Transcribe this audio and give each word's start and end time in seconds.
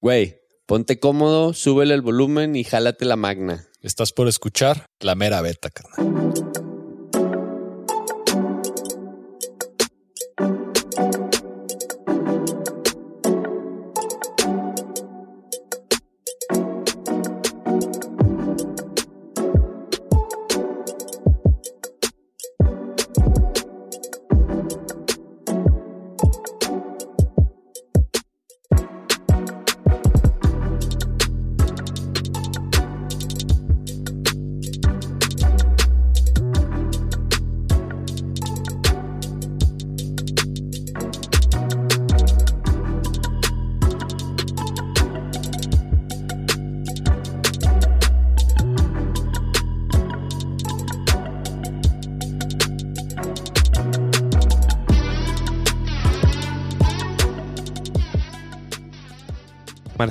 Güey, 0.00 0.42
ponte 0.66 1.00
cómodo, 1.00 1.54
súbele 1.54 1.92
el 1.92 2.02
volumen 2.02 2.54
y 2.54 2.62
jálate 2.62 3.04
la 3.04 3.16
magna. 3.16 3.66
Estás 3.82 4.12
por 4.12 4.28
escuchar 4.28 4.86
la 5.00 5.16
mera 5.16 5.40
beta, 5.40 5.70
carnal. 5.70 6.67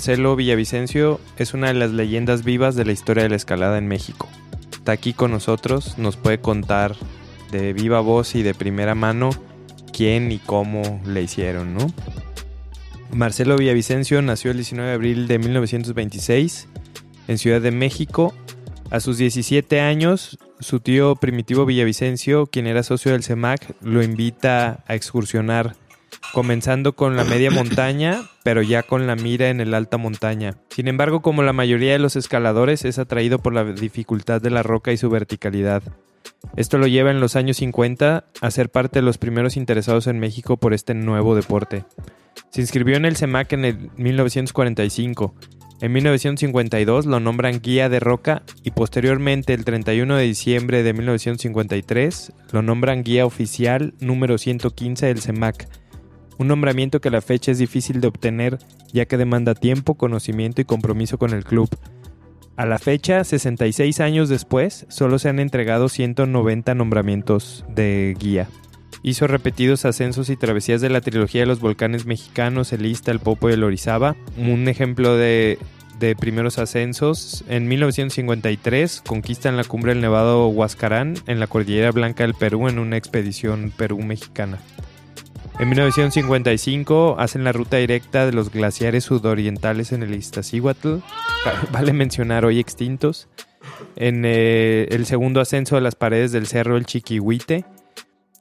Marcelo 0.08 0.38
Villavicencio 0.38 1.20
es 1.38 1.54
una 1.54 1.68
de 1.68 1.74
las 1.74 1.92
leyendas 1.92 2.46
vivas 2.46 2.76
de 2.76 2.86
la 2.86 2.94
historia 2.94 3.24
de 3.24 3.30
la 3.30 3.36
escalada 3.36 3.78
en 3.78 3.90
México. 3.90 4.30
Está 4.72 4.94
aquí 4.94 5.12
con 5.12 5.32
nosotros, 5.32 5.98
nos 5.98 6.16
puede 6.16 6.40
contar 6.40 6.96
de 7.52 7.74
viva 7.74 8.00
voz 8.00 8.34
y 8.36 8.42
de 8.42 8.54
primera 8.54 8.96
mano 8.96 9.32
quién 9.92 10.32
y 10.32 10.38
cómo 10.38 11.02
le 11.06 11.24
hicieron, 11.24 11.74
¿no? 11.74 11.92
Marcelo 13.12 13.58
Villavicencio 13.58 14.22
nació 14.22 14.52
el 14.52 14.58
19 14.60 14.88
de 14.88 14.96
abril 14.96 15.28
de 15.28 15.40
1926 15.40 16.70
en 17.28 17.38
Ciudad 17.38 17.60
de 17.60 17.72
México. 17.72 18.34
A 18.90 19.02
sus 19.02 19.18
17 19.18 19.82
años, 19.82 20.40
su 20.62 20.80
tío 20.80 21.18
Primitivo 21.18 21.66
Villavicencio, 21.66 22.48
quien 22.48 22.66
era 22.66 22.84
socio 22.84 23.12
del 23.12 23.26
CEMAC, 23.26 23.76
lo 23.82 24.02
invita 24.02 24.86
a 24.88 24.96
excursionar 24.96 25.76
comenzando 26.34 26.94
con 26.94 27.16
la 27.16 27.24
media 27.24 27.52
montaña, 27.52 28.24
pero 28.44 28.62
ya 28.62 28.84
con 28.84 29.08
la 29.08 29.16
mira 29.16 29.50
en 29.50 29.60
el 29.60 29.74
alta 29.74 29.98
montaña. 29.98 30.56
Sin 30.70 30.88
embargo, 30.88 31.22
como 31.22 31.44
la 31.44 31.54
mayoría 31.54 31.94
de 31.94 32.00
los 32.00 32.16
escaladores, 32.16 32.86
es 32.86 33.00
atraído 33.00 33.40
por 33.40 33.54
la 33.54 33.64
dificultad 33.64 34.42
de 34.42 34.50
la 34.50 34.64
roca 34.64 34.92
y 34.92 34.98
su 34.98 35.10
verticalidad. 35.10 35.84
Esto 36.56 36.78
lo 36.78 36.88
lleva 36.88 37.12
en 37.12 37.20
los 37.20 37.36
años 37.36 37.58
50 37.58 38.26
a 38.42 38.52
ser 38.52 38.70
parte 38.70 39.00
de 39.00 39.04
los 39.06 39.18
primeros 39.18 39.58
interesados 39.58 40.08
en 40.08 40.20
México 40.20 40.58
por 40.58 40.74
este 40.74 40.94
nuevo 40.94 41.36
deporte. 41.36 41.86
Se 42.50 42.62
inscribió 42.62 42.96
en 42.96 43.06
el 43.06 43.18
CEMAC 43.18 43.54
en 43.54 43.66
el 43.66 43.92
1945. 43.98 45.34
En 45.80 45.92
1952 45.92 47.06
lo 47.06 47.20
nombran 47.20 47.62
guía 47.62 47.88
de 47.88 48.00
roca 48.00 48.42
y 48.64 48.72
posteriormente 48.72 49.54
el 49.54 49.64
31 49.64 50.16
de 50.16 50.24
diciembre 50.24 50.82
de 50.82 50.94
1953 50.94 52.34
lo 52.52 52.64
nombran 52.64 53.04
guía 53.04 53.28
oficial 53.28 53.94
número 54.00 54.40
115 54.40 55.06
del 55.06 55.22
CEMAC 55.22 55.68
un 56.38 56.48
nombramiento 56.48 57.02
que 57.02 57.10
a 57.10 57.12
la 57.12 57.22
fecha 57.22 57.52
es 57.52 57.58
difícil 57.58 58.02
de 58.02 58.08
obtener 58.08 58.60
ya 58.94 59.06
que 59.06 59.18
demanda 59.18 59.56
tiempo, 59.56 59.96
conocimiento 59.96 60.62
y 60.62 60.66
compromiso 60.66 61.18
con 61.18 61.34
el 61.34 61.44
club. 61.44 61.70
A 62.56 62.66
la 62.66 62.80
fecha, 62.80 63.24
66 63.24 64.00
años 64.00 64.30
después, 64.30 64.88
solo 64.90 65.20
se 65.20 65.30
han 65.30 65.40
entregado 65.40 65.90
190 65.90 66.74
nombramientos 66.74 67.64
de 67.70 68.16
guía. 68.20 68.48
Hizo 69.04 69.28
repetidos 69.28 69.86
ascensos 69.86 70.30
y 70.30 70.38
travesías 70.38 70.82
de 70.82 70.90
la 70.90 71.02
trilogía 71.02 71.42
de 71.42 71.48
los 71.48 71.60
volcanes 71.60 72.08
mexicanos, 72.08 72.74
el 72.74 72.86
Ista, 72.86 73.12
el 73.12 73.20
Popo 73.20 73.50
y 73.50 73.54
el 73.54 73.64
Orizaba. 73.64 74.16
Un 74.38 74.68
ejemplo 74.68 75.16
de, 75.16 75.60
de 76.00 76.16
primeros 76.16 76.58
ascensos, 76.58 77.44
en 77.48 77.68
1953 77.68 79.04
conquistan 79.06 79.56
la 79.56 79.64
cumbre 79.64 79.94
del 79.94 80.02
Nevado 80.02 80.48
Huascarán 80.48 81.14
en 81.28 81.40
la 81.40 81.48
Cordillera 81.48 81.92
Blanca 81.92 82.24
del 82.24 82.34
Perú 82.34 82.68
en 82.68 82.80
una 82.80 82.98
expedición 82.98 83.72
Perú-Mexicana. 83.76 84.58
En 85.60 85.70
1955 85.70 87.16
hacen 87.18 87.44
la 87.44 87.52
ruta 87.52 87.78
directa 87.78 88.28
de 88.28 88.32
los 88.32 88.52
glaciares 88.52 89.06
sudorientales 89.06 89.92
en 89.92 90.04
el 90.04 90.14
Iztaccíhuatl, 90.14 90.98
vale 91.72 91.94
mencionar 91.94 92.46
hoy 92.46 92.60
extintos. 92.60 93.28
En 93.96 94.24
eh, 94.24 94.88
el 94.92 95.08
segundo 95.08 95.42
ascenso 95.42 95.76
de 95.76 95.82
las 95.82 95.96
paredes 95.96 96.32
del 96.32 96.46
cerro 96.46 96.78
El 96.78 96.86
Chiquihuite, 96.86 97.66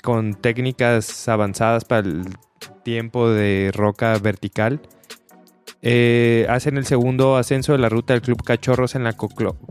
con 0.03 0.35
técnicas 0.35 1.27
avanzadas 1.27 1.87
para 1.87 2.07
el 2.07 2.25
tiempo 2.85 3.31
de 3.31 3.71
roca 3.75 4.19
vertical. 4.19 4.81
Eh, 5.81 6.47
hacen 6.51 6.77
el 6.77 6.85
segundo 6.85 7.37
ascenso 7.37 7.73
de 7.73 7.79
la 7.79 7.89
ruta 7.89 8.13
del 8.13 8.23
Club 8.23 8.43
Cachorros 8.43 8.95
en 8.95 9.05
la, 9.05 9.17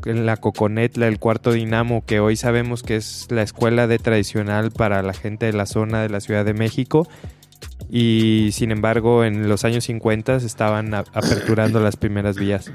la 0.05 0.37
Coconetla, 0.37 1.07
el 1.07 1.19
cuarto 1.19 1.51
Dinamo, 1.51 2.05
que 2.05 2.19
hoy 2.19 2.37
sabemos 2.37 2.83
que 2.83 2.95
es 2.95 3.27
la 3.29 3.43
escuela 3.43 3.85
de 3.85 3.99
tradicional 3.99 4.71
para 4.71 5.03
la 5.03 5.13
gente 5.13 5.45
de 5.45 5.53
la 5.53 5.65
zona 5.65 6.01
de 6.01 6.09
la 6.09 6.21
Ciudad 6.21 6.45
de 6.45 6.53
México 6.53 7.07
y 7.89 8.49
sin 8.51 8.71
embargo 8.71 9.23
en 9.23 9.47
los 9.47 9.63
años 9.65 9.85
50 9.85 10.37
estaban 10.37 10.93
aperturando 10.93 11.79
las 11.79 11.95
primeras 11.95 12.37
vías. 12.37 12.71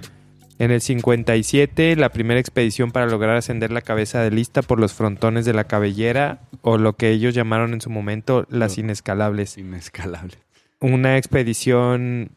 En 0.59 0.71
el 0.71 0.83
57, 0.83 1.97
la 1.97 2.11
primera 2.11 2.39
expedición 2.39 2.91
para 2.91 3.07
lograr 3.07 3.35
ascender 3.35 3.73
la 3.73 3.81
cabeza 3.81 4.21
de 4.21 4.31
lista 4.31 4.61
por 4.61 4.79
los 4.79 4.93
frontones 4.93 5.47
de 5.47 5.55
la 5.55 5.65
cabellera, 5.65 6.43
o 6.61 6.77
lo 6.77 6.97
que 6.97 7.09
ellos 7.09 7.35
llamaron 7.35 7.73
en 7.73 7.81
su 7.81 7.89
momento 7.89 8.47
las 8.51 8.77
inescalables. 8.77 9.57
Inescalables. 9.57 10.39
Una 10.79 11.17
expedición 11.17 12.33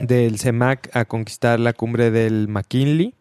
del 0.00 0.38
CEMAC 0.38 0.88
a 0.96 1.04
conquistar 1.04 1.60
la 1.60 1.74
cumbre 1.74 2.10
del 2.10 2.48
McKinley 2.48 3.14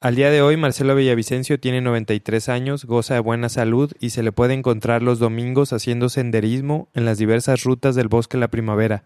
al 0.00 0.14
día 0.14 0.30
de 0.30 0.42
hoy, 0.42 0.56
Marcelo 0.56 0.94
Villavicencio 0.94 1.58
tiene 1.58 1.80
93 1.80 2.48
años, 2.48 2.84
goza 2.84 3.14
de 3.14 3.20
buena 3.20 3.48
salud 3.48 3.92
y 3.98 4.10
se 4.10 4.22
le 4.22 4.30
puede 4.30 4.54
encontrar 4.54 5.02
los 5.02 5.18
domingos 5.18 5.72
haciendo 5.72 6.08
senderismo 6.08 6.88
en 6.94 7.04
las 7.04 7.18
diversas 7.18 7.64
rutas 7.64 7.96
del 7.96 8.06
bosque 8.06 8.38
la 8.38 8.46
primavera, 8.46 9.02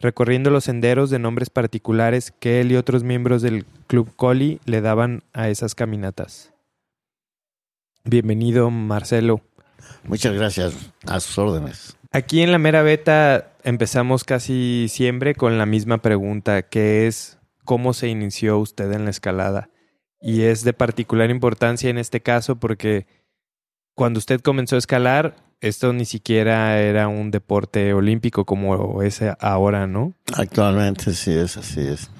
recorriendo 0.00 0.48
los 0.48 0.64
senderos 0.64 1.10
de 1.10 1.18
nombres 1.18 1.50
particulares 1.50 2.32
que 2.40 2.62
él 2.62 2.72
y 2.72 2.76
otros 2.76 3.04
miembros 3.04 3.42
del 3.42 3.66
Club 3.86 4.16
Coli 4.16 4.60
le 4.64 4.80
daban 4.80 5.24
a 5.34 5.50
esas 5.50 5.74
caminatas. 5.74 6.54
Bienvenido, 8.04 8.70
Marcelo. 8.70 9.42
Muchas 10.04 10.32
gracias, 10.32 10.74
a 11.06 11.20
sus 11.20 11.36
órdenes. 11.36 11.98
Aquí 12.12 12.40
en 12.40 12.50
la 12.50 12.58
mera 12.58 12.82
beta 12.82 13.52
empezamos 13.62 14.24
casi 14.24 14.86
siempre 14.88 15.34
con 15.34 15.58
la 15.58 15.66
misma 15.66 15.98
pregunta, 15.98 16.62
que 16.62 17.06
es 17.06 17.38
¿cómo 17.64 17.92
se 17.92 18.08
inició 18.08 18.58
usted 18.58 18.90
en 18.92 19.04
la 19.04 19.10
escalada? 19.10 19.68
Y 20.26 20.44
es 20.44 20.64
de 20.64 20.72
particular 20.72 21.28
importancia 21.28 21.90
en 21.90 21.98
este 21.98 22.22
caso 22.22 22.56
porque 22.56 23.06
cuando 23.94 24.16
usted 24.16 24.40
comenzó 24.40 24.76
a 24.76 24.78
escalar, 24.78 25.36
esto 25.60 25.92
ni 25.92 26.06
siquiera 26.06 26.80
era 26.80 27.08
un 27.08 27.30
deporte 27.30 27.92
olímpico 27.92 28.46
como 28.46 29.02
es 29.02 29.20
ahora, 29.38 29.86
¿no? 29.86 30.14
Actualmente 30.34 31.12
sí 31.12 31.30
es, 31.30 31.58
así 31.58 31.82
es. 31.82 32.10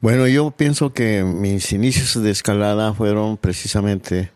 Bueno, 0.00 0.26
yo 0.26 0.50
pienso 0.50 0.92
que 0.92 1.22
mis 1.22 1.70
inicios 1.70 2.20
de 2.20 2.32
escalada 2.32 2.92
fueron 2.92 3.36
precisamente 3.36 4.32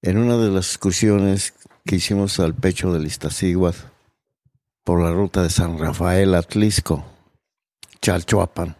en 0.00 0.16
una 0.16 0.38
de 0.38 0.50
las 0.50 0.68
excursiones 0.68 1.52
que 1.84 1.96
hicimos 1.96 2.40
al 2.40 2.54
pecho 2.54 2.90
del 2.90 3.04
Iztaccíhuatl 3.04 3.80
por 4.82 5.02
la 5.02 5.12
ruta 5.12 5.42
de 5.42 5.50
San 5.50 5.78
Rafael 5.78 6.34
Atlisco, 6.34 7.04
Chalchuapan. 8.00 8.76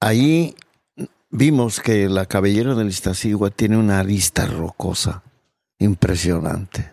Ahí 0.00 0.56
vimos 1.34 1.80
que 1.80 2.08
la 2.08 2.26
cabellera 2.26 2.76
del 2.76 2.88
Iztaccíhuatl 2.88 3.56
tiene 3.56 3.76
una 3.76 3.98
arista 3.98 4.46
rocosa 4.46 5.24
impresionante 5.80 6.92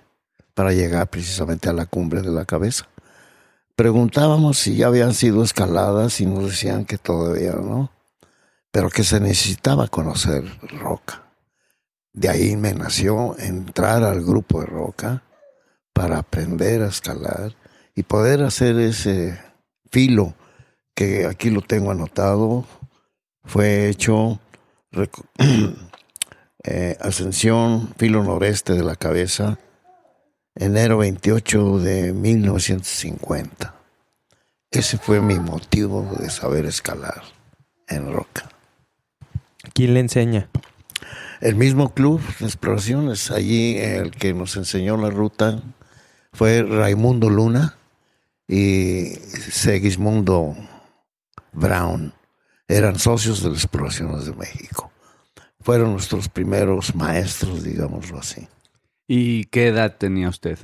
para 0.55 0.73
llegar 0.73 1.07
precisamente 1.11 1.69
a 1.69 1.73
la 1.73 1.85
cumbre 1.85 2.23
de 2.23 2.31
la 2.31 2.45
cabeza. 2.45 2.87
Preguntábamos 3.75 4.57
si 4.57 4.77
ya 4.77 4.87
habían 4.87 5.13
sido 5.13 5.43
escaladas 5.43 6.19
y 6.21 6.25
nos 6.25 6.45
decían 6.45 6.85
que 6.85 6.97
todavía 6.97 7.51
no, 7.51 7.91
pero 8.71 8.89
que 8.89 9.03
se 9.03 9.19
necesitaba 9.19 9.87
conocer 9.87 10.43
roca. 10.79 11.23
De 12.11 12.27
ahí 12.27 12.57
me 12.57 12.73
nació 12.73 13.37
entrar 13.37 14.03
al 14.03 14.23
grupo 14.23 14.61
de 14.61 14.65
roca 14.65 15.23
para 15.93 16.17
aprender 16.17 16.81
a 16.81 16.87
escalar 16.87 17.55
y 17.95 18.01
poder 18.03 18.41
hacer 18.41 18.79
ese 18.79 19.39
filo 19.91 20.33
que 20.95 21.27
aquí 21.27 21.51
lo 21.51 21.61
tengo 21.61 21.91
anotado, 21.91 22.65
fue 23.43 23.89
hecho 23.89 24.39
eh, 26.63 26.97
ascensión 26.99 27.93
filo 27.97 28.23
noreste 28.23 28.73
de 28.73 28.83
la 28.83 28.95
cabeza 28.95 29.57
enero 30.55 30.97
28 30.97 31.79
de 31.79 32.13
1950. 32.13 33.73
ese 34.71 34.97
fue 34.97 35.21
mi 35.21 35.39
motivo 35.39 36.09
de 36.19 36.29
saber 36.29 36.65
escalar 36.65 37.23
en 37.87 38.11
roca. 38.11 38.49
¿Quién 39.73 39.93
le 39.93 40.01
enseña? 40.01 40.49
El 41.39 41.55
mismo 41.55 41.93
club 41.93 42.21
de 42.39 42.45
exploraciones, 42.45 43.31
allí 43.31 43.77
el 43.77 44.11
que 44.11 44.33
nos 44.33 44.55
enseñó 44.55 44.97
la 44.97 45.09
ruta 45.09 45.61
fue 46.33 46.63
Raimundo 46.63 47.29
Luna 47.29 47.75
y 48.47 49.05
Segismundo 49.49 50.55
Brown. 51.51 52.13
Eran 52.71 52.97
socios 52.97 53.43
de 53.43 53.49
las 53.49 53.65
exploraciones 53.65 54.25
de 54.25 54.33
México. 54.33 54.93
Fueron 55.59 55.91
nuestros 55.91 56.29
primeros 56.29 56.95
maestros, 56.95 57.65
digámoslo 57.65 58.17
así. 58.17 58.47
¿Y 59.09 59.43
qué 59.45 59.67
edad 59.67 59.97
tenía 59.97 60.29
usted? 60.29 60.57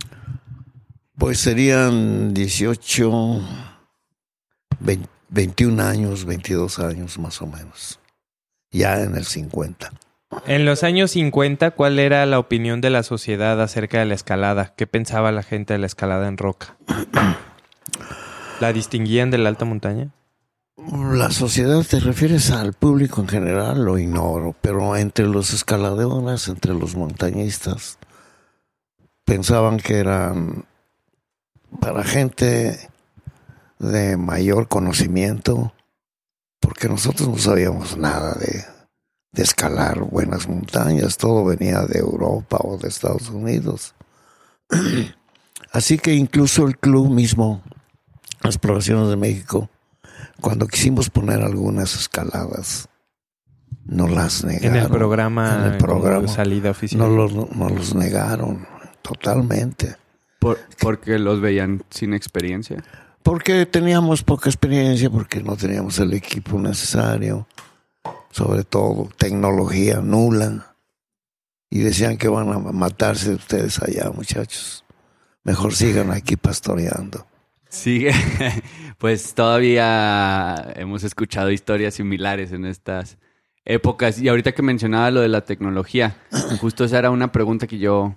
Pues 1.18 1.38
serían 1.38 2.34
18, 2.34 3.42
20, 4.80 5.10
21 5.28 5.84
años, 5.84 6.24
22 6.24 6.80
años 6.80 7.20
más 7.20 7.42
o 7.42 7.48
menos. 7.48 8.00
Ya 8.72 9.04
en 9.04 9.18
el 9.18 9.26
50. 9.26 9.92
En 10.46 10.64
los 10.64 10.84
años 10.84 11.12
50, 11.12 11.72
¿cuál 11.72 12.00
era 12.00 12.26
la 12.26 12.40
opinión 12.40 12.80
de 12.80 12.90
la 12.90 13.04
sociedad 13.04 13.62
acerca 13.62 14.00
de 14.00 14.06
la 14.06 14.14
escalada? 14.14 14.74
¿Qué 14.78 14.88
pensaba 14.88 15.34
la 15.34 15.44
gente 15.44 15.74
de 15.74 15.80
la 15.80 15.88
escalada 15.88 16.30
en 16.30 16.38
roca? 16.38 16.78
¿La 18.62 18.72
distinguían 18.72 19.30
de 19.30 19.40
la 19.40 19.50
alta 19.50 19.66
montaña? 19.66 20.14
La 20.78 21.32
sociedad, 21.32 21.84
te 21.84 22.00
refieres 22.00 22.52
al 22.52 22.74
público 22.74 23.22
en 23.22 23.28
general, 23.28 23.84
lo 23.84 23.98
ignoro, 23.98 24.56
pero 24.62 24.96
entre 24.96 25.26
los 25.26 25.52
escaladores, 25.52 26.48
entre 26.50 26.76
los 26.76 26.96
montañistas, 26.96 27.98
pensaban 29.26 29.78
que 29.78 29.98
eran 29.98 30.66
para 31.82 32.04
gente 32.04 32.92
de 33.80 34.18
mayor 34.18 34.68
conocimiento, 34.68 35.74
porque 36.60 36.88
nosotros 36.88 37.28
no 37.28 37.38
sabíamos 37.40 37.98
nada 37.98 38.36
de, 38.36 38.64
escalar 39.34 40.02
buenas 40.02 40.48
montañas, 40.48 41.18
todo 41.18 41.44
venía 41.44 41.82
de 41.82 42.00
Europa 42.00 42.58
o 42.62 42.78
de 42.78 42.88
Estados 42.88 43.30
Unidos. 43.30 43.96
Así 45.72 45.98
que 45.98 46.14
incluso 46.14 46.68
el 46.68 46.78
club 46.78 47.10
mismo, 47.10 47.64
Exploraciones 48.44 49.10
de 49.10 49.16
México, 49.16 49.70
cuando 50.42 50.68
quisimos 50.68 51.10
poner 51.10 51.42
algunas 51.42 51.96
escaladas, 51.96 52.88
nos 53.86 54.12
las 54.12 54.44
negaron. 54.44 54.76
En 54.78 54.84
el 54.84 54.90
programa, 54.90 55.66
En 55.66 55.74
el 55.74 55.78
programa. 55.78 56.28
salida 56.28 56.72
oficial. 56.72 57.00
Nos 57.00 57.34
los, 57.34 57.56
nos 57.56 57.72
los 57.72 57.96
negaron 57.96 58.68
totalmente. 59.02 59.96
Por- 60.40 60.60
porque 60.80 61.18
los 61.20 61.42
veían 61.42 61.84
sin 61.90 62.14
experiencia. 62.14 62.84
Porque 63.24 63.66
teníamos 63.66 64.24
poca 64.24 64.50
experiencia, 64.50 65.10
porque 65.10 65.42
no 65.44 65.58
teníamos 65.58 66.00
el 66.00 66.14
equipo 66.14 66.58
necesario, 66.60 67.48
sobre 68.32 68.64
todo 68.64 69.10
tecnología 69.18 70.00
nula. 70.02 70.76
Y 71.70 71.80
decían 71.80 72.18
que 72.18 72.30
van 72.30 72.50
a 72.50 72.60
matarse 72.60 73.34
ustedes 73.34 73.82
allá, 73.82 74.10
muchachos. 74.12 74.86
Mejor 75.44 75.74
sigan 75.74 76.12
aquí 76.12 76.38
pastoreando. 76.38 77.26
Sigue, 77.70 78.12
pues 78.98 79.34
todavía 79.34 80.74
hemos 80.76 81.04
escuchado 81.04 81.52
historias 81.52 81.96
similares 81.96 82.52
en 82.52 82.66
estas 82.66 83.18
épocas. 83.66 84.20
Y 84.20 84.30
ahorita 84.30 84.54
que 84.54 84.62
mencionaba 84.62 85.12
lo 85.12 85.22
de 85.22 85.28
la 85.28 85.42
tecnología, 85.42 86.18
justo 86.62 86.86
esa 86.86 87.00
era 87.00 87.12
una 87.12 87.32
pregunta 87.32 87.68
que 87.68 87.78
yo 87.78 88.16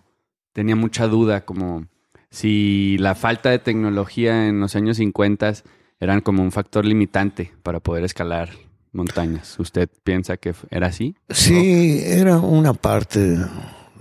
tenía 0.52 0.76
mucha 0.76 1.06
duda, 1.08 1.44
como 1.44 1.86
si 2.30 2.96
la 2.98 3.14
falta 3.14 3.50
de 3.50 3.58
tecnología 3.58 4.46
en 4.46 4.60
los 4.60 4.76
años 4.76 4.96
50 4.98 5.52
eran 5.98 6.20
como 6.20 6.42
un 6.42 6.52
factor 6.52 6.84
limitante 6.84 7.52
para 7.62 7.80
poder 7.80 8.04
escalar 8.04 8.50
montañas. 8.92 9.58
¿Usted 9.58 9.88
piensa 10.02 10.36
que 10.36 10.54
era 10.70 10.88
así? 10.88 11.14
Sí, 11.28 12.00
era 12.04 12.38
una 12.38 12.72
parte 12.72 13.20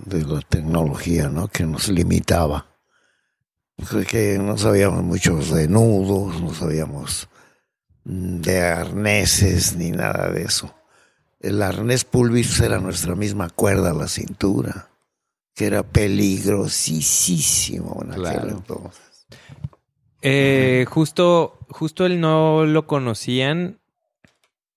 de 0.04 0.24
la 0.24 0.40
tecnología, 0.40 1.28
¿no? 1.28 1.48
Que 1.48 1.64
nos 1.64 1.88
limitaba. 1.88 2.69
Que 4.08 4.38
no 4.38 4.58
sabíamos 4.58 5.02
muchos 5.02 5.52
de 5.54 5.68
nudos, 5.68 6.40
no 6.40 6.54
sabíamos 6.54 7.28
mm, 8.04 8.40
de 8.40 8.60
arneses 8.60 9.76
ni 9.76 9.90
nada 9.90 10.30
de 10.30 10.42
eso. 10.42 10.74
El 11.40 11.62
arnés 11.62 12.04
pulvis 12.04 12.60
era 12.60 12.78
nuestra 12.78 13.14
misma 13.14 13.48
cuerda 13.48 13.90
a 13.90 13.94
la 13.94 14.08
cintura, 14.08 14.88
que 15.54 15.66
era 15.66 15.82
peligrosísimo 15.82 18.00
en 18.04 18.10
aquel 18.12 18.22
Claro. 18.22 18.48
entonces. 18.50 19.26
Eh, 20.22 20.84
justo, 20.88 21.58
justo 21.70 22.04
el 22.04 22.20
no 22.20 22.66
lo 22.66 22.86
conocían. 22.86 23.78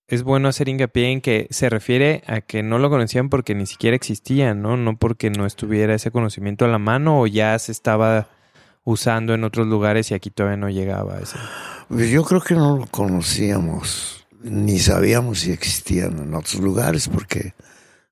Es 0.06 0.22
bueno 0.22 0.48
hacer 0.48 0.68
hincapié 0.68 1.10
en 1.10 1.20
que 1.20 1.46
se 1.50 1.70
refiere 1.70 2.22
a 2.26 2.40
que 2.40 2.62
no 2.62 2.78
lo 2.78 2.90
conocían 2.90 3.30
porque 3.30 3.54
ni 3.54 3.66
siquiera 3.66 3.96
existía, 3.96 4.54
¿no? 4.54 4.76
No 4.76 4.98
porque 4.98 5.30
no 5.30 5.46
estuviera 5.46 5.94
ese 5.94 6.10
conocimiento 6.10 6.64
a 6.64 6.68
la 6.68 6.78
mano 6.78 7.20
o 7.20 7.26
ya 7.26 7.58
se 7.58 7.72
estaba 7.72 8.28
usando 8.84 9.34
en 9.34 9.44
otros 9.44 9.66
lugares 9.66 10.10
y 10.10 10.14
aquí 10.14 10.30
todavía 10.30 10.58
no 10.58 10.68
llegaba 10.68 11.18
ese. 11.18 11.36
Pues 11.88 12.10
yo 12.10 12.22
creo 12.24 12.40
que 12.40 12.54
no 12.54 12.78
lo 12.78 12.86
conocíamos, 12.86 14.26
ni 14.42 14.78
sabíamos 14.78 15.40
si 15.40 15.52
existían 15.52 16.18
en 16.18 16.34
otros 16.34 16.60
lugares, 16.60 17.08
porque 17.08 17.54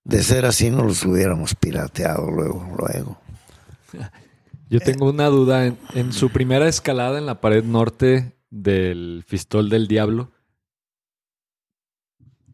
de 0.04 0.22
ser 0.22 0.46
así 0.46 0.70
no 0.70 0.82
los 0.82 1.04
hubiéramos 1.04 1.54
pirateado 1.54 2.30
luego, 2.30 2.66
luego. 2.78 3.20
Yo 4.68 4.80
tengo 4.80 5.10
una 5.10 5.26
duda. 5.26 5.66
En, 5.66 5.76
en 5.94 6.14
su 6.14 6.30
primera 6.30 6.66
escalada 6.66 7.18
en 7.18 7.26
la 7.26 7.42
pared 7.42 7.62
norte 7.62 8.32
del 8.48 9.22
Fistol 9.26 9.68
del 9.68 9.86
Diablo, 9.86 10.30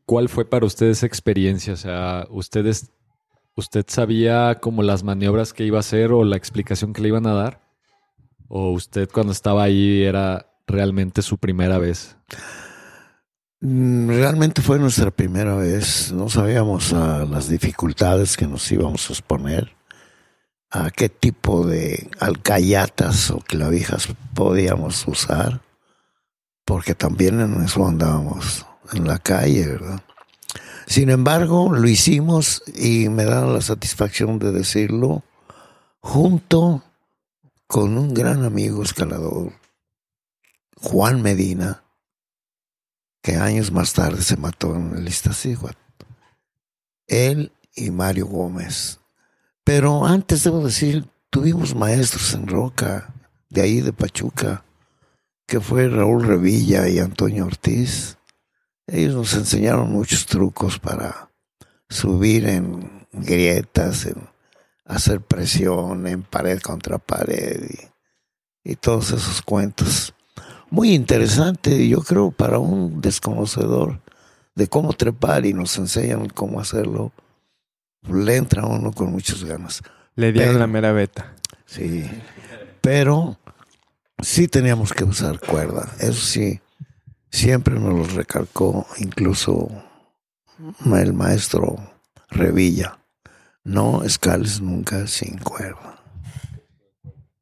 ¿cuál 0.05 0.29
fue 0.29 0.45
para 0.45 0.67
usted 0.67 0.87
esa 0.87 1.07
experiencia? 1.07 1.75
O 1.75 1.77
sea, 1.77 2.27
¿ustedes, 2.31 2.91
¿usted 3.55 3.85
sabía 3.87 4.59
como 4.61 4.83
las 4.83 5.05
maniobras 5.05 5.53
que 5.53 5.65
iba 5.65 5.77
a 5.77 5.81
hacer 5.81 6.11
o 6.11 6.25
la 6.25 6.37
explicación 6.37 6.93
que 6.93 7.03
le 7.03 7.09
iban 7.09 7.27
a 7.29 7.35
dar? 7.35 7.68
¿O 8.49 8.71
usted 8.71 9.09
cuando 9.13 9.33
estaba 9.33 9.63
ahí 9.63 10.03
era 10.03 10.47
realmente 10.67 11.23
su 11.23 11.39
primera 11.39 11.79
vez? 11.79 12.17
Mm, 13.61 14.09
Realmente 14.09 14.63
fue 14.63 14.79
nuestra 14.79 15.11
primera 15.11 15.55
vez, 15.57 16.13
no 16.13 16.29
sabíamos 16.29 16.93
ah, 16.93 17.27
las 17.29 17.49
dificultades 17.49 18.37
que 18.37 18.47
nos 18.47 18.71
íbamos 18.71 19.09
a 19.09 19.13
exponer, 19.13 19.77
a 20.71 20.91
qué 20.91 21.09
tipo 21.09 21.67
de 21.67 22.09
alcayatas 22.21 23.31
o 23.31 23.39
clavijas 23.39 24.09
podíamos 24.35 25.07
usar, 25.09 25.61
porque 26.65 26.95
también 26.95 27.41
en 27.41 27.65
eso 27.65 27.87
andábamos 27.87 28.65
en 28.93 29.07
la 29.07 29.19
calle, 29.19 29.67
¿verdad? 29.67 30.01
Sin 30.87 31.11
embargo, 31.11 31.71
lo 31.75 31.87
hicimos 31.89 32.63
y 32.75 33.09
me 33.09 33.25
da 33.25 33.45
la 33.45 33.61
satisfacción 33.61 34.39
de 34.39 34.53
decirlo 34.53 35.23
junto 36.01 36.83
con 37.69 37.99
un 37.99 38.15
gran 38.15 38.45
amigo 38.45 38.83
escalador, 38.83 39.53
Juan 40.77 41.21
Medina, 41.21 41.85
que 43.23 43.37
años 43.37 43.71
más 43.71 43.93
tarde 43.93 44.23
se 44.23 44.39
mató 44.39 44.75
en 44.75 44.97
el 44.97 45.07
Iztaccíhuatl. 45.07 45.77
Él 47.07 47.53
y 47.77 47.91
Mario 47.91 48.27
Gómez. 48.27 49.01
Pero 49.65 50.07
antes 50.07 50.45
debo 50.45 50.65
decir, 50.65 51.11
tuvimos 51.29 51.75
maestros 51.75 52.33
en 52.33 52.47
Roca, 52.47 53.15
de 53.51 53.61
ahí 53.61 53.83
de 53.83 53.93
Pachuca, 53.93 54.65
que 55.47 55.61
fue 55.61 55.89
Raúl 55.89 56.27
Revilla 56.27 56.89
y 56.89 56.99
Antonio 57.01 57.45
Ortiz. 57.45 58.17
Ellos 58.87 59.15
nos 59.15 59.35
enseñaron 59.35 59.93
muchos 59.93 60.25
trucos 60.25 60.79
para 60.79 61.31
subir 61.91 62.47
en 62.47 63.07
grietas, 63.13 64.07
en 64.07 64.27
hacer 64.89 65.21
presión 65.21 66.07
en 66.07 66.23
pared 66.23 66.59
contra 66.61 66.99
pared 66.99 67.71
y, 68.65 68.73
y 68.73 68.77
todos 68.77 69.11
esos 69.13 69.43
cuentos. 69.43 70.13
Muy 70.71 70.93
interesante, 70.95 71.89
yo 71.89 72.01
creo, 72.03 72.31
para 72.31 72.59
un 72.59 73.01
desconocedor 73.01 74.01
de 74.55 74.67
cómo 74.67 74.93
trepar 74.93 75.47
y 75.47 75.53
nos 75.55 75.79
enseñan 75.79 76.29
cómo 76.29 76.61
hacerlo, 76.61 77.13
le 78.11 78.37
entra 78.37 78.67
uno 78.67 78.93
con 78.93 79.13
muchas 79.13 79.45
ganas. 79.45 79.83
Le 80.17 80.33
dieron 80.33 80.51
Pero- 80.55 80.59
la 80.61 80.67
mera 80.67 80.93
beta. 80.93 81.35
Sí, 81.65 82.11
pero 82.81 83.39
sí 84.21 84.49
teníamos 84.49 84.93
que 84.93 85.05
usar 85.05 85.39
cuerda, 85.39 85.87
eso 86.01 86.25
sí, 86.25 86.61
siempre 87.31 87.79
nos 87.79 87.95
lo 87.95 88.05
recalcó 88.17 88.87
incluso 88.99 89.69
el 90.95 91.13
maestro 91.13 91.77
Revilla. 92.31 92.98
No 93.65 94.03
escales 94.03 94.61
nunca 94.61 95.07
sin 95.07 95.39
cuerda. 95.39 96.03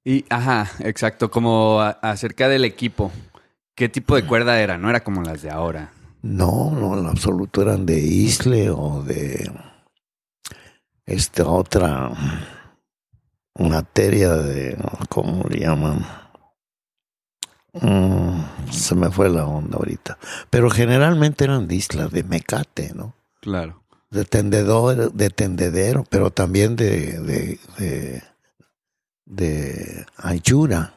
Y, 0.04 0.24
ajá, 0.30 0.70
exacto, 0.80 1.30
como 1.30 1.80
a- 1.80 1.90
acerca 2.02 2.48
del 2.48 2.64
equipo. 2.64 3.10
¿Qué 3.74 3.88
tipo 3.88 4.14
de 4.16 4.24
cuerda 4.24 4.60
era? 4.60 4.78
No 4.78 4.88
era 4.88 5.02
como 5.04 5.22
las 5.22 5.42
de 5.42 5.50
ahora. 5.50 5.92
No, 6.22 6.70
no, 6.70 6.98
en 6.98 7.06
absoluto 7.06 7.62
eran 7.62 7.86
de 7.86 7.98
Isle 7.98 8.70
o 8.70 9.02
de 9.02 9.50
esta 11.04 11.46
otra 11.48 12.10
materia 13.58 14.32
de. 14.34 14.76
¿cómo 15.08 15.44
le 15.48 15.60
llaman? 15.60 16.04
Mm, 17.74 18.70
se 18.70 18.94
me 18.94 19.10
fue 19.10 19.28
la 19.28 19.44
onda 19.46 19.76
ahorita. 19.76 20.18
Pero 20.50 20.70
generalmente 20.70 21.44
eran 21.44 21.68
de 21.68 21.74
islas 21.74 22.10
de 22.10 22.22
mecate, 22.24 22.92
¿no? 22.94 23.14
Claro. 23.40 23.82
De 24.16 24.24
tendedor, 24.24 25.12
de 25.12 25.28
tendedero, 25.28 26.04
pero 26.08 26.30
también 26.30 26.74
de, 26.74 27.18
de, 27.20 27.60
de, 27.78 28.22
de 29.26 30.06
anchura. 30.16 30.94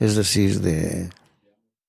Es 0.00 0.16
decir, 0.16 0.60
de 0.60 1.10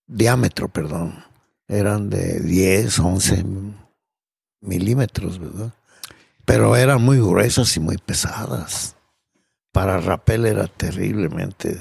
diámetro, 0.05 0.67
perdón. 0.67 1.23
Eran 1.67 2.09
de 2.11 2.41
10, 2.41 2.99
11 2.99 3.43
milímetros, 4.61 5.39
¿verdad? 5.39 5.73
Pero 6.45 6.75
eran 6.75 7.01
muy 7.01 7.17
gruesas 7.17 7.75
y 7.77 7.79
muy 7.79 7.97
pesadas. 7.97 8.95
Para 9.71 9.99
rapel 9.99 10.45
era 10.45 10.67
terriblemente 10.67 11.79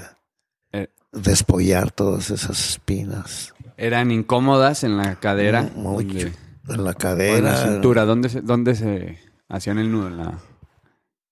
Eh. 0.71 0.87
despollar 1.11 1.91
todas 1.91 2.31
esas 2.31 2.59
espinas. 2.71 3.53
Eran 3.77 4.09
incómodas 4.09 4.83
en 4.83 4.97
la 4.97 5.19
cadera. 5.19 5.63
Mucho. 5.75 6.07
donde- 6.07 6.33
En 6.67 6.77
la 6.83 6.89
o 6.89 6.93
en 6.93 6.97
cadera. 6.97 7.41
la 7.51 7.57
cintura. 7.57 8.05
¿Dónde 8.05 8.29
se, 8.29 8.41
dónde 8.41 8.75
se 8.75 9.17
hacían 9.49 9.77
el 9.79 9.91
nudo? 9.91 10.07
En 10.07 10.17
la, 10.17 10.39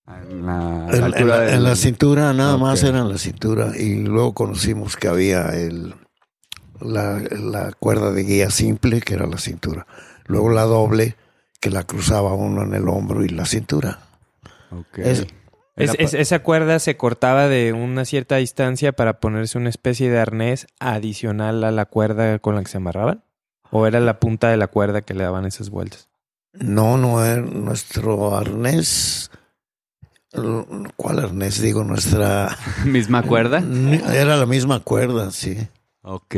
en 0.07 0.45
la, 0.45 0.87
en 0.91 1.03
altura 1.03 1.25
la, 1.37 1.39
del- 1.41 1.53
en 1.55 1.63
la 1.63 1.75
cintura, 1.75 2.33
nada 2.33 2.57
más 2.57 2.83
era 2.83 2.99
en 2.99 3.09
la 3.09 3.17
cintura. 3.17 3.71
Y 3.77 4.03
luego 4.03 4.33
conocimos 4.33 4.95
que 4.97 5.07
había 5.07 5.47
el, 5.55 5.93
la, 6.81 7.19
la 7.31 7.71
cuerda 7.73 8.11
de 8.11 8.23
guía 8.23 8.49
simple, 8.49 9.01
que 9.01 9.13
era 9.13 9.27
la 9.27 9.37
cintura. 9.37 9.85
Luego 10.25 10.49
la 10.49 10.63
doble, 10.63 11.15
que 11.59 11.69
la 11.69 11.83
cruzaba 11.83 12.33
uno 12.33 12.63
en 12.63 12.73
el 12.73 12.87
hombro 12.87 13.23
y 13.23 13.29
la 13.29 13.45
cintura. 13.45 13.99
Ok. 14.71 14.97
Es- 14.99 15.19
Es- 15.75 15.91
Era 15.91 15.93
es- 16.03 16.11
pa- 16.11 16.17
esa 16.17 16.39
cuerda 16.39 16.79
se 16.79 16.97
cortaba 16.97 17.47
de 17.47 17.71
una 17.71 18.03
cierta 18.03 18.35
distancia 18.35 18.91
para 18.91 19.19
ponerse 19.21 19.57
una 19.57 19.69
especie 19.69 20.09
de 20.09 20.19
arnés 20.19 20.67
adicional 20.79 21.63
a 21.63 21.71
la 21.71 21.85
cuerda 21.85 22.39
con 22.39 22.55
la 22.55 22.63
que 22.63 22.67
se 22.69 22.77
amarraban. 22.77 23.23
¿O 23.71 23.85
era 23.87 23.99
la 23.99 24.19
punta 24.19 24.49
de 24.49 24.57
la 24.57 24.67
cuerda 24.67 25.01
que 25.01 25.13
le 25.13 25.23
daban 25.23 25.45
esas 25.45 25.69
vueltas? 25.69 26.09
No, 26.53 26.97
no 26.97 27.23
era 27.23 27.41
nuestro 27.41 28.35
arnés. 28.35 29.29
¿Cuál 30.95 31.19
arnés? 31.19 31.61
Digo, 31.61 31.83
nuestra. 31.83 32.55
¿Misma 32.85 33.23
cuerda? 33.23 33.63
Era 34.13 34.37
la 34.37 34.45
misma 34.45 34.79
cuerda, 34.79 35.31
sí. 35.31 35.57
Ok. 36.01 36.35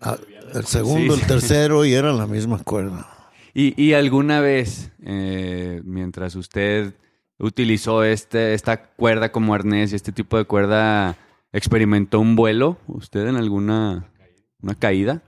Ah, 0.00 0.16
El 0.54 0.64
segundo, 0.66 1.14
Sí, 1.14 1.20
el 1.20 1.20
sí. 1.20 1.26
tercero 1.26 1.84
y 1.84 1.94
era 1.94 2.12
la 2.12 2.26
misma 2.26 2.58
cuerda. 2.62 3.06
¿Y, 3.54 3.80
y 3.82 3.94
alguna 3.94 4.40
vez, 4.40 4.92
eh, 5.02 5.80
mientras 5.84 6.36
usted 6.36 6.94
utilizó 7.38 8.04
este, 8.04 8.54
esta 8.54 8.90
cuerda 8.90 9.32
como 9.32 9.54
arnés 9.54 9.92
y 9.92 9.96
este 9.96 10.12
tipo 10.12 10.36
de 10.36 10.44
cuerda, 10.44 11.16
experimentó 11.52 12.20
un 12.20 12.36
vuelo? 12.36 12.78
¿Usted 12.86 13.26
en 13.26 13.36
alguna 13.36 14.08
una 14.62 14.74
caída? 14.76 15.22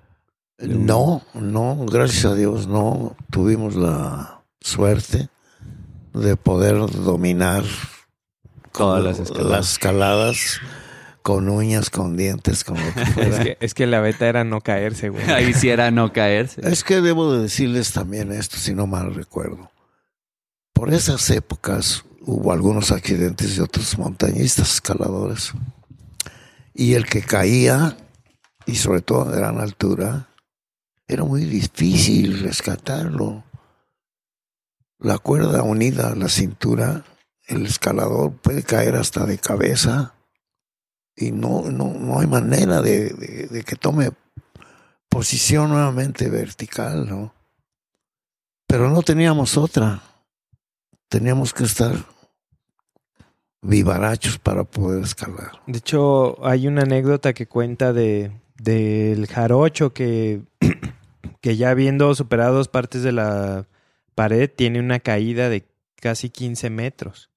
No, 0.60 1.22
no, 1.34 1.86
gracias 1.86 2.24
a 2.26 2.34
Dios 2.34 2.66
no 2.66 3.16
tuvimos 3.30 3.76
la 3.76 4.42
suerte 4.60 5.28
de 6.12 6.36
poder 6.36 6.76
dominar 6.90 7.64
Todas 8.72 9.00
con 9.00 9.04
las 9.04 9.18
escaladas. 9.20 9.50
las 9.50 9.72
escaladas 9.72 10.60
con 11.22 11.48
uñas, 11.48 11.90
con 11.90 12.16
dientes, 12.16 12.64
con 12.64 12.76
lo 12.78 12.94
que 12.94 13.00
Es 13.02 13.08
fuera. 13.12 13.42
que, 13.44 13.58
es 13.60 13.74
que 13.74 13.86
la 13.86 14.00
beta 14.00 14.26
era 14.28 14.44
no 14.44 14.60
caerse, 14.60 15.08
güey. 15.08 15.30
Ahí 15.30 15.52
sí 15.54 15.68
era 15.68 15.90
no 15.90 16.12
caerse. 16.12 16.60
Es 16.64 16.84
que 16.84 17.00
debo 17.00 17.32
de 17.32 17.42
decirles 17.42 17.92
también 17.92 18.32
esto, 18.32 18.56
si 18.56 18.74
no 18.74 18.86
mal 18.86 19.14
recuerdo. 19.14 19.70
Por 20.72 20.92
esas 20.92 21.28
épocas 21.30 22.04
hubo 22.22 22.52
algunos 22.52 22.90
accidentes 22.90 23.56
de 23.56 23.62
otros 23.62 23.98
montañistas 23.98 24.74
escaladores. 24.74 25.52
Y 26.74 26.94
el 26.94 27.06
que 27.06 27.22
caía, 27.22 27.96
y 28.66 28.76
sobre 28.76 29.02
todo 29.02 29.22
a 29.22 29.30
gran 29.30 29.60
altura, 29.60 30.28
era 31.10 31.24
muy 31.24 31.44
difícil 31.44 32.40
rescatarlo. 32.40 33.42
La 34.98 35.18
cuerda 35.18 35.62
unida 35.62 36.10
a 36.12 36.14
la 36.14 36.28
cintura, 36.28 37.04
el 37.48 37.66
escalador 37.66 38.32
puede 38.32 38.62
caer 38.62 38.94
hasta 38.94 39.26
de 39.26 39.38
cabeza 39.38 40.14
y 41.16 41.32
no, 41.32 41.62
no, 41.70 41.92
no 41.94 42.20
hay 42.20 42.26
manera 42.26 42.80
de, 42.80 43.10
de- 43.50 43.62
que 43.64 43.76
tome 43.76 44.10
posición 45.08 45.70
nuevamente 45.70 46.28
vertical, 46.30 47.08
¿no? 47.08 47.34
Pero 48.68 48.88
no 48.88 49.02
teníamos 49.02 49.56
otra. 49.56 50.02
Teníamos 51.08 51.52
que 51.52 51.64
estar 51.64 51.92
vivarachos 53.62 54.38
para 54.38 54.62
poder 54.64 55.02
escalar. 55.02 55.60
De 55.66 55.78
hecho, 55.78 56.44
hay 56.46 56.68
una 56.68 56.82
anécdota 56.82 57.32
que 57.32 57.46
cuenta 57.48 57.92
de 57.92 58.30
del 58.56 59.26
jarocho 59.26 59.94
que, 59.94 60.42
que 61.40 61.56
ya 61.56 61.70
habiendo 61.70 62.14
superado 62.14 62.54
dos 62.56 62.68
partes 62.68 63.02
de 63.02 63.12
la 63.12 63.66
pared, 64.14 64.50
tiene 64.54 64.80
una 64.80 65.00
caída 65.00 65.48
de 65.48 65.66
casi 65.96 66.30
15 66.30 66.70
metros. 66.70 67.30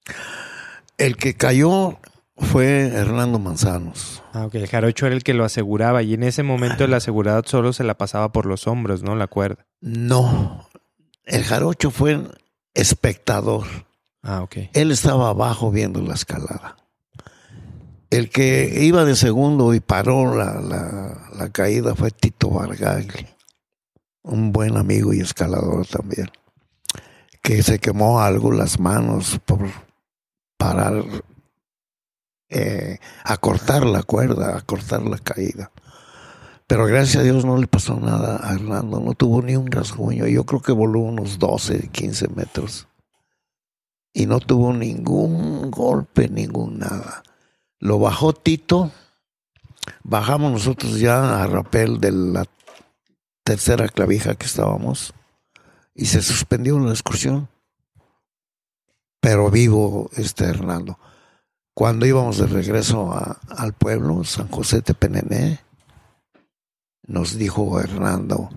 El 0.98 1.18
que 1.18 1.36
cayó 1.36 2.00
fue 2.38 2.88
Hernando 2.88 3.40
Manzanos. 3.40 4.24
Ah, 4.34 4.46
ok. 4.46 4.56
El 4.56 4.68
jarocho 4.68 5.06
era 5.06 5.16
el 5.16 5.24
que 5.24 5.34
lo 5.34 5.44
aseguraba 5.46 6.02
y 6.04 6.14
en 6.14 6.24
ese 6.24 6.44
momento 6.44 6.84
el 6.86 6.94
asegurado 6.94 7.44
solo 7.46 7.74
se 7.74 7.84
la 7.84 7.98
pasaba 7.98 8.32
por 8.32 8.46
los 8.46 8.68
hombros, 8.68 9.04
¿no? 9.04 9.16
La 9.16 9.28
cuerda. 9.28 9.66
No, 9.82 10.68
el 11.26 11.44
jarocho 11.44 11.92
fue 11.92 12.20
espectador. 12.74 13.66
Ah, 14.22 14.42
ok. 14.42 14.58
Él 14.74 14.92
estaba 14.92 15.30
abajo 15.30 15.72
viendo 15.72 16.02
la 16.02 16.14
escalada. 16.14 16.78
El 18.10 18.30
que 18.30 18.78
iba 18.84 19.06
de 19.06 19.16
segundo 19.16 19.74
y 19.74 19.80
paró 19.80 20.36
la, 20.36 20.62
la- 20.62 21.18
la 21.36 21.50
caída 21.50 21.96
fue 21.96 22.12
Tito 22.12 22.50
Vargagli, 22.52 23.28
un 24.24 24.52
buen 24.52 24.78
amigo 24.78 25.14
y 25.14 25.20
escalador 25.20 25.86
también, 25.86 26.30
que 27.42 27.62
se 27.62 27.80
quemó 27.80 28.22
algo 28.22 28.52
las 28.52 28.80
manos 28.80 29.40
por 29.46 29.70
parar, 30.58 31.04
eh, 32.50 33.00
a 33.24 33.38
cortar 33.38 33.86
la 33.86 34.04
cuerda, 34.04 34.58
a 34.58 34.62
cortar 34.62 35.04
la 35.04 35.18
caída. 35.18 35.72
Pero 36.68 36.86
gracias 36.86 37.18
a 37.18 37.24
Dios 37.24 37.46
no 37.46 37.58
le 37.58 37.68
pasó 37.68 38.00
nada 38.00 38.40
a 38.42 38.54
Hernando, 38.54 39.00
no 39.00 39.14
tuvo 39.14 39.42
ni 39.42 39.56
un 39.56 39.70
rasguño. 39.72 40.26
Yo 40.28 40.46
creo 40.46 40.62
que 40.62 40.72
voló 40.72 41.00
unos 41.00 41.38
12, 41.38 41.90
15 41.90 42.30
metros 42.30 42.88
y 44.14 44.26
no 44.26 44.40
tuvo 44.40 44.72
ningún 44.72 45.70
golpe, 45.72 46.30
ningún 46.30 46.80
nada. 46.80 47.24
Lo 47.80 48.00
bajó 48.00 48.32
Tito, 48.34 48.92
bajamos 50.04 50.52
nosotros 50.52 51.00
ya 51.00 51.44
a 51.44 51.48
rapel 51.48 52.00
de 52.00 52.12
la 52.12 52.46
tercera 53.44 53.88
clavija 53.88 54.36
que 54.36 54.46
estábamos 54.46 55.14
y 55.94 56.06
se 56.06 56.22
suspendió 56.22 56.80
la 56.80 56.92
excursión. 56.92 57.50
Pero 59.20 59.50
vivo 59.50 60.10
este 60.16 60.46
Hernando. 60.46 61.00
Cuando 61.74 62.06
íbamos 62.06 62.38
de 62.38 62.46
regreso 62.48 63.12
a- 63.14 63.40
al 63.50 63.74
pueblo, 63.74 64.24
San 64.24 64.48
José 64.50 64.82
de 64.82 64.94
Penené, 64.94 65.60
nos 67.08 67.38
dijo 67.38 67.80
Hernando, 67.80 68.50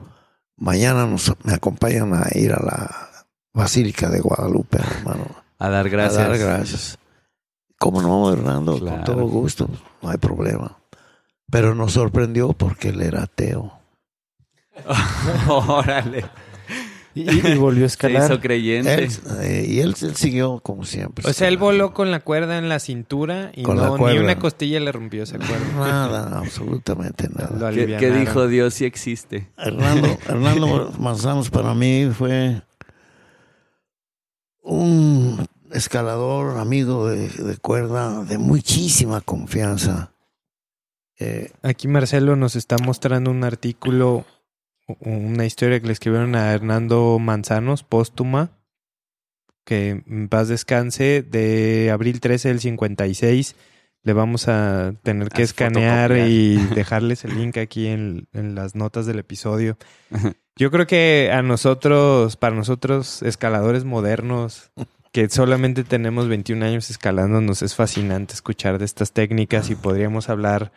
mañana 0.57 1.07
nos, 1.07 1.33
me 1.45 1.55
acompañan 1.55 2.13
a 2.15 2.27
ir 2.35 2.53
a 2.53 2.63
la 2.63 3.27
Basílica 3.55 4.11
de 4.11 4.21
Guadalupe, 4.21 4.79
hermano. 4.79 5.25
A 5.59 5.69
dar 5.71 5.89
gracias. 5.89 6.23
A 6.23 6.29
dar 6.29 6.39
gracias. 6.39 6.99
¿Cómo 7.79 8.03
no, 8.03 8.31
Hernando? 8.33 8.79
Claro. 8.79 8.97
Con 8.97 9.05
todo 9.05 9.27
gusto, 9.29 9.69
no 10.03 10.11
hay 10.11 10.19
problema. 10.19 10.79
Pero 11.51 11.75
nos 11.75 11.93
sorprendió 11.93 12.53
porque 12.53 12.89
él 12.91 13.01
era 13.03 13.23
ateo. 13.23 13.73
Órale. 15.49 16.25
Y, 17.15 17.31
y 17.31 17.55
volvió 17.57 17.87
a 17.87 17.89
Se 17.89 17.95
escalar. 17.95 18.25
hizo 18.31 18.41
creyente. 18.41 18.93
Él, 19.05 19.11
eh, 19.41 19.67
y 19.67 19.81
él, 19.81 19.95
él 20.03 20.17
siguió 20.17 20.61
como 20.61 20.85
siempre. 20.85 21.27
O 21.27 21.33
sea, 21.33 21.49
él 21.49 21.57
voló 21.57 21.95
con 21.95 22.11
la 22.11 22.21
cuerda 22.21 22.59
en 22.59 22.69
la 22.69 22.79
cintura 22.79 23.53
y 23.55 23.63
Con 23.63 23.77
no, 23.79 23.97
ni 23.97 24.19
una 24.19 24.39
costilla 24.39 24.79
le 24.81 24.93
rompió 24.93 25.23
esa 25.23 25.39
cuerda. 25.39 25.67
Nada, 25.79 26.39
absolutamente 26.39 27.29
nada. 27.31 27.71
¿Qué, 27.73 27.97
qué 27.99 28.11
dijo 28.11 28.49
Dios 28.49 28.75
si 28.75 28.85
existe? 28.85 29.49
Hernando, 29.57 30.09
Hernando 30.29 30.93
Manzanos 30.99 31.49
para 31.49 31.73
mí 31.73 32.11
fue 32.13 32.61
un 34.63 35.47
escalador, 35.73 36.59
amigo 36.59 37.09
de, 37.09 37.29
de 37.29 37.57
cuerda, 37.57 38.25
de 38.25 38.39
muchísima 38.39 39.21
confianza. 39.21 40.13
Eh, 41.19 41.51
Aquí 41.63 41.89
Marcelo 41.89 42.37
nos 42.37 42.57
está 42.57 42.77
mostrando 42.85 43.31
un 43.31 43.43
artículo, 43.45 44.27
una 45.01 45.45
historia 45.45 45.81
que 45.81 45.87
le 45.87 45.93
escribieron 45.93 46.35
a 46.35 46.53
Hernando 46.53 47.19
Manzanos, 47.19 47.83
póstuma, 47.83 48.51
que 49.65 50.03
en 50.07 50.29
paz 50.29 50.49
descanse, 50.49 51.23
de 51.23 51.91
abril 51.91 52.21
13 52.21 52.49
del 52.49 52.61
56. 52.61 53.57
Le 54.05 54.13
vamos 54.13 54.47
a 54.47 54.95
tener 55.03 55.31
que 55.31 55.43
A 55.43 55.45
escanear 55.45 56.11
fotocopiar. 56.11 56.29
y 56.29 56.57
dejarles 56.75 57.25
el 57.25 57.37
link 57.37 57.57
aquí 57.57 57.89
en, 57.89 58.29
en 58.33 58.55
las 58.55 58.77
notas 58.77 59.07
del 59.07 59.19
episodio. 59.19 59.77
Yo 60.55 60.71
creo 60.71 60.87
que 60.87 61.31
a 61.33 61.43
nosotros, 61.43 62.37
para 62.37 62.55
nosotros 62.55 63.23
escaladores 63.23 63.85
modernos, 63.85 64.71
que 65.11 65.29
solamente 65.29 65.83
tenemos 65.83 66.29
21 66.29 66.65
años 66.65 66.91
escalando, 66.91 67.41
nos 67.41 67.63
es 67.63 67.75
fascinante 67.75 68.35
escuchar 68.35 68.79
de 68.79 68.85
estas 68.85 69.13
técnicas 69.13 69.71
y 69.71 69.75
podríamos 69.75 70.29
hablar 70.29 70.71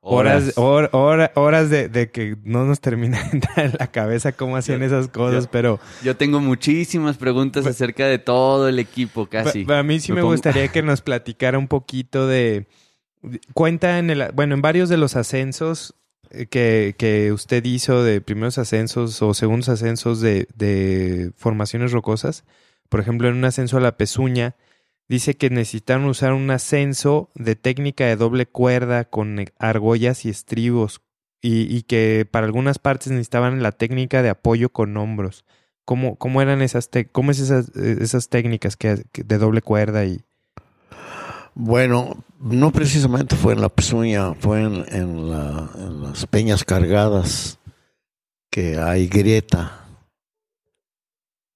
Horas, 0.00 0.56
hor- 0.56 0.88
hora- 0.92 1.32
horas 1.34 1.68
de, 1.68 1.88
de 1.88 2.10
que 2.10 2.36
no 2.44 2.64
nos 2.64 2.80
termina 2.80 3.20
de 3.24 3.30
entrar 3.30 3.66
en 3.66 3.72
la 3.78 3.88
cabeza 3.88 4.30
cómo 4.32 4.56
hacían 4.56 4.82
esas 4.84 5.08
cosas, 5.08 5.48
pero 5.48 5.80
Yo 6.04 6.16
tengo 6.16 6.38
muchísimas 6.40 7.16
preguntas 7.16 7.64
Pues- 7.64 7.74
acerca 7.74 8.06
de 8.06 8.18
todo 8.18 8.68
el 8.68 8.78
equipo, 8.78 9.26
casi. 9.26 9.64
pa- 9.64 9.80
a 9.80 9.82
mí 9.82 9.98
sí 9.98 10.12
Me 10.12 10.16
me, 10.16 10.22
pongo- 10.22 10.32
gustaría 10.34 10.68
que 10.72 10.82
nos 10.82 11.00
platicara 11.02 11.58
un 11.58 11.66
poquito 11.66 12.26
de... 12.28 12.66
de- 13.22 13.40
Cuenta 13.52 13.98
en 13.98 14.10
el... 14.10 14.30
Bueno, 14.32 14.54
en 14.54 14.62
varios 14.62 14.88
de 14.88 14.96
los 14.96 15.16
ascensos 15.16 15.96
eh, 16.30 16.46
que, 16.46 16.94
que 16.96 17.32
usted 17.32 17.64
hizo 17.64 18.04
de 18.04 18.20
primeros 18.20 18.58
ascensos 18.58 19.20
o 19.22 19.34
segundos 19.34 19.68
ascensos 19.68 20.20
de, 20.20 20.46
de 20.54 21.32
formaciones 21.36 21.90
rocosas, 21.90 22.44
por 22.88 23.00
ejemplo, 23.00 23.28
en 23.28 23.34
un 23.34 23.44
ascenso 23.44 23.76
a 23.76 23.80
la 23.80 23.96
pezuña, 23.96 24.54
dice 25.08 25.36
que 25.36 25.50
necesitaron 25.50 26.06
usar 26.06 26.32
un 26.32 26.50
ascenso 26.50 27.30
de 27.34 27.56
técnica 27.56 28.04
de 28.06 28.16
doble 28.16 28.46
cuerda 28.46 29.04
con 29.04 29.38
e- 29.40 29.48
argollas 29.58 30.24
y 30.24 30.30
estribos 30.30 31.00
y, 31.40 31.74
y 31.74 31.82
que 31.82 32.26
para 32.30 32.46
algunas 32.46 32.78
partes 32.78 33.12
necesitaban 33.12 33.62
la 33.62 33.72
técnica 33.72 34.22
de 34.22 34.30
apoyo 34.30 34.70
con 34.70 34.96
hombros. 34.96 35.44
¿Cómo, 35.84 36.16
cómo 36.16 36.42
eran 36.42 36.62
esas, 36.62 36.90
cómo 37.12 37.30
es 37.30 37.38
esas, 37.38 37.68
eh, 37.76 37.98
esas 38.00 38.28
técnicas 38.28 38.76
que, 38.76 39.04
de 39.12 39.38
doble 39.38 39.62
cuerda 39.62 40.04
y 40.04 40.24
Bueno, 41.54 42.24
no 42.40 42.72
precisamente 42.72 43.36
fue 43.36 43.52
en 43.52 43.60
la 43.60 43.68
pezuña, 43.68 44.34
fue 44.34 44.62
en, 44.62 44.84
en 44.88 45.30
en 45.78 46.02
las 46.02 46.26
peñas 46.26 46.64
cargadas 46.64 47.60
que 48.50 48.78
hay 48.78 49.06
grieta. 49.06 49.85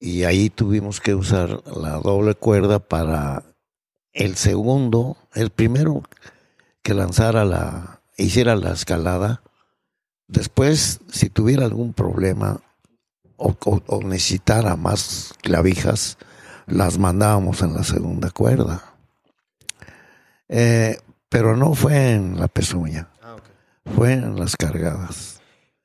Y 0.00 0.24
ahí 0.24 0.48
tuvimos 0.50 0.98
que 1.00 1.14
usar 1.14 1.62
la 1.76 1.98
doble 1.98 2.34
cuerda 2.34 2.78
para 2.78 3.44
el 4.12 4.36
segundo, 4.36 5.16
el 5.34 5.50
primero 5.50 6.02
que 6.82 6.94
lanzara 6.94 7.44
la, 7.44 8.00
hiciera 8.16 8.56
la 8.56 8.72
escalada. 8.72 9.42
Después, 10.26 11.00
si 11.12 11.28
tuviera 11.28 11.66
algún 11.66 11.92
problema 11.92 12.60
o, 13.36 13.54
o- 13.66 13.82
o 13.86 14.02
necesitara 14.02 14.74
más 14.76 15.34
clavijas, 15.42 16.16
las 16.66 16.98
mandábamos 16.98 17.60
en 17.62 17.74
la 17.74 17.84
segunda 17.84 18.30
cuerda. 18.30 18.82
Eh, 20.48 20.98
pero 21.28 21.56
no 21.56 21.74
fue 21.74 22.12
en 22.14 22.38
la 22.40 22.48
pezuña, 22.48 23.08
fue 23.94 24.14
en 24.14 24.36
las 24.38 24.56
cargadas. 24.56 25.39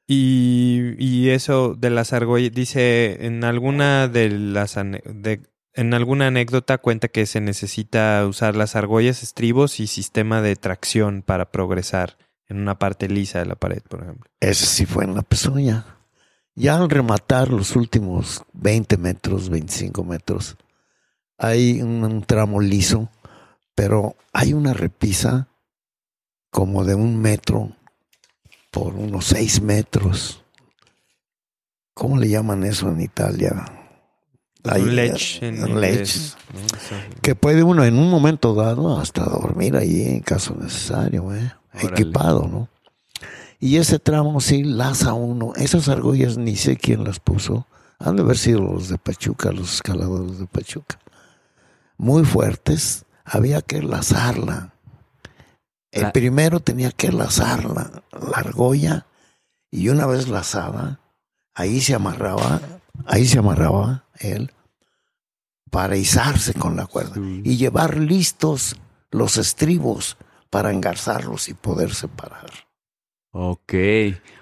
Y, 0.07 0.93
y 0.99 1.29
eso 1.29 1.75
de 1.75 1.89
las 1.89 2.13
argollas, 2.13 2.51
dice 2.53 3.25
en 3.25 3.43
alguna 3.43 4.07
de 4.07 4.29
las 4.29 4.77
en 4.77 5.93
alguna 5.93 6.27
anécdota 6.27 6.77
cuenta 6.77 7.09
que 7.09 7.25
se 7.25 7.41
necesita 7.41 8.25
usar 8.27 8.55
las 8.55 8.75
argollas, 8.75 9.23
estribos 9.23 9.79
y 9.79 9.87
sistema 9.87 10.41
de 10.41 10.55
tracción 10.55 11.21
para 11.21 11.51
progresar 11.51 12.17
en 12.47 12.59
una 12.59 12.79
parte 12.79 13.09
lisa 13.09 13.39
de 13.39 13.45
la 13.45 13.55
pared, 13.55 13.81
por 13.81 14.03
ejemplo. 14.03 14.29
Ese 14.39 14.65
sí 14.65 14.85
fue 14.85 15.03
en 15.03 15.15
la 15.15 15.21
pezuña. 15.21 15.85
Ya 16.55 16.77
al 16.77 16.89
rematar 16.89 17.49
los 17.49 17.75
últimos 17.75 18.43
20 18.53 18.97
metros, 18.97 19.49
25 19.49 20.03
metros, 20.05 20.55
hay 21.37 21.81
un 21.81 22.23
tramo 22.23 22.61
liso, 22.61 23.09
pero 23.73 24.15
hay 24.31 24.53
una 24.53 24.73
repisa 24.73 25.49
como 26.49 26.85
de 26.85 26.95
un 26.95 27.19
metro 27.19 27.75
por 28.75 28.93
unos 28.93 29.27
6 29.27 29.61
metros. 29.61 30.43
¿Cómo 31.93 32.17
le 32.17 32.27
llaman 32.27 32.65
eso 32.65 32.89
en 32.89 32.99
Italia? 32.99 33.63
Ahí, 34.65 34.81
un 34.81 34.95
ledge 34.97 35.41
en. 35.41 35.81
Eso. 35.81 36.35
Que 37.21 37.35
puede 37.35 37.63
uno 37.63 37.85
en 37.85 37.97
un 37.97 38.09
momento 38.09 38.53
dado 38.53 38.99
hasta 38.99 39.23
dormir 39.23 39.77
allí 39.77 40.03
en 40.03 40.19
caso 40.19 40.57
necesario, 40.59 41.33
¿eh? 41.33 41.53
Equipado, 41.73 42.49
¿no? 42.49 42.67
Y 43.61 43.77
ese 43.77 43.97
tramo 43.97 44.41
sí 44.41 44.65
laza 44.65 45.13
uno. 45.13 45.53
Esas 45.55 45.87
argollas 45.87 46.37
ni 46.37 46.57
sé 46.57 46.75
quién 46.75 47.05
las 47.05 47.21
puso. 47.21 47.67
Han 47.99 48.17
de 48.17 48.23
haber 48.23 48.37
sido 48.37 48.59
los 48.59 48.89
de 48.89 48.97
Pachuca, 48.97 49.53
los 49.53 49.75
escaladores 49.75 50.37
de 50.37 50.47
Pachuca. 50.47 50.99
Muy 51.97 52.25
fuertes. 52.25 53.05
Había 53.23 53.61
que 53.61 53.81
lazarla. 53.81 54.74
El 55.95 56.03
La- 56.03 56.11
primero 56.13 56.59
tenía 56.59 56.91
que 56.91 57.11
lazarla, 57.11 58.03
la 58.11 58.37
argolla, 58.37 59.05
y 59.71 59.89
una 59.89 60.05
vez 60.05 60.27
lazada, 60.27 60.99
ahí 61.53 61.79
se 61.81 61.95
amarraba, 61.95 62.61
ahí 63.05 63.25
se 63.25 63.39
amarraba 63.39 64.03
él 64.19 64.51
para 65.71 65.95
izarse 65.97 66.53
con 66.53 66.75
la 66.75 66.85
cuerda 66.85 67.15
y 67.43 67.57
llevar 67.57 67.97
listos 67.97 68.75
los 69.11 69.37
estribos 69.37 70.17
para 70.49 70.71
engarzarlos 70.71 71.47
y 71.49 71.53
poder 71.53 71.93
separar. 71.93 72.49
Ok. 73.31 73.73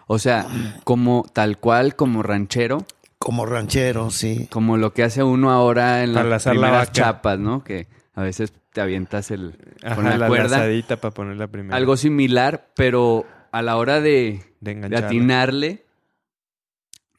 O 0.07 0.19
sea, 0.19 0.47
como 0.83 1.23
tal 1.33 1.59
cual, 1.59 1.95
como 1.95 2.21
ranchero, 2.23 2.85
Como 3.19 3.45
ranchero, 3.45 4.09
sí. 4.11 4.47
como 4.51 4.77
lo 4.77 4.93
que 4.93 5.03
hace 5.03 5.23
uno 5.23 5.51
ahora 5.51 6.03
en 6.03 6.13
las 6.13 6.25
lazar 6.25 6.55
la 6.55 6.91
chapas, 6.91 7.39
¿no? 7.39 7.63
Que 7.63 7.87
a 8.13 8.21
veces 8.21 8.53
te 8.73 8.81
avientas 8.81 9.31
el 9.31 9.55
Ajá, 9.83 9.95
con 9.95 10.05
la, 10.05 10.17
la 10.17 10.27
cuerda. 10.27 10.57
para 10.97 11.13
poner 11.13 11.37
la 11.37 11.47
primera. 11.47 11.77
Algo 11.77 11.95
similar, 11.95 12.67
pero 12.75 13.25
a 13.51 13.61
la 13.61 13.77
hora 13.77 14.01
de, 14.01 14.41
de 14.59 14.75
de 14.75 14.97
atinarle, 14.97 15.85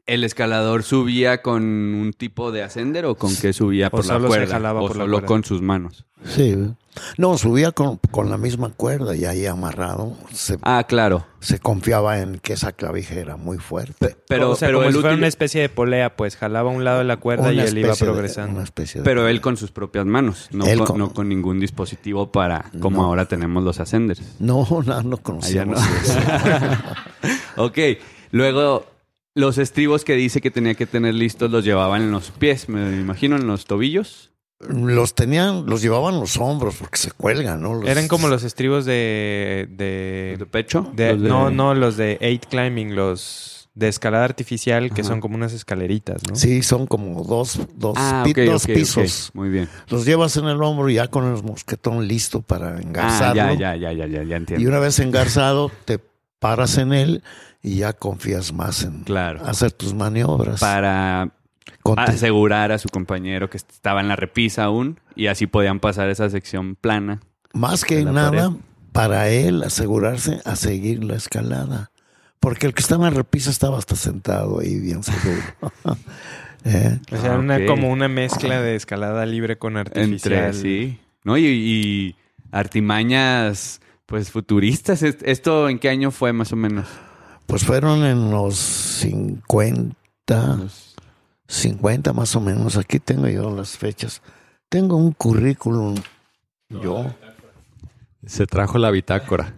¿el 0.07 0.25
escalador 0.25 0.83
subía 0.83 1.41
con 1.43 1.63
un 1.65 2.13
tipo 2.13 2.53
de 2.53 2.63
ascender 2.63 3.07
o 3.07 3.15
con 3.17 3.35
qué 3.37 3.53
subía 3.53 3.89
O 3.89 3.91
por 3.91 4.07
la 4.07 4.19
cuerda? 4.19 4.53
jalaba 4.55 4.81
o 4.83 4.87
por 4.89 4.97
la 4.97 5.05
cuerda. 5.07 5.27
con 5.27 5.45
sus 5.45 5.63
manos. 5.63 6.05
Sí. 6.27 6.57
No, 7.19 7.37
subía 7.37 7.73
con, 7.73 7.99
con 8.11 8.31
la 8.31 8.39
misma 8.39 8.71
cuerda 8.71 9.15
y 9.17 9.25
ahí 9.27 9.45
amarrado. 9.47 10.17
Se, 10.33 10.57
Ah, 10.63 10.85
claro. 10.89 11.27
se 11.41 11.59
confiaba 11.59 12.21
en 12.21 12.39
que 12.39 12.53
esa 12.55 12.73
clavija 12.73 13.15
era 13.15 13.37
muy 13.37 13.59
fuerte. 13.59 14.17
Pero, 14.29 14.53
o 14.53 14.57
sea, 14.57 14.69
pero 14.69 14.79
como 14.79 14.89
él 14.89 14.95
si 14.95 15.01
fuera 15.01 15.15
util- 15.17 15.19
una 15.19 15.27
especie 15.27 15.61
de 15.61 15.69
polea, 15.69 16.17
pues 16.17 16.37
jalaba 16.37 16.71
un 16.71 16.85
lado 16.85 16.99
de 16.99 17.05
la 17.05 17.17
cuerda 17.19 17.53
y 17.53 17.59
él 17.59 17.77
iba 17.77 17.91
de- 17.93 17.97
progresando. 17.97 18.55
una 18.55 18.63
especie 18.65 19.01
de- 19.01 19.05
pero 19.05 19.27
él 19.29 19.41
con 19.43 19.57
sus 19.59 19.71
propias 19.73 20.07
manos, 20.07 20.49
no, 20.53 20.65
con, 20.65 20.79
con- 20.87 20.99
no 20.99 21.13
con 21.13 21.29
ningún 21.29 21.61
dispositivo 21.61 22.31
para, 22.33 22.71
como 22.81 23.03
No. 23.03 23.09
ahora 23.09 23.27
tenemos 23.27 23.63
los 23.65 23.81
ascenders. 23.81 24.23
No, 24.39 24.67
no, 24.71 24.83
no 24.83 25.03
no. 25.03 25.17
conocíamos 25.19 25.81
eso. 26.03 26.19
ok, 27.57 27.79
luego 28.31 28.87
los 29.35 29.59
estribos 29.59 30.05
que 30.05 30.15
dice 30.15 30.41
que 30.41 30.51
tenía 30.51 30.75
que 30.75 30.87
tener 30.87 31.15
listos 31.15 31.51
los 31.51 31.65
llevaban 31.65 32.03
en 32.03 32.11
los 32.13 32.31
pies, 32.31 32.69
me 32.69 33.01
imagino, 33.01 33.37
en 33.37 33.47
los 33.47 33.65
tobillos. 33.65 34.31
Los 34.61 35.15
tenían, 35.15 35.67
los 35.67 35.83
llevaban 35.83 36.21
los 36.21 36.37
hombros 36.39 36.77
porque 36.77 36.97
se 36.99 37.11
cuelgan, 37.11 37.61
¿no? 37.61 37.75
Los- 37.75 37.89
Eran 37.91 38.09
como 38.09 38.29
los 38.29 38.45
estribos 38.45 38.85
de... 38.87 39.67
de, 39.71 40.37
¿De 40.39 40.47
pecho? 40.47 40.91
de- 40.95 41.13
Los 41.15 41.23
de- 41.23 41.29
No, 41.29 41.51
no, 41.51 41.75
los 41.75 41.97
de 41.97 42.17
eight 42.21 42.47
climbing, 42.49 42.95
los 42.95 43.69
de 43.75 43.89
escalada 43.89 44.25
artificial, 44.25 44.95
que 44.95 45.03
son 45.03 45.21
como 45.21 45.35
unas 45.35 45.53
escaleritas, 45.53 46.23
¿no? 46.29 46.37
Sí, 46.37 46.63
son 46.63 46.87
como 46.87 47.25
dos, 47.25 47.59
dos, 47.75 47.95
Ah, 47.99 48.23
pi- 48.25 48.33
dos 48.45 48.65
pisos. 48.69 49.31
Muy 49.35 49.49
bien. 49.49 49.69
Los 49.89 50.05
llevas 50.07 50.37
en 50.37 50.45
el 50.47 50.63
hombro 50.63 50.89
y 50.89 50.95
ya 50.95 51.09
con 51.09 51.25
el 51.27 51.43
mosquetón 51.43 52.07
listo 52.07 52.41
para 52.41 52.77
Ah, 52.77 52.81
engarzarlo. 52.81 53.35
ya, 53.35 53.75
ya, 53.75 53.77
ya, 53.77 53.93
ya, 53.93 54.07
ya, 54.07 54.23
ya 54.23 54.35
Y 54.35 54.39
entiendo. 54.39 54.69
una 54.69 54.79
vez 54.79 55.01
engarzado, 55.01 55.73
te 55.85 55.99
paras 56.39 56.79
en 56.79 56.93
él 56.93 57.23
y 57.65 57.77
ya 57.79 57.93
confías 57.95 58.53
más 58.53 58.85
en 58.85 59.03
Claro. 59.03 59.45
hacer 59.45 59.73
tus 59.73 59.93
maniobras. 59.95 60.61
Para 60.61 61.31
asegurar 61.97 62.71
a 62.73 62.79
su 62.79 62.89
compañero 62.89 63.51
que 63.51 63.57
estaba 63.57 64.01
en 64.01 64.09
la 64.09 64.17
repisa 64.17 64.65
aún 64.65 65.01
y 65.17 65.27
así 65.27 65.47
podían 65.47 65.81
pasar 65.81 66.09
esa 66.11 66.31
sección 66.31 66.77
plana. 66.77 67.21
más 67.53 67.85
que 67.85 68.05
la 68.05 68.13
nada, 68.13 68.31
pared. 68.51 68.61
para 68.93 69.29
él 69.31 69.63
asegurarse 69.63 70.41
a 70.45 70.55
seguir 70.57 71.03
la 71.05 71.17
escalada. 71.17 71.91
Porque 72.41 72.67
el 72.67 72.75
que 72.75 72.83
estaba 72.83 73.09
en 73.09 73.15
repisa 73.15 73.49
estaba 73.51 73.79
hasta 73.79 73.97
sentado 73.97 74.61
ahí 74.61 74.79
bien 74.79 75.03
seguro. 75.03 75.43
¿Eh? 76.67 76.99
O 77.13 77.17
sea, 77.17 77.35
Ah, 77.35 77.39
una, 77.39 77.65
como 77.67 77.91
una 77.91 78.09
mezcla 78.09 78.61
de 78.61 78.75
escalada 78.77 79.25
libre 79.27 79.57
con 79.59 79.77
artificial. 79.77 80.35
Entre, 80.47 80.53
sí. 80.55 80.99
¿No? 81.25 81.37
Y, 81.39 81.47
y 81.47 82.17
artimañas, 82.53 83.81
pues, 84.07 84.31
futuristas. 84.31 85.03
¿Est- 85.03 85.23
¿Esto 85.25 85.69
en 85.69 85.79
qué 85.79 85.89
año 85.89 86.11
fue 86.11 86.33
más 86.33 86.53
o 86.53 86.57
menos? 86.57 86.87
Pues 87.47 87.65
fueron 87.65 88.05
en 88.05 88.31
los 88.31 88.57
50, 88.57 89.95
Los- 90.57 90.95
50 91.49 92.13
más 92.13 92.35
o 92.37 92.41
menos. 92.41 92.77
Aquí 92.77 92.99
tengo 92.99 93.29
yo 93.29 93.55
las 93.55 93.77
fechas. 93.77 94.23
Tengo 94.69 94.97
un 94.97 95.13
currículum, 95.13 95.95
yo, 96.69 97.07
Se 98.27 98.47
trajo 98.47 98.79
la 98.79 98.91
bitácora. 98.91 99.55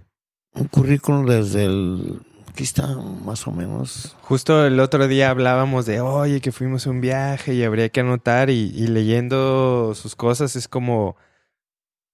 un 0.55 0.65
currículum 0.69 1.27
desde 1.27 1.65
el... 1.67 2.21
Aquí 2.51 2.65
está 2.65 2.87
más 3.25 3.47
o 3.47 3.53
menos. 3.53 4.17
Justo 4.23 4.65
el 4.67 4.81
otro 4.81 5.07
día 5.09 5.29
hablábamos 5.31 5.85
de, 5.87 6.01
oye, 6.01 6.41
que 6.41 6.53
fuimos 6.53 6.87
a 6.87 6.91
un 6.91 7.01
viaje 7.03 7.55
y 7.55 7.63
habría 7.63 7.91
que 7.91 8.01
anotar 8.01 8.49
y, 8.51 8.73
y 8.75 8.87
leyendo 8.87 9.93
sus 9.95 10.17
cosas 10.17 10.57
es 10.57 10.67
como, 10.67 11.17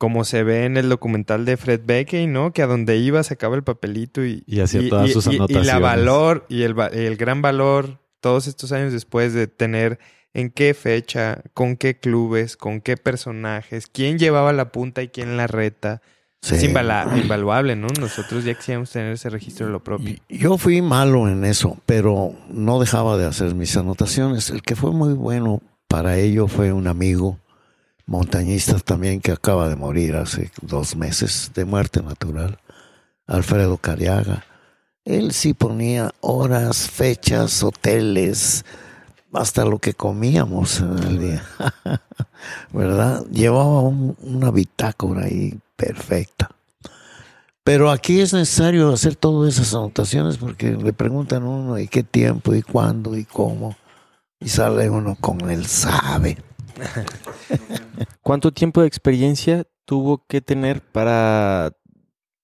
como 0.03 0.25
se 0.25 0.43
ve 0.43 0.65
en 0.65 0.77
el 0.77 0.89
documental 0.89 1.45
de 1.45 1.57
Fred 1.57 1.83
Beckey, 1.87 2.27
¿no? 2.27 2.53
Que 2.53 2.63
a 2.63 2.67
donde 2.67 2.97
iba 2.97 3.23
sacaba 3.23 3.55
el 3.55 3.63
papelito 3.63 4.25
y, 4.25 4.43
Y 4.49 4.59
hacía 4.59 4.89
todas 4.89 5.13
sus 5.13 5.29
Y 5.29 5.39
la 5.63 5.79
valor 5.79 6.45
y 6.49 6.63
el, 6.63 6.75
el 6.93 7.17
gran 7.17 7.41
valor 7.41 8.01
todos 8.19 8.49
estos 8.49 8.73
años 8.73 8.93
después 8.93 9.33
de 9.33 9.47
tener 9.47 10.01
en 10.35 10.51
qué 10.51 10.75
fecha, 10.75 11.43
con 11.55 11.77
qué 11.77 12.01
clubes, 12.01 12.57
con 12.57 12.81
qué 12.81 12.97
personajes, 12.97 13.87
quién 13.87 14.19
llevaba 14.19 14.53
la 14.53 14.73
punta 14.73 15.05
y 15.05 15.09
quién 15.09 15.37
la 15.37 15.47
reta. 15.47 16.03
Sí. 16.41 16.57
Es 16.57 16.65
invaluable, 16.65 17.77
¿no? 17.77 17.87
Nosotros 18.01 18.43
ya 18.43 18.55
quisiéramos 18.55 18.91
tener 18.91 19.13
ese 19.13 19.31
registro 19.31 19.67
de 19.67 19.73
lo 19.73 19.85
propio. 19.85 20.17
Yo 20.29 20.59
fui 20.59 20.83
malo 20.83 21.29
en 21.29 21.45
eso, 21.45 21.79
pero 21.87 22.35
no 22.51 22.81
dejaba 22.81 23.17
de 23.19 23.27
hacer 23.27 23.55
mis 23.55 23.77
anotaciones. 23.77 24.51
El 24.51 24.63
que 24.63 24.75
fue 24.75 24.91
muy 24.91 25.13
bueno 25.13 25.63
para 25.87 26.19
ello 26.19 26.49
fue 26.49 26.73
un 26.73 26.89
amigo 26.89 27.39
montañista 28.13 28.79
también 28.79 29.21
que 29.23 29.33
acaba 29.33 29.71
de 29.71 29.75
morir 29.77 30.17
hace 30.17 30.51
dos 30.61 30.95
meses 30.97 31.51
de 31.55 31.65
muerte 31.65 32.03
natural, 32.03 32.59
Alfredo 33.27 33.79
Cariaga. 33.79 34.45
Él 35.07 35.33
sí 35.33 35.55
ponía 35.55 36.13
horas, 36.21 36.91
fechas, 36.91 37.63
hoteles, 37.63 38.65
hasta 39.33 39.65
lo 39.65 39.79
que 39.79 39.95
comíamos 39.95 40.81
en 40.81 40.99
el 40.99 41.19
día. 41.19 41.43
¿Verdad? 42.73 43.25
Llevaba 43.31 43.81
un- 43.81 44.15
una 44.21 44.51
bitácora 44.51 45.25
ahí 45.25 45.59
perfecta. 45.75 46.51
Pero 47.65 47.91
aquí 47.91 48.21
es 48.21 48.35
necesario 48.35 48.93
hacer 48.93 49.17
todas 49.17 49.55
esas 49.55 49.73
anotaciones 49.73 50.37
porque 50.37 50.73
le 50.73 50.93
preguntan 50.93 51.45
uno 51.45 51.79
y 51.79 51.89
qué 51.89 52.03
tiempo 52.03 52.55
y 52.55 52.61
cuándo 52.63 53.17
y 53.17 53.25
cómo. 53.25 53.75
Y 54.39 54.49
sale 54.51 54.91
uno 54.91 55.17
con 55.19 55.49
el 55.51 55.65
sabe. 55.67 56.37
¿Cuánto 58.23 58.53
tiempo 58.53 58.81
de 58.81 58.87
experiencia 58.87 59.67
tuvo 59.85 60.25
que 60.27 60.41
tener 60.41 60.81
para 60.81 61.73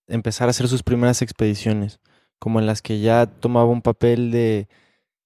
empezar 0.07 0.47
a 0.47 0.51
hacer 0.51 0.67
sus 0.67 0.83
primeras 0.83 1.21
expediciones? 1.21 1.99
Como 2.39 2.59
en 2.59 2.65
las 2.65 2.81
que 2.81 2.99
ya 2.99 3.25
tomaba 3.25 3.69
un 3.69 3.81
papel 3.81 4.31
de, 4.31 4.67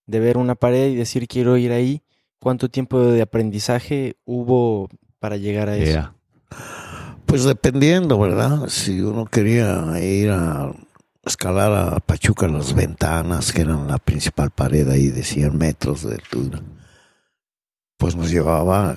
de 0.06 0.19
ver 0.19 0.38
una 0.38 0.56
pared 0.56 0.89
y 0.89 0.95
decir 0.95 1.28
quiero 1.28 1.58
ir 1.58 1.71
ahí. 1.71 2.02
¿Cuánto 2.39 2.69
tiempo 2.69 2.99
de 2.99 3.21
aprendizaje 3.21 4.17
hubo 4.26 4.89
para 5.19 5.38
llegar 5.38 5.69
a 5.69 5.78
eso? 5.78 5.91
Yeah. 5.91 6.15
Pues 7.26 7.45
dependiendo, 7.45 8.19
¿verdad? 8.19 8.67
Si 8.67 9.02
uno 9.02 9.26
quería 9.26 9.99
ir 10.04 10.30
a 10.30 10.71
escalar 11.26 11.71
a 11.71 11.99
Pachuca 11.99 12.47
las 12.47 12.73
ventanas, 12.73 13.52
que 13.54 13.62
eran 13.62 13.88
la 13.88 13.97
principal 13.97 14.52
pared 14.52 14.88
ahí 14.89 15.08
de 15.08 15.23
100 15.23 15.58
metros 15.58 16.08
de 16.08 16.15
altura, 16.15 16.62
pues 17.97 18.15
nos 18.15 18.29
llevaba 18.32 18.95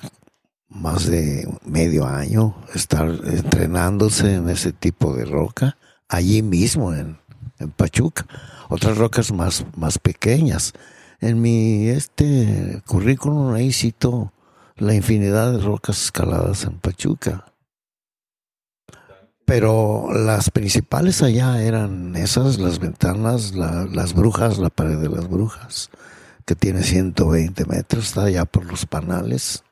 más 0.69 1.05
de 1.05 1.47
medio 1.65 2.05
año 2.05 2.55
estar 2.73 3.07
entrenándose 3.25 4.35
en 4.35 4.49
ese 4.49 4.73
tipo 4.73 5.13
de 5.15 5.25
roca, 5.25 5.77
allí 6.09 6.41
mismo 6.41 6.93
en, 6.93 7.17
en 7.59 7.71
Pachuca. 7.71 8.25
Otras 8.69 8.97
rocas 8.97 9.31
más, 9.31 9.65
más 9.75 9.97
pequeñas. 9.97 10.73
En 11.19 11.41
mi 11.41 11.87
este 11.87 12.81
currículum 12.85 13.53
ahí 13.53 13.71
cito 13.71 14.33
la 14.75 14.93
infinidad 14.93 15.53
de 15.53 15.59
rocas 15.59 16.01
escaladas 16.03 16.63
en 16.65 16.77
Pachuca. 16.79 17.45
Pero 19.45 20.09
las 20.13 20.49
principales 20.49 21.23
allá 21.23 21.61
eran 21.61 22.15
esas, 22.17 22.59
las 22.59 22.79
ventanas, 22.79 23.55
la- 23.55 23.85
las 23.85 24.13
brujas, 24.13 24.57
la 24.57 24.69
pared 24.69 24.97
de 24.97 25.07
las 25.07 25.29
brujas, 25.29 25.89
que 26.47 26.55
tiene 26.55 26.81
120 26.81 27.65
metros, 27.65 28.05
está 28.05 28.23
allá 28.23 28.45
por 28.45 28.65
los 28.65 28.85
panales. 28.85 29.63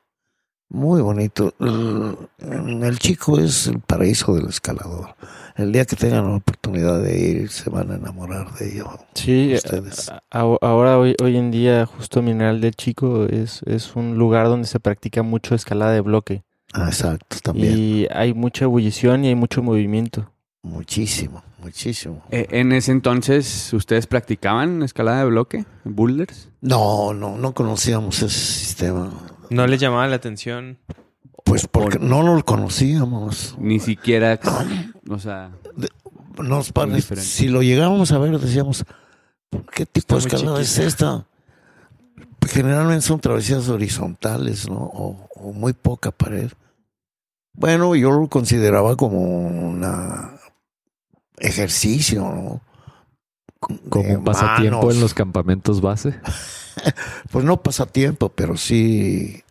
Muy 0.68 1.02
bonito. 1.02 1.54
El, 1.58 3.00
chico 3.00 3.40
es 3.40 3.68
el 3.68 3.80
paraíso 3.80 4.36
del 4.36 4.50
escalador. 4.50 5.16
El 5.56 5.72
día 5.72 5.86
que 5.86 5.96
tengan 5.96 6.30
la 6.30 6.36
oportunidad 6.36 7.02
de 7.02 7.18
ir, 7.18 7.50
se 7.50 7.70
van 7.70 7.92
a 7.92 7.96
enamorar 7.96 8.54
de 8.56 8.74
ello. 8.74 8.90
Sí, 9.14 9.54
Ustedes. 9.56 10.12
ahora 10.32 11.00
hoy, 11.00 11.16
hoy 11.24 11.38
en 11.38 11.50
día 11.50 11.86
justo 11.86 12.22
Mineral 12.22 12.60
del 12.60 12.76
Chico 12.76 13.24
es, 13.24 13.62
es 13.66 13.96
un 13.96 14.18
lugar 14.18 14.48
donde 14.48 14.68
se 14.68 14.82
practica 14.82 15.24
mucho 15.24 15.56
escalada 15.56 15.94
de 15.94 16.02
bloque. 16.02 16.44
Ah, 16.74 16.88
exacto, 16.88 17.38
también. 17.42 17.74
Y 17.74 18.08
hay 18.12 18.34
mucha 18.34 18.66
ebullición 18.66 19.24
y 19.24 19.30
hay 19.30 19.36
mucho 19.36 19.64
movimiento. 19.64 20.30
Muchísimo, 20.62 21.42
muchísimo. 21.66 22.24
Eh, 22.32 22.48
en 22.52 22.72
ese 22.72 22.92
entonces, 22.92 23.72
¿ustedes 23.74 24.08
practicaban 24.08 24.84
escalada 24.84 25.20
de 25.20 25.26
bloque? 25.26 25.66
¿Boulders? 25.84 26.50
No, 26.62 27.14
no, 27.14 27.38
no 27.38 27.54
conocíamos 27.54 28.22
ese 28.22 28.40
sistema. 28.40 29.12
¿No 29.50 29.68
les 29.68 29.80
llamaba 29.80 30.08
la 30.08 30.16
atención? 30.16 30.78
Pues 31.44 31.68
porque 31.68 32.00
no 32.00 32.24
lo 32.24 32.44
conocíamos. 32.46 33.56
Ni 33.60 33.80
siquiera, 33.80 34.40
o 35.10 35.20
sea, 35.20 35.52
Nos 36.38 36.72
pare- 36.72 37.02
si 37.02 37.48
lo 37.48 37.62
llegábamos 37.62 38.12
a 38.12 38.18
ver, 38.18 38.40
decíamos, 38.40 38.84
¿qué 39.74 39.86
tipo 39.86 40.16
de 40.16 40.22
Está 40.22 40.36
escalada 40.38 40.62
es 40.62 40.78
esta? 40.80 41.28
Generalmente 42.48 43.02
son 43.02 43.20
travesías 43.20 43.70
horizontales, 43.70 44.70
¿no? 44.70 44.78
O, 44.78 45.28
o 45.36 45.52
muy 45.54 45.74
poca 45.74 46.12
pared. 46.12 46.52
Bueno, 47.54 47.96
yo 47.96 48.12
lo 48.12 48.28
consideraba 48.28 48.96
como 48.96 49.20
una 49.22 50.35
ejercicio, 51.40 52.22
¿no? 52.22 52.62
Como 53.90 54.04
De 54.08 54.18
un 54.18 54.24
pasatiempo 54.24 54.78
manos. 54.82 54.96
en 54.96 55.02
los 55.02 55.14
campamentos 55.14 55.82
base. 55.82 56.20
Pues 57.32 57.46
no 57.46 57.64
pasatiempo, 57.64 58.30
pero 58.30 58.58
sí 58.58 59.42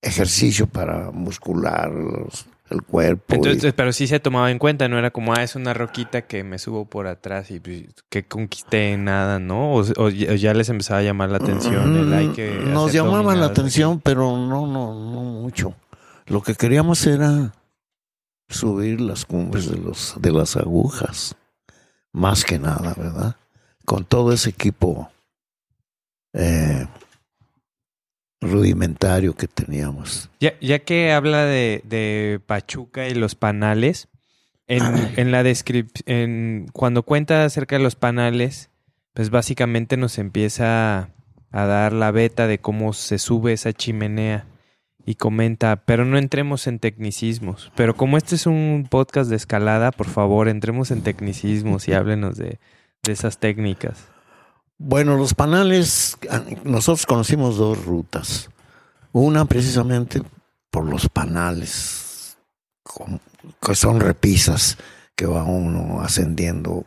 ejercicio 0.00 0.66
para 0.66 1.10
muscular 1.10 1.90
los- 1.90 2.46
el 2.70 2.82
cuerpo. 2.82 3.34
y- 3.34 3.36
Entonces, 3.36 3.74
pero 3.74 3.92
sí 3.92 4.06
se 4.06 4.18
tomaba 4.18 4.50
en 4.50 4.58
cuenta, 4.58 4.88
no 4.88 4.98
era 4.98 5.10
como, 5.10 5.34
ah, 5.34 5.42
es 5.42 5.56
una 5.56 5.74
roquita 5.74 6.22
que 6.22 6.42
me 6.42 6.58
subo 6.58 6.86
por 6.86 7.06
atrás 7.06 7.50
y 7.50 7.60
pues, 7.60 7.84
que 8.08 8.24
conquisté 8.24 8.96
nada, 8.96 9.38
¿no? 9.38 9.74
O, 9.74 9.80
o 9.80 10.08
ya 10.08 10.32
o 10.32 10.34
ya 10.34 10.54
les 10.54 10.70
empezaba 10.70 11.00
a 11.00 11.02
llamar 11.02 11.28
la 11.28 11.36
atención 11.36 11.94
el 11.96 12.12
hay 12.14 12.28
que 12.30 12.50
Mm, 12.64 12.72
Nos 12.72 12.92
llamaban 12.94 13.38
la 13.38 13.46
atención, 13.46 14.00
pero 14.00 14.36
no, 14.38 14.66
no, 14.66 14.94
no 14.94 15.22
mucho. 15.22 15.74
Lo 16.26 16.42
que 16.42 16.54
queríamos 16.54 17.06
era 17.06 17.52
subir 18.52 19.00
las 19.00 19.24
cumbres 19.24 19.70
de 19.70 19.78
los 19.78 20.14
de 20.20 20.30
las 20.30 20.56
agujas, 20.56 21.36
más 22.12 22.44
que 22.44 22.58
nada, 22.58 22.94
¿verdad? 22.96 23.36
Con 23.84 24.04
todo 24.04 24.32
ese 24.32 24.50
equipo 24.50 25.10
eh, 26.32 26.86
rudimentario 28.40 29.34
que 29.34 29.48
teníamos. 29.48 30.30
Ya, 30.40 30.54
ya 30.60 30.80
que 30.80 31.12
habla 31.12 31.44
de, 31.44 31.82
de 31.84 32.40
Pachuca 32.46 33.08
y 33.08 33.14
los 33.14 33.34
panales, 33.34 34.08
en, 34.66 34.82
en 35.16 35.32
la 35.32 35.42
descripción, 35.42 36.66
cuando 36.72 37.02
cuenta 37.02 37.44
acerca 37.44 37.76
de 37.76 37.82
los 37.82 37.96
panales, 37.96 38.70
pues 39.14 39.30
básicamente 39.30 39.96
nos 39.96 40.18
empieza 40.18 41.10
a 41.50 41.66
dar 41.66 41.92
la 41.92 42.10
beta 42.10 42.46
de 42.46 42.58
cómo 42.58 42.92
se 42.92 43.18
sube 43.18 43.52
esa 43.52 43.72
chimenea 43.72 44.46
y 45.04 45.16
comenta, 45.16 45.76
pero 45.76 46.04
no 46.04 46.18
entremos 46.18 46.66
en 46.66 46.78
tecnicismos. 46.78 47.72
Pero 47.74 47.96
como 47.96 48.16
este 48.16 48.36
es 48.36 48.46
un 48.46 48.86
podcast 48.88 49.28
de 49.30 49.36
escalada, 49.36 49.90
por 49.90 50.08
favor, 50.08 50.48
entremos 50.48 50.90
en 50.90 51.02
tecnicismos 51.02 51.88
y 51.88 51.92
háblenos 51.94 52.36
de, 52.36 52.60
de 53.02 53.12
esas 53.12 53.38
técnicas. 53.38 54.04
Bueno, 54.78 55.16
los 55.16 55.34
panales, 55.34 56.16
ah, 56.30 56.42
nosotros 56.64 57.06
conocimos 57.06 57.56
dos 57.56 57.84
rutas. 57.84 58.50
Una 59.12 59.44
precisamente 59.44 60.22
por 60.70 60.88
los 60.88 61.08
panales, 61.08 62.38
que 63.60 63.74
son 63.74 64.00
repisas 64.00 64.78
que 65.14 65.26
va 65.26 65.44
uno 65.44 66.00
ascendiendo 66.00 66.86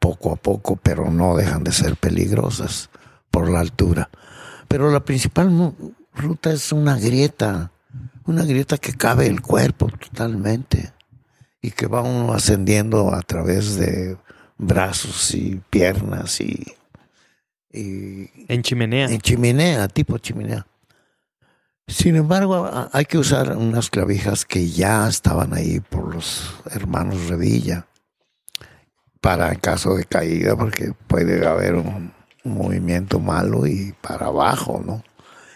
poco 0.00 0.32
a 0.32 0.36
poco, 0.36 0.76
pero 0.76 1.10
no 1.10 1.36
dejan 1.36 1.64
de 1.64 1.72
ser 1.72 1.96
peligrosas 1.96 2.90
por 3.30 3.48
la 3.48 3.60
altura. 3.60 4.10
Pero 4.66 4.90
la 4.90 5.04
principal 5.04 5.74
ruta 6.18 6.52
es 6.52 6.72
una 6.72 6.98
grieta, 6.98 7.72
una 8.26 8.44
grieta 8.44 8.76
que 8.76 8.94
cabe 8.94 9.26
el 9.26 9.40
cuerpo 9.40 9.88
totalmente 9.88 10.92
y 11.62 11.70
que 11.70 11.86
va 11.86 12.02
uno 12.02 12.32
ascendiendo 12.32 13.14
a 13.14 13.22
través 13.22 13.76
de 13.76 14.16
brazos 14.58 15.34
y 15.34 15.60
piernas 15.70 16.40
y 16.40 16.66
y 17.70 18.30
En 18.48 18.62
chimenea. 18.62 19.06
en 19.06 19.20
chimenea, 19.20 19.88
tipo 19.88 20.18
chimenea. 20.18 20.66
Sin 21.86 22.16
embargo, 22.16 22.68
hay 22.92 23.04
que 23.04 23.18
usar 23.18 23.56
unas 23.56 23.88
clavijas 23.88 24.44
que 24.44 24.68
ya 24.68 25.08
estaban 25.08 25.54
ahí 25.54 25.80
por 25.80 26.14
los 26.14 26.54
hermanos 26.70 27.28
Revilla 27.28 27.86
para 29.20 29.52
en 29.52 29.58
caso 29.58 29.94
de 29.94 30.04
caída, 30.04 30.54
porque 30.56 30.92
puede 31.06 31.46
haber 31.46 31.74
un 31.76 32.12
movimiento 32.44 33.20
malo 33.20 33.66
y 33.66 33.94
para 34.00 34.26
abajo, 34.26 34.82
¿no? 34.84 35.02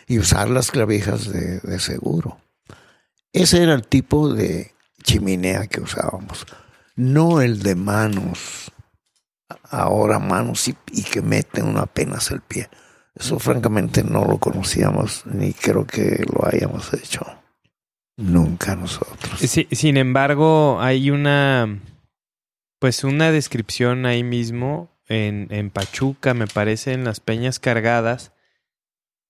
Y 0.06 0.18
usar 0.18 0.50
las 0.50 0.70
clavijas 0.70 1.30
de, 1.32 1.78
seguro. 1.78 2.38
Ese 3.32 3.62
era 3.62 3.74
el 3.74 3.86
tipo 3.86 4.32
de 4.32 4.72
chimenea 5.02 5.66
que 5.66 5.80
usábamos, 5.80 6.46
no 6.96 7.40
el 7.40 7.62
de 7.62 7.74
manos 7.74 8.72
ahora 9.70 10.18
manos 10.18 10.68
y, 10.68 11.02
que 11.02 11.22
meten 11.22 11.66
uno 11.66 11.80
apenas 11.80 12.30
el 12.30 12.40
pie. 12.40 12.68
Eso 13.14 13.38
francamente 13.38 14.02
no 14.04 14.24
lo 14.24 14.38
conocíamos 14.38 15.26
ni 15.26 15.52
creo 15.52 15.86
que 15.86 16.24
lo 16.32 16.46
hayamos 16.46 16.92
hecho. 16.94 17.24
Nunca 18.16 18.76
nosotros. 18.76 19.40
Sin 19.40 19.96
embargo, 19.96 20.80
hay 20.80 21.10
una, 21.10 21.80
pues 22.78 23.04
una 23.04 23.32
descripción 23.32 24.06
ahí 24.06 24.22
mismo 24.22 24.90
en, 25.08 25.48
en 25.50 25.70
Pachuca, 25.70 26.34
me 26.34 26.46
parece, 26.46 26.92
en 26.92 27.04
las 27.04 27.20
Peñas 27.20 27.58
Cargadas, 27.58 28.32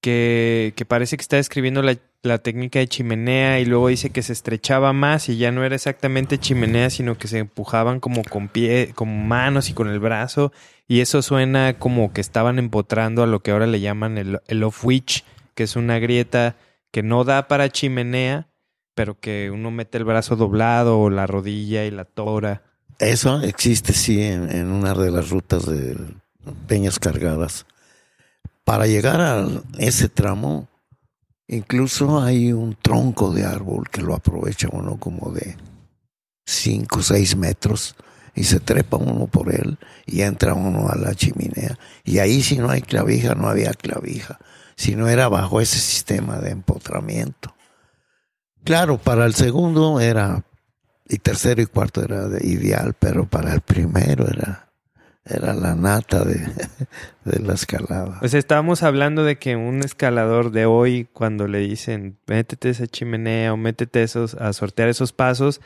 que, 0.03 0.85
parece 0.87 1.17
que 1.17 1.23
está 1.23 1.37
describiendo 1.37 1.81
la, 1.81 1.97
la 2.23 2.39
técnica 2.39 2.81
de 2.81 2.89
chimenea 2.89 3.61
y 3.61 3.65
luego 3.65 3.89
dice 3.89 4.11
que 4.11 4.23
se 4.23 4.33
estrechaba 4.33 4.93
más 4.93 5.29
y 5.29 5.39
ya 5.39 5.53
no 5.53 5.65
era 5.65 5.77
exactamente 5.77 6.39
chimenea, 6.39 6.91
sino 6.91 7.17
que 7.17 7.29
se 7.29 7.39
empujaban 7.39 8.01
como 8.01 8.23
con 8.25 8.49
pie, 8.49 8.93
con 8.95 9.27
manos 9.29 9.71
y 9.71 9.75
con 9.75 9.89
el 9.89 10.01
brazo. 10.01 10.53
Y 10.89 11.01
eso 11.01 11.23
suena 11.23 11.79
como 11.79 12.13
que 12.13 12.21
estaban 12.21 12.59
empotrando 12.59 13.23
a 13.23 13.27
lo 13.27 13.41
que 13.41 13.53
ahora 13.53 13.69
le 13.69 13.81
llaman 13.81 14.19
el, 14.19 14.41
el 14.49 14.65
off-witch, 14.65 15.25
que 15.55 15.63
es 15.63 15.77
una 15.77 15.99
grieta 16.01 16.57
que 16.91 17.05
no 17.05 17.25
da 17.25 17.47
para 17.47 17.71
chimenea, 17.71 18.49
pero 18.95 19.19
que 19.19 19.51
uno 19.51 19.71
mete 19.71 19.99
el 19.99 20.05
brazo 20.05 20.35
doblado 20.35 20.99
o 20.99 21.11
la 21.11 21.29
rodilla 21.29 21.85
y 21.85 21.93
la 21.93 22.05
tora. 22.05 22.63
Eso 22.99 23.41
existe, 23.41 23.93
sí, 23.93 24.21
en, 24.21 24.51
en 24.51 24.71
una 24.71 24.95
de 24.95 25.11
las 25.13 25.31
rutas 25.31 25.65
de 25.65 25.97
peñas 26.67 26.99
cargadas. 26.99 27.67
Para 28.65 28.87
llegar 28.87 29.21
a 29.21 29.47
ese 29.79 30.09
tramo, 30.09 30.69
incluso 31.49 32.21
hay 32.21 32.53
un 32.53 32.77
tronco 32.81 33.33
de 33.33 33.45
árbol 33.45 33.89
que 33.91 34.03
lo 34.03 34.15
aprovecha 34.15 34.69
uno 34.71 34.99
como 34.99 35.33
de 35.33 35.57
5 36.47 36.99
o 36.99 37.03
6 37.03 37.37
metros 37.37 37.97
y 38.35 38.45
se 38.45 38.61
trepa 38.61 38.97
uno 38.97 39.27
por 39.27 39.55
él 39.55 39.79
y 40.07 40.23
entra 40.23 40.55
uno 40.55 40.89
a 40.89 40.97
la 40.97 41.15
chimenea. 41.15 41.79
Y 42.05 42.19
ahí 42.19 42.43
si 42.43 42.59
no 42.59 42.71
hay 42.71 42.83
clavija, 42.83 43.35
no 43.35 43.49
había 43.49 43.73
clavija, 43.73 44.39
si 44.77 44.95
no 44.95 45.09
era 45.09 45.29
bajo 45.29 45.61
ese 45.61 45.79
sistema 45.79 46.39
de 46.39 46.51
empotramiento. 46.51 47.55
Claro, 48.65 48.99
para 48.99 49.27
el 49.27 49.35
segundo 49.35 50.01
era, 50.01 50.45
y 51.09 51.19
tercero 51.19 51.61
y 51.61 51.67
cuarto 51.67 52.03
era 52.03 52.29
de 52.29 52.47
ideal, 52.47 52.95
pero 52.99 53.27
para 53.27 53.53
el 53.53 53.61
primero 53.61 54.29
era, 54.29 54.62
era 55.25 55.55
la 55.55 55.75
nata 55.75 56.25
de, 56.25 56.37
de 57.25 57.39
la 57.41 57.55
escalada. 57.55 58.21
Sea, 58.27 58.39
estábamos 58.39 58.83
hablando 58.83 59.25
de 59.25 59.39
que 59.39 59.57
un 59.57 59.81
escalador 59.81 60.51
de 60.51 60.67
hoy, 60.67 61.09
cuando 61.13 61.47
le 61.49 61.59
dicen, 61.59 62.19
métete 62.27 62.71
esa 62.71 62.87
chimenea 62.87 63.53
o 63.53 63.57
métete 63.57 64.03
esos, 64.03 64.35
a 64.35 64.53
sortear 64.53 64.89
esos 64.89 65.13
pasos, 65.13 65.61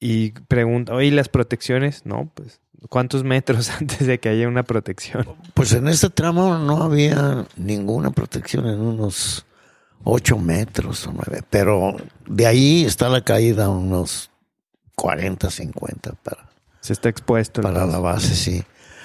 y 0.00 0.32
pregunta, 0.32 0.94
oye, 0.94 1.08
¿y 1.08 1.10
las 1.10 1.28
protecciones? 1.28 2.06
No, 2.06 2.32
pues, 2.34 2.60
¿cuántos 2.88 3.22
metros 3.22 3.70
antes 3.80 4.06
de 4.06 4.18
que 4.18 4.30
haya 4.30 4.48
una 4.48 4.62
protección? 4.62 5.26
Pues 5.54 5.72
en 5.74 5.88
este 5.88 6.08
tramo 6.08 6.56
no 6.56 6.82
había 6.82 7.46
ninguna 7.56 8.10
protección 8.10 8.66
en 8.66 8.80
unos 8.80 9.44
8 10.04 10.38
metros 10.38 11.06
o 11.06 11.12
9, 11.12 11.42
pero 11.50 11.96
de 12.26 12.46
ahí 12.46 12.84
está 12.84 13.10
la 13.10 13.22
caída 13.22 13.68
unos 13.68 14.30
40, 14.96 15.50
50 15.50 16.12
para, 16.22 16.48
Se 16.80 16.94
está 16.94 17.10
expuesto. 17.10 17.60
para 17.60 17.84
la 17.84 17.98
base, 17.98 18.34
sí. 18.34 18.64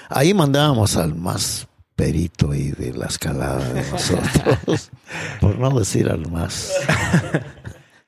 Ahí 0.10 0.34
mandábamos 0.34 0.96
al 0.98 1.16
más 1.16 1.68
perito 1.96 2.54
y 2.54 2.72
de 2.72 2.94
la 2.94 3.06
escalada 3.06 3.68
de 3.74 3.90
nosotros, 3.90 4.92
por 5.42 5.58
no 5.58 5.78
decir 5.80 6.10
al 6.10 6.30
más 6.30 6.72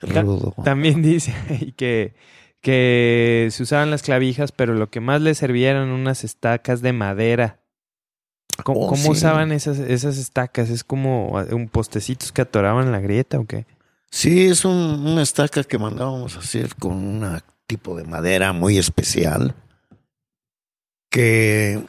rudo. 0.02 0.54
También 0.64 1.02
dice 1.02 1.34
que, 1.78 2.14
que 2.62 3.48
se 3.52 3.64
usaban 3.64 3.90
las 3.92 4.02
clavijas, 4.04 4.52
pero 4.52 4.74
lo 4.74 4.90
que 4.90 5.00
más 5.00 5.22
le 5.22 5.34
servía 5.36 5.72
eran 5.72 5.90
unas 5.90 6.24
estacas 6.24 6.82
de 6.82 6.94
madera. 6.94 7.60
¿Cómo, 8.64 8.82
Oh, 8.82 8.88
cómo 8.90 9.04
sí. 9.04 9.10
usaban 9.12 9.52
esas, 9.52 9.78
esas 9.78 10.18
estacas? 10.18 10.70
¿Es 10.70 10.84
como 10.84 11.30
un 11.52 11.70
postecitos 11.70 12.32
que 12.32 12.42
atoraban 12.42 12.92
la 12.92 13.00
grieta 13.00 13.40
o 13.40 13.46
qué? 13.46 13.66
Sí, 14.10 14.48
es 14.48 14.66
un- 14.66 15.06
una 15.06 15.22
estaca 15.22 15.64
que 15.64 15.78
mandábamos 15.78 16.36
a 16.36 16.40
hacer 16.40 16.76
con 16.76 16.94
un 16.94 17.40
tipo 17.68 17.96
de 17.96 18.04
madera 18.04 18.54
muy 18.54 18.78
especial 18.78 19.54
que 21.18 21.84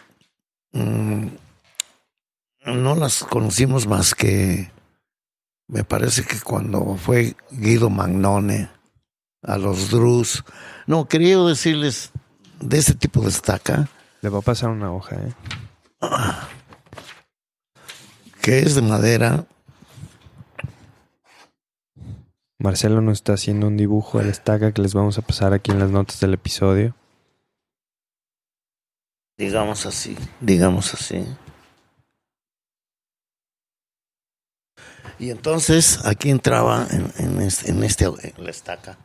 mm, 0.73 1.27
no 2.65 2.95
las 2.95 3.25
conocimos 3.25 3.87
más 3.87 4.15
que 4.15 4.73
me 5.67 5.85
parece 5.85 6.25
que 6.25 6.41
cuando 6.41 6.97
fue 6.97 7.37
Guido 7.51 7.91
Magnone 7.91 8.71
a 9.43 9.59
los 9.59 9.91
Drus. 9.91 10.45
No, 10.87 11.09
quería 11.09 11.37
decirles 11.41 12.11
de 12.59 12.79
ese 12.79 12.95
tipo 12.95 13.21
de 13.21 13.29
estaca 13.29 13.91
Le 14.23 14.31
va 14.31 14.39
a 14.39 14.41
pasar 14.41 14.71
una 14.71 14.95
hoja, 14.95 15.17
¿eh? 15.17 15.35
que 18.41 18.61
es 18.61 18.77
de 18.77 18.81
madera 18.81 19.45
Marcelo 22.59 23.03
nos 23.03 23.19
está 23.19 23.35
haciendo 23.35 23.67
un 23.67 23.77
dibujo 23.77 24.21
de 24.21 24.25
la 24.25 24.31
estaca 24.31 24.73
que 24.73 24.81
les 24.81 24.95
vamos 24.95 25.19
a 25.19 25.23
pasar 25.23 25.53
aquí 25.53 25.71
en 25.71 25.81
las 25.81 25.91
notas 25.91 26.19
del 26.19 26.33
episodio. 26.33 26.95
Digamos 29.39 29.87
así, 29.87 30.17
digamos 30.41 30.93
así. 30.93 31.25
Y 35.19 35.31
entonces 35.31 36.05
aquí 36.05 36.31
entraba 36.31 36.87
en, 36.91 37.13
en 37.19 37.41
este, 37.41 37.71
en 37.71 37.83
este 37.83 38.05
en 38.05 38.45
la 38.45 38.51
estaca. 38.51 38.99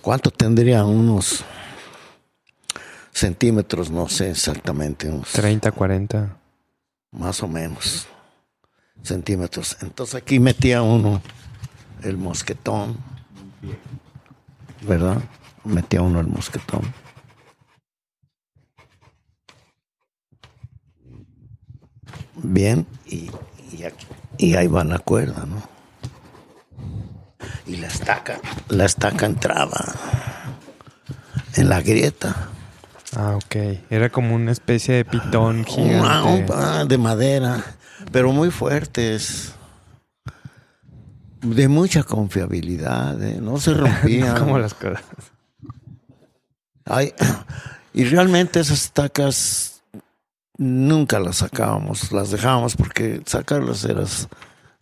¿Cuánto 0.00 0.30
tendría? 0.30 0.84
Unos 0.84 1.44
centímetros, 3.12 3.90
no 3.90 4.08
sé 4.08 4.30
exactamente, 4.30 5.08
unos 5.08 5.32
30, 5.32 5.72
40. 5.72 6.36
más 7.10 7.42
o 7.42 7.48
menos 7.48 8.06
centímetros. 9.02 9.76
Entonces 9.82 10.14
aquí 10.14 10.38
metía 10.38 10.82
uno 10.82 11.20
el 12.02 12.16
mosquetón, 12.16 12.96
¿verdad? 14.82 15.22
Metía 15.64 16.02
uno 16.02 16.20
el 16.20 16.28
mosquetón. 16.28 16.82
Bien, 22.42 22.86
y, 23.06 23.30
y, 23.72 23.84
aquí- 23.84 24.06
y 24.38 24.54
ahí 24.54 24.66
va 24.66 24.84
la 24.84 24.98
cuerda, 24.98 25.44
¿no? 25.46 25.62
Y 27.66 27.76
la 27.76 27.88
estaca, 27.88 28.40
la 28.68 28.84
estaca 28.84 29.26
entraba 29.26 29.84
en 31.54 31.68
la 31.68 31.80
grieta. 31.82 32.48
Ah, 33.16 33.36
ok. 33.36 33.56
Era 33.90 34.10
como 34.10 34.34
una 34.34 34.52
especie 34.52 34.94
de 34.94 35.04
pitón 35.04 35.64
gigante. 35.64 36.52
ah, 36.54 36.84
de 36.86 36.98
madera, 36.98 37.62
pero 38.12 38.32
muy 38.32 38.50
fuertes. 38.50 39.52
De 41.40 41.68
mucha 41.68 42.02
confiabilidad, 42.02 43.22
¿eh? 43.22 43.38
no 43.40 43.58
se 43.58 43.72
rompían. 43.74 44.36
como 44.38 44.58
las 44.58 44.74
cosas. 44.74 45.02
Ay, 46.84 47.12
y 47.94 48.04
realmente 48.04 48.60
esas 48.60 48.82
estacas 48.84 49.77
nunca 50.58 51.18
las 51.20 51.36
sacábamos, 51.38 52.12
las 52.12 52.30
dejábamos 52.30 52.76
porque 52.76 53.22
sacarlas 53.24 53.84
era 53.84 54.04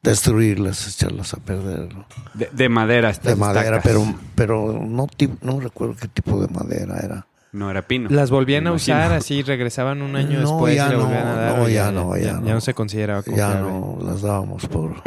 destruirlas, 0.03 0.89
echarlas 0.89 1.35
a 1.35 1.39
perder. 1.39 1.95
¿no? 1.95 2.07
De, 2.35 2.49
de 2.53 2.69
madera, 2.69 3.11
estas 3.11 3.35
De 3.35 3.37
madera, 3.37 3.77
estacas. 3.79 3.83
pero, 3.85 4.15
pero 4.35 4.73
no, 4.85 5.07
no 5.43 5.61
recuerdo 5.61 5.95
qué 6.01 6.09
tipo 6.09 6.41
de 6.41 6.49
madera 6.49 6.99
era. 7.03 7.27
No 7.53 7.71
era 7.71 7.83
pino. 7.83 8.09
Las 8.11 8.31
volvían 8.31 8.67
a 8.67 8.73
usar 8.73 9.13
así, 9.13 9.43
regresaban 9.43 10.03
un 10.03 10.15
año 10.15 10.41
No, 10.41 10.51
después 10.51 10.77
ya 10.77 10.89
y 10.93 10.97
no, 10.97 11.07
a 11.07 11.11
dar. 11.11 11.57
no, 11.57 11.65
o 11.65 11.69
ya 11.69 11.91
no, 11.91 12.17
ya 12.17 12.35
no. 12.35 12.41
no 12.55 12.61
se 12.61 12.75
consideraba 12.75 13.23
como 13.23 13.37
Ya 13.37 13.51
grave. 13.51 13.71
no 13.71 13.99
las 14.03 14.21
dábamos 14.23 14.67
por... 14.67 15.03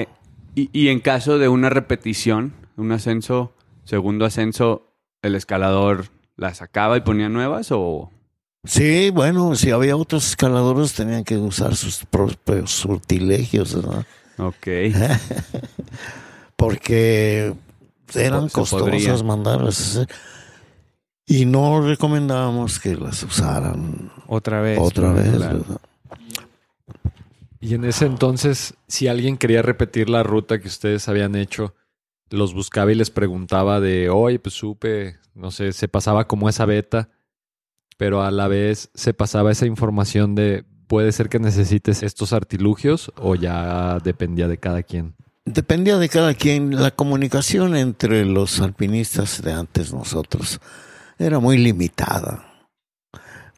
Y, 0.56 0.70
y 0.74 0.88
en 0.90 1.00
caso 1.00 1.38
de 1.38 1.48
una 1.48 1.70
repetición, 1.70 2.54
un 2.76 2.92
ascenso, 2.92 3.54
segundo 3.84 4.26
ascenso, 4.26 4.88
el 5.22 5.36
escalador 5.36 6.06
las 6.38 6.58
sacaba 6.58 6.98
y 6.98 7.02
ponía 7.02 7.30
nuevas 7.30 7.68
o 7.72 8.10
Sí, 8.66 9.10
bueno, 9.10 9.56
si 9.56 9.72
había 9.72 9.96
otros 9.96 10.28
escaladores 10.30 10.94
tenían 10.94 11.24
que 11.24 11.38
usar 11.38 11.76
sus 11.76 12.04
propios 12.06 12.72
sortilegios, 12.72 13.74
¿verdad? 13.76 14.06
ok. 14.38 14.68
Porque 16.56 17.54
eran 18.14 18.50
Se 18.50 18.54
costosas 18.54 18.90
podría. 18.90 19.24
mandarlas. 19.24 20.02
Y 21.26 21.46
no 21.46 21.82
recomendábamos 21.82 22.80
que 22.80 22.96
las 22.96 23.22
usaran 23.24 24.12
Otra 24.28 24.62
vez. 24.62 24.80
otra 24.80 25.14
vez. 25.14 25.32
Y 27.62 27.76
en 27.76 27.86
ese 27.86 28.06
entonces, 28.06 28.74
si 28.88 29.08
alguien 29.08 29.38
quería 29.38 29.62
repetir 29.62 30.10
la 30.10 30.24
ruta 30.24 30.60
que 30.60 30.68
ustedes 30.68 31.08
habían 31.08 31.36
hecho, 31.36 31.76
los 32.30 32.54
buscaba 32.54 32.92
y 32.92 32.96
les 32.96 33.12
preguntaba 33.12 33.80
de, 33.80 34.10
oye, 34.10 34.40
pues 34.40 34.56
supe, 34.56 35.18
no 35.36 35.52
sé, 35.52 35.72
se 35.74 35.88
pasaba 35.88 36.28
como 36.28 36.50
esa 36.50 36.66
beta, 36.66 37.10
pero 38.00 38.24
a 38.24 38.32
la 38.32 38.48
vez 38.48 38.90
se 38.94 39.14
pasaba 39.14 39.52
esa 39.52 39.66
información 39.66 40.34
de, 40.34 40.64
puede 40.88 41.12
ser 41.12 41.28
que 41.28 41.38
necesites 41.38 42.02
estos 42.02 42.32
artilugios 42.32 43.12
o 43.18 43.36
ya 43.36 43.98
dependía 44.02 44.48
de 44.48 44.58
cada 44.58 44.84
quien. 44.84 45.16
Dependía 45.44 45.98
de 45.98 46.08
cada 46.08 46.34
quien. 46.34 46.82
La 46.82 46.92
comunicación 46.92 47.76
entre 47.76 48.24
los 48.24 48.62
alpinistas 48.62 49.42
de 49.42 49.52
antes 49.52 49.92
nosotros 49.94 50.62
era 51.18 51.40
muy 51.40 51.58
limitada. 51.58 52.46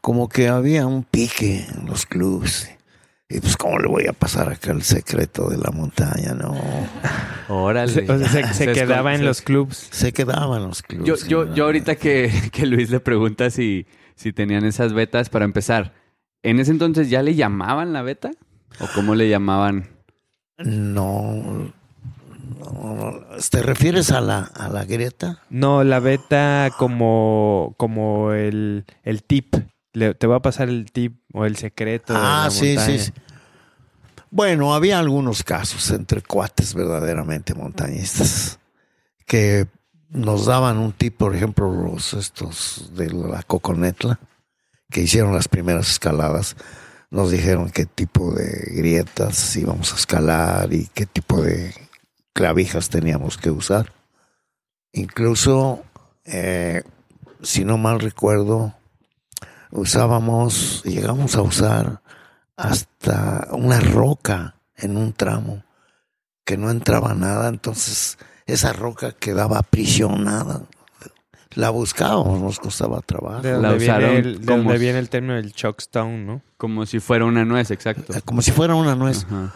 Como 0.01 0.27
que 0.27 0.47
había 0.47 0.87
un 0.87 1.03
pique 1.03 1.67
en 1.69 1.85
los 1.85 2.07
clubs. 2.07 2.67
Y 3.29 3.39
pues, 3.41 3.55
¿cómo 3.57 3.77
le 3.77 3.87
voy 3.87 4.07
a 4.07 4.13
pasar 4.13 4.49
acá 4.49 4.71
el 4.71 4.81
secreto 4.81 5.49
de 5.51 5.57
la 5.59 5.69
montaña? 5.69 6.33
No. 6.33 6.57
Órale. 7.47 7.93
Se, 7.93 8.11
o 8.11 8.17
sea, 8.17 8.27
se- 8.27 8.43
se 8.53 8.53
Se 8.65 8.73
quedaba 8.73 9.13
en 9.13 9.23
los 9.23 9.41
clubs. 9.43 9.87
Se 9.91 10.11
quedaban 10.11 10.63
los 10.63 10.81
clubs. 10.81 11.05
Yo, 11.05 11.15
yo, 11.27 11.53
yo 11.53 11.65
ahorita 11.65 11.95
que, 11.95 12.31
que 12.51 12.65
Luis 12.65 12.89
le 12.89 12.99
pregunta 12.99 13.51
si, 13.51 13.85
si 14.21 14.33
tenían 14.33 14.65
esas 14.65 14.93
betas 14.93 15.29
para 15.29 15.45
empezar, 15.45 15.93
¿en 16.43 16.59
ese 16.59 16.71
entonces 16.71 17.09
ya 17.09 17.21
le 17.23 17.35
llamaban 17.35 17.91
la 17.93 18.01
beta? 18.01 18.31
¿O 18.79 18.87
cómo 18.95 19.15
le 19.15 19.27
llamaban? 19.29 19.89
No, 20.57 21.71
no, 22.59 23.19
¿Te 23.49 23.61
refieres 23.63 24.11
a 24.11 24.21
la, 24.21 24.43
a 24.43 24.69
la 24.69 24.85
grieta? 24.85 25.39
No, 25.49 25.83
la 25.83 25.99
beta 25.99 26.69
como, 26.77 27.73
como 27.77 28.31
el, 28.33 28.85
el 29.03 29.23
tip. 29.23 29.55
Le- 29.93 30.13
te 30.13 30.27
va 30.27 30.37
a 30.37 30.41
pasar 30.41 30.69
el 30.69 30.91
tip 30.91 31.19
o 31.33 31.45
el 31.45 31.55
secreto. 31.57 32.13
de 32.13 32.19
Ah, 32.19 32.43
la 32.45 32.51
sí, 32.51 32.75
montaña. 32.75 32.97
sí, 32.99 33.05
sí. 33.05 33.11
Bueno, 34.29 34.73
había 34.73 34.99
algunos 34.99 35.43
casos 35.43 35.89
entre 35.91 36.21
cuates 36.21 36.73
verdaderamente 36.73 37.53
montañistas 37.53 38.59
que 39.25 39.67
nos 40.11 40.45
daban 40.45 40.77
un 40.77 40.91
tip, 40.91 41.17
por 41.17 41.35
ejemplo, 41.35 41.71
los 41.71 42.13
estos 42.13 42.91
de 42.95 43.11
la 43.11 43.43
Coconetla, 43.43 44.19
que 44.89 45.01
hicieron 45.01 45.33
las 45.33 45.47
primeras 45.47 45.89
escaladas, 45.89 46.57
nos 47.09 47.31
dijeron 47.31 47.69
qué 47.69 47.85
tipo 47.85 48.33
de 48.33 48.71
grietas 48.73 49.55
íbamos 49.55 49.93
a 49.93 49.95
escalar 49.95 50.73
y 50.73 50.87
qué 50.93 51.05
tipo 51.05 51.41
de 51.41 51.73
clavijas 52.33 52.89
teníamos 52.89 53.37
que 53.37 53.51
usar. 53.51 53.93
Incluso, 54.93 55.83
eh, 56.25 56.83
si 57.41 57.63
no 57.63 57.77
mal 57.77 57.99
recuerdo, 57.99 58.75
usábamos, 59.71 60.83
llegamos 60.83 61.35
a 61.35 61.41
usar 61.41 62.01
hasta 62.57 63.47
una 63.51 63.79
roca 63.79 64.55
en 64.75 64.97
un 64.97 65.13
tramo 65.13 65.63
que 66.43 66.57
no 66.57 66.69
entraba 66.69 67.13
nada, 67.13 67.47
entonces 67.47 68.17
esa 68.45 68.73
roca 68.73 69.13
quedaba 69.13 69.59
aprisionada. 69.59 70.63
La 71.55 71.69
buscábamos, 71.69 72.39
nos 72.39 72.59
costaba 72.59 73.01
trabajo. 73.01 73.41
De 73.41 73.51
La 73.51 73.71
donde, 73.71 73.85
viene 73.85 74.17
el, 74.17 74.39
de 74.39 74.45
donde 74.45 74.77
viene 74.77 74.99
el 74.99 75.09
término 75.09 75.35
del 75.35 75.53
chockstone, 75.53 76.25
¿no? 76.25 76.41
Como 76.57 76.85
si 76.85 76.99
fuera 76.99 77.25
una 77.25 77.43
nuez, 77.43 77.71
exacto. 77.71 78.13
Como 78.23 78.41
si 78.41 78.51
fuera 78.51 78.75
una 78.75 78.95
nuez, 78.95 79.25
Ajá. 79.25 79.53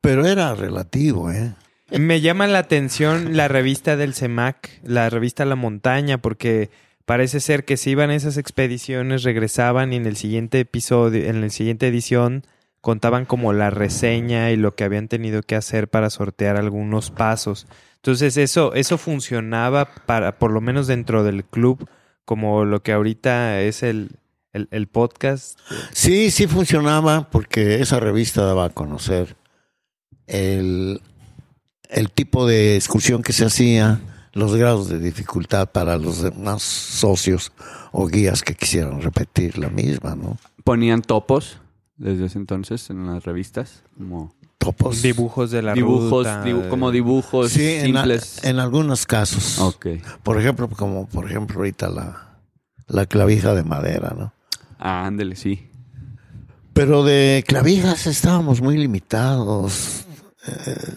pero 0.00 0.26
era 0.26 0.54
relativo, 0.54 1.30
¿eh? 1.30 1.52
Me 1.90 2.20
llama 2.20 2.46
la 2.46 2.58
atención 2.58 3.36
la 3.36 3.48
revista 3.48 3.96
del 3.96 4.14
CEMAC, 4.14 4.80
la 4.82 5.08
revista 5.08 5.44
La 5.44 5.56
Montaña, 5.56 6.18
porque 6.18 6.70
parece 7.06 7.40
ser 7.40 7.64
que 7.64 7.78
si 7.78 7.90
iban 7.90 8.10
a 8.10 8.14
esas 8.14 8.36
expediciones, 8.36 9.22
regresaban 9.22 9.92
y 9.92 9.96
en 9.96 10.06
el 10.06 10.16
siguiente 10.16 10.60
episodio, 10.60 11.26
en 11.26 11.40
la 11.40 11.48
siguiente 11.48 11.88
edición, 11.88 12.44
contaban 12.82 13.24
como 13.24 13.54
la 13.54 13.70
reseña 13.70 14.50
y 14.50 14.56
lo 14.56 14.74
que 14.74 14.84
habían 14.84 15.08
tenido 15.08 15.42
que 15.42 15.56
hacer 15.56 15.88
para 15.88 16.10
sortear 16.10 16.56
algunos 16.56 17.10
pasos. 17.10 17.66
Entonces 18.02 18.36
eso, 18.36 18.74
eso 18.74 18.98
funcionaba 18.98 19.86
para, 20.06 20.38
por 20.38 20.50
lo 20.50 20.60
menos 20.60 20.86
dentro 20.86 21.24
del 21.24 21.44
club, 21.44 21.88
como 22.24 22.64
lo 22.64 22.82
que 22.82 22.92
ahorita 22.92 23.60
es 23.62 23.82
el, 23.82 24.16
el, 24.52 24.68
el 24.70 24.86
podcast. 24.86 25.58
Sí, 25.92 26.30
sí 26.30 26.46
funcionaba 26.46 27.28
porque 27.30 27.80
esa 27.80 28.00
revista 28.00 28.44
daba 28.44 28.66
a 28.66 28.70
conocer 28.70 29.36
el, 30.26 31.00
el 31.88 32.10
tipo 32.12 32.46
de 32.46 32.76
excursión 32.76 33.22
que 33.22 33.32
se 33.32 33.44
hacía, 33.44 34.00
los 34.32 34.54
grados 34.54 34.88
de 34.88 34.98
dificultad 34.98 35.70
para 35.70 35.96
los 35.96 36.22
demás 36.22 36.62
socios 36.62 37.52
o 37.92 38.06
guías 38.06 38.42
que 38.42 38.54
quisieran 38.54 39.00
repetir 39.02 39.58
la 39.58 39.70
misma, 39.70 40.14
¿no? 40.14 40.36
Ponían 40.64 41.02
topos 41.02 41.58
desde 41.96 42.26
ese 42.26 42.38
entonces 42.38 42.90
en 42.90 43.06
las 43.06 43.24
revistas, 43.24 43.82
como 43.96 44.34
Topos. 44.58 45.02
Dibujos 45.02 45.50
de 45.52 45.62
la 45.62 45.72
dibujos, 45.74 46.10
ruta. 46.26 46.44
dibu- 46.44 46.68
como 46.68 46.90
dibujos 46.90 47.52
Sí, 47.52 47.64
en, 47.64 47.96
a- 47.96 48.00
simples. 48.02 48.44
en 48.44 48.58
algunos 48.58 49.06
casos. 49.06 49.58
Por 50.22 50.38
ejemplo, 50.40 50.68
como 50.68 51.06
por 51.06 51.26
ejemplo 51.30 51.58
ahorita 51.58 51.88
la, 51.88 52.38
la 52.88 53.06
clavija 53.06 53.54
de 53.54 53.62
madera, 53.62 54.14
¿no? 54.18 54.32
Ah, 54.78 55.06
ándele, 55.06 55.36
sí. 55.36 55.70
Pero 56.72 57.04
de 57.04 57.44
clavijas 57.46 58.06
estábamos 58.06 58.60
muy 58.60 58.76
limitados. 58.76 60.04
eh, 60.46 60.94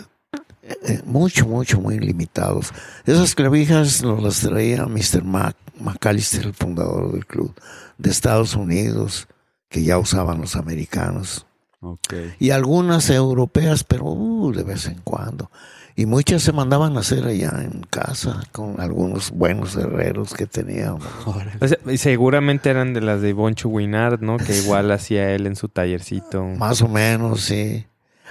eh, 0.87 1.01
mucho, 1.05 1.45
mucho, 1.47 1.79
muy 1.81 1.99
limitados. 1.99 2.71
Esas 3.05 3.35
clavijas 3.35 4.01
nos 4.03 4.21
las 4.23 4.39
traía 4.41 4.85
Mr. 4.85 5.23
Mac, 5.23 5.55
McAllister, 5.79 6.45
el 6.45 6.53
fundador 6.53 7.11
del 7.11 7.25
club, 7.25 7.53
de 7.97 8.09
Estados 8.09 8.55
Unidos, 8.55 9.27
que 9.69 9.83
ya 9.83 9.97
usaban 9.97 10.39
los 10.41 10.55
americanos. 10.55 11.45
Ok. 11.81 12.13
Y 12.39 12.51
algunas 12.51 13.09
europeas, 13.09 13.83
pero 13.83 14.05
uh, 14.05 14.51
de 14.53 14.63
vez 14.63 14.85
en 14.85 14.99
cuando. 15.03 15.51
Y 15.95 16.05
muchas 16.05 16.41
se 16.41 16.53
mandaban 16.53 16.95
a 16.95 17.01
hacer 17.01 17.25
allá 17.25 17.51
en 17.63 17.81
casa 17.89 18.41
con 18.51 18.79
algunos 18.79 19.31
buenos 19.31 19.75
herreros 19.75 20.33
que 20.33 20.45
teníamos. 20.45 21.03
O 21.59 21.67
sea, 21.67 21.77
y 21.91 21.97
seguramente 21.97 22.69
eran 22.69 22.93
de 22.93 23.01
las 23.01 23.21
de 23.21 23.33
Boncho 23.33 23.69
Winard, 23.69 24.21
¿no? 24.21 24.37
Que 24.37 24.57
igual 24.57 24.91
hacía 24.91 25.31
él 25.31 25.47
en 25.47 25.55
su 25.55 25.67
tallercito. 25.67 26.43
Más 26.43 26.81
o 26.81 26.87
menos, 26.87 27.41
sí. 27.41 27.85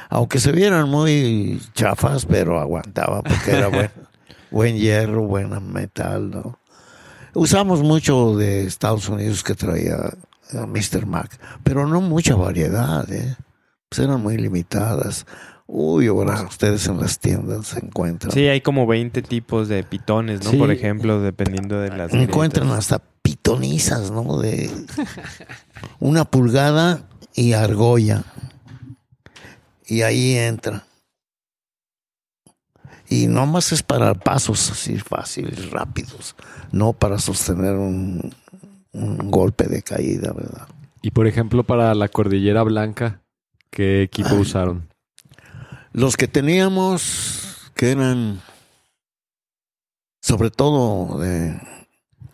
Aunque 0.09 0.41
se 0.41 0.53
vieran 0.53 0.89
muy 0.89 1.61
chafas, 1.75 2.27
pero 2.27 2.59
aguantaba 2.59 3.23
porque 3.23 3.51
era 3.51 3.69
buen, 3.69 3.91
buen 4.51 4.77
hierro, 4.77 5.27
buen 5.27 5.73
metal, 5.73 6.31
¿no? 6.31 6.59
Usamos 7.35 7.83
mucho 7.83 8.37
de 8.37 8.65
Estados 8.65 9.09
Unidos 9.09 9.45
que 9.45 9.55
traía 9.55 10.11
Mr. 10.53 11.07
Mac, 11.07 11.39
pero 11.63 11.87
no 11.87 12.01
mucha 12.01 12.35
variedad, 12.35 13.11
¿eh? 13.13 13.37
Pues 13.89 13.99
eran 14.01 14.23
muy 14.23 14.37
limitadas. 14.37 15.27
Uy, 15.67 16.09
ahora 16.09 16.43
ustedes 16.43 16.87
en 16.89 17.01
las 17.01 17.19
tiendas 17.19 17.69
se 17.69 17.79
encuentran. 17.85 18.33
Sí, 18.33 18.47
hay 18.49 18.61
como 18.61 18.87
20 18.87 19.23
tipos 19.23 19.69
de 19.69 19.83
pitones, 19.85 20.45
¿no? 20.45 20.51
Sí. 20.51 20.57
Por 20.57 20.71
ejemplo, 20.71 21.21
dependiendo 21.21 21.81
de 21.81 21.91
las... 21.91 22.13
encuentran 22.13 22.67
grietas. 22.67 22.93
hasta 22.93 23.05
pitonizas, 23.23 24.11
¿no? 24.11 24.39
De 24.39 24.71
una 26.01 26.25
pulgada 26.25 27.09
y 27.35 27.53
argolla. 27.53 28.25
Y 29.87 30.03
ahí 30.03 30.37
entra. 30.37 30.85
Y 33.09 33.27
nomás 33.27 33.73
es 33.73 33.83
para 33.83 34.15
pasos 34.15 34.71
así 34.71 34.97
fáciles, 34.99 35.71
rápidos, 35.73 36.37
no 36.71 36.93
para 36.93 37.19
sostener 37.19 37.75
un, 37.75 38.33
un 38.93 39.31
golpe 39.31 39.67
de 39.67 39.83
caída, 39.83 40.33
¿verdad? 40.33 40.69
Y 41.03 41.11
por 41.13 41.27
ejemplo, 41.27 41.65
para 41.65 41.95
la 41.95 42.09
Cordillera 42.09 42.63
Blanca, 42.63 43.23
¿qué 43.71 44.03
equipo 44.03 44.31
Ay. 44.33 44.39
usaron? 44.39 44.89
Los 45.93 46.17
que 46.17 46.29
teníamos, 46.29 47.71
que 47.75 47.91
eran 47.91 48.41
sobre 50.21 50.51
todo 50.51 51.19
de 51.19 51.61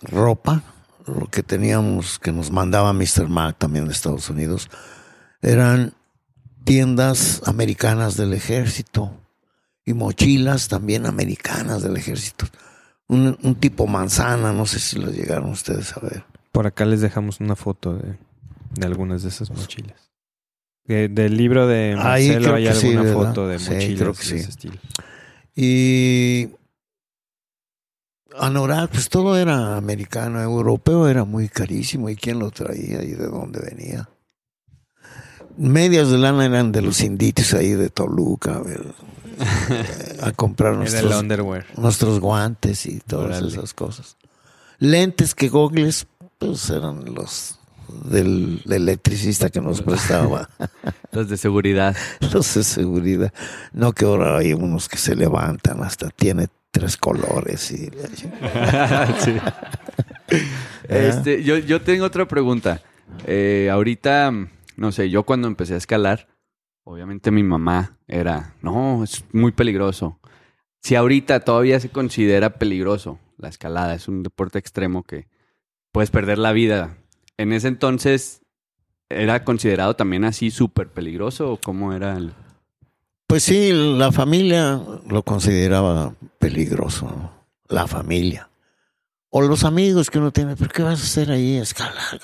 ropa, 0.02 0.62
lo 1.06 1.26
que 1.26 1.42
teníamos 1.42 2.18
que 2.18 2.32
nos 2.32 2.50
mandaba 2.50 2.92
Mr. 2.92 3.28
Mac 3.28 3.56
también 3.58 3.86
de 3.86 3.92
Estados 3.92 4.28
Unidos, 4.28 4.68
eran 5.40 5.94
tiendas 6.64 7.42
americanas 7.46 8.16
del 8.16 8.32
ejército 8.32 9.12
y 9.84 9.94
mochilas 9.94 10.68
también 10.68 11.06
americanas 11.06 11.82
del 11.82 11.96
ejército. 11.96 12.46
Un, 13.06 13.38
un 13.42 13.54
tipo 13.54 13.86
manzana, 13.86 14.52
no 14.52 14.66
sé 14.66 14.80
si 14.80 14.98
lo 14.98 15.10
llegaron 15.12 15.50
ustedes 15.50 15.96
a 15.96 16.00
ver. 16.00 16.24
Por 16.56 16.66
acá 16.66 16.86
les 16.86 17.02
dejamos 17.02 17.40
una 17.40 17.54
foto 17.54 17.94
de, 17.94 18.16
de 18.74 18.86
algunas 18.86 19.22
de 19.22 19.28
esas 19.28 19.50
mochilas. 19.50 20.10
De- 20.84 21.08
del 21.08 21.36
libro 21.36 21.66
de 21.66 21.94
Marcelo 21.96 22.54
hay 22.54 22.72
sí, 22.74 22.88
alguna 22.94 23.12
foto 23.12 23.46
de 23.46 23.58
Sí, 23.58 23.70
mochilas 23.74 24.00
creo 24.00 24.12
que 24.14 24.18
de 24.18 24.24
sí. 24.24 24.34
ese 24.36 24.48
estilo. 24.50 24.76
Y 25.54 26.48
Anorak, 28.38 28.90
pues 28.90 29.08
todo 29.10 29.36
era 29.38 29.76
americano, 29.76 30.40
europeo 30.40 31.08
era 31.08 31.24
muy 31.24 31.48
carísimo. 31.48 32.08
¿Y 32.08 32.16
quién 32.16 32.38
lo 32.38 32.50
traía 32.50 33.02
y 33.02 33.10
de 33.12 33.26
dónde 33.26 33.60
venía? 33.60 34.08
Medias 35.58 36.10
de 36.10 36.18
lana 36.18 36.44
eran 36.46 36.72
de 36.72 36.82
los 36.82 37.00
inditos 37.00 37.54
ahí 37.54 37.70
de 37.72 37.88
Toluca, 37.90 38.62
a, 40.20 40.26
a 40.28 40.32
comprar 40.32 40.74
nuestros, 40.76 41.22
nuestros 41.76 42.20
guantes 42.20 42.86
y 42.86 43.00
todas 43.00 43.42
esas 43.42 43.72
cosas. 43.72 44.16
Lentes 44.78 45.34
que 45.34 45.48
gogles, 45.48 46.06
pues 46.38 46.70
eran 46.70 47.14
los 47.14 47.58
del, 47.88 48.62
del 48.64 48.82
electricista 48.82 49.50
que 49.50 49.60
nos 49.60 49.82
prestaba. 49.82 50.48
Los 51.12 51.28
de 51.28 51.36
seguridad. 51.36 51.96
los 52.32 52.54
de 52.54 52.62
seguridad. 52.62 53.32
No 53.72 53.92
que 53.92 54.04
ahora 54.04 54.36
hay 54.36 54.52
unos 54.52 54.86
que 54.88 54.98
se 54.98 55.16
levantan, 55.16 55.82
hasta 55.82 56.10
tiene 56.10 56.48
tres 56.70 56.98
colores 56.98 57.70
y 57.70 57.90
Este, 60.88 61.42
yo, 61.42 61.56
yo 61.56 61.80
tengo 61.80 62.04
otra 62.04 62.28
pregunta. 62.28 62.82
Eh, 63.24 63.70
ahorita, 63.72 64.30
no 64.76 64.92
sé, 64.92 65.08
yo 65.08 65.22
cuando 65.22 65.48
empecé 65.48 65.72
a 65.74 65.78
escalar, 65.78 66.28
obviamente 66.84 67.30
mi 67.30 67.42
mamá 67.42 67.96
era, 68.06 68.54
no, 68.60 69.02
es 69.04 69.24
muy 69.32 69.52
peligroso. 69.52 70.20
Si 70.82 70.96
ahorita 70.96 71.40
todavía 71.40 71.80
se 71.80 71.88
considera 71.88 72.58
peligroso 72.58 73.18
la 73.38 73.48
escalada, 73.48 73.94
es 73.94 74.06
un 74.06 74.22
deporte 74.22 74.58
extremo 74.58 75.02
que 75.02 75.28
puedes 75.96 76.10
perder 76.10 76.36
la 76.36 76.52
vida. 76.52 76.98
En 77.38 77.54
ese 77.54 77.68
entonces, 77.68 78.42
¿era 79.08 79.44
considerado 79.44 79.96
también 79.96 80.26
así 80.26 80.50
súper 80.50 80.90
peligroso 80.90 81.52
o 81.52 81.56
cómo 81.56 81.94
era 81.94 82.18
el... 82.18 82.34
Pues 83.26 83.44
sí, 83.44 83.72
la 83.72 84.12
familia 84.12 84.78
lo 85.08 85.22
consideraba 85.22 86.12
peligroso. 86.38 87.32
La 87.68 87.86
familia. 87.86 88.50
O 89.30 89.40
los 89.40 89.64
amigos 89.64 90.10
que 90.10 90.18
uno 90.18 90.32
tiene, 90.32 90.54
¿pero 90.54 90.70
qué 90.70 90.82
vas 90.82 91.00
a 91.00 91.02
hacer 91.02 91.30
ahí 91.30 91.56
escalar? 91.56 92.20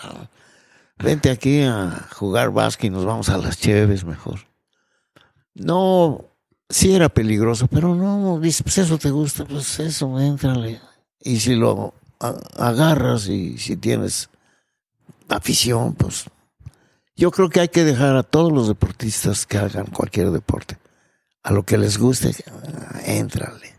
Vente 0.99 1.31
aquí 1.31 1.63
a 1.63 2.09
jugar 2.13 2.51
básquet 2.51 2.89
y 2.89 2.91
nos 2.91 3.07
vamos 3.07 3.31
a 3.31 3.39
las 3.39 3.59
cheves 3.59 4.05
mejor. 4.05 4.41
No, 5.55 6.27
sí 6.69 6.95
era 6.95 7.09
peligroso, 7.09 7.69
pero 7.69 7.95
no, 7.95 8.39
dice, 8.39 8.65
pues 8.65 8.77
eso 8.77 8.99
te 8.99 9.11
gusta, 9.11 9.47
pues 9.47 9.81
eso, 9.81 10.21
éntrale. 10.21 10.79
Y 11.23 11.41
si 11.41 11.55
lo 11.55 11.95
agarras 12.57 13.29
y 13.29 13.59
si 13.59 13.77
tienes 13.77 14.31
afición, 15.29 15.95
pues 15.95 16.27
yo 17.17 17.31
creo 17.31 17.49
que 17.49 17.61
hay 17.61 17.69
que 17.69 17.85
dejar 17.85 18.17
a 18.17 18.23
todos 18.23 18.53
los 18.53 18.69
deportistas 18.69 19.47
que 19.47 19.59
hagan 19.59 19.87
cualquier 19.87 20.31
deporte, 20.31 20.79
a 21.43 21.53
lo 21.53 21.65
que 21.65 21.79
les 21.79 21.99
guste, 21.99 22.35
ah, 22.51 23.01
éntrale. 23.05 23.73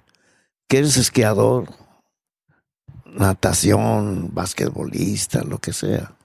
Que 0.68 0.80
eres 0.80 0.98
esquiador, 0.98 1.70
natación, 3.06 4.30
basquetbolista, 4.34 5.44
lo 5.44 5.60
que 5.60 5.74
sea. 5.74 6.16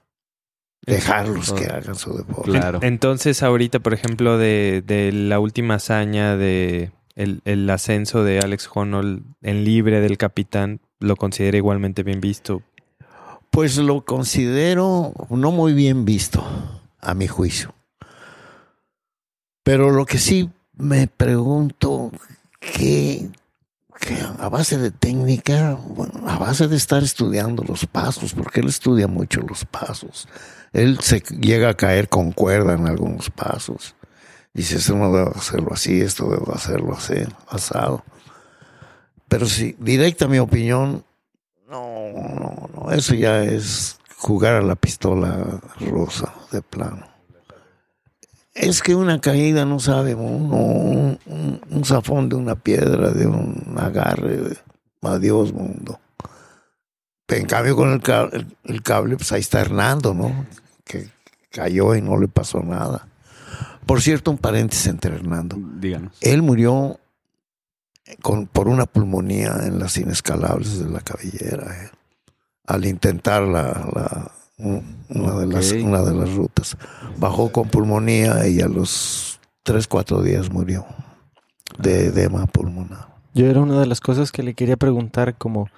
Dejarlos 0.81 1.53
que 1.53 1.65
hagan 1.65 1.95
su 1.95 2.15
deporte. 2.17 2.51
Claro. 2.51 2.79
Entonces, 2.81 3.43
ahorita, 3.43 3.79
por 3.79 3.93
ejemplo, 3.93 4.37
de, 4.37 4.81
de 4.85 5.11
la 5.11 5.39
última 5.39 5.75
hazaña 5.75 6.35
de 6.35 6.91
el, 7.15 7.41
el 7.43 7.69
ascenso 7.69 8.23
de 8.23 8.39
Alex 8.39 8.69
Honnold 8.73 9.23
en 9.41 9.65
libre 9.65 9.99
del 9.99 10.17
capitán, 10.17 10.79
lo 10.99 11.15
considera 11.15 11.57
igualmente 11.57 12.03
bien 12.03 12.21
visto. 12.21 12.61
Pues 13.49 13.77
lo 13.77 14.05
considero 14.05 15.13
no 15.29 15.51
muy 15.51 15.73
bien 15.73 16.05
visto, 16.05 16.43
a 16.99 17.13
mi 17.13 17.27
juicio. 17.27 17.73
Pero 19.63 19.91
lo 19.91 20.05
que 20.05 20.17
sí 20.17 20.49
me 20.73 21.07
pregunto, 21.07 22.11
que, 22.59 23.29
que 23.99 24.17
a 24.39 24.49
base 24.49 24.77
de 24.77 24.91
técnica, 24.91 25.77
a 26.27 26.37
base 26.37 26.67
de 26.67 26.75
estar 26.75 27.03
estudiando 27.03 27.63
los 27.63 27.85
pasos, 27.85 28.33
porque 28.33 28.59
él 28.59 28.67
estudia 28.67 29.07
mucho 29.07 29.41
los 29.41 29.65
pasos. 29.65 30.27
Él 30.71 30.99
se 31.01 31.19
llega 31.19 31.69
a 31.69 31.73
caer 31.73 32.09
con 32.09 32.31
cuerda 32.31 32.73
en 32.73 32.87
algunos 32.87 33.29
pasos. 33.29 33.95
Dice, 34.53 34.77
esto 34.77 34.95
no 34.95 35.11
debo 35.11 35.31
hacerlo 35.35 35.73
así, 35.73 36.01
esto 36.01 36.29
debo 36.29 36.53
hacerlo 36.53 36.95
así, 36.95 37.15
asado. 37.49 38.03
Pero 39.29 39.45
si 39.45 39.75
directa 39.79 40.27
mi 40.27 40.39
opinión, 40.39 41.03
no, 41.69 41.85
no, 42.13 42.69
no, 42.75 42.91
eso 42.91 43.13
ya 43.13 43.43
es 43.43 43.99
jugar 44.17 44.55
a 44.55 44.61
la 44.61 44.75
pistola 44.75 45.61
rosa 45.79 46.33
de 46.51 46.61
plano. 46.61 47.07
Es 48.55 48.81
que 48.81 48.95
una 48.95 49.21
caída 49.21 49.63
no 49.65 49.79
sabe 49.79 50.15
uno, 50.15 50.55
un, 50.57 51.19
un- 51.27 51.61
un 51.69 51.85
zafón 51.85 52.27
de 52.27 52.35
una 52.35 52.55
piedra, 52.55 53.11
de 53.11 53.27
un 53.27 53.75
agarre, 53.79 54.57
adiós 55.01 55.53
mundo. 55.53 55.99
En 57.27 57.45
cambio 57.45 57.75
con 57.75 57.91
el 57.93 58.01
el, 58.33 58.57
el 58.63 58.81
cable, 58.81 59.15
pues 59.15 59.31
ahí 59.31 59.41
está 59.41 59.61
Hernando, 59.61 60.13
¿no? 60.15 60.45
Que 60.83 61.07
cayó 61.51 61.93
y 61.95 62.01
no 62.01 62.17
le 62.17 62.27
pasó 62.27 62.61
nada. 62.61 63.07
Por 63.85 64.01
cierto, 64.01 64.31
un 64.31 64.37
paréntesis 64.39 64.87
entre 64.87 65.13
Hernando. 65.15 65.55
Díganos. 65.79 66.17
Él 66.21 66.41
murió 66.41 66.99
con, 68.21 68.47
por 68.47 68.67
una 68.67 68.85
pulmonía 68.85 69.55
en 69.65 69.79
las 69.79 69.97
inescalables 69.97 70.79
de 70.83 70.89
la 70.89 70.99
cabellera, 71.01 71.83
eh, 71.85 71.89
al 72.67 72.85
intentar 72.85 73.43
la, 73.43 73.89
la- 73.93 74.31
un- 74.57 75.03
una, 75.09 75.35
de 75.39 75.47
las, 75.47 75.71
una 75.71 76.01
de 76.01 76.13
las 76.13 76.33
rutas. 76.33 76.75
Bajó 77.17 77.51
con 77.51 77.69
pulmonía 77.69 78.47
y 78.47 78.61
a 78.61 78.67
los 78.67 79.39
3, 79.63 79.87
4 79.87 80.21
días 80.21 80.51
murió 80.51 80.85
de 81.77 82.07
edema 82.07 82.45
pulmonar. 82.47 83.07
Yo 83.33 83.45
era 83.45 83.61
una 83.61 83.79
de 83.79 83.85
las 83.85 84.01
cosas 84.01 84.31
que 84.31 84.43
le 84.43 84.53
quería 84.55 84.75
preguntar, 84.75 85.37
como 85.37 85.69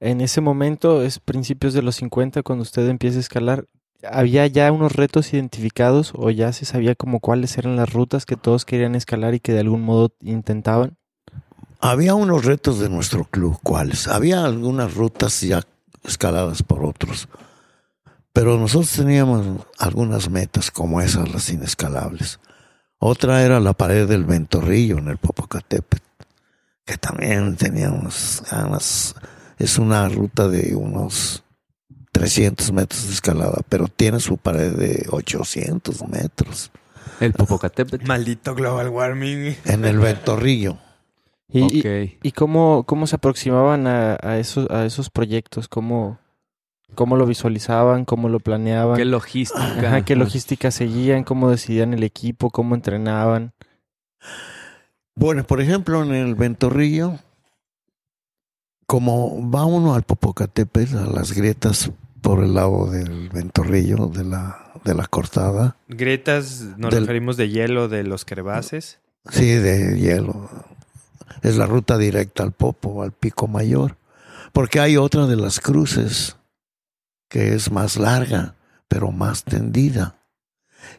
en 0.00 0.20
ese 0.20 0.40
momento, 0.40 1.02
es 1.02 1.18
principios 1.18 1.74
de 1.74 1.82
los 1.82 1.96
50, 1.96 2.42
cuando 2.42 2.62
usted 2.62 2.88
empieza 2.88 3.18
a 3.18 3.20
escalar, 3.20 3.66
¿había 4.10 4.46
ya 4.46 4.70
unos 4.72 4.92
retos 4.92 5.32
identificados 5.34 6.12
o 6.14 6.30
ya 6.30 6.52
se 6.52 6.64
sabía 6.64 6.94
como 6.94 7.20
cuáles 7.20 7.56
eran 7.58 7.76
las 7.76 7.92
rutas 7.92 8.26
que 8.26 8.36
todos 8.36 8.64
querían 8.64 8.94
escalar 8.94 9.34
y 9.34 9.40
que 9.40 9.52
de 9.52 9.60
algún 9.60 9.82
modo 9.82 10.14
intentaban? 10.20 10.96
Había 11.86 12.14
unos 12.14 12.46
retos 12.46 12.78
de 12.78 12.88
nuestro 12.88 13.24
club, 13.24 13.58
¿cuáles? 13.62 14.08
Había 14.08 14.42
algunas 14.42 14.94
rutas 14.94 15.42
ya 15.42 15.60
escaladas 16.02 16.62
por 16.62 16.82
otros, 16.82 17.28
pero 18.32 18.56
nosotros 18.58 18.90
teníamos 18.90 19.66
algunas 19.78 20.30
metas 20.30 20.70
como 20.70 21.02
esas, 21.02 21.30
las 21.30 21.50
inescalables. 21.50 22.40
Otra 22.98 23.42
era 23.42 23.60
la 23.60 23.74
pared 23.74 24.08
del 24.08 24.24
Ventorrillo 24.24 24.96
en 24.96 25.08
el 25.08 25.18
Popocatépetl, 25.18 26.02
que 26.86 26.96
también 26.96 27.54
teníamos 27.56 28.42
ganas. 28.50 29.14
Es 29.58 29.76
una 29.76 30.08
ruta 30.08 30.48
de 30.48 30.74
unos 30.74 31.44
300 32.12 32.72
metros 32.72 33.08
de 33.08 33.12
escalada, 33.12 33.60
pero 33.68 33.88
tiene 33.88 34.20
su 34.20 34.38
pared 34.38 34.72
de 34.72 35.06
800 35.10 36.08
metros 36.08 36.70
El 37.20 37.34
Popocatépetl. 37.34 38.06
Maldito 38.06 38.54
global 38.54 38.88
warming. 38.88 39.54
en 39.66 39.84
el 39.84 39.98
Ventorrillo. 39.98 40.78
¿Y, 41.58 42.18
y- 42.22 42.32
cómo, 42.32 42.84
cómo 42.84 43.06
se 43.06 43.16
aproximaban 43.16 43.86
a, 43.86 44.18
a 44.20 44.38
esos, 44.38 44.68
a 44.70 44.84
esos 44.84 45.08
proyectos? 45.10 45.68
¿Cómo, 45.68 46.18
¿Cómo 46.94 47.16
lo 47.16 47.26
visualizaban? 47.26 48.04
¿Cómo 48.04 48.28
lo 48.28 48.40
planeaban? 48.40 48.96
¿Qué 48.96 49.04
logística? 49.04 49.62
Ajá, 49.86 50.04
¿Qué 50.04 50.16
logística 50.16 50.70
seguían? 50.70 51.22
¿Cómo 51.24 51.50
decidían 51.50 51.94
el 51.94 52.02
equipo? 52.02 52.50
¿Cómo 52.50 52.74
entrenaban? 52.74 53.52
Bueno, 55.16 55.44
por 55.44 55.60
ejemplo, 55.60 56.02
en 56.02 56.12
el 56.12 56.34
Ventorrillo, 56.34 57.18
como 58.86 59.50
va 59.50 59.64
uno 59.64 59.94
al 59.94 60.02
Popocatépetl, 60.02 60.96
a 60.98 61.06
las 61.06 61.32
grietas 61.32 61.90
por 62.20 62.42
el 62.42 62.54
lado 62.54 62.90
del 62.90 63.28
Ventorrillo, 63.28 64.06
de 64.08 64.24
la, 64.24 64.72
de 64.84 64.94
la 64.94 65.06
cortada, 65.06 65.76
Grietas, 65.88 66.62
nos 66.78 66.90
Del- 66.92 67.02
referimos 67.04 67.36
de 67.36 67.48
hielo 67.50 67.88
de 67.88 68.02
los 68.02 68.24
crevaces. 68.24 68.98
sí, 69.30 69.52
de 69.52 69.98
hielo, 70.00 70.48
es 71.42 71.56
la 71.56 71.66
ruta 71.66 71.98
directa 71.98 72.42
al 72.42 72.52
Popo, 72.52 73.02
al 73.02 73.12
Pico 73.12 73.46
Mayor, 73.46 73.96
porque 74.52 74.80
hay 74.80 74.96
otra 74.96 75.26
de 75.26 75.36
las 75.36 75.60
cruces 75.60 76.36
que 77.28 77.54
es 77.54 77.70
más 77.70 77.96
larga, 77.96 78.54
pero 78.88 79.10
más 79.10 79.44
tendida. 79.44 80.16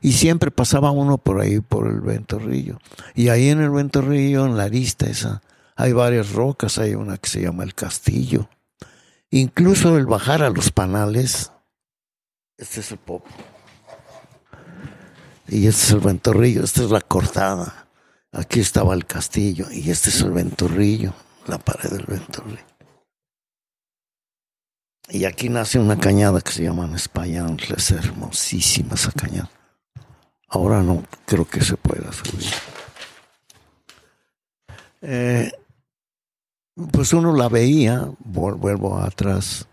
Y 0.02 0.14
siempre 0.14 0.52
pasaba 0.52 0.92
uno 0.92 1.18
por 1.18 1.40
ahí, 1.40 1.60
por 1.62 1.88
el 1.88 2.02
Ventorrillo. 2.02 2.80
Y 3.14 3.30
ahí 3.30 3.50
en 3.50 3.62
el 3.62 3.70
Ventorrillo, 3.70 4.46
en 4.46 4.58
la 4.58 4.64
arista 4.64 5.06
esa, 5.08 5.42
hay 5.76 5.94
varias 5.94 6.34
rocas. 6.34 6.78
Hay 6.78 6.96
una 6.96 7.18
que 7.18 7.30
se 7.30 7.42
llama 7.42 7.64
el 7.64 7.74
Castillo. 7.74 8.50
Incluso 9.30 9.98
el 9.98 10.06
bajar 10.06 10.44
a 10.44 10.50
los 10.50 10.72
panales. 10.72 11.52
Este 12.58 12.80
es 12.80 12.92
el 12.92 12.98
Popo. 12.98 13.30
Y 15.48 15.68
este 15.68 15.84
es 15.84 15.92
el 15.92 16.00
Ventorrillo. 16.00 16.64
Esta 16.64 16.84
es 16.84 16.92
la 16.92 17.02
cortada. 17.02 17.85
Aquí 18.36 18.60
estaba 18.60 18.94
el 18.94 19.06
castillo. 19.06 19.68
Y 19.72 19.90
este 19.90 20.10
es 20.10 20.22
el 20.22 20.32
Ventorrillo. 20.32 21.14
La 21.48 21.58
pared 21.58 21.90
del 21.90 22.06
Ventorrillo. 22.06 22.66
Y 25.10 25.26
aquí 25.26 25.50
nace 25.50 25.80
una 25.80 25.98
cañada 25.98 26.42
que 26.42 26.52
se 26.52 26.64
llama 26.64 26.94
Español. 26.96 27.58
Es 27.76 27.92
hermosísima 27.92 28.96
esa 28.96 29.12
cañada. 29.12 29.50
Ahora 30.48 30.82
no 30.82 31.04
creo 31.26 31.46
que 31.48 31.62
se 31.62 31.78
pueda 31.78 32.12
subir. 32.12 32.52
Eh, 35.02 35.52
pues 36.92 37.14
uno 37.14 37.34
la 37.34 37.48
veía, 37.48 38.10
vuelvo 38.20 38.98
atrás, 38.98 39.68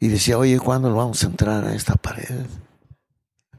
y 0.00 0.08
decía, 0.08 0.36
oye, 0.36 0.58
¿cuándo 0.58 0.94
vamos 0.94 1.22
a 1.22 1.26
entrar 1.26 1.64
a 1.64 1.74
esta 1.74 1.94
pared? 1.94 2.46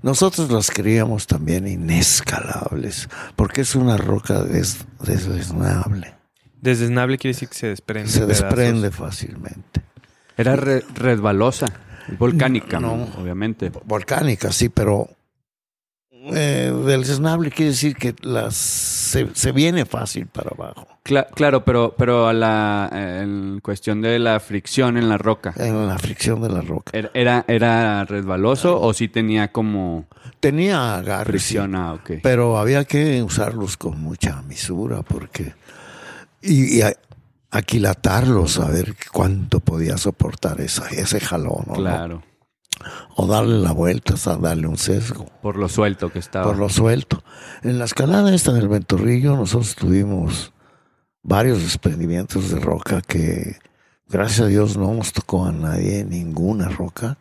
Nosotros 0.04 0.52
las 0.52 0.70
creíamos 0.70 1.26
también 1.28 1.66
inescalables, 1.68 3.10
porque 3.36 3.62
es 3.62 3.74
una 3.74 3.98
roca 3.98 4.44
des-. 4.44 4.86
Desdesnable 6.62 7.18
quiere 7.18 7.34
decir 7.34 7.50
que 7.50 7.56
se 7.56 7.68
desprende. 7.68 8.10
Se 8.10 8.20
pedazos. 8.22 8.44
desprende 8.46 8.92
fácilmente. 8.92 9.82
Era 10.38 10.56
re- 10.56 10.84
resbalosa, 10.94 11.68
volcánica, 12.18 12.80
No. 12.80 12.94
obviamente. 13.18 13.72
Volcánica, 13.86 14.52
sí, 14.52 14.70
pero 14.70 15.10
eh, 16.34 16.72
deslizable 16.86 17.52
quiere 17.52 17.72
decir 17.72 17.96
que 17.96 18.16
las, 18.22 18.56
se, 18.56 19.28
se 19.34 19.52
viene 19.52 19.86
fácil 19.86 20.28
para 20.28 20.52
abajo. 20.52 20.88
Cla- 21.04 21.28
claro, 21.34 21.66
pero, 21.66 21.94
pero 21.98 22.28
a 22.28 22.34
la, 22.34 22.90
en 23.22 23.60
cuestión 23.62 24.02
de 24.02 24.20
la 24.20 24.40
fricción 24.40 24.98
en 24.98 25.10
la 25.10 25.18
roca, 25.18 25.54
En 25.58 25.88
la 25.88 25.98
fricción 25.98 26.42
de 26.42 26.50
la 26.50 26.62
roca. 26.62 26.92
¿era, 26.98 27.12
era, 27.14 27.44
era 27.48 28.06
resbaloso 28.06 28.80
o 28.80 28.94
sí 28.94 29.08
tenía 29.10 29.52
como 29.52 30.06
Tenía 30.40 30.96
agarre, 30.96 31.40
sí, 31.40 31.56
fricción? 31.56 31.76
Ah, 31.76 32.00
pero 32.22 32.58
había 32.58 32.86
que 32.86 33.22
usarlos 33.24 33.76
con 33.78 34.00
mucha 34.02 34.42
misura 34.44 35.02
porque 35.02 35.54
y, 36.42 36.78
y 36.78 36.82
a- 36.82 36.94
aquilatarlos 37.52 38.60
a 38.60 38.70
ver 38.70 38.96
cuánto 39.12 39.60
podía 39.60 39.98
soportar 39.98 40.60
esa, 40.62 40.88
ese 40.90 41.20
jalón. 41.20 41.66
Claro, 41.74 42.24
o 43.16 43.28
darle 43.28 43.60
la 43.60 43.72
vuelta, 43.72 44.16
o 44.16 44.18
sea, 44.18 44.36
darle 44.36 44.68
un 44.68 44.78
sesgo 44.78 45.26
por 45.42 45.58
lo 45.58 45.70
suelto 45.70 46.12
que 46.12 46.20
estaba. 46.20 46.46
por 46.46 46.58
lo 46.58 46.70
suelto. 46.70 47.24
En 47.62 47.80
la 47.80 47.86
escalada 47.86 48.34
esta 48.34 48.52
del 48.54 48.68
Ventorrillo 48.68 49.36
nosotros 49.36 49.76
tuvimos 49.76 50.52
varios 51.22 51.62
desprendimientos 51.62 52.50
de 52.50 52.60
roca 52.60 53.02
que 53.02 53.58
gracias 54.10 54.42
a 54.42 54.48
Dios 54.48 54.78
no 54.78 54.94
nos 54.94 55.14
tocó 55.14 55.46
a 55.46 55.52
nadie 55.52 56.04
ninguna 56.04 56.70
roca, 56.70 57.18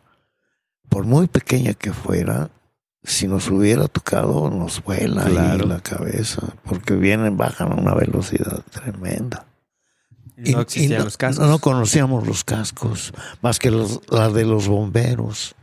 por 0.88 1.04
muy 1.06 1.26
pequeña 1.26 1.74
que 1.74 1.92
fuera, 1.92 2.50
si 3.04 3.26
nos 3.26 3.48
hubiera 3.50 3.88
tocado, 3.88 4.50
nos 4.50 4.82
vuela 4.82 5.24
ahí 5.26 5.32
Claro. 5.32 5.66
la 5.66 5.80
cabeza, 5.80 6.42
porque 6.64 6.94
vienen, 6.94 7.36
bajan 7.36 7.72
a 7.72 7.76
una 7.76 7.94
velocidad 7.94 8.62
tremenda. 8.70 9.46
No 10.36 10.60
existían 10.62 10.98
no, 11.00 11.04
los 11.04 11.16
cascos. 11.16 11.46
No 11.46 11.58
conocíamos 11.58 12.26
los 12.26 12.44
cascos, 12.44 13.12
más 13.42 13.58
que 13.58 13.70
los, 13.70 14.00
la 14.10 14.28
de 14.30 14.44
los 14.44 14.66
bomberos. 14.68 15.54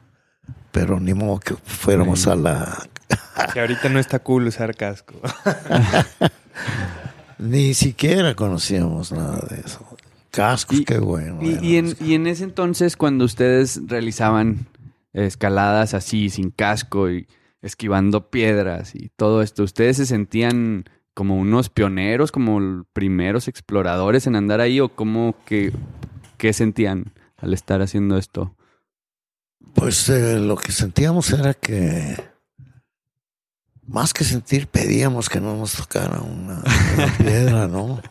Pero 0.72 1.00
ni 1.00 1.14
modo 1.14 1.40
que 1.40 1.56
fuéramos 1.56 2.28
a 2.28 2.36
la... 2.36 2.88
Que 3.54 3.60
ahorita 3.62 3.90
no 3.90 4.00
está 4.00 4.20
cool 4.20 4.46
usar 4.48 4.76
casco. 4.76 5.16
Ni 7.40 7.74
siquiera 7.74 8.36
conocíamos 8.36 9.12
nada 9.12 9.46
de 9.50 9.62
eso. 9.62 9.86
Cascos, 10.32 10.80
Y- 10.82 10.86
qué 10.86 11.00
bueno. 11.00 11.40
Y, 11.42 11.78
en, 11.78 11.96
y 12.02 12.14
en 12.14 12.28
ese 12.28 12.44
entonces, 12.44 12.98
cuando 12.98 13.26
ustedes 13.26 13.82
realizaban 13.88 14.68
escaladas 15.14 15.94
así, 15.94 16.30
sin 16.30 16.52
casco 16.52 17.10
y 17.10 17.28
esquivando 17.62 18.30
piedras 18.30 18.94
y 18.94 19.10
todo 19.16 19.42
esto, 19.42 19.64
¿ustedes 19.64 19.98
se 19.98 20.06
sentían 20.06 20.86
como 21.20 21.36
unos 21.36 21.68
pioneros, 21.68 22.32
como 22.32 22.86
primeros 22.94 23.50
exploradores 23.50 24.26
en 24.26 24.38
andar 24.38 24.62
ahí 24.62 24.80
o 24.80 24.88
cómo 24.88 25.36
que, 25.46 25.74
qué 26.38 26.54
sentían 26.54 27.12
al 27.36 27.54
estar 27.54 27.82
haciendo 27.82 28.18
esto? 28.18 28.56
Pues 29.74 30.08
eh, 30.08 30.40
lo 30.40 30.56
que 30.56 30.72
sentíamos 30.72 31.30
era 31.34 31.54
que, 31.54 32.16
más 33.86 34.14
que 34.14 34.24
sentir, 34.24 34.68
pedíamos 34.68 35.28
que 35.28 35.42
no 35.42 35.58
nos 35.58 35.74
tocara 35.74 36.22
una, 36.22 36.64
una 36.96 37.18
piedra, 37.18 37.68
¿no? 37.68 38.02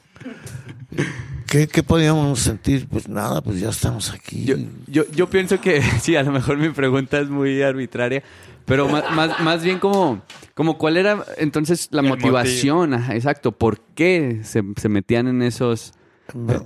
¿Qué, 1.47 1.67
¿Qué 1.67 1.83
podíamos 1.83 2.41
sentir? 2.41 2.89
Pues 2.89 3.09
nada, 3.09 3.41
pues 3.41 3.59
ya 3.59 3.71
estamos 3.71 4.13
aquí. 4.13 4.45
Yo, 4.45 4.57
yo, 4.87 5.11
yo 5.13 5.31
pienso 5.31 5.63
que 5.63 5.81
sí, 6.03 6.15
a 6.15 6.23
lo 6.23 6.31
mejor 6.31 6.59
mi 6.59 6.69
pregunta 6.69 7.19
es 7.19 7.31
muy 7.31 7.63
arbitraria, 7.63 8.23
pero 8.69 8.89
más, 8.89 9.11
más, 9.13 9.41
más 9.41 9.65
bien 9.65 9.79
como, 9.79 10.23
como 10.55 10.79
cuál 10.79 10.97
era 10.97 11.25
entonces 11.39 11.89
la 11.91 12.03
El 12.03 12.09
motivación, 12.09 12.95
Ajá, 12.95 13.15
exacto, 13.17 13.53
por 13.53 13.81
qué 13.95 14.41
se, 14.43 14.63
se 14.77 14.89
metían 14.89 15.27
en 15.27 15.43
esos, 15.43 15.95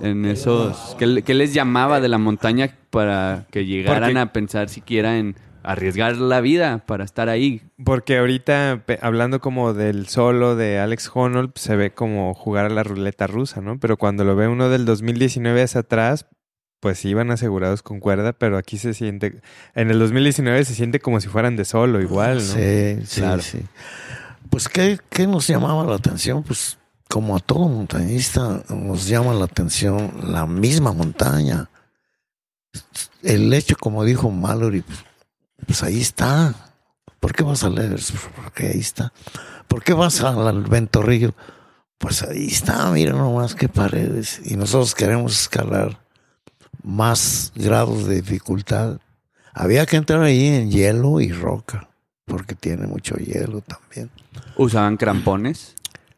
en 0.01 0.25
esos, 0.25 0.95
¿qué, 0.99 1.23
qué 1.23 1.33
les 1.33 1.53
llamaba 1.53 1.99
de 2.01 2.09
la 2.09 2.17
montaña 2.17 2.75
para 2.89 3.47
que 3.49 3.65
llegaran 3.65 4.03
Porque- 4.03 4.19
a 4.19 4.33
pensar 4.33 4.69
siquiera 4.69 5.17
en 5.17 5.35
arriesgar 5.63 6.17
la 6.17 6.41
vida 6.41 6.83
para 6.85 7.05
estar 7.05 7.29
ahí? 7.29 7.61
Porque 7.85 8.17
ahorita, 8.17 8.83
hablando 9.01 9.39
como 9.39 9.73
del 9.73 10.07
solo 10.07 10.57
de 10.57 10.79
Alex 10.79 11.09
Honnold, 11.13 11.51
se 11.55 11.77
ve 11.77 11.91
como 11.93 12.33
jugar 12.33 12.65
a 12.65 12.69
la 12.69 12.83
ruleta 12.83 13.27
rusa, 13.27 13.61
¿no? 13.61 13.79
Pero 13.79 13.95
cuando 13.95 14.25
lo 14.25 14.35
ve 14.35 14.49
uno 14.49 14.67
del 14.69 14.83
2019 14.85 15.61
hacia 15.61 15.81
atrás, 15.81 16.25
pues 16.83 16.99
sí 16.99 17.07
iban 17.07 17.31
asegurados 17.31 17.81
con 17.81 18.01
cuerda, 18.01 18.33
pero 18.33 18.57
aquí 18.57 18.77
se 18.77 18.93
siente... 18.93 19.41
En 19.73 19.89
el 19.89 19.99
2019 19.99 20.65
se 20.65 20.75
siente 20.75 20.99
como 20.99 21.21
si 21.21 21.29
fueran 21.29 21.55
de 21.55 21.63
solo, 21.63 22.01
igual, 22.01 22.39
¿no? 22.39 22.41
Sí, 22.43 22.97
sí, 23.05 23.21
Claro. 23.21 23.41
sí. 23.41 23.61
Pues, 24.49 24.67
¿qué, 24.67 24.99
¿qué 25.09 25.25
nos 25.25 25.47
llamaba 25.47 25.85
la 25.85 25.95
atención? 25.95 26.43
Pues, 26.43 26.77
como 27.07 27.37
a 27.37 27.39
todo 27.39 27.69
montañista, 27.69 28.63
nos 28.67 29.07
llama 29.07 29.33
la 29.33 29.45
atención 29.45 30.11
la 30.27 30.45
misma 30.45 30.91
montaña. 30.91 31.69
El 33.21 33.53
hecho, 33.53 33.77
como 33.79 34.03
dijo 34.03 34.29
Mallory, 34.29 34.81
pues, 34.81 35.05
pues 35.65 35.83
ahí 35.83 36.01
está. 36.01 36.53
¿Por 37.21 37.31
qué 37.33 37.43
vas 37.43 37.63
a 37.63 37.69
leer? 37.69 37.97
Porque 38.35 38.67
ahí 38.67 38.79
está. 38.79 39.13
¿Por 39.69 39.85
qué 39.85 39.93
vas 39.93 40.19
al, 40.21 40.45
al 40.45 40.63
Ventorrillo? 40.63 41.33
Pues 41.97 42.23
ahí 42.23 42.47
está, 42.47 42.91
mira 42.91 43.13
nomás 43.13 43.55
qué 43.55 43.69
paredes. 43.69 44.41
Y 44.43 44.57
nosotros 44.57 44.93
queremos 44.93 45.39
escalar 45.39 46.02
más 46.83 47.51
grados 47.55 48.05
de 48.07 48.15
dificultad. 48.21 48.99
Había 49.53 49.85
que 49.85 49.97
entrar 49.97 50.21
ahí 50.21 50.47
en 50.47 50.71
hielo 50.71 51.19
y 51.21 51.31
roca, 51.31 51.89
porque 52.25 52.55
tiene 52.55 52.87
mucho 52.87 53.15
hielo 53.15 53.61
también. 53.61 54.09
¿Usaban 54.57 54.97
crampones? 54.97 55.75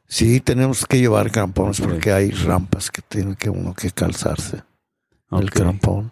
Sí, 0.07 0.39
tenemos 0.39 0.85
que 0.85 0.99
llevar 0.99 1.31
crampones 1.31 1.81
porque 1.81 2.11
hay 2.11 2.31
rampas 2.31 2.91
que 2.91 3.01
tiene 3.01 3.35
que 3.35 3.49
uno 3.49 3.73
que 3.73 3.91
calzarse. 3.91 4.63
El 5.31 5.49
crampón. 5.51 6.11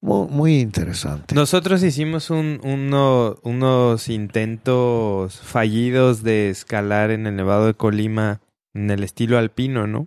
Muy, 0.00 0.28
muy 0.28 0.60
interesante. 0.60 1.34
Nosotros 1.34 1.82
hicimos 1.82 2.30
un, 2.30 2.60
uno- 2.62 3.36
unos 3.42 4.08
intentos 4.08 5.40
fallidos 5.40 6.22
de 6.22 6.50
escalar 6.50 7.10
en 7.10 7.26
el 7.26 7.34
Nevado 7.36 7.66
de 7.66 7.74
Colima 7.74 8.40
en 8.74 8.90
el 8.90 9.02
estilo 9.02 9.36
alpino, 9.38 9.86
¿no? 9.88 10.06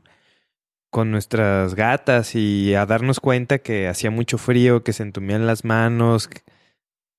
Con 0.92 1.10
nuestras 1.10 1.74
gatas 1.74 2.36
y 2.36 2.76
a 2.76 2.86
darnos 2.86 3.20
cuenta 3.20 3.58
que 3.60 3.88
hacía 3.88 4.12
mucho 4.12 4.38
frío, 4.38 4.84
que 4.84 4.94
se 4.94 5.04
entumían 5.04 5.48
las 5.48 5.64
manos. 5.66 6.30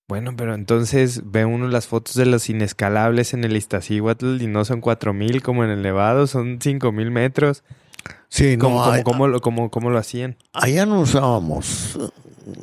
Bueno, 0.08 0.34
pero 0.36 0.54
entonces 0.54 1.22
ve 1.24 1.46
uno 1.46 1.66
las 1.68 1.86
fotos 1.86 2.14
de 2.16 2.26
los 2.26 2.50
inescalables 2.50 3.32
en 3.32 3.44
el 3.44 3.56
Iztaccíhuatl 3.56 4.42
y 4.42 4.46
no 4.46 4.64
son 4.66 4.80
4000 4.82 5.42
como 5.42 5.64
en 5.64 5.70
el 5.70 5.80
Nevado, 5.82 6.26
son 6.26 6.60
5000 6.60 7.10
metros. 7.10 7.64
sí, 8.28 8.56
no, 8.58 8.64
¿Cómo, 8.64 8.76
cómo- 8.82 8.92
hay- 8.92 9.02
cómo 9.04 9.26
lo, 9.28 9.40
cómo- 9.40 9.70
cómo 9.70 9.88
lo 9.90 9.96
hacían? 9.98 10.36
allá 10.52 10.84
no 10.84 11.00
usábamos 11.00 11.98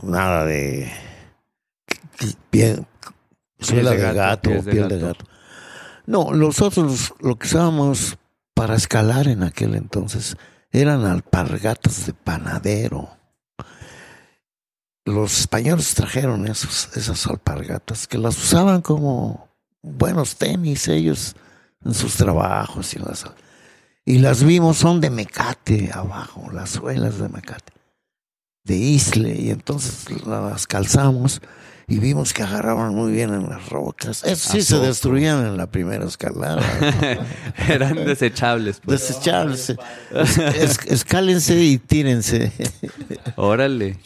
nada 0.04 0.46
de 0.46 0.92
piel, 2.52 2.86
suela 3.60 3.92
de 3.92 3.98
gato, 3.98 4.16
gato, 4.18 4.50
pies 4.52 4.66
de 4.66 4.72
piel 4.72 4.88
de 4.90 5.00
gato. 5.00 5.08
gato. 5.24 5.26
No, 6.06 6.32
nosotros 6.34 7.14
lo 7.20 7.36
que 7.38 7.48
usábamos 7.48 8.18
para 8.54 8.76
escalar 8.76 9.28
en 9.28 9.42
aquel 9.44 9.74
entonces 9.76 10.38
eran 10.72 11.06
alpargatas 11.06 12.06
de 12.06 12.14
panadero. 12.14 13.10
Los 15.06 15.40
españoles 15.40 15.94
trajeron 15.96 16.48
esas 16.48 17.28
alpargatas 17.28 18.08
que 18.08 18.18
las 18.18 18.38
usaban 18.38 18.82
como 18.82 19.50
buenos 19.82 20.36
tenis 20.36 20.88
ellos 20.88 21.36
en 21.84 21.94
sus 21.94 22.16
trabajos 22.16 22.94
y 22.94 23.00
las 23.00 23.26
y 24.06 24.18
las 24.18 24.44
vimos 24.44 24.78
son 24.78 25.02
de 25.02 25.12
mecate 25.12 25.92
abajo, 25.94 26.50
las 26.52 26.72
suelas 26.72 27.20
de 27.20 27.30
mecate, 27.30 27.74
de 28.64 28.76
isle 28.76 29.36
y 29.40 29.52
entonces 29.52 30.26
las 30.26 30.66
calzamos 30.66 31.42
y 31.90 32.00
vimos 32.00 32.34
que 32.34 32.44
agarraban 32.44 32.94
muy 32.94 33.12
bien 33.12 33.34
en 33.34 33.50
las 33.50 33.68
rocas. 33.70 34.24
Eso 34.24 34.52
sí 34.52 34.60
¿A 34.60 34.62
se 34.62 34.76
poco? 34.76 34.88
destruían 34.88 35.46
en 35.46 35.58
la 35.58 35.68
primera 35.72 36.06
escalada. 36.06 36.62
Eran 37.68 37.96
desechables. 38.06 38.80
pues. 38.84 39.02
Desechables. 39.08 39.70
Es- 40.12 40.38
es- 40.38 40.80
escálense 40.88 41.56
y 41.62 41.78
tírense. 41.80 42.52
Órale. 43.36 43.98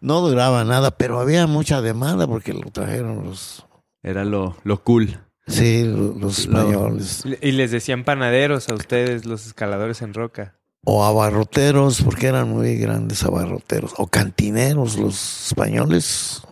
No 0.00 0.20
duraba 0.20 0.64
nada, 0.64 0.90
pero 0.92 1.20
había 1.20 1.46
mucha 1.46 1.80
demanda 1.80 2.26
porque 2.26 2.52
lo 2.52 2.70
trajeron 2.70 3.24
los, 3.24 3.66
Era 4.02 4.24
lo, 4.24 4.56
lo 4.64 4.82
cool. 4.84 5.18
sí, 5.46 5.82
los 5.84 6.40
españoles. 6.40 7.24
Y 7.40 7.52
les 7.52 7.70
decían 7.70 8.04
panaderos 8.04 8.68
a 8.68 8.74
ustedes, 8.74 9.24
los 9.24 9.46
escaladores 9.46 10.02
en 10.02 10.14
roca. 10.14 10.54
O 10.84 11.04
abarroteros, 11.04 12.02
porque 12.02 12.28
eran 12.28 12.48
muy 12.50 12.76
grandes 12.76 13.24
abarroteros. 13.24 13.92
O 13.96 14.06
cantineros, 14.06 14.96
los 14.96 15.48
españoles 15.48 16.42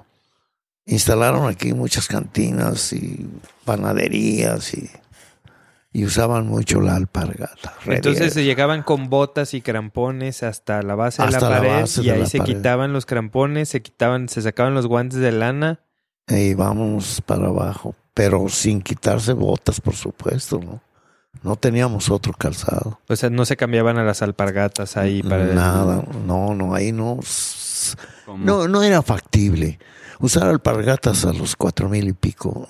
instalaron 0.86 1.48
aquí 1.48 1.72
muchas 1.74 2.06
cantinas 2.08 2.92
y 2.92 3.26
panaderías 3.64 4.72
y, 4.74 4.88
y 5.92 6.04
usaban 6.04 6.46
mucho 6.46 6.80
la 6.80 6.94
alpargata. 6.96 7.74
Entonces 7.86 8.32
se 8.32 8.44
llegaban 8.44 8.82
con 8.82 9.08
botas 9.10 9.52
y 9.54 9.60
crampones 9.60 10.42
hasta 10.42 10.82
la 10.82 10.94
base 10.94 11.22
de 11.22 11.30
la 11.30 11.36
Hasta 11.38 11.50
la 11.50 11.56
pared 11.58 11.80
base 11.80 12.02
y 12.02 12.10
ahí 12.10 12.26
se 12.26 12.38
pared. 12.38 12.54
quitaban 12.56 12.92
los 12.92 13.06
crampones, 13.06 13.68
se 13.68 13.82
quitaban, 13.82 14.28
se 14.28 14.42
sacaban 14.42 14.74
los 14.74 14.86
guantes 14.86 15.18
de 15.18 15.32
lana. 15.32 15.80
y 16.28 16.54
vamos 16.54 17.20
para 17.24 17.46
abajo, 17.48 17.94
pero 18.14 18.48
sin 18.48 18.80
quitarse 18.82 19.32
botas, 19.32 19.80
por 19.80 19.94
supuesto, 19.94 20.58
¿no? 20.60 20.80
No 21.42 21.54
teníamos 21.56 22.10
otro 22.10 22.32
calzado. 22.32 22.98
O 23.08 23.14
sea, 23.14 23.28
no 23.28 23.44
se 23.44 23.56
cambiaban 23.58 23.98
a 23.98 24.04
las 24.04 24.22
alpargatas 24.22 24.96
ahí 24.96 25.22
para 25.22 25.44
Nada, 25.46 26.02
no, 26.26 26.54
no, 26.54 26.74
ahí 26.74 26.92
no. 26.92 27.20
Como- 28.24 28.44
No, 28.44 28.66
no 28.68 28.82
era 28.82 29.02
factible. 29.02 29.78
Usar 30.20 30.48
alpargatas 30.48 31.24
a 31.24 31.32
los 31.32 31.56
cuatro 31.56 31.88
mil 31.88 32.08
y 32.08 32.12
pico 32.12 32.68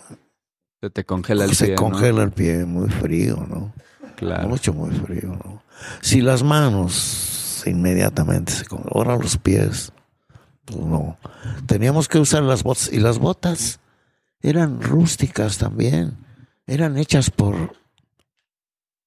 Se 0.81 0.91
te 0.91 1.05
congela 1.05 1.45
el 1.45 1.55
se 1.55 1.67
pie, 1.67 1.75
¿no? 1.75 1.83
congela 1.83 2.23
el 2.23 2.33
pie, 2.33 2.65
muy 2.65 2.89
frío, 2.89 3.47
¿no? 3.49 3.73
Claro. 4.17 4.49
Mucho, 4.49 4.73
muy 4.73 4.91
frío, 4.91 5.39
¿no? 5.45 5.63
Si 6.01 6.21
las 6.21 6.43
manos 6.43 7.63
inmediatamente 7.67 8.53
se 8.53 8.65
congelan, 8.65 8.93
ahora 8.95 9.17
los 9.17 9.37
pies, 9.37 9.93
pues 10.65 10.81
no. 10.81 11.19
Teníamos 11.67 12.09
que 12.09 12.19
usar 12.19 12.43
las 12.43 12.63
botas, 12.63 12.93
y 12.93 12.99
las 12.99 13.19
botas 13.19 13.81
eran 14.41 14.81
rústicas 14.81 15.59
también, 15.59 16.17
eran 16.67 16.97
hechas 16.97 17.31
por 17.31 17.77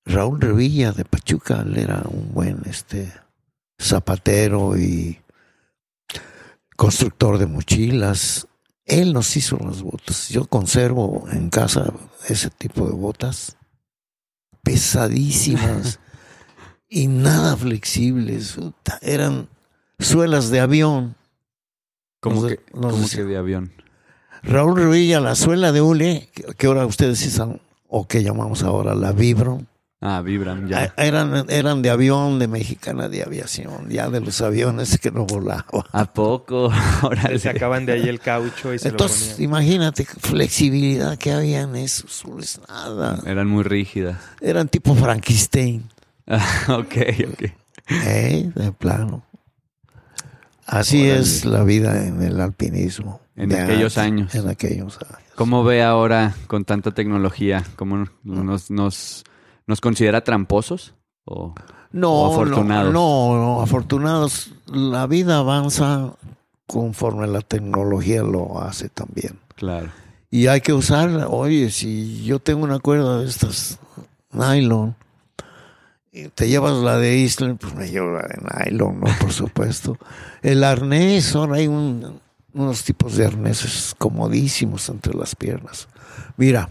Raúl 0.05 0.41
Revilla 0.41 0.91
de 0.91 1.05
Pachuca, 1.05 1.63
él 1.65 1.77
era 1.77 2.03
un 2.07 2.33
buen 2.33 2.61
este 2.65 3.11
zapatero 3.79 4.77
y 4.77 5.19
constructor 6.79 7.37
de 7.37 7.45
mochilas. 7.45 8.47
Él 8.85 9.11
nos 9.11 9.35
hizo 9.35 9.57
las 9.57 9.81
botas. 9.81 10.29
Yo 10.29 10.45
conservo 10.45 11.25
en 11.29 11.49
casa 11.49 11.93
ese 12.29 12.49
tipo 12.49 12.85
de 12.87 12.93
botas 12.93 13.57
pesadísimas 14.63 15.99
y 16.89 17.07
nada 17.07 17.57
flexibles. 17.57 18.57
Eran 19.01 19.49
suelas 19.99 20.49
de 20.49 20.61
avión. 20.61 21.15
Como, 22.21 22.41
Nos- 22.41 22.51
que, 22.51 22.59
nos 22.73 22.99
decía- 23.01 23.17
que 23.19 23.25
de 23.25 23.37
avión. 23.37 23.73
Raúl 24.41 24.77
Revilla, 24.77 25.19
la 25.19 25.35
suela 25.35 25.73
de 25.73 25.81
hule, 25.81 26.29
que, 26.33 26.43
que 26.57 26.67
ahora 26.67 26.85
ustedes 26.85 27.25
usan, 27.27 27.61
o 27.89 28.07
que 28.07 28.23
llamamos 28.23 28.63
ahora 28.63 28.95
la 28.95 29.11
Vibro, 29.11 29.63
Ah, 30.01 30.21
vibran 30.21 30.67
ya. 30.69 30.93
ah, 30.95 31.03
eran, 31.03 31.45
eran 31.49 31.81
de 31.81 31.89
avión, 31.89 32.39
de 32.39 32.47
mexicana 32.47 33.09
de 33.09 33.21
aviación, 33.23 33.89
ya 33.89 34.09
de 34.09 34.21
los 34.21 34.39
aviones 34.41 34.97
que 34.97 35.11
no 35.11 35.25
volaban. 35.25 35.65
¿A 35.91 36.05
poco? 36.05 36.71
Órale. 37.03 37.33
Le 37.33 37.39
sacaban 37.39 37.85
de 37.85 37.93
ahí 37.93 38.07
el 38.07 38.21
caucho 38.21 38.73
y 38.73 38.79
se 38.79 38.87
Entonces, 38.89 39.31
lo 39.31 39.33
ponían. 39.35 39.49
imagínate 39.51 40.05
qué 40.05 40.13
flexibilidad 40.19 41.17
que 41.17 41.33
había 41.33 41.61
en 41.61 41.75
esos, 41.75 42.23
pues 42.25 42.61
nada. 42.69 43.19
Eran 43.25 43.47
muy 43.49 43.63
rígidas. 43.63 44.17
Eran 44.39 44.69
tipo 44.69 44.95
Frankenstein, 44.95 45.89
Ah, 46.27 46.45
ok, 46.79 46.95
ok. 47.33 47.43
¿eh? 47.89 48.51
de 48.55 48.71
plano. 48.71 49.25
Así 50.65 51.05
Órale. 51.09 51.19
es 51.21 51.45
la 51.45 51.63
vida 51.63 52.05
en 52.05 52.21
el 52.21 52.39
alpinismo. 52.39 53.19
En 53.35 53.51
aquellos 53.53 53.97
antes, 53.97 54.31
años. 54.31 54.35
En 54.35 54.47
aquellos 54.49 54.97
años. 55.01 55.19
¿Cómo 55.35 55.63
ve 55.63 55.83
ahora 55.83 56.35
con 56.47 56.63
tanta 56.65 56.91
tecnología? 56.91 57.63
¿Cómo 57.75 58.05
nos, 58.23 58.69
nos, 58.69 59.23
nos 59.69 59.79
considera 59.81 60.23
tramposos? 60.23 60.93
¿O 61.25 61.53
No, 61.91 62.11
O 62.11 62.33
afortunados. 62.33 62.91
No, 62.93 63.35
no, 63.37 63.61
afortunados. 63.61 64.51
La 64.67 65.05
vida 65.07 65.37
avanza 65.37 66.13
conforme 66.67 67.27
la 67.27 67.41
tecnología 67.41 68.23
lo 68.23 68.61
hace 68.61 68.89
también. 68.89 69.39
claro. 69.55 69.89
Y 70.31 70.45
hay 70.45 70.61
que 70.61 70.73
usarla. 70.73 71.27
Oye, 71.27 71.71
si 71.71 72.23
yo 72.23 72.37
tengo 72.37 72.63
una 72.63 72.77
cuerda 72.77 73.19
de 73.19 73.27
estas 73.27 73.79
nylon, 74.31 74.95
y 76.11 76.27
te 76.27 76.47
llevas 76.47 76.73
la 76.83 76.97
de 76.99 77.17
Island, 77.17 77.57
pues 77.59 77.73
me 77.73 77.87
llevo 77.89 78.11
la 78.11 78.27
de 78.27 78.37
nylon, 78.71 78.99
¿no? 78.99 79.07
Por 79.19 79.31
supuesto. 79.31 79.97
El 80.43 80.63
arnés, 80.63 81.35
ahora 81.35 81.55
hay 81.55 81.67
un- 81.67 82.19
unos 82.53 82.83
tipos 82.83 83.15
de 83.17 83.25
arneses 83.25 83.95
comodísimos 83.97 84.87
entre 84.89 85.15
las 85.15 85.35
piernas. 85.35 85.87
Mira, 86.37 86.69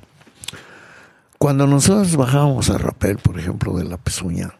cuando 1.38 1.66
nosotros 1.66 2.16
bajábamos 2.16 2.68
a 2.68 2.78
rapel, 2.78 3.18
por 3.18 3.38
ejemplo, 3.38 3.76
de 3.76 3.84
la 3.84 3.96
pezuña, 3.96 4.58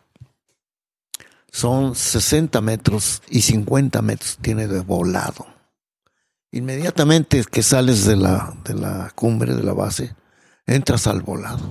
son 1.51 1.97
60 1.97 2.61
metros 2.61 3.23
y 3.29 3.43
50 3.43 4.01
metros 4.01 4.39
tiene 4.41 4.69
de 4.69 4.81
volado. 4.81 5.47
Inmediatamente 6.53 7.45
que 7.51 7.63
sales 7.63 8.05
de 8.05 8.17
la, 8.17 8.55
de 8.65 8.75
la 8.75 9.11
cumbre, 9.15 9.55
de 9.55 9.63
la 9.63 9.73
base, 9.73 10.15
entras 10.67 11.07
al 11.07 11.23
volado. 11.23 11.69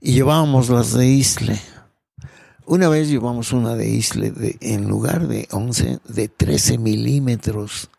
Y 0.00 0.14
llevábamos 0.14 0.70
las 0.70 0.94
de 0.94 1.06
Isle. 1.06 1.60
Una 2.66 2.88
vez 2.88 3.08
llevamos 3.08 3.52
una 3.52 3.74
de 3.74 3.88
Isle 3.88 4.30
de, 4.30 4.56
en 4.60 4.88
lugar 4.88 5.28
de 5.28 5.46
11, 5.50 6.00
de 6.08 6.28
13 6.28 6.78
milímetros. 6.78 7.90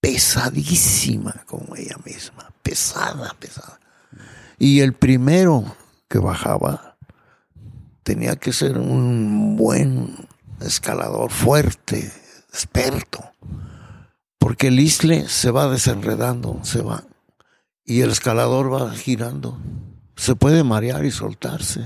Pesadísima 0.00 1.44
como 1.46 1.76
ella 1.76 1.96
misma. 2.04 2.52
Pesada, 2.62 3.34
pesada. 3.38 3.78
Y 4.58 4.80
el 4.80 4.92
primero 4.92 5.64
que 6.08 6.18
bajaba 6.18 6.96
tenía 8.02 8.36
que 8.36 8.52
ser 8.52 8.78
un 8.78 9.56
buen 9.56 10.16
escalador 10.60 11.30
fuerte, 11.30 12.10
experto. 12.50 13.22
Porque 14.38 14.68
el 14.68 14.80
isle 14.80 15.28
se 15.28 15.50
va 15.50 15.68
desenredando, 15.68 16.60
se 16.62 16.80
va. 16.82 17.04
Y 17.84 18.00
el 18.00 18.10
escalador 18.10 18.72
va 18.72 18.90
girando. 18.92 19.58
Se 20.16 20.34
puede 20.34 20.64
marear 20.64 21.04
y 21.04 21.10
soltarse. 21.10 21.84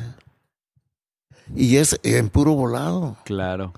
Y 1.55 1.77
es 1.77 1.99
en 2.03 2.29
puro 2.29 2.55
volado. 2.55 3.17
Claro. 3.25 3.75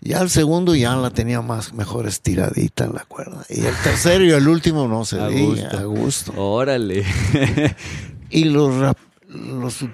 Ya 0.00 0.20
el 0.20 0.30
segundo 0.30 0.74
ya 0.74 0.96
la 0.96 1.10
tenía 1.10 1.42
más 1.42 1.74
mejor 1.74 2.06
estiradita 2.08 2.86
la 2.88 3.04
cuerda. 3.04 3.44
Y 3.48 3.64
el 3.64 3.74
tercero 3.84 4.24
y 4.24 4.30
el 4.32 4.48
último 4.48 4.88
no 4.88 5.04
se 5.04 5.20
A 5.20 5.28
gusto. 5.28 5.78
a 5.78 5.84
gusto. 5.84 6.32
Órale. 6.36 7.04
Y 8.32 8.44
los, 8.44 8.94
los, 9.28 9.84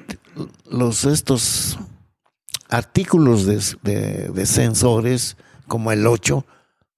los 0.71 1.05
estos 1.05 1.79
artículos 2.69 3.47
de, 3.47 3.63
de- 3.83 4.29
de 4.29 4.47
sensores, 4.47 5.37
como 5.67 5.91
el 5.93 6.07
8, 6.07 6.45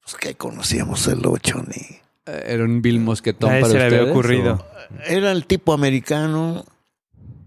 pues 0.03 0.17
que 0.17 0.35
conocíamos 0.35 1.07
el 1.09 1.25
8 1.25 1.65
ni. 1.69 2.01
Era 2.27 2.65
un 2.65 2.83
Bill 2.83 3.01
Mosquetón 3.01 3.51
para 3.51 3.67
se 3.69 3.75
le 3.79 3.85
había 3.85 3.99
ustedes, 4.01 4.13
ocurrido. 4.17 4.67
Era 5.07 5.33
el 5.33 5.47
tipo 5.47 5.73
americano 5.73 6.65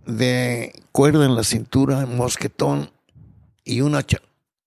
de 0.05 0.73
cuerda 0.91 1.25
en 1.25 1.35
la 1.35 1.43
cintura, 1.43 2.05
mosquetón 2.05 2.89
y 3.63 3.81
una, 3.81 4.03
cha- 4.03 4.21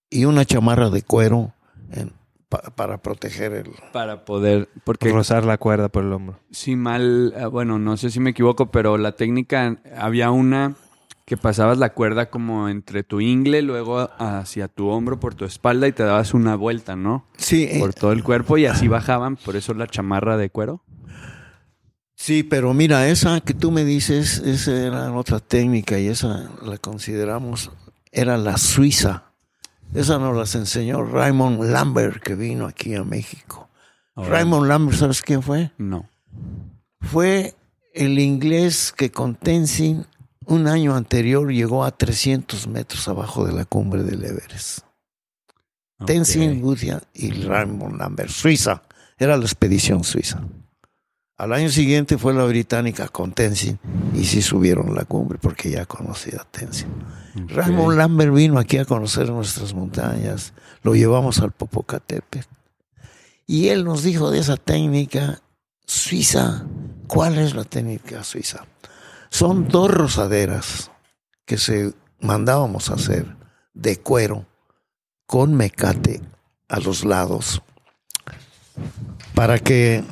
y 0.09 0.25
una 0.25 0.45
chamarra 0.45 0.89
de 0.89 1.01
cuero 1.03 1.53
en- 1.91 2.13
pa- 2.49 2.61
para 2.75 2.97
proteger 3.01 3.53
el... 3.53 3.71
Para 3.93 4.25
poder, 4.25 4.69
porque 4.83 5.09
Rozar 5.11 5.45
la 5.45 5.57
cuerda 5.57 5.89
por 5.89 6.03
el 6.03 6.13
hombro. 6.13 6.39
si 6.51 6.75
mal, 6.75 7.33
eh, 7.35 7.45
bueno, 7.45 7.79
no 7.79 7.97
sé 7.97 8.09
si 8.09 8.19
me 8.19 8.29
equivoco, 8.31 8.71
pero 8.71 8.97
la 8.97 9.13
técnica, 9.13 9.77
había 9.97 10.31
una 10.31 10.75
que 11.25 11.35
pasabas 11.35 11.77
la 11.77 11.91
cuerda 11.93 12.29
como 12.29 12.69
entre 12.69 13.03
tu 13.03 13.19
ingle, 13.19 13.61
luego 13.61 14.09
hacia 14.17 14.69
tu 14.69 14.87
hombro 14.87 15.19
por 15.19 15.35
tu 15.35 15.43
espalda 15.43 15.85
y 15.87 15.91
te 15.91 16.03
dabas 16.03 16.33
una 16.33 16.55
vuelta, 16.55 16.95
¿no? 16.95 17.25
Sí, 17.35 17.63
eh, 17.69 17.79
Por 17.79 17.93
todo 17.93 18.13
el 18.13 18.23
cuerpo 18.23 18.57
y 18.57 18.65
así 18.65 18.87
bajaban, 18.87 19.35
por 19.35 19.57
eso 19.57 19.73
la 19.73 19.87
chamarra 19.87 20.37
de 20.37 20.49
cuero. 20.49 20.81
Sí, 22.15 22.43
pero 22.43 22.73
mira, 22.73 23.07
esa 23.09 23.41
que 23.41 23.53
tú 23.53 23.71
me 23.71 23.83
dices, 23.85 24.39
esa 24.39 24.71
era 24.71 25.11
otra 25.13 25.39
técnica 25.39 25.99
y 25.99 26.07
esa 26.07 26.49
la 26.63 26.77
consideramos, 26.77 27.71
era 28.11 28.37
la 28.37 28.57
suiza. 28.57 29.25
Esa 29.93 30.19
nos 30.19 30.35
las 30.35 30.53
enseñó 30.55 31.03
Raymond 31.03 31.63
Lambert, 31.63 32.21
que 32.21 32.35
vino 32.35 32.65
aquí 32.65 32.95
a 32.95 33.03
México. 33.03 33.69
Raymond 34.15 34.67
Lambert, 34.67 34.97
¿sabes 34.97 35.21
quién 35.21 35.41
fue? 35.41 35.71
No. 35.77 36.09
Fue 37.01 37.55
el 37.93 38.19
inglés 38.19 38.93
que 38.95 39.11
con 39.11 39.35
Tenzin 39.35 40.05
un 40.45 40.67
año 40.67 40.95
anterior 40.95 41.51
llegó 41.51 41.83
a 41.83 41.91
300 41.91 42.67
metros 42.67 43.07
abajo 43.07 43.45
de 43.45 43.53
la 43.53 43.65
cumbre 43.65 44.03
del 44.03 44.23
Everest. 44.23 44.79
Tenzin 46.05 46.61
Gutian 46.61 47.01
y 47.13 47.31
Raymond 47.31 47.97
Lambert, 47.97 48.29
Suiza. 48.29 48.83
Era 49.17 49.35
la 49.35 49.45
expedición 49.45 50.03
suiza. 50.03 50.41
Al 51.37 51.53
año 51.53 51.69
siguiente 51.69 52.17
fue 52.17 52.33
la 52.33 52.45
británica 52.45 53.07
con 53.09 53.31
Tenzin 53.31 53.79
y 54.15 54.23
sí 54.25 54.41
subieron 54.41 54.95
la 54.95 55.05
cumbre 55.05 55.37
porque 55.39 55.69
ya 55.69 55.85
conocía 55.85 56.41
a 56.41 56.45
Tenzin. 56.45 56.89
Raymond 57.47 57.95
Lambert 57.95 58.33
vino 58.33 58.57
aquí 58.57 58.79
a 58.79 58.85
conocer 58.85 59.29
nuestras 59.29 59.75
montañas, 59.75 60.53
lo 60.81 60.95
llevamos 60.95 61.39
al 61.39 61.51
Popocatépetl 61.51 62.49
y 63.45 63.69
él 63.69 63.85
nos 63.85 64.01
dijo 64.03 64.31
de 64.31 64.39
esa 64.39 64.57
técnica 64.57 65.41
suiza. 65.85 66.65
¿Cuál 67.05 67.37
es 67.37 67.53
la 67.53 67.63
técnica 67.63 68.23
suiza? 68.23 68.65
Son 69.29 69.67
dos 69.67 69.91
rosaderas 69.91 70.89
que 71.45 71.57
se 71.57 71.93
mandábamos 72.19 72.89
a 72.89 72.95
hacer 72.95 73.35
de 73.75 73.97
cuero 73.97 74.47
con 75.27 75.53
mecate 75.53 76.21
a 76.67 76.79
los 76.79 77.05
lados 77.05 77.61
para 79.35 79.59
que 79.59 80.03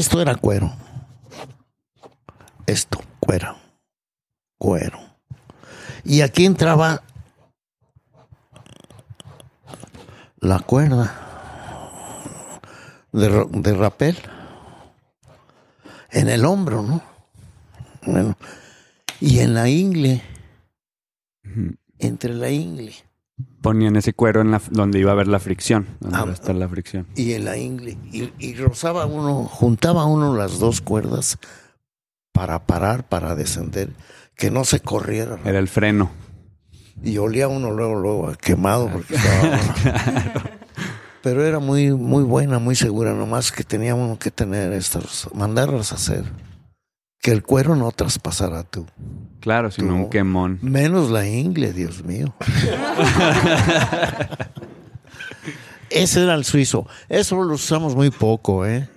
esto 0.00 0.20
era 0.20 0.34
cuero. 0.34 0.72
Esto 2.66 3.02
cuero. 3.20 3.56
Cuero. 4.58 4.98
Y 6.04 6.22
aquí 6.22 6.46
entraba 6.46 7.02
la 10.38 10.58
cuerda 10.60 11.14
de, 13.12 13.46
de 13.50 13.74
rapel 13.74 14.16
en 16.10 16.28
el 16.28 16.44
hombro, 16.44 16.82
¿no? 16.82 17.02
Bueno, 18.06 18.36
y 19.20 19.40
en 19.40 19.52
la 19.52 19.68
ingle, 19.68 20.22
entre 21.98 22.32
la 22.32 22.48
ingle 22.48 22.94
Ponían 23.62 23.96
ese 23.96 24.12
cuero 24.14 24.40
en 24.40 24.50
la, 24.50 24.60
donde 24.70 24.98
iba 24.98 25.10
a 25.10 25.14
haber 25.14 25.28
la 25.28 25.38
fricción, 25.38 25.86
donde 26.00 26.16
Ah. 26.16 26.20
iba 26.22 26.30
a 26.30 26.34
estar 26.34 26.54
la 26.54 26.68
fricción. 26.68 27.06
y 27.14 27.32
en 27.32 27.44
la 27.44 27.56
ingle, 27.56 27.98
y, 28.12 28.32
y 28.38 28.54
rozaba 28.54 29.06
uno, 29.06 29.44
juntaba 29.44 30.04
uno 30.06 30.36
las 30.36 30.58
dos 30.58 30.80
cuerdas 30.80 31.38
para 32.32 32.66
parar, 32.66 33.08
para 33.08 33.34
descender, 33.34 33.90
que 34.36 34.50
no 34.50 34.64
se 34.64 34.80
corriera. 34.80 35.38
Era 35.44 35.58
el 35.58 35.68
freno. 35.68 36.10
Y 37.02 37.18
olía 37.18 37.48
uno 37.48 37.70
luego, 37.70 37.94
luego 37.96 38.32
quemado 38.40 38.88
porque 38.90 39.14
estaba... 39.16 39.58
Pero 41.22 41.44
era 41.44 41.58
muy, 41.58 41.92
muy 41.92 42.22
buena, 42.22 42.58
muy 42.58 42.74
segura, 42.74 43.12
nomás 43.12 43.52
que 43.52 43.62
tenía 43.62 43.94
uno 43.94 44.18
que 44.18 44.30
tener 44.30 44.72
estas, 44.72 45.28
mandarlas 45.34 45.92
a 45.92 45.96
hacer. 45.96 46.24
Que 47.20 47.32
el 47.32 47.42
cuero 47.42 47.76
no 47.76 47.90
traspasara 47.92 48.62
tú. 48.64 48.86
Claro, 49.40 49.70
sino 49.70 49.88
No. 49.88 49.96
un 49.96 50.10
quemón. 50.10 50.58
Menos 50.62 51.10
la 51.10 51.26
ingle, 51.26 51.72
Dios 51.72 52.02
mío. 52.02 52.34
Ese 55.90 56.22
era 56.22 56.34
el 56.34 56.44
suizo. 56.44 56.86
Eso 57.08 57.42
lo 57.42 57.54
usamos 57.54 57.94
muy 57.96 58.10
poco, 58.10 58.64
¿eh? 58.64 58.88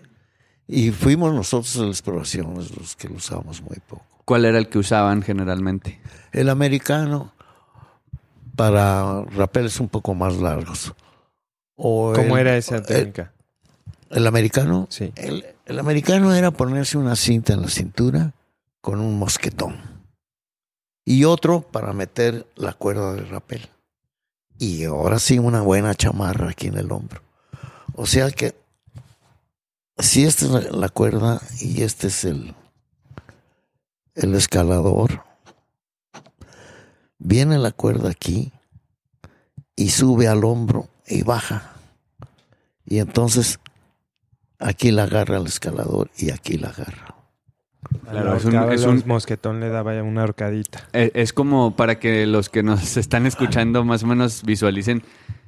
Y 0.67 0.91
fuimos 0.91 1.33
nosotros 1.33 1.75
en 1.75 1.87
las 1.87 1.97
exploraciones 1.97 2.75
los 2.77 2.95
que 2.95 3.09
lo 3.09 3.15
usamos 3.15 3.61
muy 3.61 3.77
poco. 3.87 4.05
¿Cuál 4.25 4.45
era 4.45 4.57
el 4.57 4.69
que 4.69 4.77
usaban 4.77 5.21
generalmente? 5.21 5.99
El 6.31 6.49
americano, 6.49 7.33
para 8.55 9.23
rapeles 9.35 9.79
un 9.79 9.89
poco 9.89 10.13
más 10.13 10.37
largos. 10.37 10.93
O 11.75 12.13
¿Cómo 12.15 12.37
el- 12.37 12.47
era 12.47 12.57
esa 12.57 12.77
el- 12.77 12.83
técnica? 12.85 13.33
El, 14.09 14.27
americano. 14.27 14.87
Sí. 14.89 15.11
El, 15.15 15.43
el 15.65 15.79
americano 15.79 16.33
era 16.33 16.51
ponerse 16.51 16.97
una 16.97 17.15
cinta 17.15 17.53
en 17.53 17.61
la 17.61 17.69
cintura 17.69 18.33
con 18.81 18.99
un 18.99 19.17
mosquetón. 19.17 19.77
Y 21.05 21.25
otro 21.25 21.61
para 21.61 21.93
meter 21.93 22.47
la 22.55 22.73
cuerda 22.73 23.13
de 23.13 23.25
rapel. 23.25 23.69
Y 24.57 24.85
ahora 24.85 25.19
sí 25.19 25.39
una 25.39 25.61
buena 25.61 25.95
chamarra 25.95 26.49
aquí 26.49 26.67
en 26.67 26.77
el 26.77 26.91
hombro. 26.91 27.21
O 27.95 28.05
sea 28.05 28.31
que 28.31 28.55
si 29.97 30.25
esta 30.25 30.45
es 30.45 30.71
la 30.71 30.89
cuerda 30.89 31.41
y 31.59 31.83
este 31.83 32.07
es 32.07 32.23
el, 32.25 32.55
el 34.15 34.35
escalador, 34.35 35.23
viene 37.17 37.57
la 37.57 37.71
cuerda 37.71 38.09
aquí 38.09 38.51
y 39.75 39.89
sube 39.89 40.27
al 40.27 40.43
hombro 40.43 40.87
y 41.07 41.23
baja. 41.23 41.73
Y 42.85 42.99
entonces 42.99 43.59
aquí 44.63 44.91
la 44.91 45.03
agarra 45.03 45.37
el 45.37 45.45
escalador 45.47 46.09
y 46.17 46.31
aquí 46.31 46.57
la 46.57 46.69
agarra. 46.69 47.15
Claro, 48.09 48.35
es 48.35 48.45
un- 48.45 48.97
es 48.97 49.05
mosquetón 49.05 49.59
le 49.59 49.69
daba 49.69 49.93
ya 49.93 50.03
una 50.03 50.23
horcadita. 50.23 50.87
Eh, 50.93 51.11
Es 51.13 51.33
como 51.33 51.75
para 51.75 51.99
que 51.99 52.25
los 52.25 52.49
que 52.49 52.63
nos 52.63 52.97
están 52.97 53.25
escuchando 53.25 53.83
más 53.83 54.03
o 54.03 54.07
menos 54.07 54.43
visualicen. 54.43 55.03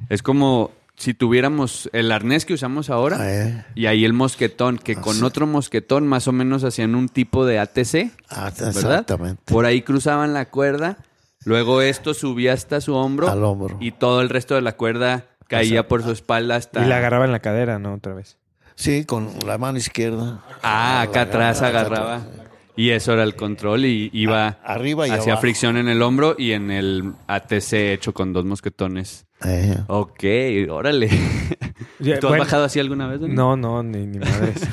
Es 0.09 0.21
como 0.21 0.71
si 0.97 1.13
tuviéramos 1.13 1.89
el 1.93 2.11
arnés 2.11 2.45
que 2.45 2.53
usamos 2.53 2.89
ahora 2.89 3.17
Eh, 3.21 3.65
y 3.75 3.85
ahí 3.87 4.05
el 4.05 4.13
mosquetón, 4.13 4.77
que 4.77 4.95
con 4.95 5.15
Así. 5.17 5.23
otro 5.25 5.45
mosquetón 5.47 6.07
más 6.07 6.27
o 6.27 6.31
menos 6.31 6.63
hacían 6.63 6.95
un 6.95 7.09
tipo 7.09 7.45
de 7.45 7.59
ATC. 7.59 8.11
ah, 8.29 8.51
¿Verdad? 8.57 8.67
exactamente. 8.77 9.41
Por 9.45 9.65
ahí 9.65 9.81
cruzaban 9.81 10.33
la 10.33 10.45
cuerda, 10.49 10.97
luego 11.43 11.81
esto 11.81 12.13
subía 12.13 12.53
hasta 12.53 12.79
su 12.81 12.95
hombro 12.95 13.29
Al 13.29 13.43
hombro. 13.43 13.77
y 13.81 13.91
todo 13.91 14.21
el 14.21 14.29
resto 14.29 14.55
de 14.55 14.61
la 14.61 14.77
cuerda 14.77 15.25
caía 15.47 15.87
por 15.87 16.01
su 16.03 16.11
espalda 16.11 16.55
hasta... 16.55 16.83
Y 16.85 16.87
la 16.87 16.97
agarraba 16.97 17.25
en 17.25 17.31
la 17.33 17.39
cadera, 17.39 17.77
¿no? 17.77 17.93
Otra 17.93 18.13
vez. 18.13 18.37
Sí, 18.75 19.05
con 19.05 19.29
la 19.45 19.57
mano 19.57 19.77
izquierda. 19.77 20.43
Ah, 20.61 21.01
acá 21.01 21.21
atrás 21.21 21.61
agarraba. 21.61 22.21
Y 22.77 22.89
eso 22.89 23.13
era 23.13 23.23
el 23.23 23.35
control 23.35 23.85
y 23.85 24.09
iba... 24.11 24.57
Arriba 24.63 25.07
y 25.07 25.11
Hacía 25.11 25.31
abajo. 25.33 25.41
fricción 25.41 25.77
en 25.77 25.87
el 25.87 26.01
hombro 26.01 26.35
y 26.37 26.51
en 26.51 26.71
el 26.71 27.13
ATC 27.27 27.71
hecho 27.93 28.13
con 28.13 28.33
dos 28.33 28.43
mosquetones. 28.43 29.25
Eh, 29.45 29.77
Ok, 29.87 30.23
órale. 30.69 31.09
Ya, 31.99 32.19
¿Tú 32.19 32.27
has 32.27 32.31
bueno, 32.31 32.43
bajado 32.43 32.65
así 32.65 32.79
alguna 32.81 33.07
vez? 33.07 33.21
No, 33.21 33.55
no, 33.55 33.81
ni, 33.81 34.05
ni 34.05 34.19
madres. 34.19 34.55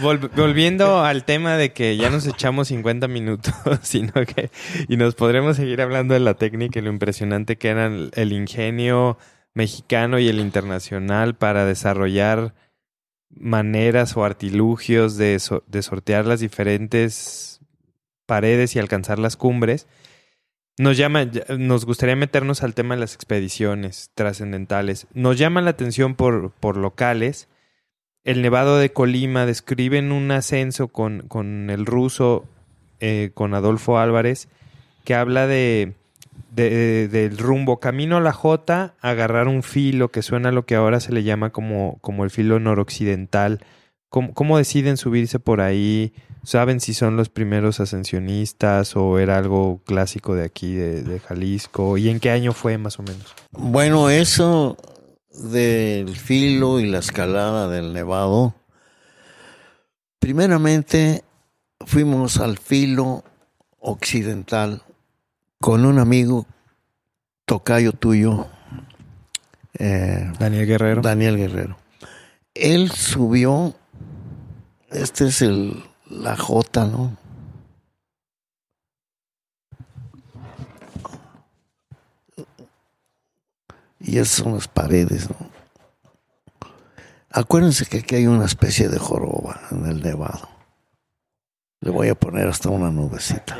Vol- 0.00 0.30
volviendo 0.34 1.04
al 1.04 1.24
tema 1.24 1.56
de 1.56 1.72
que 1.72 1.96
ya 1.96 2.08
nos 2.10 2.26
echamos 2.26 2.68
50 2.68 3.08
minutos, 3.08 3.52
sino 3.82 4.12
que 4.12 4.50
y 4.88 4.96
nos 4.96 5.14
podremos 5.14 5.56
seguir 5.56 5.80
hablando 5.82 6.14
de 6.14 6.20
la 6.20 6.34
técnica 6.34 6.78
y 6.78 6.82
lo 6.82 6.90
impresionante 6.90 7.56
que 7.56 7.68
era 7.68 7.86
el, 7.86 8.10
el 8.14 8.32
ingenio 8.32 9.18
mexicano 9.56 10.18
y 10.18 10.28
el 10.28 10.38
internacional 10.38 11.34
para 11.34 11.64
desarrollar 11.64 12.54
maneras 13.30 14.16
o 14.16 14.24
artilugios 14.24 15.16
de, 15.16 15.38
so- 15.38 15.64
de 15.66 15.82
sortear 15.82 16.26
las 16.26 16.40
diferentes 16.40 17.60
paredes 18.26 18.76
y 18.76 18.78
alcanzar 18.78 19.18
las 19.18 19.36
cumbres. 19.36 19.86
Nos 20.78 20.98
llama, 20.98 21.24
nos 21.56 21.86
gustaría 21.86 22.16
meternos 22.16 22.62
al 22.62 22.74
tema 22.74 22.94
de 22.94 23.00
las 23.00 23.14
expediciones 23.14 24.10
trascendentales. 24.14 25.06
Nos 25.14 25.38
llama 25.38 25.62
la 25.62 25.70
atención 25.70 26.14
por, 26.14 26.50
por 26.52 26.76
locales. 26.76 27.48
El 28.24 28.42
Nevado 28.42 28.76
de 28.76 28.92
Colima 28.92 29.46
describen 29.46 30.12
un 30.12 30.30
ascenso 30.32 30.88
con, 30.88 31.22
con 31.28 31.70
el 31.70 31.86
ruso, 31.86 32.44
eh, 33.00 33.30
con 33.32 33.54
Adolfo 33.54 33.98
Álvarez, 33.98 34.48
que 35.04 35.14
habla 35.14 35.46
de, 35.46 35.94
de- 36.52 37.08
del 37.08 37.38
rumbo 37.38 37.80
camino 37.80 38.16
a 38.16 38.20
la 38.20 38.32
Jota, 38.32 38.94
agarrar 39.00 39.48
un 39.48 39.62
filo 39.62 40.10
que 40.10 40.22
suena 40.22 40.48
a 40.50 40.52
lo 40.52 40.64
que 40.66 40.74
ahora 40.74 41.00
se 41.00 41.12
le 41.12 41.22
llama 41.22 41.50
como, 41.50 41.98
como 42.00 42.24
el 42.24 42.30
filo 42.30 42.58
noroccidental. 42.60 43.60
¿Cómo, 44.08 44.32
¿Cómo 44.34 44.56
deciden 44.56 44.96
subirse 44.96 45.38
por 45.40 45.60
ahí? 45.60 46.12
¿Saben 46.44 46.78
si 46.80 46.94
son 46.94 47.16
los 47.16 47.28
primeros 47.28 47.80
ascensionistas 47.80 48.94
o 48.96 49.18
era 49.18 49.36
algo 49.36 49.80
clásico 49.84 50.34
de 50.36 50.44
aquí, 50.44 50.74
de, 50.74 51.02
de 51.02 51.18
Jalisco? 51.20 51.98
¿Y 51.98 52.08
en 52.08 52.20
qué 52.20 52.30
año 52.30 52.52
fue 52.52 52.78
más 52.78 52.98
o 53.00 53.02
menos? 53.02 53.34
Bueno, 53.50 54.08
eso 54.10 54.76
del 55.32 56.16
filo 56.16 56.78
y 56.80 56.86
la 56.86 57.00
escalada 57.00 57.68
del 57.68 57.92
nevado. 57.92 58.54
Primeramente 60.18 61.22
fuimos 61.84 62.38
al 62.38 62.58
filo 62.58 63.22
occidental 63.80 64.82
con 65.60 65.84
un 65.84 65.98
amigo 65.98 66.46
tocayo 67.44 67.92
tuyo, 67.92 68.46
eh, 69.78 70.32
Daniel 70.38 70.66
Guerrero. 70.66 71.02
Daniel 71.02 71.36
Guerrero. 71.36 71.76
Él 72.54 72.90
subió, 72.90 73.74
este 74.90 75.26
es 75.28 75.42
el, 75.42 75.84
la 76.08 76.36
J, 76.36 76.86
¿no? 76.86 77.16
Y 83.98 84.18
esas 84.18 84.42
son 84.42 84.54
las 84.54 84.68
paredes, 84.68 85.28
¿no? 85.30 85.36
Acuérdense 87.30 87.84
que 87.84 87.98
aquí 87.98 88.14
hay 88.14 88.26
una 88.26 88.46
especie 88.46 88.88
de 88.88 88.98
joroba 88.98 89.60
en 89.70 89.84
el 89.84 90.02
nevado. 90.02 90.48
Le 91.80 91.90
voy 91.90 92.08
a 92.08 92.14
poner 92.14 92.48
hasta 92.48 92.70
una 92.70 92.90
nubecita. 92.90 93.58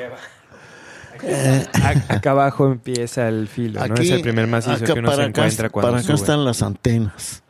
Acá 2.09 2.31
abajo 2.31 2.67
empieza 2.71 3.29
el 3.29 3.49
filo, 3.49 3.87
¿no? 3.87 3.95
Es 3.95 4.11
el 4.11 4.23
primer 4.23 4.47
macizo 4.47 4.73
acá 4.77 4.95
que 4.95 4.99
uno 5.01 5.09
se 5.11 5.15
acá- 5.23 5.25
encuentra 5.27 5.71
cuando 5.71 5.91
Para 5.91 5.99
acá 6.01 6.07
sube. 6.07 6.17
están 6.17 6.45
las 6.45 6.63
antenas. 6.63 7.43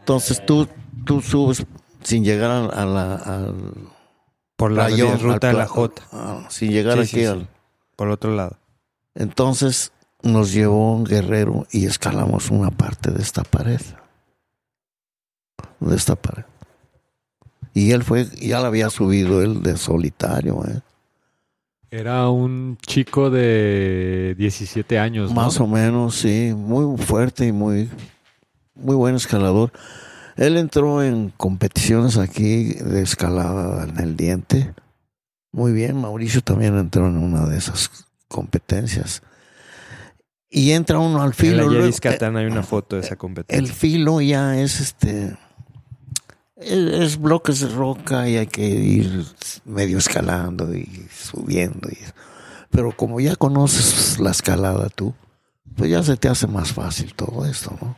Entonces 0.00 0.44
tú, 0.44 0.68
tú 1.04 1.20
subes 1.20 1.64
sin 2.02 2.24
llegar 2.24 2.50
a, 2.50 2.84
la, 2.84 3.14
al 3.14 3.74
Por 4.56 4.72
la 4.72 4.84
rayón, 4.84 5.18
ruta 5.20 5.48
al 5.48 5.54
de 5.54 5.58
la 5.60 5.66
J, 5.66 6.02
ah, 6.12 6.46
sin 6.50 6.70
llegar 6.72 6.94
Sí, 6.96 7.00
aquí 7.00 7.08
sí, 7.10 7.20
sí. 7.20 7.24
al... 7.26 7.48
por 7.96 8.08
otro 8.08 8.34
lado. 8.34 8.58
Entonces 9.14 9.92
nos 10.22 10.52
llevó 10.52 10.94
un 10.94 11.04
guerrero 11.04 11.66
y 11.70 11.86
escalamos 11.86 12.50
una 12.50 12.70
parte 12.70 13.10
de 13.10 13.22
esta 13.22 13.42
pared. 13.44 13.80
De 15.80 15.96
esta 15.96 16.16
pared. 16.16 16.44
Y 17.74 17.90
él 17.92 18.04
fue, 18.04 18.26
ya 18.40 18.60
la 18.60 18.68
había 18.68 18.88
subido 18.90 19.42
él 19.42 19.62
de 19.62 19.76
solitario, 19.76 20.62
¿eh? 20.66 20.80
Era 21.94 22.28
un 22.28 22.76
chico 22.84 23.30
de 23.30 24.34
17 24.36 24.98
años, 24.98 25.28
¿no? 25.30 25.36
Más 25.36 25.60
o 25.60 25.66
menos, 25.68 26.16
sí, 26.16 26.52
muy 26.52 26.98
fuerte 26.98 27.46
y 27.46 27.52
muy, 27.52 27.88
muy 28.74 28.96
buen 28.96 29.14
escalador. 29.14 29.70
Él 30.36 30.56
entró 30.56 31.04
en 31.04 31.30
competiciones 31.36 32.16
aquí 32.18 32.72
de 32.74 33.00
escalada 33.00 33.84
en 33.84 33.96
el 34.00 34.16
diente. 34.16 34.74
Muy 35.52 35.72
bien, 35.72 36.00
Mauricio 36.00 36.40
también 36.40 36.76
entró 36.76 37.06
en 37.06 37.16
una 37.16 37.46
de 37.46 37.58
esas 37.58 37.88
competencias. 38.26 39.22
Y 40.50 40.72
entra 40.72 40.98
uno 40.98 41.18
al 41.22 41.26
En 41.26 41.28
la 41.28 41.32
filo. 41.34 41.56
luego- 41.68 41.80
Yedis 41.84 42.00
Catán 42.00 42.36
hay 42.36 42.46
una 42.46 42.64
foto 42.64 42.96
de 42.96 43.02
esa 43.02 43.12
el 43.14 43.18
competencia. 43.18 43.72
filo 43.72 44.20
ya 44.20 44.58
es 44.60 44.80
este. 44.80 45.36
Es, 46.56 46.70
es 46.72 47.20
bloques 47.20 47.60
de 47.60 47.68
roca 47.68 48.28
y 48.28 48.36
hay 48.36 48.46
que 48.46 48.66
ir 48.66 49.26
medio 49.64 49.98
escalando 49.98 50.74
y 50.74 51.08
subiendo. 51.12 51.88
y- 51.90 51.98
pero 52.70 52.96
como 52.96 53.20
ya 53.20 53.36
conoces 53.36 54.18
la 54.18 54.30
escalada 54.32 54.88
tú, 54.88 55.14
pues 55.76 55.90
ya 55.90 56.02
se 56.02 56.16
te 56.16 56.28
hace 56.28 56.46
más 56.46 56.72
fácil 56.72 57.14
todo 57.14 57.44
esto, 57.46 57.76
¿no? 57.80 57.96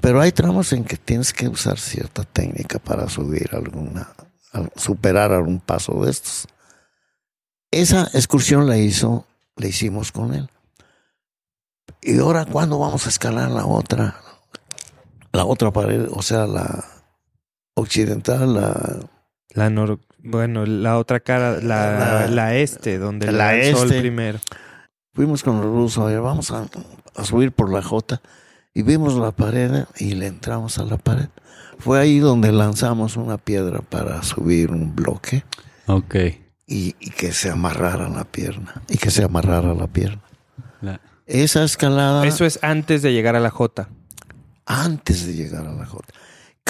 Pero 0.00 0.20
hay 0.20 0.32
tramos 0.32 0.72
en 0.72 0.84
que 0.84 0.96
tienes 0.96 1.32
que 1.32 1.48
usar 1.48 1.78
cierta 1.78 2.24
técnica 2.24 2.78
para 2.78 3.08
subir 3.08 3.50
alguna, 3.52 4.08
al- 4.52 4.72
superar 4.76 5.32
algún 5.32 5.60
paso 5.60 6.04
de 6.04 6.10
estos. 6.10 6.46
Esa 7.70 8.04
excursión 8.14 8.66
la 8.66 8.78
hizo, 8.78 9.26
la 9.56 9.66
hicimos 9.66 10.10
con 10.12 10.34
él. 10.34 10.50
Y 12.02 12.18
ahora, 12.18 12.46
¿cuándo 12.46 12.78
vamos 12.78 13.06
a 13.06 13.10
escalar 13.10 13.50
la 13.50 13.66
otra? 13.66 14.16
La 15.32 15.44
otra 15.44 15.70
pared, 15.70 16.08
o 16.10 16.22
sea, 16.22 16.46
la 16.46 16.84
occidental, 17.80 18.54
la, 18.54 19.00
La 19.54 19.68
nor- 19.70 20.00
bueno, 20.22 20.66
la 20.66 20.98
otra 20.98 21.20
cara, 21.20 21.60
la, 21.60 21.98
La- 21.98 22.26
la 22.28 22.54
este, 22.56 22.98
donde 22.98 23.30
la 23.32 23.54
el 23.56 23.74
sol 23.74 23.88
este. 23.88 24.00
primero. 24.00 24.38
fuimos 25.14 25.42
con 25.42 25.56
los 25.56 25.66
rusos, 25.66 26.02
a 26.04 26.06
ver, 26.06 26.20
vamos 26.20 26.50
a, 26.50 26.66
a 27.16 27.24
subir 27.24 27.52
por 27.52 27.72
la 27.72 27.82
J 27.82 28.20
y 28.74 28.82
vimos 28.82 29.14
la 29.14 29.32
pared 29.32 29.84
y 29.98 30.14
le 30.14 30.26
entramos 30.28 30.78
a 30.78 30.84
la 30.84 30.96
pared. 30.98 31.28
Fue 31.78 31.98
ahí 31.98 32.18
donde 32.18 32.52
lanzamos 32.52 33.16
una 33.16 33.38
piedra 33.38 33.80
para 33.80 34.22
subir 34.22 34.70
un 34.70 34.94
bloque 34.94 35.44
Ok. 35.86 36.14
y, 36.66 36.94
y 37.00 37.10
que 37.10 37.32
se 37.32 37.50
amarrara 37.50 38.08
la 38.08 38.24
pierna, 38.24 38.82
y 38.88 38.98
que 38.98 39.10
se 39.10 39.24
amarrara 39.24 39.74
la 39.74 39.86
pierna. 39.86 40.22
La- 40.82 41.00
Esa 41.26 41.64
escalada 41.64 42.26
Eso 42.26 42.44
es 42.44 42.58
antes 42.62 43.00
de 43.02 43.12
llegar 43.12 43.34
a 43.36 43.40
la 43.40 43.50
J. 43.50 43.88
antes 44.66 45.26
de 45.26 45.32
llegar 45.34 45.66
a 45.66 45.72
la 45.72 45.86
J. 45.86 46.04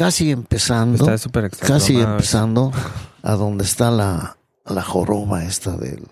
Casi 0.00 0.30
empezando, 0.30 1.04
Está 1.04 1.18
súper 1.18 1.50
casi 1.50 2.00
empezando 2.00 2.72
a 3.22 3.34
donde 3.34 3.64
está 3.64 3.90
la, 3.90 4.38
la 4.64 4.80
joroba 4.82 5.44
esta 5.44 5.76
del, 5.76 6.06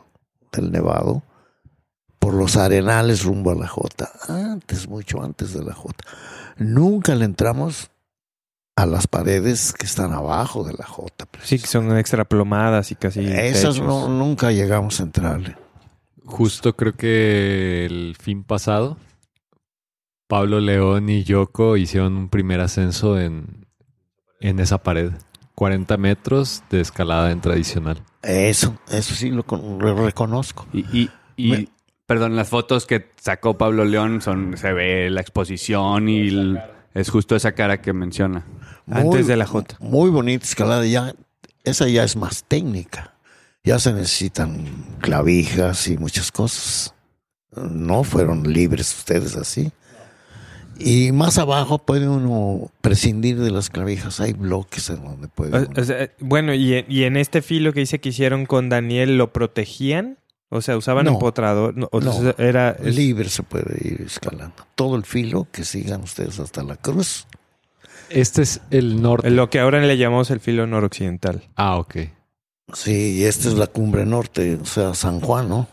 del 0.52 0.70
nevado. 0.70 1.22
por 2.18 2.34
los 2.34 2.58
arenales 2.58 3.24
rumbo 3.24 3.50
a 3.50 3.54
la 3.54 3.66
Jota. 3.66 4.10
Antes, 4.28 4.86
mucho 4.88 5.22
antes 5.22 5.54
de 5.54 5.64
la 5.64 5.72
Jota. 5.72 6.04
Nunca 6.58 7.14
le 7.14 7.24
entramos 7.24 7.90
a 8.76 8.84
las 8.84 9.06
paredes 9.06 9.72
que 9.72 9.86
están 9.86 10.12
abajo 10.12 10.64
de 10.64 10.74
la 10.74 10.84
Jota. 10.84 11.26
Sí, 11.42 11.58
que 11.58 11.66
son 11.66 11.96
extra 11.96 12.26
plomadas 12.26 12.92
y 12.92 12.94
casi. 12.94 13.20
Esas 13.20 13.80
no, 13.80 14.06
nunca 14.06 14.52
llegamos 14.52 15.00
a 15.00 15.04
entrarle. 15.04 15.56
Justo 16.26 16.76
creo 16.76 16.92
que 16.92 17.86
el 17.86 18.16
fin 18.20 18.44
pasado, 18.44 18.98
Pablo 20.26 20.60
León 20.60 21.08
y 21.08 21.24
Yoko 21.24 21.78
hicieron 21.78 22.18
un 22.18 22.28
primer 22.28 22.60
ascenso 22.60 23.18
en, 23.18 23.66
en 24.40 24.60
esa 24.60 24.78
pared. 24.78 25.12
40 25.54 25.96
metros 25.96 26.62
de 26.70 26.80
escalada 26.80 27.32
en 27.32 27.40
tradicional. 27.40 28.00
Eso, 28.22 28.78
eso 28.90 29.14
sí 29.14 29.30
lo, 29.30 29.44
con- 29.44 29.78
lo 29.80 29.94
reconozco. 30.06 30.66
Y, 30.72 30.80
y, 30.96 31.10
y, 31.36 31.50
Me- 31.50 31.68
perdón, 32.06 32.36
las 32.36 32.48
fotos 32.48 32.86
que 32.86 33.10
sacó 33.20 33.58
Pablo 33.58 33.84
León 33.84 34.20
son, 34.22 34.56
se 34.56 34.72
ve 34.72 35.10
la 35.10 35.20
exposición 35.20 36.08
y 36.08 36.28
el- 36.28 36.60
es 36.94 37.10
justo 37.10 37.34
esa 37.36 37.52
cara 37.52 37.80
que 37.80 37.92
menciona. 37.92 38.44
Antes 38.90 39.26
de 39.26 39.36
la 39.36 39.46
Jota. 39.46 39.76
Muy 39.80 40.10
bonita 40.10 40.44
escalada. 40.44 40.86
Ya, 40.86 41.12
esa 41.64 41.88
ya 41.88 42.04
es 42.04 42.16
más 42.16 42.44
técnica. 42.44 43.14
Ya 43.64 43.78
se 43.80 43.92
necesitan 43.92 44.64
clavijas 45.00 45.88
y 45.88 45.98
muchas 45.98 46.30
cosas. 46.32 46.94
No 47.56 48.04
fueron 48.04 48.44
libres 48.52 48.96
ustedes 48.96 49.36
así. 49.36 49.72
Y 50.78 51.12
más 51.12 51.38
abajo 51.38 51.78
puede 51.78 52.08
uno 52.08 52.70
prescindir 52.80 53.38
de 53.40 53.50
las 53.50 53.68
clavijas. 53.70 54.20
Hay 54.20 54.32
bloques 54.32 54.88
en 54.90 55.02
donde 55.04 55.28
puede. 55.28 55.56
O- 55.56 55.60
uno- 55.60 55.70
o 55.80 55.84
sea, 55.84 56.10
bueno, 56.20 56.54
y, 56.54 56.74
en- 56.74 56.86
y 56.88 57.04
en 57.04 57.16
este 57.16 57.42
filo 57.42 57.72
que 57.72 57.80
dice 57.80 57.98
que 58.00 58.10
hicieron 58.10 58.46
con 58.46 58.68
Daniel, 58.68 59.18
¿lo 59.18 59.32
protegían? 59.32 60.18
O 60.50 60.62
sea, 60.62 60.76
usaban 60.76 61.04
No. 61.06 61.12
empotrador. 61.12 61.76
No, 61.76 61.88
o 61.92 62.00
No. 62.00 62.12
sea, 62.12 62.34
era. 62.38 62.70
es- 62.70 62.94
Libre 62.96 63.28
se 63.28 63.42
puede 63.42 63.76
ir 63.86 64.00
escalando. 64.02 64.64
Todo 64.76 64.96
el 64.96 65.04
filo 65.04 65.46
que 65.52 65.64
sigan 65.64 66.02
ustedes 66.02 66.38
hasta 66.40 66.62
la 66.62 66.76
cruz. 66.76 67.26
Este 68.10 68.40
es 68.42 68.60
el 68.70 69.02
norte. 69.02 69.28
lo 69.30 69.50
que 69.50 69.60
ahora 69.60 69.80
le 69.84 69.98
llamamos 69.98 70.30
el 70.30 70.40
filo 70.40 70.66
noroccidental. 70.66 71.42
Ah, 71.56 71.76
ok. 71.76 71.96
Sí, 72.72 73.16
y 73.18 73.24
esta 73.24 73.48
es 73.48 73.54
la 73.54 73.66
cumbre 73.66 74.06
norte, 74.06 74.58
o 74.60 74.64
sea, 74.64 74.94
San 74.94 75.20
Juan, 75.20 75.48
¿no? 75.48 75.68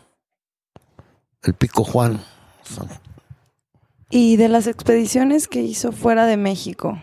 El 1.44 1.54
Pico 1.54 1.84
Juan. 1.84 2.22
San- 2.64 2.88
Y 4.10 4.38
de 4.38 4.50
las 4.50 4.68
expediciones 4.68 5.48
que 5.48 5.62
hizo 5.62 5.92
fuera 5.92 6.26
de 6.26 6.38
México, 6.38 7.00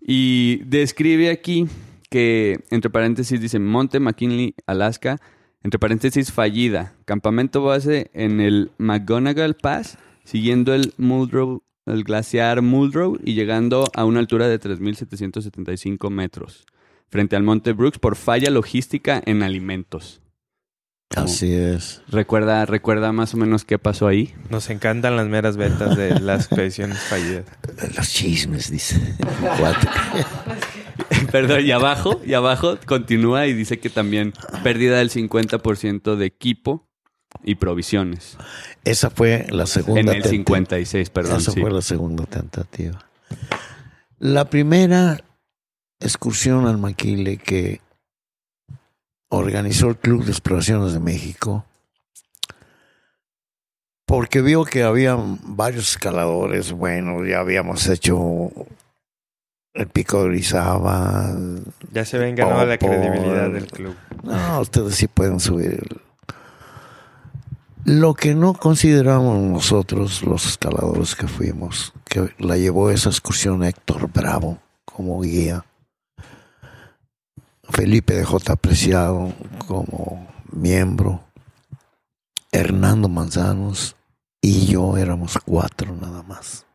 y 0.00 0.58
describe 0.64 1.30
aquí 1.30 1.66
que, 2.10 2.60
entre 2.70 2.90
paréntesis, 2.90 3.40
dice 3.40 3.58
Monte 3.58 3.98
McKinley, 3.98 4.54
Alaska, 4.66 5.18
entre 5.64 5.78
paréntesis, 5.78 6.30
fallida, 6.32 6.94
campamento 7.04 7.62
base 7.62 8.10
en 8.14 8.40
el 8.40 8.70
McGonagall 8.78 9.54
Pass, 9.56 9.98
siguiendo 10.24 10.72
el 10.74 10.92
Muldrow, 10.96 11.62
el 11.86 12.04
glaciar 12.04 12.62
Muldrow 12.62 13.18
y 13.24 13.34
llegando 13.34 13.86
a 13.94 14.04
una 14.04 14.20
altura 14.20 14.48
de 14.48 14.60
3.775 14.60 16.10
metros, 16.10 16.64
frente 17.08 17.36
al 17.36 17.42
Monte 17.42 17.72
Brooks 17.72 17.98
por 17.98 18.16
falla 18.16 18.50
logística 18.50 19.22
en 19.24 19.42
alimentos. 19.42 20.22
Así 21.16 21.52
es. 21.52 22.02
¿Recuerda, 22.08 22.64
¿Recuerda 22.64 23.12
más 23.12 23.34
o 23.34 23.36
menos 23.36 23.64
qué 23.64 23.78
pasó 23.78 24.06
ahí? 24.06 24.34
Nos 24.48 24.70
encantan 24.70 25.16
las 25.16 25.26
meras 25.28 25.56
ventas 25.56 25.96
de 25.96 26.18
las 26.20 26.46
expediciones 26.46 27.00
fallidas. 27.00 27.44
Los 27.96 28.08
chismes, 28.08 28.70
dice. 28.70 28.98
Perdón, 31.30 31.64
y 31.64 31.70
abajo, 31.70 32.20
y 32.24 32.34
abajo 32.34 32.78
continúa 32.86 33.46
y 33.46 33.52
dice 33.52 33.78
que 33.78 33.90
también 33.90 34.32
pérdida 34.62 34.98
del 34.98 35.10
50% 35.10 36.16
de 36.16 36.26
equipo 36.26 36.88
y 37.44 37.54
provisiones. 37.56 38.36
Esa 38.84 39.10
fue 39.10 39.46
la 39.50 39.66
segunda. 39.66 40.00
En 40.00 40.08
el 40.08 40.22
tenta- 40.22 40.28
56, 40.30 41.10
perdón. 41.10 41.38
Esa 41.38 41.52
sí. 41.52 41.60
fue 41.60 41.70
la 41.70 41.82
segunda 41.82 42.24
tentativa. 42.26 42.98
La 44.18 44.44
primera 44.50 45.18
excursión 46.00 46.66
al 46.66 46.78
Maquile 46.78 47.38
que 47.38 47.80
organizó 49.30 49.88
el 49.88 49.96
Club 49.96 50.24
de 50.24 50.30
Exploraciones 50.32 50.92
de 50.92 51.00
México, 51.00 51.64
porque 54.06 54.42
vio 54.42 54.64
que 54.64 54.82
había 54.82 55.16
varios 55.16 55.90
escaladores, 55.92 56.72
bueno, 56.72 57.24
ya 57.24 57.40
habíamos 57.40 57.86
hecho 57.88 58.50
el 59.74 59.86
Pico 59.88 60.18
de 60.18 60.24
Orizaba, 60.24 61.34
Ya 61.92 62.04
se 62.04 62.18
ven 62.18 62.34
ganado 62.34 62.66
la 62.66 62.76
credibilidad 62.78 63.48
del 63.50 63.66
club. 63.68 63.96
no, 64.22 64.60
ustedes 64.60 64.94
sí 64.96 65.06
pueden 65.08 65.40
subir. 65.40 65.72
el- 65.80 66.00
Lo 67.84 68.14
que 68.14 68.34
no 68.34 68.54
consideramos 68.54 69.38
nosotros, 69.38 70.22
los 70.22 70.46
escaladores 70.46 71.16
que 71.16 71.26
fuimos, 71.26 71.92
que 72.04 72.32
la 72.38 72.56
llevó 72.56 72.90
esa 72.90 73.08
excursión 73.08 73.64
Héctor 73.64 74.08
Bravo 74.12 74.58
como 74.84 75.20
guía, 75.20 75.64
Felipe 77.70 78.14
de 78.14 78.24
J. 78.24 78.54
Preciado 78.54 79.32
como 79.66 80.28
miembro, 80.52 81.24
Hernando 82.52 83.08
Manzanos 83.08 83.96
y 84.40 84.66
yo 84.66 84.96
éramos 84.96 85.36
cuatro 85.44 85.96
nada 86.00 86.22
más. 86.22 86.66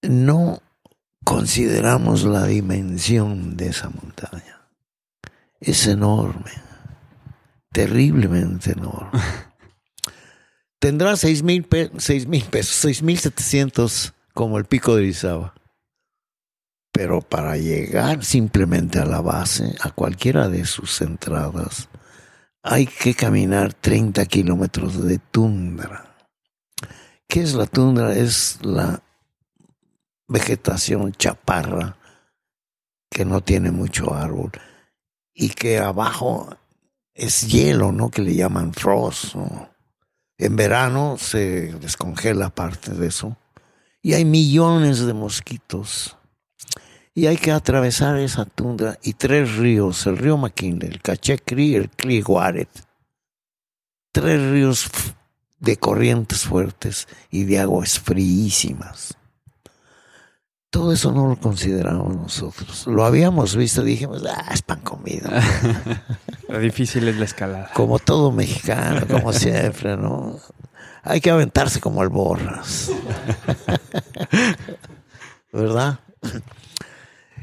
No 0.00 0.62
consideramos 1.24 2.24
la 2.24 2.46
dimensión 2.46 3.58
de 3.58 3.68
esa 3.68 3.90
montaña. 3.90 4.62
Es 5.60 5.86
enorme, 5.86 6.52
terriblemente 7.72 8.72
enorme. 8.72 9.20
Tendrá 10.80 11.16
seis 11.16 11.42
mil, 11.42 11.64
pe- 11.64 11.90
seis 11.98 12.26
mil 12.26 12.44
pesos, 12.44 12.74
seis 12.74 13.02
mil 13.02 13.18
setecientos 13.18 14.14
como 14.34 14.58
el 14.58 14.64
pico 14.64 14.94
de 14.94 15.02
Orizaba. 15.02 15.54
Pero 16.92 17.20
para 17.20 17.56
llegar 17.56 18.24
simplemente 18.24 18.98
a 18.98 19.04
la 19.04 19.20
base, 19.20 19.74
a 19.80 19.90
cualquiera 19.90 20.48
de 20.48 20.64
sus 20.64 21.00
entradas, 21.02 21.88
hay 22.62 22.86
que 22.86 23.14
caminar 23.14 23.72
30 23.74 24.24
kilómetros 24.26 25.02
de 25.06 25.18
tundra. 25.18 26.16
¿Qué 27.28 27.40
es 27.42 27.54
la 27.54 27.66
tundra? 27.66 28.14
Es 28.14 28.58
la 28.62 29.02
vegetación 30.28 31.12
chaparra 31.12 31.96
que 33.10 33.24
no 33.24 33.40
tiene 33.42 33.70
mucho 33.70 34.12
árbol 34.14 34.50
y 35.32 35.50
que 35.50 35.78
abajo 35.78 36.56
es 37.14 37.48
hielo, 37.48 37.92
¿no? 37.92 38.10
Que 38.10 38.22
le 38.22 38.34
llaman 38.34 38.72
frost. 38.72 39.34
En 40.38 40.56
verano 40.56 41.16
se 41.18 41.72
descongela 41.74 42.50
parte 42.50 42.92
de 42.92 43.08
eso 43.08 43.36
y 44.02 44.14
hay 44.14 44.24
millones 44.24 45.00
de 45.00 45.12
mosquitos. 45.12 46.16
Y 47.12 47.26
hay 47.26 47.36
que 47.36 47.50
atravesar 47.50 48.16
esa 48.16 48.44
tundra 48.44 48.98
y 49.02 49.14
tres 49.14 49.56
ríos, 49.56 50.06
el 50.06 50.16
río 50.16 50.36
McKinley, 50.36 50.88
el 50.88 51.02
Cachecri 51.02 51.72
y 51.72 51.74
el 51.74 51.90
Clearwater. 51.90 52.68
Tres 54.12 54.50
ríos 54.50 54.88
de 55.58 55.76
corrientes 55.76 56.44
fuertes 56.44 57.08
y 57.30 57.44
de 57.44 57.58
aguas 57.58 57.98
fríísimas. 57.98 59.16
Todo 60.70 60.92
eso 60.92 61.12
no 61.12 61.28
lo 61.28 61.36
consideramos 61.36 62.14
nosotros. 62.14 62.86
Lo 62.86 63.04
habíamos 63.04 63.56
visto, 63.56 63.82
dijimos, 63.82 64.24
ah, 64.24 64.50
es 64.54 64.62
pan 64.62 64.80
comido. 64.80 65.28
Lo 66.50 66.58
difícil 66.58 67.06
es 67.06 67.16
la 67.16 67.24
escalada. 67.24 67.70
Como 67.74 68.00
todo 68.00 68.32
mexicano, 68.32 69.06
como 69.06 69.32
siempre, 69.32 69.96
¿no? 69.96 70.36
Hay 71.02 71.20
que 71.20 71.30
aventarse 71.30 71.80
como 71.80 72.02
el 72.02 72.08
borras. 72.08 72.90
¿Verdad? 75.52 76.00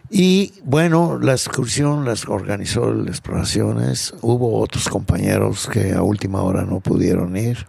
Y 0.09 0.53
bueno, 0.63 1.17
la 1.19 1.31
excursión 1.33 2.05
las 2.05 2.27
organizó 2.27 2.89
el 2.89 3.07
Exploraciones. 3.07 4.13
Hubo 4.21 4.59
otros 4.59 4.89
compañeros 4.89 5.67
que 5.71 5.93
a 5.93 6.01
última 6.01 6.41
hora 6.41 6.63
no 6.63 6.81
pudieron 6.81 7.35
ir. 7.37 7.65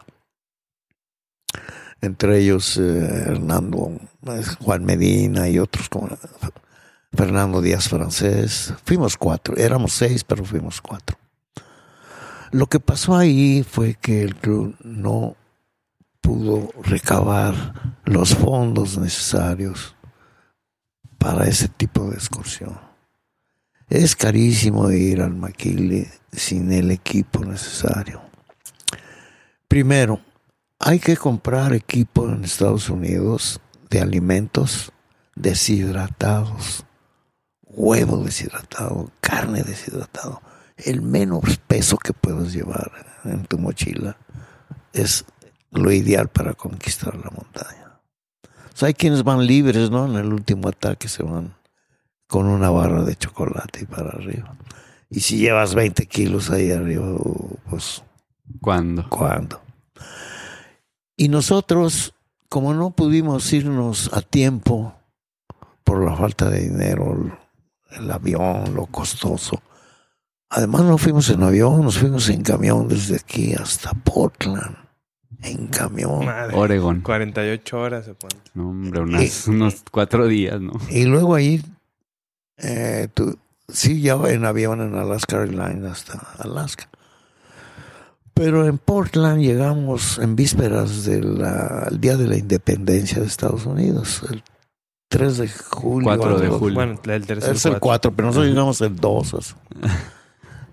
entre 2.01 2.39
ellos 2.39 2.77
eh, 2.77 3.25
Hernando, 3.27 3.93
eh, 4.27 4.43
Juan 4.61 4.85
Medina 4.85 5.49
y 5.49 5.59
otros 5.59 5.89
como 5.89 6.09
Fernando 7.13 7.61
Díaz 7.61 7.89
Francés. 7.89 8.75
Fuimos 8.85 9.17
cuatro, 9.17 9.57
éramos 9.57 9.93
seis, 9.93 10.23
pero 10.25 10.45
fuimos 10.45 10.81
cuatro. 10.81 11.17
Lo 12.51 12.67
que 12.67 12.81
pasó 12.81 13.17
ahí 13.17 13.63
fue 13.63 13.95
que 13.95 14.23
el 14.23 14.35
club 14.37 14.75
no 14.83 15.37
pudo 16.21 16.71
recabar 16.83 17.97
los 18.05 18.35
fondos 18.35 18.99
necesarios 18.99 19.97
para 21.19 21.47
ese 21.47 21.69
tipo 21.69 22.09
de 22.11 22.17
excursión. 22.17 22.79
Es 23.89 24.15
carísimo 24.15 24.91
ir 24.91 25.23
al 25.23 25.35
Maquile 25.35 26.11
sin 26.33 26.73
el 26.73 26.91
equipo 26.91 27.45
necesario. 27.45 28.23
Primero, 29.67 30.21
hay 30.79 30.99
que 30.99 31.17
comprar 31.17 31.73
equipo 31.73 32.29
en 32.29 32.45
Estados 32.45 32.89
Unidos 32.89 33.61
de 33.91 34.01
alimentos 34.01 34.93
deshidratados, 35.35 36.85
huevo 37.63 38.25
deshidratado, 38.25 39.11
carne 39.21 39.63
deshidratado. 39.63 40.43
El 40.85 41.03
menos 41.03 41.59
peso 41.67 41.99
que 41.99 42.13
puedes 42.13 42.53
llevar 42.53 42.91
en 43.25 43.45
tu 43.47 43.59
mochila 43.59 44.17
es 44.93 45.25
lo 45.71 45.93
ideal 45.93 46.29
para 46.29 46.55
conquistar 46.55 47.15
la 47.17 47.31
montaña. 47.31 48.01
hay 48.81 48.95
quienes 48.95 49.25
van 49.25 49.47
libres, 49.47 49.91
¿no? 49.91 50.07
En 50.07 50.17
el 50.17 50.33
último 50.33 50.69
ataque 50.69 51.09
se 51.09 51.23
van 51.23 51.55
con 52.27 52.47
una 52.47 52.71
barra 52.71 53.03
de 53.05 53.17
chocolate 53.17 53.81
y 53.83 53.87
para 53.87 54.11
arriba. 54.11 54.57
Y 55.11 55.21
si 55.21 55.39
llevas 55.39 55.75
20 55.75 56.07
kilos 56.07 56.51
ahí 56.51 56.71
arriba, 56.71 57.07
pues... 57.69 58.03
¿Cuándo? 58.61 59.09
¿Cuándo? 59.09 59.61
Y 61.17 61.29
nosotros, 61.29 62.15
como 62.49 62.73
no 62.73 62.91
pudimos 62.91 63.53
irnos 63.53 64.11
a 64.13 64.23
tiempo 64.23 64.95
por 65.85 66.05
la 66.05 66.17
falta 66.17 66.49
de 66.49 66.61
dinero, 66.61 67.37
el 67.91 68.11
avión, 68.11 68.75
lo 68.75 68.87
costoso, 68.87 69.61
además 70.51 70.83
no 70.85 70.99
fuimos 70.99 71.29
en 71.31 71.43
avión, 71.43 71.83
nos 71.83 71.99
fuimos 71.99 72.29
en 72.29 72.43
camión 72.43 72.89
desde 72.89 73.17
aquí 73.17 73.55
hasta 73.55 73.93
Portland. 73.93 74.77
En 75.43 75.69
camión. 75.69 76.25
Madre, 76.25 76.57
Oregon. 76.57 77.01
48 77.01 77.79
horas 77.79 78.05
se 78.05 78.15
pone. 78.15 78.35
No, 78.55 78.71
hombre, 78.71 79.31
unos 79.47 79.85
cuatro 79.91 80.27
días, 80.27 80.61
¿no? 80.61 80.73
Y 80.91 81.05
luego 81.05 81.37
ahí, 81.37 81.63
eh, 82.57 83.09
sí, 83.69 84.01
ya 84.01 84.15
en 84.27 84.45
avión 84.45 84.81
en 84.81 84.97
Alaska 84.97 85.37
Airlines 85.37 85.85
hasta 85.85 86.19
Alaska. 86.39 86.89
Pero 88.35 88.67
en 88.67 88.79
Portland 88.79 89.41
llegamos 89.41 90.19
en 90.19 90.35
vísperas 90.35 91.05
del 91.05 91.39
Día 92.01 92.17
de 92.17 92.27
la 92.27 92.37
Independencia 92.37 93.21
de 93.21 93.27
Estados 93.27 93.67
Unidos, 93.67 94.23
el 94.31 94.43
3 95.09 95.39
de 95.39 95.49
julio. 95.49 96.05
4 96.05 96.39
de 96.41 96.49
julio. 96.49 96.75
Bueno, 96.75 97.01
el 97.05 97.27
tercer 97.27 97.55
Es 97.55 97.67
el 97.67 97.79
4, 97.79 98.13
pero 98.13 98.29
nosotros 98.29 98.49
llegamos 98.49 98.81
el 98.81 98.97
2. 98.97 99.57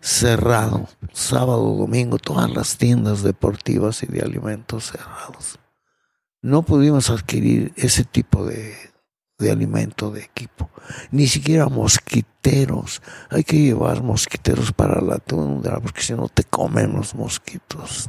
Cerrado, 0.06 0.88
sábado, 1.14 1.74
domingo, 1.74 2.20
todas 2.20 2.52
las 2.52 2.78
tiendas 2.78 3.24
deportivas 3.24 4.04
y 4.04 4.06
de 4.06 4.22
alimentos 4.22 4.92
cerrados. 4.92 5.58
No 6.44 6.62
pudimos 6.62 7.10
adquirir 7.10 7.74
ese 7.76 8.04
tipo 8.04 8.46
de, 8.46 8.76
de 9.40 9.50
alimento, 9.50 10.12
de 10.12 10.22
equipo. 10.22 10.70
Ni 11.10 11.26
siquiera 11.26 11.70
mosquiteros. 11.70 13.02
Hay 13.32 13.44
que 13.44 13.58
llevar 13.58 14.04
mosquiteros 14.04 14.72
para 14.72 15.02
la 15.02 15.18
tundra, 15.18 15.80
porque 15.80 16.04
si 16.04 16.14
no 16.14 16.30
te 16.30 16.44
comen 16.44 16.94
los 16.94 17.16
mosquitos. 17.16 18.08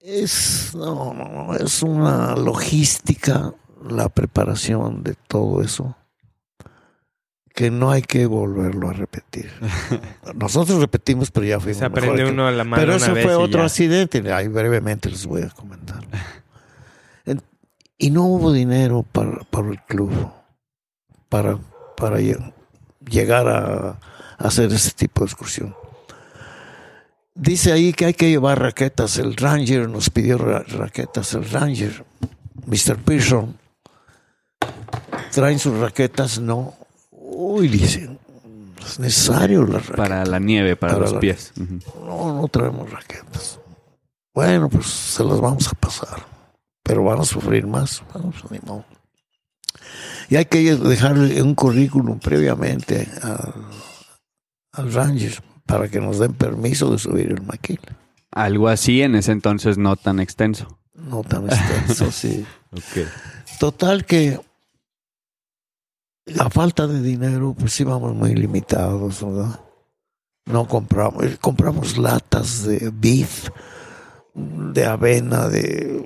Es, 0.00 0.74
no, 0.74 1.54
es 1.54 1.84
una 1.84 2.34
logística 2.34 3.54
la 3.88 4.08
preparación 4.08 5.04
de 5.04 5.14
todo 5.14 5.62
eso 5.62 5.94
que 7.60 7.70
no 7.70 7.90
hay 7.90 8.00
que 8.00 8.24
volverlo 8.24 8.88
a 8.88 8.94
repetir. 8.94 9.52
Nosotros 10.34 10.80
repetimos, 10.80 11.30
pero 11.30 11.44
ya 11.44 11.60
fuimos. 11.60 11.76
Se 11.76 11.84
aprende 11.84 12.24
uno 12.24 12.46
a 12.46 12.50
la 12.50 12.64
mano. 12.64 12.80
Pero 12.80 12.94
eso 12.94 13.14
fue 13.14 13.34
otro 13.34 13.62
accidente. 13.62 14.32
Ahí 14.32 14.48
brevemente 14.48 15.10
les 15.10 15.26
voy 15.26 15.42
a 15.42 15.50
comentar. 15.50 16.02
Y 18.02 18.10
no 18.10 18.24
hubo 18.24 18.50
dinero 18.50 19.02
para, 19.02 19.40
para 19.50 19.68
el 19.68 19.78
club, 19.82 20.10
para, 21.28 21.58
para 21.98 22.16
llegar 22.18 23.46
a, 23.46 24.00
hacer 24.38 24.72
ese 24.72 24.92
tipo 24.92 25.20
de 25.20 25.26
excursión. 25.26 25.76
Dice 27.34 27.72
ahí 27.72 27.92
que 27.92 28.06
hay 28.06 28.14
que 28.14 28.30
llevar 28.30 28.58
raquetas. 28.58 29.18
El 29.18 29.36
Ranger 29.36 29.86
nos 29.86 30.08
pidió 30.08 30.38
raquetas. 30.38 31.34
El 31.34 31.44
Ranger, 31.50 32.06
Mr. 32.64 32.96
Pearson, 32.96 33.58
traen 35.30 35.58
sus 35.58 35.76
raquetas. 35.76 36.38
No. 36.38 36.79
Uy, 37.40 37.68
dicen, 37.68 38.18
es 38.84 38.98
necesario 38.98 39.62
las 39.62 39.86
raquetas. 39.86 39.96
Para 39.96 40.24
la 40.26 40.38
nieve, 40.38 40.76
para, 40.76 40.98
los 40.98 41.14
pies. 41.14 41.52
No, 42.04 42.34
no 42.34 42.48
traemos 42.48 42.90
raquetas. 42.90 43.58
Bueno, 44.34 44.68
pues 44.68 44.86
se 44.86 45.24
las 45.24 45.40
vamos 45.40 45.68
a 45.68 45.72
pasar 45.72 46.30
pero 46.90 47.04
van 47.04 47.20
a 47.20 47.24
sufrir 47.24 47.68
más. 47.68 48.02
Y 50.28 50.34
hay 50.34 50.44
que 50.46 50.74
dejarle 50.74 51.40
un 51.40 51.54
currículum 51.54 52.18
previamente 52.18 53.06
al, 54.72 54.92
Ranger 54.92 55.40
para 55.66 55.88
que 55.88 56.00
nos 56.00 56.18
den 56.18 56.32
permiso 56.32 56.90
de 56.90 56.98
subir 56.98 57.30
el 57.30 57.42
maquil. 57.42 57.78
Algo 58.32 58.66
así 58.66 59.02
en 59.02 59.14
ese 59.14 59.30
entonces 59.30 59.78
no 59.78 59.94
tan 59.94 60.18
extenso. 60.18 60.80
No 60.94 61.22
tan 61.22 61.44
extenso, 61.44 62.10
sí. 62.10 62.44
Total 63.60 64.04
que 64.04 64.40
la 66.26 66.50
falta 66.50 66.86
de 66.86 67.00
dinero, 67.02 67.54
pues 67.58 67.78
íbamos 67.80 68.14
muy 68.14 68.34
limitados, 68.34 69.24
¿verdad? 69.24 69.60
No 70.46 70.66
compramos, 70.66 71.24
compramos 71.40 71.96
latas 71.96 72.64
de 72.64 72.90
beef 72.92 73.48
de 74.34 74.86
avena, 74.86 75.48
de 75.48 76.04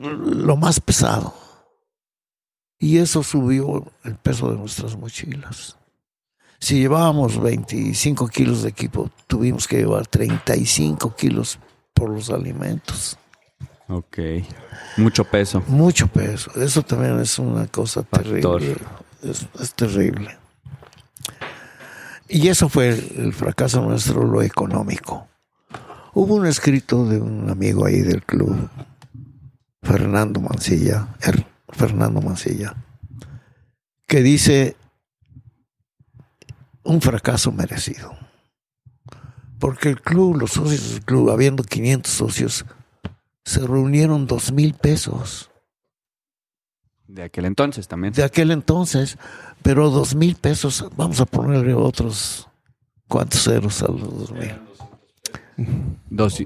lo 0.00 0.56
más 0.56 0.80
pesado. 0.80 1.34
Y 2.78 2.98
eso 2.98 3.22
subió 3.22 3.86
el 4.04 4.16
peso 4.16 4.50
de 4.50 4.56
nuestras 4.56 4.96
mochilas. 4.96 5.76
Si 6.58 6.78
llevábamos 6.78 7.40
25 7.40 8.28
kilos 8.28 8.62
de 8.62 8.68
equipo, 8.68 9.10
tuvimos 9.26 9.66
que 9.66 9.78
llevar 9.78 10.06
35 10.06 11.14
kilos 11.14 11.58
por 11.92 12.10
los 12.10 12.30
alimentos. 12.30 13.16
Ok. 13.88 14.18
Mucho 14.96 15.24
peso. 15.24 15.62
Mucho 15.66 16.06
peso. 16.06 16.50
Eso 16.60 16.82
también 16.82 17.18
es 17.20 17.38
una 17.38 17.66
cosa 17.66 18.02
terrible. 18.02 18.76
Es, 19.22 19.74
terrible. 19.74 20.36
Y 22.28 22.48
eso 22.48 22.68
fue 22.68 22.88
el 22.90 23.32
fracaso 23.32 23.82
nuestro, 23.82 24.24
lo 24.24 24.42
económico. 24.42 25.28
Hubo 26.14 26.34
un 26.34 26.46
escrito 26.46 27.06
de 27.06 27.20
un 27.20 27.48
amigo 27.48 27.86
ahí 27.86 28.00
del 28.00 28.22
club, 28.22 28.68
Fernando 29.82 30.40
Mancilla, 30.40 31.08
Fernando 31.68 32.20
Mancilla, 32.20 32.74
que 34.06 34.22
dice 34.22 34.76
un 36.82 37.00
fracaso 37.00 37.52
merecido. 37.52 38.12
Porque 39.58 39.88
el 39.88 40.00
club, 40.00 40.36
los 40.36 40.52
socios 40.52 40.94
del 40.94 41.04
club, 41.04 41.30
habiendo 41.30 41.62
500 41.62 42.12
socios, 42.12 42.64
se 43.44 43.60
reunieron 43.60 44.26
dos 44.26 44.50
mil 44.52 44.74
pesos. 44.74 45.51
De 47.12 47.22
aquel 47.22 47.44
entonces 47.44 47.86
también. 47.88 48.14
De 48.14 48.24
aquel 48.24 48.50
entonces, 48.52 49.18
pero 49.62 49.90
dos 49.90 50.14
mil 50.14 50.34
pesos, 50.34 50.86
vamos 50.96 51.20
a 51.20 51.26
ponerle 51.26 51.74
otros 51.74 52.48
cuantos 53.06 53.44
ceros 53.44 53.82
a 53.82 53.88
los 53.88 54.00
dos 54.00 54.32
mil. 54.32 54.54
Dos. 56.08 56.42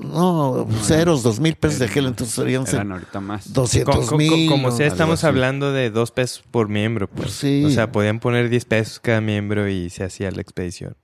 No, 0.00 0.66
ceros, 0.80 1.22
dos 1.22 1.40
mil 1.40 1.56
pesos 1.56 1.78
de 1.78 1.84
aquel 1.84 2.06
entonces 2.06 2.34
serían 2.34 2.64
ahorita 2.90 3.20
más. 3.20 3.52
200 3.52 4.12
mil. 4.12 4.48
Como, 4.48 4.70
sea, 4.70 4.86
estamos 4.86 5.24
hablando 5.24 5.72
de 5.72 5.90
dos 5.90 6.10
pesos 6.10 6.42
por 6.50 6.70
miembro, 6.70 7.06
pues. 7.06 7.44
O 7.44 7.68
sea, 7.68 7.92
podían 7.92 8.18
poner 8.18 8.48
10 8.48 8.64
pesos 8.64 8.98
cada 8.98 9.20
miembro 9.20 9.68
y 9.68 9.90
se 9.90 10.04
hacía 10.04 10.30
la 10.30 10.40
expedición. 10.40 10.96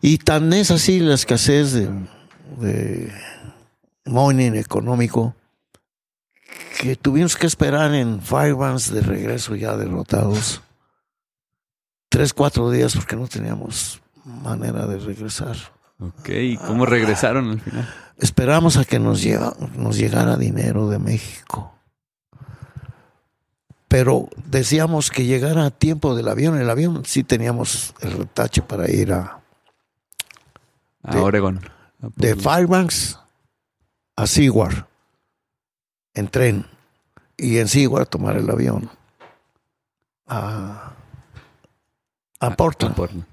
Y 0.00 0.18
tan 0.18 0.52
es 0.52 0.72
así 0.72 0.98
la 0.98 1.14
escasez 1.14 1.72
de, 1.72 1.88
de 2.58 3.12
money 4.06 4.58
económico 4.58 5.36
que 6.80 6.96
tuvimos 6.96 7.36
que 7.36 7.46
esperar 7.46 7.94
en 7.94 8.20
Firebands 8.20 8.92
de 8.92 9.00
regreso 9.00 9.54
ya 9.56 9.76
derrotados. 9.76 10.62
Tres, 12.08 12.32
cuatro 12.32 12.70
días 12.70 12.94
porque 12.94 13.16
no 13.16 13.26
teníamos 13.26 14.00
manera 14.24 14.86
de 14.86 14.98
regresar. 14.98 15.56
Ok, 15.98 16.28
¿y 16.28 16.56
cómo 16.56 16.86
regresaron 16.86 17.50
al 17.50 17.60
final? 17.60 17.94
Esperamos 18.18 18.76
a 18.76 18.84
que 18.84 18.98
nos, 18.98 19.24
nos 19.76 19.96
llegara 19.96 20.36
dinero 20.36 20.88
de 20.88 20.98
México. 20.98 21.72
Pero 23.88 24.28
decíamos 24.46 25.10
que 25.10 25.24
llegara 25.24 25.64
a 25.64 25.70
tiempo 25.70 26.14
del 26.14 26.28
avión. 26.28 26.58
El 26.58 26.68
avión 26.68 27.04
sí 27.04 27.24
teníamos 27.24 27.94
el 28.00 28.12
retache 28.12 28.62
para 28.62 28.90
ir 28.90 29.12
a... 29.12 29.40
A 31.02 31.20
Oregon. 31.20 31.60
De 32.16 32.34
Firebanks 32.34 33.18
a 34.16 34.26
Seward 34.26 34.86
en 36.16 36.28
tren 36.28 36.66
y 37.36 37.58
en 37.58 37.68
Seward 37.68 38.08
tomar 38.08 38.36
el 38.36 38.50
avión 38.50 38.90
a, 40.26 40.92
a 42.40 42.50
Portland. 42.56 42.96
Portland. 42.96 43.26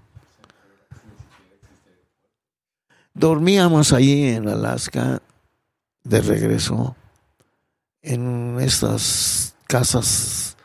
Dormíamos 3.13 3.93
ahí 3.93 4.29
en 4.29 4.49
Alaska 4.49 5.21
de 6.03 6.21
regreso 6.21 6.95
en 8.01 8.57
estas 8.59 9.55
casas 9.65 10.57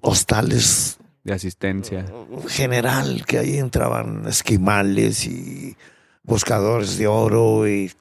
hostales 0.00 0.98
De 1.22 1.32
asistencia. 1.32 2.04
general 2.48 3.24
que 3.26 3.38
ahí 3.38 3.58
entraban 3.58 4.26
esquimales 4.26 5.24
y 5.26 5.76
buscadores 6.24 6.98
de 6.98 7.06
oro 7.06 7.68
y 7.68 7.92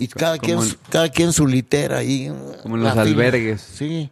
y 0.00 0.08
cada 0.08 0.38
Como 0.38 0.46
quien 0.46 0.58
en- 0.70 0.76
cada 0.90 1.08
quien 1.10 1.32
su 1.32 1.46
litera 1.46 1.98
ahí 1.98 2.28
Como 2.62 2.76
en 2.76 2.82
los 2.82 2.90
fila. 2.92 3.02
albergues. 3.02 3.60
sí 3.60 4.10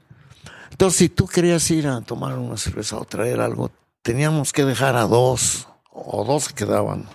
entonces 0.71 0.99
si 0.99 1.09
tú 1.09 1.27
querías 1.27 1.69
ir 1.71 1.89
a 1.89 2.01
tomar 2.03 2.39
una 2.39 2.57
cerveza 2.57 2.97
o 2.99 3.05
traer 3.05 3.41
algo 3.41 3.71
teníamos 4.03 4.53
que 4.53 4.65
dejar 4.65 4.95
a 4.97 5.03
dos 5.07 5.67
o 5.91 6.25
dos 6.25 6.51
quedaban 6.53 7.07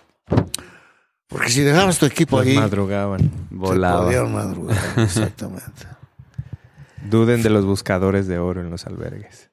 porque 1.27 1.49
si 1.49 1.61
dejabas 1.61 1.97
tu 1.97 2.05
equipo 2.05 2.37
Los 2.39 2.47
ahí 2.47 2.55
madrugaban. 2.57 3.21
se 3.21 3.27
Volaba. 3.51 4.03
podían 4.05 4.33
madrugar 4.33 4.77
exactamente 4.97 5.87
Duden 7.09 7.43
de 7.43 7.49
los 7.49 7.65
buscadores 7.65 8.27
de 8.27 8.39
oro 8.39 8.61
en 8.61 8.69
los 8.69 8.85
albergues. 8.87 9.49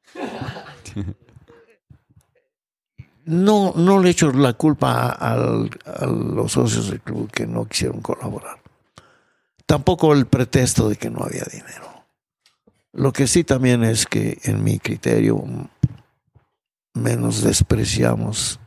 no, 3.25 3.73
no 3.77 4.01
le 4.01 4.11
echo 4.11 4.31
la 4.33 4.53
culpa 4.55 5.09
a, 5.11 5.33
al- 5.33 5.71
a 5.85 6.07
los 6.07 6.53
socios 6.53 6.91
del 6.91 7.01
club 7.01 7.31
que 7.31 7.47
no 7.47 7.65
quisieron 7.67 8.01
colaborar. 8.01 8.60
Tampoco 9.71 10.15
el 10.15 10.27
pretexto 10.27 10.89
de 10.89 10.97
que 10.97 11.11
no 11.11 11.23
había 11.23 11.45
dinero. 11.45 12.05
Lo 12.93 13.13
que 13.13 13.29
sí 13.29 13.45
también 13.45 13.85
es 13.85 14.05
que 14.05 14.41
en 14.43 14.65
mi 14.65 14.81
criterio 14.81 15.45
menos 16.93 17.45
despreciamos 17.45 18.59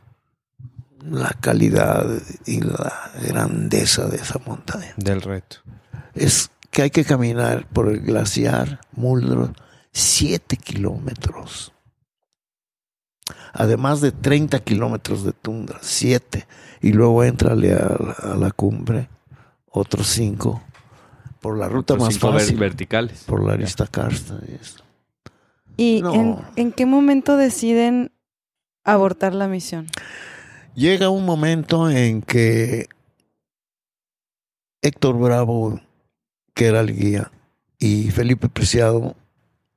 la 1.02 1.28
calidad 1.38 2.06
y 2.46 2.62
la 2.62 3.10
grandeza 3.20 4.06
de 4.06 4.16
esa 4.16 4.38
montaña. 4.46 4.94
Del 4.96 5.20
reto. 5.20 5.58
Es 6.14 6.50
que 6.70 6.80
hay 6.80 6.90
que 6.90 7.04
caminar 7.04 7.68
por 7.68 7.90
el 7.90 8.00
glaciar 8.00 8.80
Muldrow 8.92 9.52
siete 9.92 10.56
kilómetros. 10.56 11.74
Además 13.52 14.00
de 14.00 14.10
30 14.10 14.58
kilómetros 14.60 15.22
de 15.22 15.34
tundra, 15.34 15.80
siete. 15.82 16.46
Y 16.80 16.94
luego 16.94 17.22
entrale 17.24 17.74
a, 17.74 17.88
a 18.32 18.36
la 18.36 18.50
cumbre, 18.52 19.10
otros 19.70 20.06
cinco. 20.06 20.62
Por 21.44 21.58
la 21.58 21.68
ruta 21.68 21.92
Los 21.94 22.04
más 22.04 22.18
fácil, 22.18 22.56
verticales. 22.56 23.24
por 23.24 23.44
la 23.44 23.52
arista 23.52 23.86
karsta 23.86 24.38
y 24.48 24.54
esto. 24.54 24.82
¿Y 25.76 26.00
No. 26.00 26.14
en, 26.14 26.38
en 26.56 26.72
qué 26.72 26.86
momento 26.86 27.36
deciden 27.36 28.12
abortar 28.82 29.34
la 29.34 29.46
misión? 29.46 29.86
Llega 30.74 31.10
un 31.10 31.26
momento 31.26 31.90
en 31.90 32.22
que 32.22 32.88
Héctor 34.80 35.18
Bravo, 35.18 35.80
que 36.54 36.64
era 36.64 36.80
el 36.80 36.96
guía, 36.96 37.30
y 37.78 38.10
Felipe 38.10 38.48
Preciado 38.48 39.14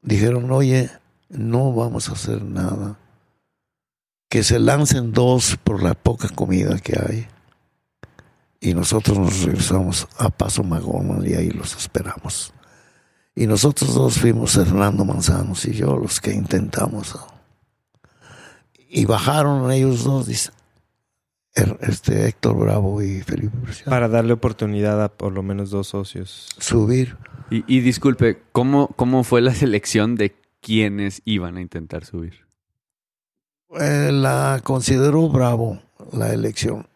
dijeron, 0.01 0.49
oye, 0.51 0.89
no 1.27 1.73
vamos 1.73 2.07
a 2.07 2.13
hacer 2.13 2.43
nada. 2.43 2.97
Que 4.29 4.41
se 4.43 4.57
lancen 4.59 5.11
dos 5.11 5.57
por 5.61 5.83
la 5.83 5.95
poca 5.95 6.29
comida 6.29 6.79
que 6.79 6.93
hay. 6.97 7.27
Y 8.59 8.73
nosotros 8.73 9.17
nos 9.17 9.43
regresamos 9.43 10.07
a 10.17 10.29
Paso 10.29 10.63
Magón 10.63 11.23
y 11.25 11.33
ahí 11.33 11.49
los 11.49 11.75
esperamos. 11.75 12.53
Y 13.35 13.45
nosotros 13.45 13.93
dos 13.93 14.17
fuimos 14.17 14.55
Hernando 14.55 15.05
Manzanos 15.05 15.65
y 15.65 15.73
yo 15.73 15.95
los 15.95 16.19
que 16.19 16.33
intentamos. 16.33 17.15
Y 18.89 19.05
bajaron 19.05 19.71
ellos 19.71 20.03
dos, 20.03 20.25
dice, 20.25 20.49
este 21.81 22.27
Héctor 22.27 22.57
Bravo 22.57 23.01
y 23.01 23.21
Felipe 23.21 23.55
Preciado. 23.57 23.91
Para 23.91 24.07
darle 24.07 24.33
oportunidad 24.33 25.03
a 25.03 25.09
por 25.09 25.33
lo 25.33 25.43
menos 25.43 25.69
dos 25.69 25.87
socios. 25.87 26.49
subir. 26.57 27.17
Y, 27.49 27.63
y 27.67 27.81
disculpe, 27.81 28.41
¿cómo, 28.51 28.87
¿cómo 28.95 29.23
fue 29.23 29.41
la 29.41 29.53
selección 29.53 30.15
de 30.15 30.35
quienes 30.61 31.21
iban 31.25 31.57
a 31.57 31.61
intentar 31.61 32.05
subir? 32.05 32.45
Eh, 33.79 34.11
la 34.11 34.61
consideró 34.63 35.29
Bravo 35.29 35.79
la 36.11 36.33
elección. 36.33 36.87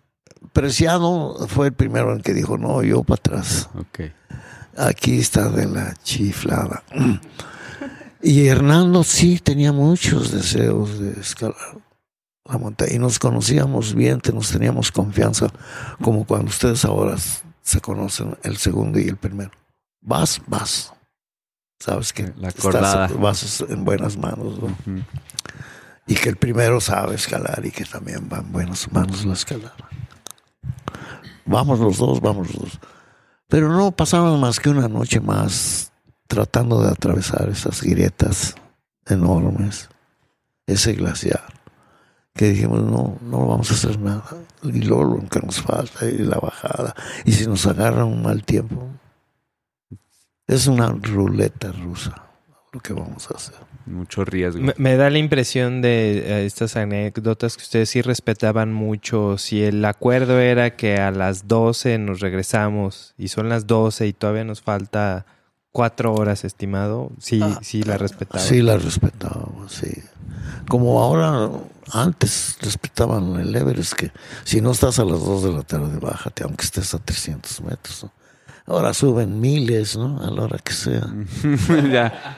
Preciado 0.54 1.48
fue 1.48 1.68
el 1.68 1.74
primero 1.74 2.14
en 2.14 2.22
que 2.22 2.34
dijo, 2.34 2.58
no, 2.58 2.82
yo 2.84 3.04
para 3.04 3.20
atrás. 3.20 3.70
Aquí 4.78 5.20
está 5.20 5.50
de 5.50 5.66
la 5.68 5.94
chiflada. 6.04 6.84
Y 8.22 8.48
Hernando 8.48 9.04
sí 9.04 9.40
tenía 9.40 9.72
muchos 9.72 10.32
deseos 10.32 11.00
de 11.00 11.20
escalar 11.20 11.56
la 12.46 12.58
montaña. 12.58 12.94
Y 12.94 13.00
nos 13.00 13.20
conocíamos 13.20 13.94
bien, 13.94 14.20
nos 14.34 14.50
teníamos 14.52 14.92
confianza, 14.92 15.48
como 16.02 16.26
cuando 16.26 16.50
ustedes 16.50 16.86
ahora 16.86 17.16
se 17.62 17.80
conocen 17.82 18.36
el 18.44 18.58
segundo 18.58 19.00
y 19.00 19.08
el 19.08 19.18
primero. 19.18 19.52
Vas, 20.02 20.42
vas. 20.48 20.92
Sabes 21.80 22.14
que 22.14 22.32
La 22.38 22.50
estás- 22.50 23.20
vas 23.20 23.62
en 23.70 23.86
buenas 23.86 24.18
manos. 24.18 24.60
¿no? 24.60 24.76
Y 26.08 26.16
que 26.16 26.30
el 26.30 26.36
primero 26.36 26.82
sabe 26.82 27.16
escalar 27.16 27.62
y 27.66 27.72
que 27.72 27.86
también 27.86 28.28
va 28.32 28.40
en 28.40 28.52
buenas 28.52 28.92
manos 28.92 29.24
la 29.26 29.34
escalada. 29.34 29.76
Vamos 31.46 31.80
los 31.80 31.98
dos, 31.98 32.22
vamos 32.22 32.48
los 32.54 32.62
dos. 32.62 32.80
Pero 33.48 33.70
no 33.70 33.92
pasamos 33.92 34.40
más 34.40 34.60
que 34.60 34.70
una 34.70 34.88
noche 34.88 35.20
más 35.20 35.92
tratando 36.28 36.82
de 36.82 36.90
atravesar 36.90 37.50
esas 37.50 37.82
grietas 37.84 38.56
enormes, 39.06 39.90
ese 40.66 40.94
glaciar, 40.94 41.54
que 42.34 42.50
dijimos, 42.50 42.82
no, 42.84 43.18
no 43.22 43.48
vamos 43.48 43.70
a 43.72 43.74
hacer 43.74 44.00
nada. 44.00 44.24
Y 44.64 44.82
luego 44.84 45.04
lo 45.04 45.30
que 45.30 45.42
nos 45.42 45.62
falta, 45.62 46.06
y 46.06 46.20
la 46.20 46.38
bajada. 46.38 46.96
Y 47.26 47.34
si 47.34 47.48
nos 47.48 47.66
agarra 47.66 48.06
un 48.06 48.22
mal 48.22 48.44
tiempo, 48.46 48.88
es 50.48 50.68
una 50.68 50.88
ruleta 50.88 51.72
rusa 51.72 52.16
lo 52.72 52.80
que 52.80 52.94
vamos 52.94 53.30
a 53.30 53.36
hacer. 53.36 53.71
Mucho 53.92 54.26
riesgo. 54.26 54.62
Me, 54.62 54.74
me 54.78 54.96
da 54.96 55.10
la 55.10 55.18
impresión 55.18 55.82
de 55.82 56.20
eh, 56.20 56.46
estas 56.46 56.76
anécdotas 56.76 57.58
que 57.58 57.64
ustedes 57.64 57.90
sí 57.90 58.02
respetaban 58.02 58.74
mucho. 58.74 59.38
Si 59.38 59.64
el 59.64 59.84
acuerdo 59.86 60.40
era 60.40 60.76
que 60.76 60.98
a 60.98 61.12
las 61.12 61.48
12 61.48 61.98
nos 61.98 62.20
regresamos 62.20 63.14
y 63.18 63.28
son 63.28 63.50
las 63.50 63.68
12 63.68 64.08
y 64.08 64.14
todavía 64.14 64.44
nos 64.44 64.62
falta 64.62 65.26
cuatro 65.72 66.14
horas, 66.14 66.44
estimado, 66.44 67.12
sí, 67.20 67.40
Ah, 67.42 67.60
sí 67.62 67.84
la 67.84 67.98
respetaban. 67.98 68.46
Sí, 68.46 68.62
la 68.62 68.78
respetábamos, 68.78 69.72
sí. 69.72 69.92
Como 70.68 71.02
ahora, 71.02 71.50
antes 71.92 72.58
respetaban 72.62 73.40
el 73.40 73.56
Everest, 73.56 73.94
que 73.94 74.12
si 74.44 74.62
no 74.62 74.72
estás 74.72 75.00
a 75.00 75.06
las 75.06 75.20
2 75.20 75.44
de 75.44 75.52
la 75.52 75.64
tarde, 75.64 76.00
bájate, 76.00 76.44
aunque 76.44 76.66
estés 76.66 76.94
a 76.94 77.00
300 77.00 77.62
metros. 77.62 78.04
¿no? 78.04 78.21
Ahora 78.68 78.94
suben 78.94 79.40
miles, 79.40 79.98
¿no? 79.98 80.22
A 80.22 80.30
la 80.30 80.44
hora 80.44 80.60
que 80.60 80.72
sea. 80.74 81.08
ya, 81.92 82.38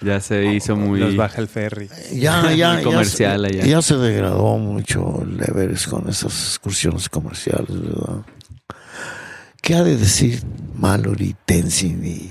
ya 0.00 0.20
se 0.20 0.46
hizo 0.54 0.76
muy... 0.76 1.00
Nos 1.00 1.16
baja 1.16 1.40
el 1.40 1.48
ferry. 1.48 1.88
Ya, 2.12 2.52
ya, 2.52 2.74
Muy 2.74 2.82
comercial 2.84 3.42
ya, 3.42 3.48
se, 3.50 3.58
allá. 3.58 3.66
ya 3.66 3.82
se 3.82 3.96
degradó 3.96 4.56
mucho 4.58 5.22
el 5.22 5.40
Everest 5.42 5.88
con 5.88 6.08
esas 6.08 6.32
excursiones 6.32 7.08
comerciales, 7.08 7.68
¿verdad? 7.82 8.22
¿Qué 9.60 9.74
ha 9.74 9.82
de 9.82 9.96
decir 9.96 10.42
Mallory, 10.74 11.34
Tenzin 11.44 12.04
y 12.04 12.30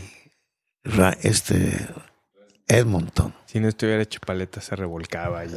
Ra- 0.83 1.17
este 1.21 1.87
Edmonton? 2.67 3.33
Si 3.45 3.59
no 3.59 3.67
estuviera 3.67 4.01
hecho 4.01 4.19
paleta, 4.25 4.61
se 4.61 4.75
revolcaba 4.75 5.41
allí. 5.41 5.55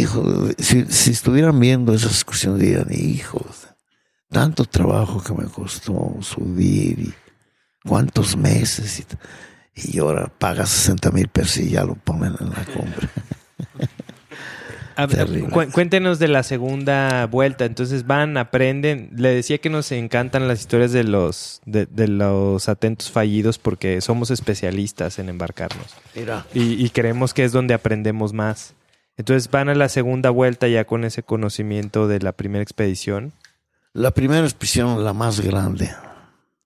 Hijo, 0.00 0.22
de- 0.22 0.62
si, 0.62 0.84
si 0.86 1.10
estuvieran 1.12 1.58
viendo 1.60 1.94
esas 1.94 2.12
excursiones 2.12 2.60
dirían, 2.60 2.88
hijos, 2.90 3.68
tanto 4.30 4.64
trabajo 4.64 5.22
que 5.22 5.32
me 5.34 5.48
costó 5.48 6.16
subir 6.20 6.98
y 6.98 7.14
cuántos 7.88 8.36
meses 8.36 9.00
y, 9.74 9.96
y 9.96 9.98
ahora 9.98 10.30
paga 10.38 10.66
60 10.66 11.10
mil 11.10 11.28
pesos 11.28 11.56
y 11.58 11.70
ya 11.70 11.84
lo 11.84 11.94
ponen 11.94 12.34
en 12.40 12.50
la 12.50 12.64
cumbre. 12.66 13.08
A 14.96 15.06
cu- 15.06 15.70
cuéntenos 15.72 16.18
de 16.18 16.26
la 16.26 16.42
segunda 16.42 17.26
vuelta. 17.26 17.64
Entonces 17.64 18.04
van, 18.04 18.36
aprenden. 18.36 19.10
Le 19.14 19.32
decía 19.32 19.58
que 19.58 19.70
nos 19.70 19.92
encantan 19.92 20.48
las 20.48 20.58
historias 20.60 20.90
de 20.90 21.04
los 21.04 21.60
de, 21.66 21.86
de 21.86 22.08
los 22.08 22.68
atentos 22.68 23.08
fallidos 23.10 23.58
porque 23.58 24.00
somos 24.00 24.32
especialistas 24.32 25.20
en 25.20 25.28
embarcarnos 25.28 25.86
Mira, 26.16 26.46
y, 26.52 26.84
y 26.84 26.90
creemos 26.90 27.32
que 27.32 27.44
es 27.44 27.52
donde 27.52 27.74
aprendemos 27.74 28.32
más. 28.32 28.74
Entonces 29.16 29.48
van 29.50 29.68
a 29.68 29.74
la 29.76 29.88
segunda 29.88 30.30
vuelta 30.30 30.66
ya 30.66 30.84
con 30.84 31.04
ese 31.04 31.22
conocimiento 31.22 32.08
de 32.08 32.18
la 32.18 32.32
primera 32.32 32.62
expedición. 32.64 33.32
la 33.92 34.10
primera 34.12 34.42
expedición, 34.44 35.04
la 35.04 35.12
más 35.12 35.38
grande. 35.40 35.90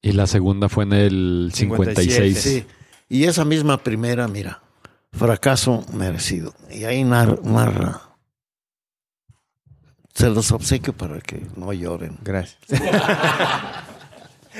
Y 0.03 0.13
la 0.13 0.27
segunda 0.27 0.69
fue 0.69 0.85
en 0.85 0.93
el 0.95 1.51
56. 1.55 2.13
57. 2.39 2.41
Sí, 2.41 2.67
y 3.09 3.25
esa 3.25 3.45
misma 3.45 3.79
primera, 3.85 4.27
mira, 4.29 4.61
fracaso 5.13 5.85
merecido. 5.93 6.55
Y 6.71 6.85
ahí 6.85 7.05
nar- 7.05 7.43
narra. 7.45 8.03
Se 10.15 10.29
los 10.29 10.51
obsequio 10.53 10.93
para 10.93 11.21
que 11.21 11.47
no 11.57 11.73
lloren. 11.73 12.19
Gracias. 12.23 12.59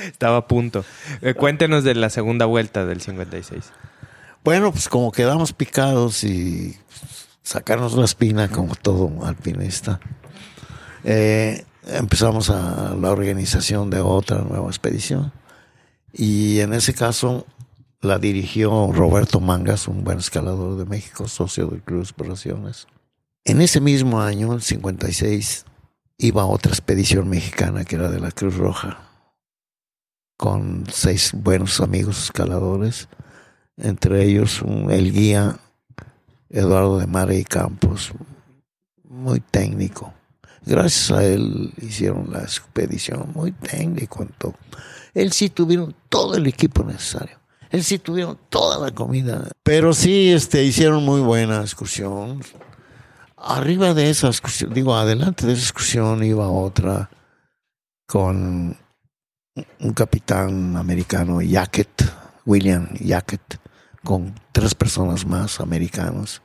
Estaba 0.05 0.37
a 0.37 0.47
punto. 0.47 0.83
Eh, 1.21 1.33
cuéntenos 1.35 1.83
de 1.83 1.93
la 1.95 2.09
segunda 2.09 2.45
vuelta 2.45 2.85
del 2.85 3.01
56. 3.01 3.63
Bueno, 4.43 4.71
pues 4.71 4.89
como 4.89 5.11
quedamos 5.11 5.53
picados 5.53 6.23
y 6.23 6.75
sacarnos 7.43 7.93
la 7.93 8.05
espina 8.05 8.49
como 8.49 8.75
todo 8.75 9.25
alpinista, 9.25 9.99
eh, 11.03 11.65
empezamos 11.87 12.49
a 12.49 12.95
la 12.95 13.11
organización 13.11 13.89
de 13.89 13.99
otra 13.99 14.39
nueva 14.41 14.67
expedición. 14.67 15.31
Y 16.11 16.59
en 16.59 16.73
ese 16.73 16.93
caso 16.93 17.45
la 18.01 18.19
dirigió 18.19 18.91
Roberto 18.91 19.39
Mangas, 19.39 19.87
un 19.87 20.03
buen 20.03 20.19
escalador 20.19 20.77
de 20.77 20.85
México, 20.85 21.27
socio 21.27 21.67
de 21.67 21.79
Cruz 21.79 22.09
Exploraciones. 22.09 22.87
En 23.45 23.61
ese 23.61 23.81
mismo 23.81 24.21
año, 24.21 24.53
el 24.53 24.61
56, 24.61 25.65
iba 26.17 26.45
otra 26.45 26.71
expedición 26.71 27.29
mexicana 27.29 27.83
que 27.85 27.95
era 27.95 28.09
de 28.09 28.19
la 28.19 28.31
Cruz 28.31 28.55
Roja, 28.57 28.99
con 30.37 30.85
seis 30.91 31.31
buenos 31.33 31.79
amigos 31.81 32.23
escaladores, 32.25 33.07
entre 33.77 34.23
ellos 34.25 34.61
un- 34.61 34.91
el 34.91 35.11
guía 35.11 35.57
Eduardo 36.49 36.99
de 36.99 37.07
Mare 37.07 37.37
y 37.39 37.43
Campos, 37.43 38.11
muy 39.03 39.39
técnico. 39.39 40.13
Gracias 40.65 41.11
a 41.11 41.23
él 41.23 41.73
hicieron 41.81 42.31
la 42.31 42.39
expedición, 42.39 43.31
muy 43.33 43.51
técnico 43.51 44.23
en 44.23 44.29
todo. 44.29 44.55
Él 45.13 45.31
sí 45.31 45.49
tuvieron 45.49 45.93
todo 46.09 46.35
el 46.35 46.47
equipo 46.47 46.83
necesario. 46.83 47.39
Él 47.69 47.83
sí 47.83 47.99
tuvieron 47.99 48.37
toda 48.49 48.79
la 48.79 48.93
comida. 48.93 49.49
Pero 49.63 49.93
sí, 49.93 50.31
este, 50.31 50.63
hicieron 50.63 51.03
muy 51.03 51.21
buena 51.21 51.61
excursión. 51.61 52.41
Arriba 53.35 53.93
de 53.93 54.09
esa 54.09 54.27
excursión, 54.27 54.73
digo, 54.73 54.95
adelante 54.95 55.45
de 55.45 55.53
esa 55.53 55.63
excursión 55.63 56.23
iba 56.23 56.47
otra 56.47 57.09
con 58.07 58.77
un 59.79 59.93
capitán 59.93 60.77
americano, 60.77 61.41
Yacket, 61.41 62.03
William 62.45 62.89
Yacket, 62.99 63.59
con 64.03 64.35
tres 64.51 64.75
personas 64.75 65.25
más 65.25 65.59
americanos, 65.59 66.41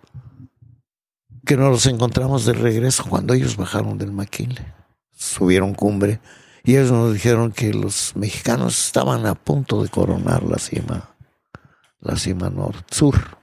que 1.45 1.57
nos 1.57 1.71
los 1.71 1.87
encontramos 1.87 2.45
de 2.45 2.53
regreso 2.53 3.05
cuando 3.09 3.35
ellos 3.35 3.57
bajaron 3.57 3.99
del 3.99 4.13
McKinley. 4.13 4.65
Subieron 5.13 5.75
cumbre 5.75 6.21
y 6.65 6.77
ellos 6.77 6.93
nos 6.93 7.13
dijeron 7.13 7.53
que 7.53 7.73
los 7.73 8.15
mexicanos 8.17 8.87
estaban 8.87 9.27
a 9.27 9.35
punto 9.35 9.83
de 9.83 9.89
coronar 9.89 10.43
la 10.43 10.59
cima, 10.59 11.15
la 12.01 12.17
cima 12.17 12.51
norte-sur. 12.51 13.39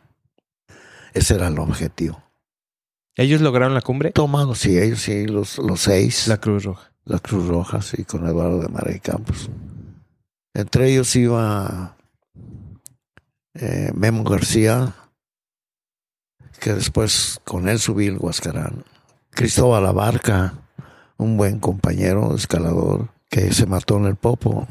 Ese 1.14 1.36
era 1.36 1.48
el 1.48 1.58
objetivo. 1.60 2.22
¿Ellos 3.16 3.42
lograron 3.42 3.74
la 3.74 3.82
cumbre? 3.82 4.12
Tomado, 4.12 4.56
sí, 4.56 4.78
ellos 4.78 5.02
sí, 5.02 5.26
los, 5.26 5.58
los 5.58 5.82
seis. 5.82 6.28
La 6.28 6.38
Cruz 6.38 6.66
Roja. 6.66 6.92
la 7.06 7.20
Cruz 7.20 7.48
Roja, 7.48 7.82
sí, 7.82 8.04
con 8.04 8.28
Eduardo 8.28 8.60
de 8.60 8.68
María 8.68 9.00
Campos. 9.00 9.50
Entre 10.54 10.92
ellos 10.92 11.16
iba 11.16 11.96
eh, 13.54 13.92
Memo 13.96 14.24
García, 14.26 14.94
que 16.66 16.74
después 16.74 17.40
con 17.44 17.70
él 17.70 17.78
subí 17.78 18.08
el 18.08 18.18
Huascarán. 18.18 18.86
Cristóbal 19.30 19.86
Abarca, 19.86 20.56
un 21.16 21.38
buen 21.38 21.60
compañero 21.60 22.34
escalador, 22.34 23.10
que 23.30 23.54
se 23.54 23.68
mató 23.68 23.98
en 23.98 24.06
el 24.06 24.16
Popo, 24.16 24.68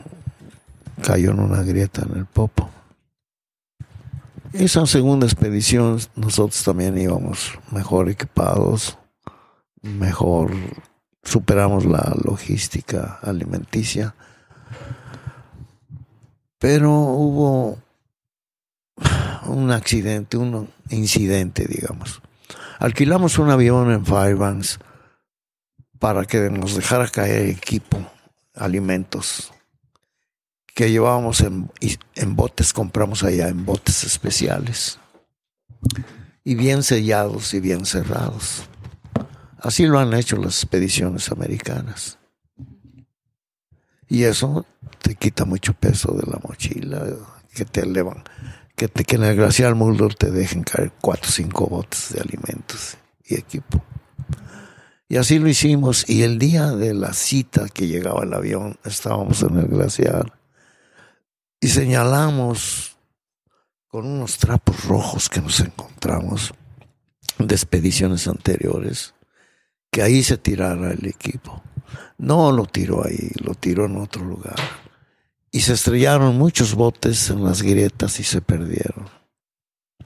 cayó 1.05 1.31
en 1.31 1.39
una 1.39 1.63
grieta 1.63 2.03
en 2.03 2.19
el 2.19 2.27
Popo. 2.27 2.69
Esa 4.53 4.85
segunda 4.87 5.27
expedición 5.27 6.01
nosotros 6.17 6.65
también 6.65 6.99
íbamos 6.99 7.57
mejor 7.71 8.09
equipados, 8.09 8.99
mejor 9.81 10.51
superamos 11.23 11.85
la 11.85 12.13
logística 12.25 13.21
alimenticia, 13.23 14.17
pero 16.59 16.91
hubo 16.91 17.79
un 19.47 19.71
accidente, 19.71 20.37
un 20.37 20.69
incidente, 20.91 21.67
digamos. 21.67 22.23
Alquilamos 22.79 23.39
un 23.39 23.51
avión 23.51 23.91
en 23.91 24.05
Fairbanks 24.05 24.79
para 25.99 26.25
que 26.25 26.51
nos 26.51 26.75
dejara 26.75 27.09
caer 27.09 27.49
equipo, 27.49 27.99
alimentos 28.55 29.53
que 30.75 30.91
llevábamos 30.91 31.41
en, 31.41 31.71
en 32.17 32.37
botes, 32.37 32.73
compramos 32.73 33.23
allá 33.23 33.49
en 33.49 33.65
botes 33.65 34.03
especiales 34.03 34.99
y 36.43 36.57
bien 36.57 36.83
sellados 36.83 37.55
y 37.55 37.61
bien 37.61 37.87
cerrados. 37.87 38.65
Así 39.59 39.87
lo 39.87 39.99
han 39.99 40.13
hecho 40.13 40.37
las 40.37 40.63
expediciones 40.63 41.31
americanas. 41.31 42.19
Y 44.09 44.25
eso 44.25 44.67
te 45.01 45.15
quita 45.15 45.45
mucho 45.45 45.73
peso 45.73 46.13
de 46.13 46.31
la 46.31 46.39
mochila, 46.47 47.05
que 47.55 47.65
te 47.65 47.81
elevan, 47.81 48.23
que, 48.77 48.89
te, 48.89 49.05
que 49.05 49.17
en 49.17 49.25
el 49.25 49.37
glaciar 49.37 49.75
Mulder 49.75 50.15
te 50.15 50.31
dejen 50.31 50.63
caer 50.63 50.93
cuatro 51.01 51.29
o 51.29 51.33
cinco 51.33 51.67
botes 51.67 52.13
de 52.13 52.21
alimentos 52.21 52.97
y 53.25 53.35
equipo. 53.35 53.83
Y 55.09 55.17
así 55.17 55.39
lo 55.39 55.49
hicimos. 55.49 56.09
Y 56.09 56.23
el 56.23 56.39
día 56.39 56.71
de 56.71 56.95
la 56.95 57.13
cita 57.13 57.69
que 57.69 57.87
llegaba 57.87 58.25
el 58.25 58.35
avión, 58.35 58.79
estábamos 58.85 59.43
en 59.43 59.59
el 59.59 59.67
glaciar 59.69 60.33
y 61.61 61.69
señalamos 61.69 62.97
con 63.87 64.07
unos 64.07 64.39
trapos 64.39 64.85
rojos 64.85 65.29
que 65.29 65.41
nos 65.41 65.61
encontramos 65.61 66.53
de 67.39 67.55
expediciones 67.55 68.27
anteriores 68.29 69.15
que 69.91 70.03
ahí 70.03 70.23
se 70.25 70.37
tirara 70.37 70.93
el 70.93 71.07
equipo. 71.07 71.63
No 72.19 72.51
lo 72.51 72.67
tiró 72.67 73.07
ahí, 73.07 73.31
lo 73.43 73.55
tiró 73.55 73.87
en 73.87 73.97
otro 73.99 74.25
lugar. 74.25 74.57
Y 75.55 75.61
se 75.61 75.75
estrellaron 75.75 76.37
muchos 76.37 76.75
botes 76.75 77.31
en 77.31 77.45
las 77.45 77.63
grietas 77.63 78.19
y 78.19 78.25
se 78.25 78.41
perdieron. 78.43 79.09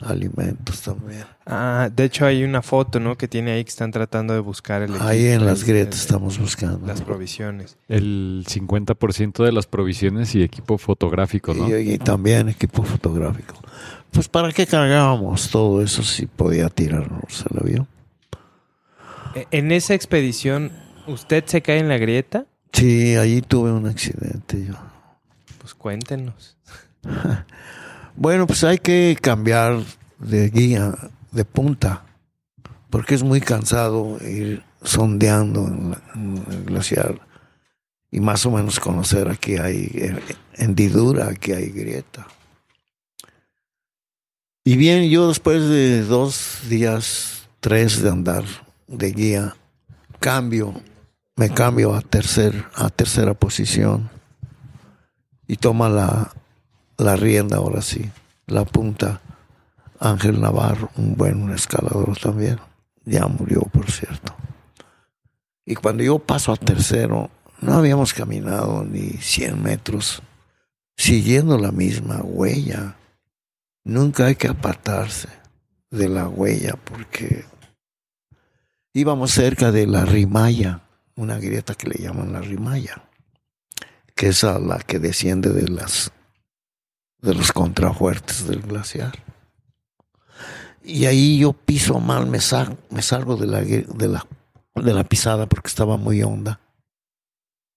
Alimentos 0.00 0.82
también. 0.82 1.24
Ah, 1.46 1.88
de 1.90 2.04
hecho 2.04 2.26
hay 2.26 2.44
una 2.44 2.60
foto, 2.62 3.00
¿no? 3.00 3.16
Que 3.16 3.26
tiene 3.26 3.50
ahí 3.52 3.64
que 3.64 3.70
están 3.70 3.90
tratando 3.90 4.34
de 4.34 4.40
buscar 4.40 4.82
el 4.82 4.94
Ahí 5.00 5.26
en 5.26 5.44
las 5.46 5.64
grietas 5.64 5.94
el- 5.94 6.00
estamos 6.02 6.38
buscando. 6.38 6.86
Las 6.86 7.00
provisiones. 7.00 7.78
El 7.88 8.44
50% 8.46 9.42
de 9.42 9.50
las 9.52 9.66
provisiones 9.66 10.34
y 10.34 10.42
equipo 10.42 10.76
fotográfico, 10.78 11.54
¿no? 11.54 11.68
Y, 11.76 11.94
y 11.94 11.98
también 11.98 12.48
equipo 12.50 12.82
fotográfico. 12.82 13.54
Pues 14.12 14.28
para 14.28 14.52
qué 14.52 14.66
cargábamos 14.66 15.50
todo 15.50 15.82
eso 15.82 16.02
si 16.02 16.26
podía 16.26 16.68
tirarnos 16.68 17.44
el 17.50 17.58
avión. 17.58 17.88
E- 19.34 19.46
En 19.50 19.72
esa 19.72 19.94
expedición, 19.94 20.70
¿usted 21.06 21.44
se 21.46 21.62
cae 21.62 21.78
en 21.78 21.88
la 21.88 21.96
grieta? 21.98 22.44
Sí, 22.72 23.16
allí 23.16 23.40
tuve 23.40 23.72
un 23.72 23.86
accidente 23.86 24.64
yo. 24.64 24.74
Pues 25.69 25.74
cuéntenos. 25.74 26.57
Bueno, 28.20 28.49
pues 28.49 28.65
hay 28.65 28.78
que 28.78 29.16
cambiar 29.20 29.81
de 30.19 30.51
guía, 30.51 30.93
de 31.31 31.45
punta, 31.45 32.05
porque 32.90 33.15
es 33.15 33.23
muy 33.23 33.40
cansado 33.40 34.19
ir 34.27 34.65
sondeando 34.82 35.69
en, 35.69 36.45
el 36.51 36.65
glaciar 36.65 37.20
y 38.11 38.19
más 38.19 38.45
o 38.45 38.51
menos 38.51 38.81
conocer 38.81 39.28
aquí 39.28 39.57
hay 39.57 39.89
eh, 39.95 40.20
hendidura, 40.55 41.28
aquí 41.28 41.53
hay 41.53 41.69
grieta. 41.69 42.27
Y 44.65 44.77
bien, 44.77 45.09
yo 45.09 45.28
después 45.28 45.69
de 45.69 46.03
dos 46.03 46.62
días, 46.69 47.49
tres 47.61 48.03
de 48.03 48.11
andar 48.11 48.45
de 48.89 49.12
guía, 49.12 49.57
cambio, 50.19 50.74
me 51.36 51.51
cambio 51.51 51.95
a, 51.95 52.01
tercer, 52.01 52.65
a 52.74 52.90
tercera 52.90 53.35
posición 53.35 54.18
y 55.48 55.56
toma 55.56 55.88
la, 55.88 56.30
la 56.98 57.16
rienda 57.16 57.56
ahora 57.56 57.82
sí, 57.82 58.08
la 58.46 58.64
punta 58.64 59.20
Ángel 59.98 60.40
Navarro, 60.40 60.90
un 60.96 61.16
buen 61.16 61.50
escalador 61.50 62.16
también, 62.18 62.60
ya 63.04 63.26
murió 63.26 63.62
por 63.62 63.90
cierto. 63.90 64.34
Y 65.64 65.74
cuando 65.74 66.04
yo 66.04 66.18
paso 66.18 66.52
a 66.52 66.56
tercero, 66.56 67.30
no 67.60 67.72
habíamos 67.74 68.14
caminado 68.14 68.84
ni 68.84 69.08
100 69.10 69.62
metros 69.62 70.22
siguiendo 70.96 71.58
la 71.58 71.72
misma 71.72 72.20
huella. 72.22 72.96
Nunca 73.84 74.26
hay 74.26 74.36
que 74.36 74.48
apartarse 74.48 75.28
de 75.90 76.08
la 76.08 76.28
huella 76.28 76.74
porque 76.84 77.44
íbamos 78.92 79.30
cerca 79.30 79.72
de 79.72 79.86
la 79.86 80.04
Rimaya, 80.04 80.82
una 81.16 81.38
grieta 81.38 81.74
que 81.74 81.88
le 81.88 82.02
llaman 82.02 82.32
la 82.32 82.40
Rimaya, 82.40 83.07
que 84.19 84.28
es 84.31 84.43
a 84.43 84.59
la 84.59 84.78
que 84.81 84.99
desciende 84.99 85.51
de 85.53 85.69
las 85.69 86.11
de 87.23 87.35
los 87.35 87.53
contrafuertes 87.53 88.49
del 88.49 88.62
glaciar. 88.62 89.12
Y 90.82 91.07
ahí 91.07 91.39
yo 91.39 91.53
piso 91.53 92.01
mal, 92.01 92.27
me, 92.27 92.40
sal- 92.40 92.77
me 92.90 93.01
salgo 93.03 93.36
de 93.36 93.47
la, 93.47 93.61
de, 93.61 94.09
la, 94.09 94.27
de 94.74 94.93
la 94.93 95.05
pisada 95.05 95.47
porque 95.47 95.69
estaba 95.69 95.97
muy 95.97 96.20
honda. 96.24 96.59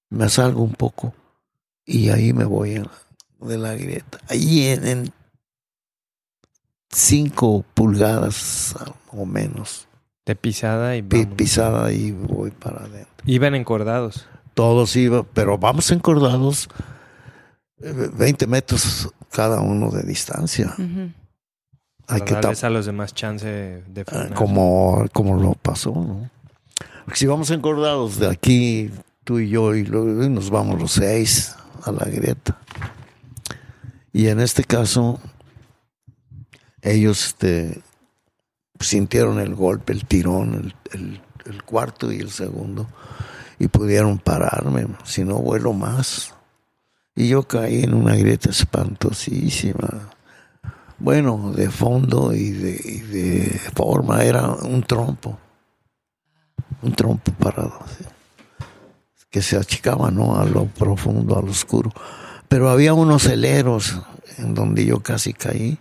Me 0.09 0.29
salgo 0.29 0.63
un 0.63 0.73
poco 0.73 1.13
y 1.85 2.09
ahí 2.09 2.33
me 2.33 2.45
voy 2.45 2.71
en- 2.75 2.87
de 3.39 3.57
la 3.59 3.75
grieta. 3.75 4.17
Ahí 4.27 4.67
en, 4.67 4.87
en 4.87 5.13
cinco 6.89 7.63
pulgadas 7.75 8.75
o 9.11 9.25
menos. 9.27 9.87
De 10.25 10.35
pisada 10.35 10.95
y 10.95 11.01
pisada 11.03 11.91
y 11.91 12.11
voy 12.11 12.49
para 12.51 12.85
adentro. 12.85 13.11
Iban 13.25 13.53
encordados. 13.55 14.25
Todos 14.53 14.95
iban, 14.95 15.25
pero 15.33 15.57
vamos 15.57 15.91
encordados 15.91 16.67
eh, 17.81 18.09
20 18.13 18.47
metros 18.47 19.09
cada 19.31 19.61
uno 19.61 19.89
de 19.91 20.03
distancia. 20.03 20.73
Hay 20.77 22.19
Para 22.19 22.25
que 22.25 22.65
a 22.65 22.69
los 22.69 22.85
demás 22.85 23.13
chance 23.13 23.47
de 23.47 24.01
Ah, 24.01 24.05
frenar. 24.05 24.33
como, 24.33 25.05
como 25.13 25.35
lo 25.41 25.53
pasó, 25.53 25.91
¿no? 25.91 26.29
Porque 27.05 27.17
si 27.19 27.25
vamos 27.27 27.49
encordados 27.51 28.19
de 28.19 28.27
aquí, 28.29 28.91
tú 29.23 29.39
y 29.39 29.49
yo, 29.49 29.73
y 29.75 29.85
luego 29.85 30.07
nos 30.29 30.49
vamos 30.49 30.79
los 30.79 30.91
seis 30.91 31.55
a 31.83 31.91
la 31.91 32.05
grieta. 32.05 32.59
Y 34.13 34.27
en 34.27 34.39
este 34.41 34.63
caso, 34.63 35.19
ellos 36.81 37.27
este, 37.27 37.81
sintieron 38.79 39.39
el 39.39 39.55
golpe, 39.55 39.93
el 39.93 40.05
tirón, 40.05 40.53
el, 40.91 40.99
el- 40.99 41.21
el 41.45 41.63
cuarto 41.63 42.11
y 42.11 42.19
el 42.19 42.29
segundo, 42.29 42.87
y 43.61 43.67
pudieron 43.67 44.17
pararme, 44.17 44.87
si 45.03 45.23
no 45.23 45.35
vuelo 45.37 45.73
más. 45.73 46.33
Y 47.15 47.27
yo 47.29 47.43
caí 47.43 47.83
en 47.83 47.93
una 47.93 48.15
grieta 48.15 48.49
espantosísima 48.49 50.11
bueno, 51.03 51.51
de 51.51 51.69
fondo 51.71 52.31
y 52.31 52.51
de, 52.51 53.59
forma, 53.75 54.23
era 54.23 54.51
un 54.51 54.83
trompo, 54.83 55.37
un 56.83 56.93
trompo 56.93 57.31
parado, 57.31 57.79
que 59.31 59.41
se 59.41 59.57
achicaba, 59.57 60.11
¿no? 60.11 60.39
A 60.39 60.45
lo 60.45 60.65
profundo, 60.67 61.37
a 61.37 61.41
lo 61.41 61.49
oscuro. 61.49 61.91
Pero 62.47 62.69
había 62.69 62.93
unos 62.93 63.25
heleros 63.25 63.99
en 64.37 64.53
donde 64.53 64.85
yo 64.85 65.01
casi 65.01 65.33
caí, 65.33 65.79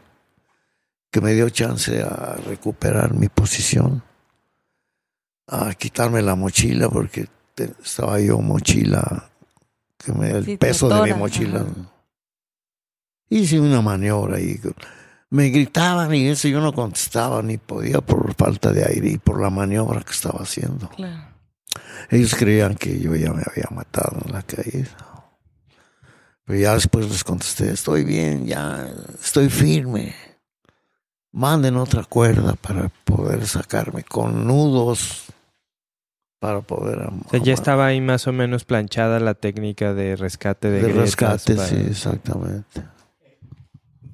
que 1.10 1.20
me 1.20 1.34
dio 1.34 1.50
chance 1.50 2.02
a 2.02 2.36
recuperar 2.46 3.12
mi 3.12 3.28
posición, 3.28 4.02
a 5.48 5.74
quitarme 5.74 6.22
la 6.22 6.34
mochila, 6.34 6.88
porque 6.88 7.26
te- 7.66 7.82
estaba 7.82 8.20
yo 8.20 8.38
mochila, 8.38 9.30
que 9.98 10.12
me, 10.12 10.30
el 10.30 10.44
Sí, 10.44 10.56
peso 10.56 10.88
de 10.88 11.12
mi 11.12 11.18
mochila. 11.18 11.60
ajá. 11.60 11.90
Hice 13.28 13.60
una 13.60 13.80
maniobra 13.80 14.36
ahí. 14.38 14.58
Me 15.30 15.48
gritaban 15.50 16.12
y 16.14 16.26
eso 16.26 16.48
yo 16.48 16.60
no 16.60 16.72
contestaba 16.72 17.40
ni 17.42 17.56
podía 17.58 18.00
por 18.00 18.34
falta 18.34 18.72
de 18.72 18.84
aire 18.84 19.10
y 19.10 19.18
por 19.18 19.40
la 19.40 19.50
maniobra 19.50 20.00
que 20.02 20.10
estaba 20.10 20.40
haciendo. 20.40 20.88
Claro. 20.88 21.28
Ellos 22.10 22.34
creían 22.34 22.74
que 22.74 22.98
yo 22.98 23.14
ya 23.14 23.32
me 23.32 23.42
había 23.48 23.68
matado 23.70 24.18
en 24.26 24.32
la 24.32 24.42
caída. 24.42 24.88
Pero 26.44 26.58
ya 26.58 26.74
después 26.74 27.08
les 27.08 27.22
contesté, 27.22 27.70
estoy 27.70 28.02
bien, 28.02 28.44
ya 28.46 28.88
estoy 29.22 29.48
firme. 29.48 30.12
Manden 31.30 31.76
otra 31.76 32.02
cuerda 32.02 32.54
para 32.54 32.88
poder 33.04 33.46
sacarme 33.46 34.02
con 34.02 34.48
nudos 34.48 35.26
para 36.40 36.62
poder 36.62 36.98
O 37.00 37.30
sea, 37.30 37.40
ya 37.40 37.52
estaba 37.52 37.86
ahí 37.86 38.00
más 38.00 38.26
o 38.26 38.32
menos 38.32 38.64
planchada 38.64 39.20
la 39.20 39.34
técnica 39.34 39.94
de 39.94 40.16
rescate 40.16 40.68
de, 40.70 40.76
de 40.80 40.82
grietas 40.88 41.04
rescate, 41.04 41.54
para- 41.54 41.68
sí, 41.68 41.76
exactamente. 41.88 42.82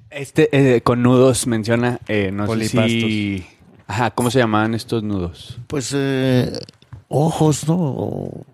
Este, 0.09 0.49
eh, 0.75 0.81
con 0.81 1.01
nudos 1.03 1.47
menciona, 1.47 1.99
eh, 2.07 2.31
no 2.31 2.47
sé 2.53 2.69
si... 2.69 3.45
Ajá, 3.87 4.11
¿cómo 4.11 4.29
se 4.31 4.39
llamaban 4.39 4.73
estos 4.73 5.03
nudos? 5.03 5.57
Pues 5.67 5.91
eh, 5.95 6.59
ojos, 7.07 7.67
¿no? 7.67 7.75
O 7.77 8.45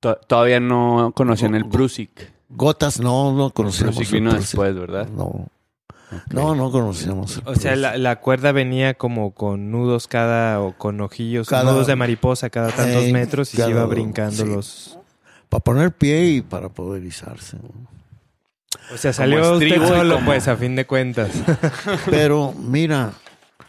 To- 0.00 0.16
todavía 0.26 0.60
no 0.60 1.12
conocían 1.14 1.54
el 1.54 1.66
Prusik. 1.66 2.30
gotas, 2.50 3.00
no, 3.00 3.32
no 3.32 3.50
conocíamos. 3.50 3.96
Prusik 3.96 4.14
el 4.14 4.20
vino 4.20 4.30
Prusik. 4.30 4.48
después, 4.48 4.74
¿verdad? 4.74 5.08
No, 5.08 5.48
No, 6.30 6.54
no 6.54 6.70
conocíamos. 6.70 7.38
el 7.38 7.42
O 7.46 7.54
sea, 7.54 7.76
la, 7.76 7.96
la 7.96 8.16
cuerda 8.20 8.52
venía 8.52 8.94
como 8.94 9.32
con 9.32 9.70
nudos 9.70 10.08
cada, 10.08 10.60
o 10.60 10.76
con 10.76 11.00
ojillos, 11.00 11.48
Cada- 11.48 11.70
nudos 11.70 11.86
de 11.86 11.96
mariposa 11.96 12.50
cada 12.50 12.70
tantos 12.72 13.04
metros 13.10 13.52
y 13.54 13.56
se 13.58 13.70
iba 13.70 13.84
brincando 13.86 14.44
sí. 14.44 14.48
los... 14.48 14.98
Para 15.48 15.62
poner 15.62 15.92
pie 15.92 16.26
y 16.26 16.40
para 16.42 16.68
poder 16.68 17.04
izarse. 17.04 17.56
¿no? 17.56 17.70
O 18.92 18.96
sea, 18.96 19.12
salió 19.12 19.54
usted 19.54 19.76
solo, 19.86 20.14
como- 20.16 20.26
pues, 20.26 20.48
a 20.48 20.56
fin 20.56 20.74
de 20.76 20.86
cuentas. 20.86 21.30
Pero 22.10 22.52
mira, 22.52 23.12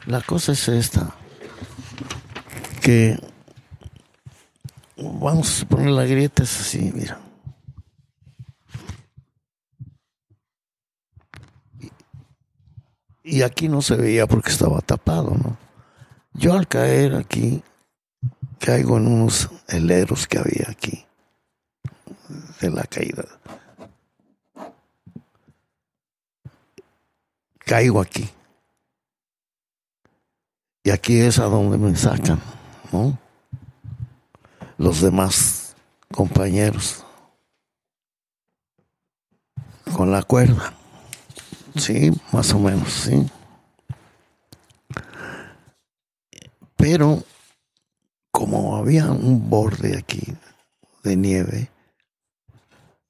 la 0.05 0.21
cosa 0.21 0.51
es 0.53 0.67
esta. 0.67 1.15
Que 2.81 3.19
vamos 4.97 5.49
a 5.49 5.53
suponer 5.59 5.89
la 5.91 6.05
grieta 6.05 6.43
es 6.43 6.59
así, 6.59 6.91
mira. 6.93 7.19
Y, 13.29 13.41
aquí 13.41 13.67
no 13.67 13.81
se 13.81 13.97
veía 13.97 14.25
porque 14.25 14.51
estaba 14.51 14.79
tapado, 14.79 15.31
¿no? 15.31 15.57
Yo 16.33 16.53
al 16.53 16.67
caer 16.67 17.15
aquí, 17.15 17.61
caigo 18.57 18.97
en 18.97 19.07
unos 19.07 19.49
heleros 19.67 20.27
que 20.27 20.37
había 20.37 20.67
aquí, 20.69 21.05
de 22.61 22.69
la 22.69 22.83
caída. 22.83 23.25
Caigo 27.59 27.99
aquí. 27.99 28.29
Y 30.83 30.91
aquí 30.91 31.19
es 31.19 31.37
a 31.39 31.45
donde 31.45 31.77
me 31.77 31.93
sacan, 31.97 32.39
¿no? 32.93 33.19
Los 34.77 35.01
demás 35.01 35.75
compañeros. 36.13 37.03
Con 39.93 40.11
la 40.11 40.23
cuerda. 40.23 40.76
Sí, 41.77 42.11
más 42.31 42.53
o 42.53 42.59
menos, 42.59 42.91
sí. 42.91 43.25
Pero 46.75 47.23
como 48.31 48.75
había 48.77 49.09
un 49.11 49.49
borde 49.49 49.97
aquí 49.97 50.33
de 51.03 51.15
nieve, 51.15 51.69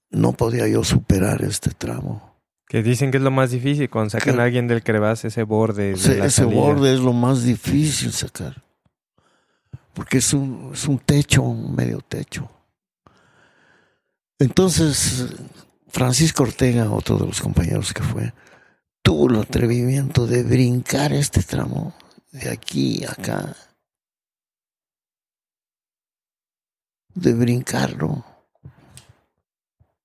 no 0.09 0.31
podía 0.33 0.67
yo 0.67 0.83
superar 0.83 1.43
este 1.43 1.71
tramo. 1.71 2.25
que 2.69 2.83
dicen 2.83 3.11
que 3.11 3.17
es 3.17 3.23
lo 3.23 3.31
más 3.31 3.51
difícil 3.51 3.89
cuando 3.89 4.09
sacan 4.09 4.35
Que- 4.35 4.41
a 4.41 4.43
alguien 4.43 4.67
del 4.67 4.83
crevasse, 4.83 5.29
ese 5.29 5.43
borde. 5.43 5.83
de 5.83 5.91
Ese, 5.93 6.17
la 6.17 6.25
ese 6.25 6.41
salida. 6.43 6.59
borde 6.59 6.93
es 6.93 6.99
lo 6.99 7.13
más 7.13 7.43
difícil 7.43 8.11
sacar. 8.11 8.61
Porque 9.93 10.17
es 10.17 10.33
un, 10.33 10.71
es 10.73 10.85
un 10.85 10.99
techo, 10.99 11.43
un 11.43 11.73
medio 11.73 12.01
techo. 12.01 12.49
Entonces, 14.37 15.27
Francisco 15.87 16.43
Ortega, 16.43 16.91
otro 16.91 17.17
de 17.17 17.25
los 17.27 17.39
compañeros 17.41 17.93
que 17.93 18.03
fue, 18.03 18.33
tuvo 19.07 19.29
el 19.29 19.39
atrevimiento 19.39 20.27
de 20.27 20.43
brincar 20.43 21.13
este 21.13 21.41
tramo 21.41 21.93
de 22.33 22.49
aquí 22.49 23.05
a 23.05 23.11
acá. 23.13 23.55
De 27.13 27.33
brincarlo. 27.33 28.25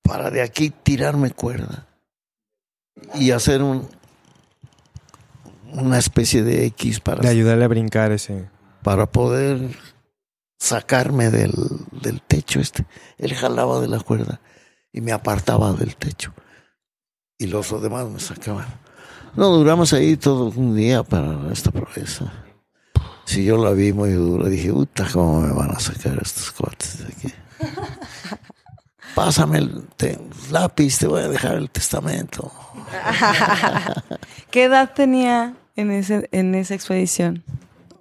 Para 0.02 0.30
de 0.30 0.40
aquí 0.40 0.70
tirarme 0.70 1.32
cuerda. 1.32 1.88
Y 3.16 3.32
hacer 3.32 3.64
un, 3.64 3.88
una 5.72 5.98
especie 5.98 6.44
de 6.44 6.66
X 6.66 7.00
para 7.00 7.22
De 7.22 7.28
ayudarle 7.28 7.64
a 7.64 7.68
brincar 7.68 8.12
ese. 8.12 8.48
para 8.84 9.10
poder 9.10 9.76
sacarme 10.60 11.30
del, 11.30 11.52
del 11.90 12.22
techo 12.22 12.60
este. 12.60 12.86
Él 13.18 13.34
jalaba 13.34 13.80
de 13.80 13.88
la 13.88 13.98
cuerda 13.98 14.40
y 14.92 15.00
me 15.00 15.10
apartaba 15.10 15.72
del 15.72 15.96
techo. 15.96 16.32
Y 17.36 17.48
los 17.48 17.82
demás 17.82 18.08
me 18.08 18.20
sacaban. 18.20 18.81
No, 19.34 19.48
duramos 19.48 19.92
ahí 19.92 20.16
todo 20.16 20.46
un 20.56 20.74
día 20.76 21.02
para 21.02 21.52
esta 21.52 21.70
proeza. 21.70 22.32
Si 23.24 23.44
yo 23.44 23.62
la 23.62 23.70
vi 23.70 23.92
muy 23.92 24.10
dura, 24.12 24.48
dije, 24.48 24.72
puta, 24.72 25.06
¿cómo 25.12 25.40
me 25.40 25.52
van 25.52 25.70
a 25.70 25.80
sacar 25.80 26.18
estos 26.20 26.50
cuates 26.52 26.98
de 26.98 27.04
aquí? 27.06 27.32
Pásame 29.14 29.58
el 29.58 29.84
te- 29.96 30.18
lápiz, 30.50 30.98
te 30.98 31.06
voy 31.06 31.22
a 31.22 31.28
dejar 31.28 31.54
el 31.56 31.70
testamento. 31.70 32.50
¿Qué 34.50 34.64
edad 34.64 34.92
tenía 34.94 35.54
en, 35.76 35.90
ese, 35.92 36.28
en 36.32 36.54
esa 36.54 36.74
expedición? 36.74 37.42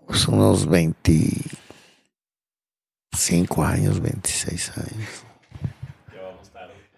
Pues 0.08 0.28
unos 0.28 0.68
25 0.68 3.64
años, 3.64 4.00
26 4.02 4.72
años. 4.78 5.10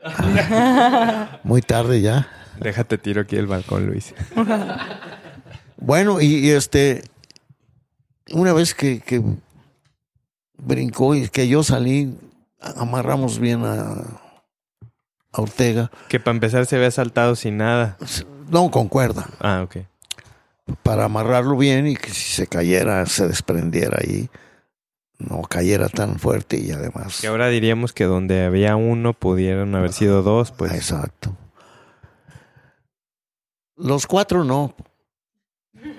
Ah, 0.05 1.39
muy 1.43 1.61
tarde 1.61 2.01
ya. 2.01 2.27
Déjate 2.59 2.97
tiro 2.97 3.21
aquí 3.21 3.35
el 3.35 3.47
balcón, 3.47 3.87
Luis. 3.87 4.13
Bueno, 5.77 6.21
y, 6.21 6.25
y 6.45 6.51
este, 6.51 7.03
una 8.31 8.53
vez 8.53 8.73
que, 8.73 8.99
que 9.01 9.21
brincó 10.57 11.15
y 11.15 11.27
que 11.27 11.47
yo 11.47 11.63
salí, 11.63 12.17
amarramos 12.61 13.39
bien 13.39 13.65
a, 13.65 13.81
a 15.31 15.41
Ortega. 15.41 15.91
Que 16.07 16.19
para 16.19 16.35
empezar 16.35 16.65
se 16.65 16.77
había 16.77 16.91
saltado 16.91 17.35
sin 17.35 17.57
nada. 17.57 17.97
No, 18.49 18.71
con 18.71 18.87
cuerda. 18.87 19.27
Ah, 19.39 19.63
ok. 19.65 19.77
Para 20.83 21.05
amarrarlo 21.05 21.57
bien 21.57 21.87
y 21.87 21.95
que 21.97 22.09
si 22.11 22.35
se 22.35 22.47
cayera, 22.47 23.05
se 23.05 23.27
desprendiera 23.27 23.97
ahí. 24.01 24.29
No 25.19 25.41
cayera 25.41 25.89
tan 25.89 26.17
fuerte 26.19 26.57
y 26.57 26.71
además. 26.71 27.19
Que 27.21 27.27
ahora 27.27 27.49
diríamos 27.49 27.93
que 27.93 28.05
donde 28.05 28.45
había 28.45 28.75
uno 28.75 29.13
pudieron 29.13 29.75
haber 29.75 29.91
sido 29.93 30.23
dos, 30.23 30.51
pues. 30.51 30.71
Exacto. 30.73 31.37
Los 33.75 34.05
cuatro 34.07 34.43
no. 34.43 34.75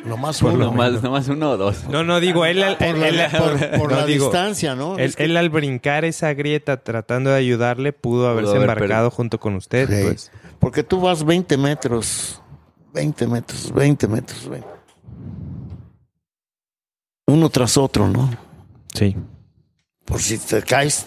Nomás 0.05 0.41
uno. 0.43 0.53
lo 0.57 0.65
Nomás, 0.67 1.03
nomás 1.03 1.29
uno 1.29 1.51
o 1.53 1.57
dos. 1.57 1.85
No, 1.89 2.05
no, 2.05 2.21
digo, 2.21 2.45
él, 2.45 2.63
al- 2.63 2.77
Por 2.77 2.87
él- 2.87 3.17
la, 3.17 3.27
él- 3.27 3.31
por- 3.39 3.79
por 3.79 3.91
no, 3.91 3.97
la 3.99 4.07
digo, 4.07 4.27
distancia, 4.27 4.75
¿no? 4.75 4.97
Él, 4.97 5.05
Es 5.05 5.17
que- 5.17 5.25
él 5.25 5.37
al 5.37 5.51
brincar 5.51 6.05
esa 6.05 6.33
grieta 6.35 6.83
tratando 6.83 7.31
de 7.31 7.37
ayudarle 7.37 7.93
pudo 7.93 8.29
haberse 8.29 8.51
haber 8.57 8.63
embarcado 8.71 9.11
junto 9.11 9.41
con 9.41 9.57
usted. 9.57 9.89
Sí. 9.89 10.07
Pues. 10.07 10.33
Porque 10.59 10.83
tú 10.85 11.01
vas 11.01 11.25
20 11.25 11.57
metros, 11.57 12.41
20 12.93 13.27
metros, 13.27 13.73
20 13.73 14.07
metros, 14.09 14.49
20. 14.49 14.69
Uno 17.27 17.49
tras 17.51 17.77
otro, 17.77 18.09
¿no? 18.09 18.31
Sí. 18.95 19.17
Por 20.05 20.21
si 20.21 20.39
te 20.39 20.63
caes, 20.63 21.07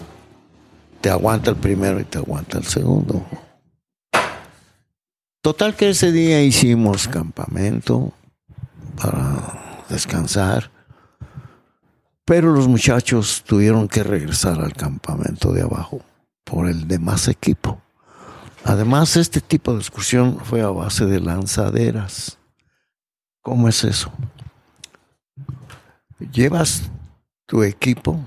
te 1.02 1.10
aguanta 1.10 1.52
el 1.52 1.56
primero 1.56 2.00
y 2.00 2.04
te 2.04 2.18
aguanta 2.18 2.58
el 2.58 2.66
segundo. 2.66 3.24
Total 5.42 5.76
que 5.76 5.90
ese 5.90 6.12
día 6.12 6.42
hicimos 6.42 7.08
campamento 7.08 8.14
para 9.02 9.86
descansar, 9.90 10.72
pero 12.26 12.52
los 12.52 12.68
muchachos 12.68 13.44
tuvieron 13.46 13.88
que 13.88 14.04
regresar 14.04 14.60
al 14.60 14.74
campamento 14.74 15.54
de 15.54 15.62
abajo 15.62 16.02
por 16.44 16.68
el 16.68 16.88
demás 16.88 17.28
equipo. 17.28 17.82
Además, 18.64 19.16
este 19.16 19.40
tipo 19.40 19.74
de 19.74 19.80
excursión 19.80 20.40
fue 20.44 20.62
a 20.62 20.68
base 20.68 21.06
de 21.06 21.22
lanzaderas. 21.22 22.38
¿Cómo 23.42 23.70
es 23.70 23.86
eso? 23.86 24.12
Llevas 26.34 26.90
tu 27.46 27.64
equipo 27.64 28.20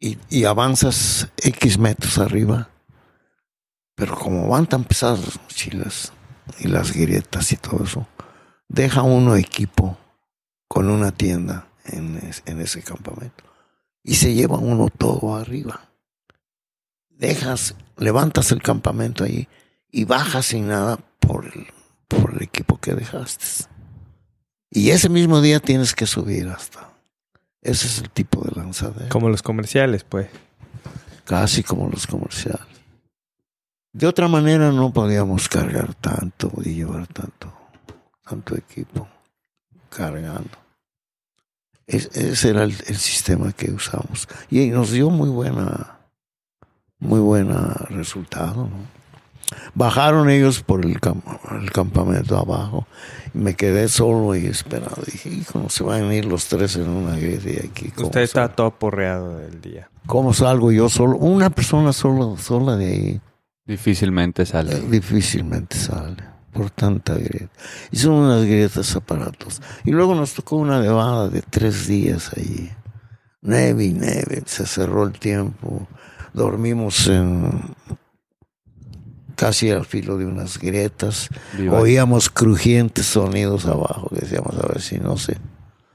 y, 0.00 0.44
avanzas 0.44 1.28
X 1.36 1.78
metros 1.78 2.18
arriba, 2.18 2.70
pero 4.00 4.16
como 4.16 4.48
van 4.48 4.66
tan 4.66 4.82
pesadas 4.82 5.20
las 5.24 5.40
mochilas 5.40 6.12
y 6.58 6.66
las 6.68 6.92
grietas 6.92 7.52
y 7.52 7.56
todo 7.56 7.84
eso, 7.84 8.08
deja 8.68 9.02
uno 9.02 9.36
equipo 9.36 9.96
con 10.66 10.88
una 10.90 11.12
tienda 11.12 11.68
en, 11.84 12.16
es- 12.16 12.42
en 12.46 12.60
ese 12.60 12.82
campamento 12.82 13.44
y 14.02 14.14
se 14.16 14.34
lleva 14.34 14.58
uno 14.58 14.88
todo 14.88 15.36
arriba. 15.36 15.80
Dejas, 17.10 17.74
levantas 17.98 18.50
el 18.52 18.62
campamento 18.62 19.24
ahí 19.24 19.46
y 19.90 20.04
bajas 20.04 20.46
sin 20.46 20.68
nada 20.68 20.98
por 21.18 21.44
el, 21.46 21.66
por 22.08 22.32
el 22.34 22.42
equipo 22.42 22.78
que 22.80 22.94
dejaste. 22.94 23.44
Y 24.70 24.90
ese 24.90 25.08
mismo 25.10 25.40
día 25.42 25.60
tienes 25.60 25.94
que 25.94 26.06
subir 26.06 26.48
hasta. 26.48 26.90
Ese 27.60 27.86
es 27.88 27.98
el 27.98 28.08
tipo 28.10 28.42
de 28.42 28.52
lanzadera. 28.58 29.10
Como 29.10 29.28
los 29.28 29.42
comerciales, 29.42 30.04
pues. 30.04 30.28
Casi 31.24 31.62
como 31.62 31.88
los 31.90 32.06
comerciales. 32.06 32.69
De 33.92 34.06
otra 34.06 34.28
manera 34.28 34.70
no 34.72 34.92
podíamos 34.92 35.48
cargar 35.48 35.94
tanto 35.94 36.50
y 36.64 36.74
llevar 36.74 37.06
tanto, 37.08 37.52
tanto 38.24 38.56
equipo 38.56 39.08
cargando. 39.88 40.50
Es- 41.86 42.10
ese 42.14 42.50
era 42.50 42.62
el, 42.62 42.70
el 42.86 42.96
sistema 42.96 43.52
que 43.52 43.70
usamos. 43.72 44.28
Y 44.48 44.68
nos 44.68 44.92
dio 44.92 45.10
muy 45.10 45.28
buena, 45.28 45.98
muy 47.00 47.18
buena 47.18 47.74
resultado. 47.88 48.68
¿no? 48.68 49.00
Bajaron 49.74 50.30
ellos 50.30 50.62
por 50.62 50.84
el, 50.86 51.00
cam- 51.00 51.22
el 51.60 51.72
campamento 51.72 52.38
abajo. 52.38 52.86
Y 53.34 53.38
me 53.38 53.56
quedé 53.56 53.88
solo 53.88 54.36
y 54.36 54.46
esperando. 54.46 55.02
Dije, 55.04 55.30
hijo, 55.30 55.58
no 55.58 55.68
se 55.68 55.82
van 55.82 56.04
a 56.04 56.14
ir 56.14 56.26
los 56.26 56.46
tres 56.46 56.76
en 56.76 56.88
una 56.88 57.16
grieta 57.16 57.66
aquí. 57.66 57.90
¿cómo 57.90 58.06
Usted 58.06 58.20
está 58.20 58.48
todo 58.54 58.70
porreado 58.70 59.36
del 59.38 59.60
día. 59.60 59.90
¿Cómo 60.06 60.32
salgo 60.32 60.70
yo 60.70 60.88
solo? 60.88 61.16
Una 61.16 61.50
persona 61.50 61.92
solo, 61.92 62.36
sola 62.36 62.76
de 62.76 62.86
ahí. 62.86 63.20
Difícilmente 63.70 64.42
eh, 64.42 64.46
sale. 64.46 64.80
difícilmente 64.80 65.76
sale 65.76 66.16
por 66.52 66.70
tanta 66.70 67.14
grieta. 67.14 67.52
Y 67.92 67.98
son 67.98 68.14
unas 68.14 68.44
grietas 68.44 68.96
aparatos. 68.96 69.62
Y 69.84 69.92
luego 69.92 70.16
nos 70.16 70.34
tocó 70.34 70.56
una 70.56 70.80
nevada 70.80 71.28
de 71.28 71.40
tres 71.40 71.86
días 71.86 72.32
ahí. 72.36 72.68
Neve 73.42 73.84
y 73.84 73.92
neve. 73.92 74.42
Se 74.46 74.66
cerró 74.66 75.04
el 75.04 75.12
tiempo. 75.12 75.86
Dormimos 76.34 77.06
en 77.06 77.76
casi 79.36 79.70
al 79.70 79.86
filo 79.86 80.18
de 80.18 80.26
unas 80.26 80.58
grietas. 80.58 81.28
Viva. 81.56 81.78
Oíamos 81.78 82.28
crujientes 82.28 83.06
sonidos 83.06 83.66
abajo 83.66 84.08
decíamos 84.10 84.58
a 84.58 84.66
ver 84.66 84.82
si 84.82 84.98
no 84.98 85.16
se, 85.16 85.36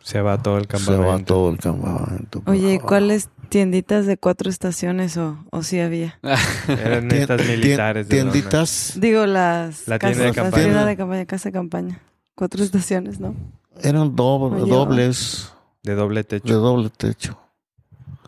Se 0.05 0.21
va 0.21 0.37
todo 0.37 0.57
el 0.59 0.65
se 0.65 0.67
campamento. 0.69 1.07
va 1.07 1.19
todo 1.25 1.49
el 1.49 1.57
campamento. 1.57 2.43
Oye, 2.45 2.59
¿y 2.73 2.73
abajo. 2.75 2.87
¿cuáles 2.89 3.29
tienditas 3.49 4.05
de 4.05 4.17
cuatro 4.17 4.51
estaciones 4.51 5.17
o, 5.17 5.43
o 5.49 5.63
sí 5.63 5.79
había? 5.79 6.19
Eran 6.67 7.07
Tien- 7.09 7.21
estas 7.21 7.41
tien- 7.41 7.47
militares. 7.49 8.07
de 8.07 8.15
tienditas 8.15 8.93
Digo, 9.01 9.25
las 9.25 9.87
La 9.87 9.97
tienda 9.97 10.25
de 10.25 10.31
campaña. 10.33 10.63
tienda 10.63 10.85
de 10.85 10.95
campaña, 10.97 11.25
casa 11.25 11.49
de 11.49 11.53
campaña. 11.53 12.01
Cuatro 12.35 12.63
estaciones, 12.63 13.19
¿no? 13.19 13.33
eran 13.81 14.15
doble- 14.15 14.61
Oye, 14.61 14.71
dobles 14.71 15.51
De 15.83 15.95
doble 15.95 16.19
de 16.19 16.23
techo. 16.23 16.59
doble 16.59 16.89
techo. 16.91 17.39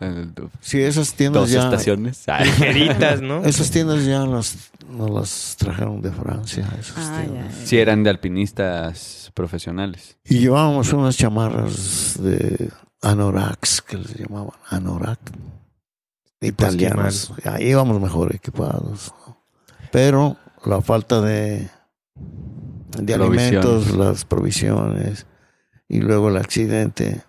El- 0.00 0.32
Sí, 0.60 0.80
esas 0.80 1.12
tiendas 1.14 1.42
Dos 1.42 1.50
ya 1.50 1.64
estaciones. 1.64 2.22
Ah. 2.28 2.44
Ligeritas, 2.44 3.20
¿no? 3.20 3.44
esas 3.44 3.70
tiendas 3.70 4.04
ya 4.04 4.24
las 4.26 4.70
nos 4.88 5.10
las 5.10 5.56
trajeron 5.58 6.00
de 6.00 6.10
Francia, 6.12 6.66
esas 6.78 6.96
Ah, 6.98 7.22
ya, 7.24 7.30
tiendas. 7.30 7.58
ya. 7.60 7.66
Sí, 7.66 7.78
eran 7.78 8.02
de 8.04 8.10
alpinistas 8.10 9.30
profesionales. 9.34 10.16
Y 10.24 10.38
llevábamos 10.38 10.92
unas 10.92 11.16
chamarras 11.16 12.14
de 12.22 12.70
anoraks 13.02 13.82
que 13.82 13.98
les 13.98 14.14
llamaban 14.14 14.52
anorak 14.70 15.20
italianos. 16.40 17.32
Ahí 17.44 17.68
íbamos 17.70 18.00
mejor 18.00 18.34
equipados. 18.34 19.12
¿no? 19.26 19.36
Pero 19.92 20.36
la 20.64 20.80
falta 20.80 21.20
de 21.20 21.68
de 22.98 23.14
alimentos, 23.14 23.92
las 23.94 24.24
provisiones 24.24 25.26
y 25.88 26.00
luego 26.00 26.28
el 26.30 26.36
accidente 26.36 27.22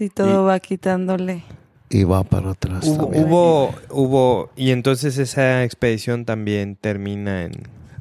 Sí, 0.00 0.08
todo 0.08 0.44
va 0.44 0.58
quitándole. 0.60 1.44
y 1.90 2.04
va 2.04 2.24
para 2.24 2.52
atrás 2.52 2.86
Hubo, 2.86 3.04
también. 3.04 3.24
hubo, 3.24 3.74
hubo, 3.90 4.50
y 4.56 4.70
entonces 4.70 5.18
esa 5.18 5.62
expedición 5.62 6.24
también 6.24 6.76
termina 6.76 7.42
en, 7.44 7.52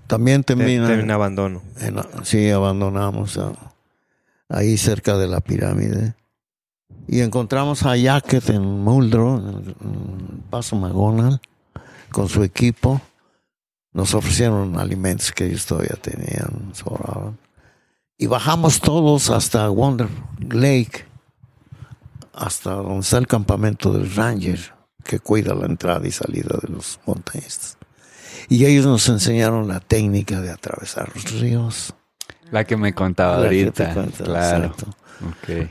También 0.07 0.43
te- 0.45 0.55
termina 0.55 0.87
termina 0.87 1.03
en 1.03 1.11
abandono. 1.11 1.61
En 1.81 1.97
sí, 2.23 2.49
abandonamos 2.51 3.37
a- 3.37 3.51
ahí 4.47 4.77
cerca 4.77 5.17
de 5.17 5.27
la 5.27 5.41
pirámide. 5.41 6.13
Y 7.07 7.19
encontramos 7.19 7.83
a 7.83 7.97
Jacket 7.97 8.49
en 8.51 8.61
Muldrow, 8.63 9.37
en 9.39 10.43
Paso 10.49 10.77
Magonal, 10.77 11.41
con 12.13 12.29
su 12.29 12.43
equipo. 12.43 13.01
Nos 13.91 14.13
ofrecieron 14.13 14.77
alimentos 14.79 15.33
que 15.33 15.47
ellos 15.47 15.65
todavía 15.65 15.97
tenían, 16.01 16.69
sobraban. 16.73 17.37
Y 18.17 18.27
bajamos 18.27 18.79
todos 18.79 19.29
hasta 19.31 19.67
Wonder 19.69 20.07
Lake, 20.39 21.05
hasta 22.33 22.71
donde 22.71 23.01
está 23.01 23.17
el 23.17 23.27
campamento 23.27 23.91
del 23.93 24.13
Ranger, 24.15 24.73
que 25.03 25.19
cuida 25.19 25.53
la 25.55 25.65
entrada 25.65 26.07
y 26.07 26.11
salida 26.11 26.57
de 26.61 26.67
los 26.69 26.99
montañistas. 27.05 27.77
Y 28.47 28.65
ellos 28.65 28.85
nos 28.85 29.07
enseñaron 29.09 29.67
la 29.67 29.79
técnica 29.79 30.41
de 30.41 30.51
atravesar 30.51 31.11
los 31.13 31.31
ríos. 31.39 31.93
La 32.51 32.63
que 32.63 32.77
me 32.77 32.93
contaba 32.95 33.37
La 33.37 33.49
que 33.49 33.71
te 33.71 33.83
ahorita. 33.83 33.93
cuento, 33.93 34.23
Claro. 34.23 34.65
exacto. 34.65 34.87
Ok. 35.29 35.69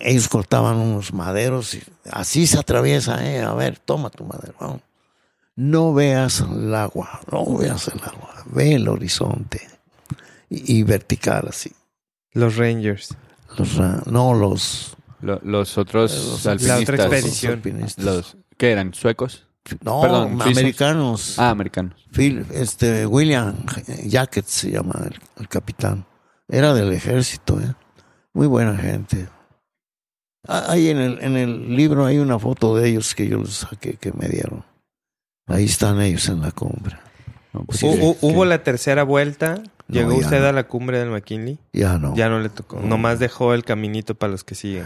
Ellos 0.00 0.28
cortaban 0.28 0.76
unos 0.76 1.12
maderos 1.12 1.74
y 1.74 1.82
así 2.10 2.46
se 2.46 2.58
atraviesa, 2.58 3.24
eh. 3.26 3.42
A 3.42 3.54
ver, 3.54 3.78
toma 3.78 4.10
tu 4.10 4.24
madero. 4.24 4.54
vamos. 4.60 4.80
No 5.56 5.94
veas 5.94 6.40
el 6.40 6.74
agua, 6.74 7.20
no 7.30 7.56
veas 7.56 7.88
el 7.88 8.00
agua, 8.02 8.42
ve 8.46 8.74
el 8.74 8.88
horizonte. 8.88 9.66
Y, 10.50 10.78
y 10.78 10.82
vertical 10.82 11.46
así. 11.48 11.72
Los 12.32 12.56
Rangers. 12.56 13.16
Los, 13.56 13.78
no 14.06 14.34
los, 14.34 14.96
Lo- 15.24 15.40
los 15.42 15.78
otros 15.78 16.12
los 16.12 16.44
La 16.44 16.52
otra 16.54 16.72
alpinistas. 16.74 17.00
expedición. 17.00 17.52
alpinistas. 17.54 18.04
Los, 18.04 18.36
¿Qué 18.58 18.70
eran? 18.72 18.92
¿Suecos? 18.94 19.46
no, 19.82 20.02
perdón, 20.02 20.32
suizos. 20.38 20.46
americanos. 20.58 21.38
Ah, 21.38 21.50
americanos. 21.50 21.94
Phil- 22.12 22.44
este, 22.52 23.06
William 23.06 23.56
Jacket 24.04 24.44
se 24.44 24.70
llama 24.70 25.00
el, 25.06 25.18
el 25.40 25.48
capitán. 25.48 26.04
Era 26.48 26.74
del 26.74 26.92
ejército, 26.92 27.58
¿eh? 27.60 27.74
Muy 28.34 28.46
buena 28.46 28.76
gente. 28.76 29.26
Ah, 30.46 30.66
Ahí 30.68 30.90
en 30.90 30.98
el, 30.98 31.18
en 31.22 31.36
el 31.38 31.74
libro 31.74 32.04
hay 32.04 32.18
una 32.18 32.38
foto 32.38 32.76
de 32.76 32.90
ellos 32.90 33.14
que 33.14 33.26
yo 33.26 33.38
les 33.38 33.54
saqué, 33.54 33.94
que 33.94 34.12
me 34.12 34.28
dieron. 34.28 34.62
Ahí 35.46 35.64
están 35.64 36.00
ellos 36.02 36.28
en 36.28 36.42
la 36.42 36.50
cumbre. 36.50 36.96
No, 37.54 37.64
pues 37.64 37.82
Hu-. 37.82 38.16
Hubo 38.20 38.44
la 38.44 38.62
tercera 38.62 39.02
vuelta. 39.04 39.62
Llegó 39.88 40.12
ya 40.12 40.18
usted 40.18 40.40
no. 40.40 40.46
a 40.48 40.52
la 40.52 40.64
cumbre 40.66 40.98
del 40.98 41.10
McKinley. 41.10 41.58
Ya 41.72 41.98
no. 41.98 42.14
Ya 42.16 42.28
no 42.28 42.40
le 42.40 42.48
tocó. 42.50 42.80
No. 42.80 42.86
Nomás 42.88 43.18
dejó 43.18 43.54
el 43.54 43.64
caminito 43.64 44.14
para 44.14 44.32
los 44.32 44.44
que 44.44 44.54
siguen. 44.54 44.84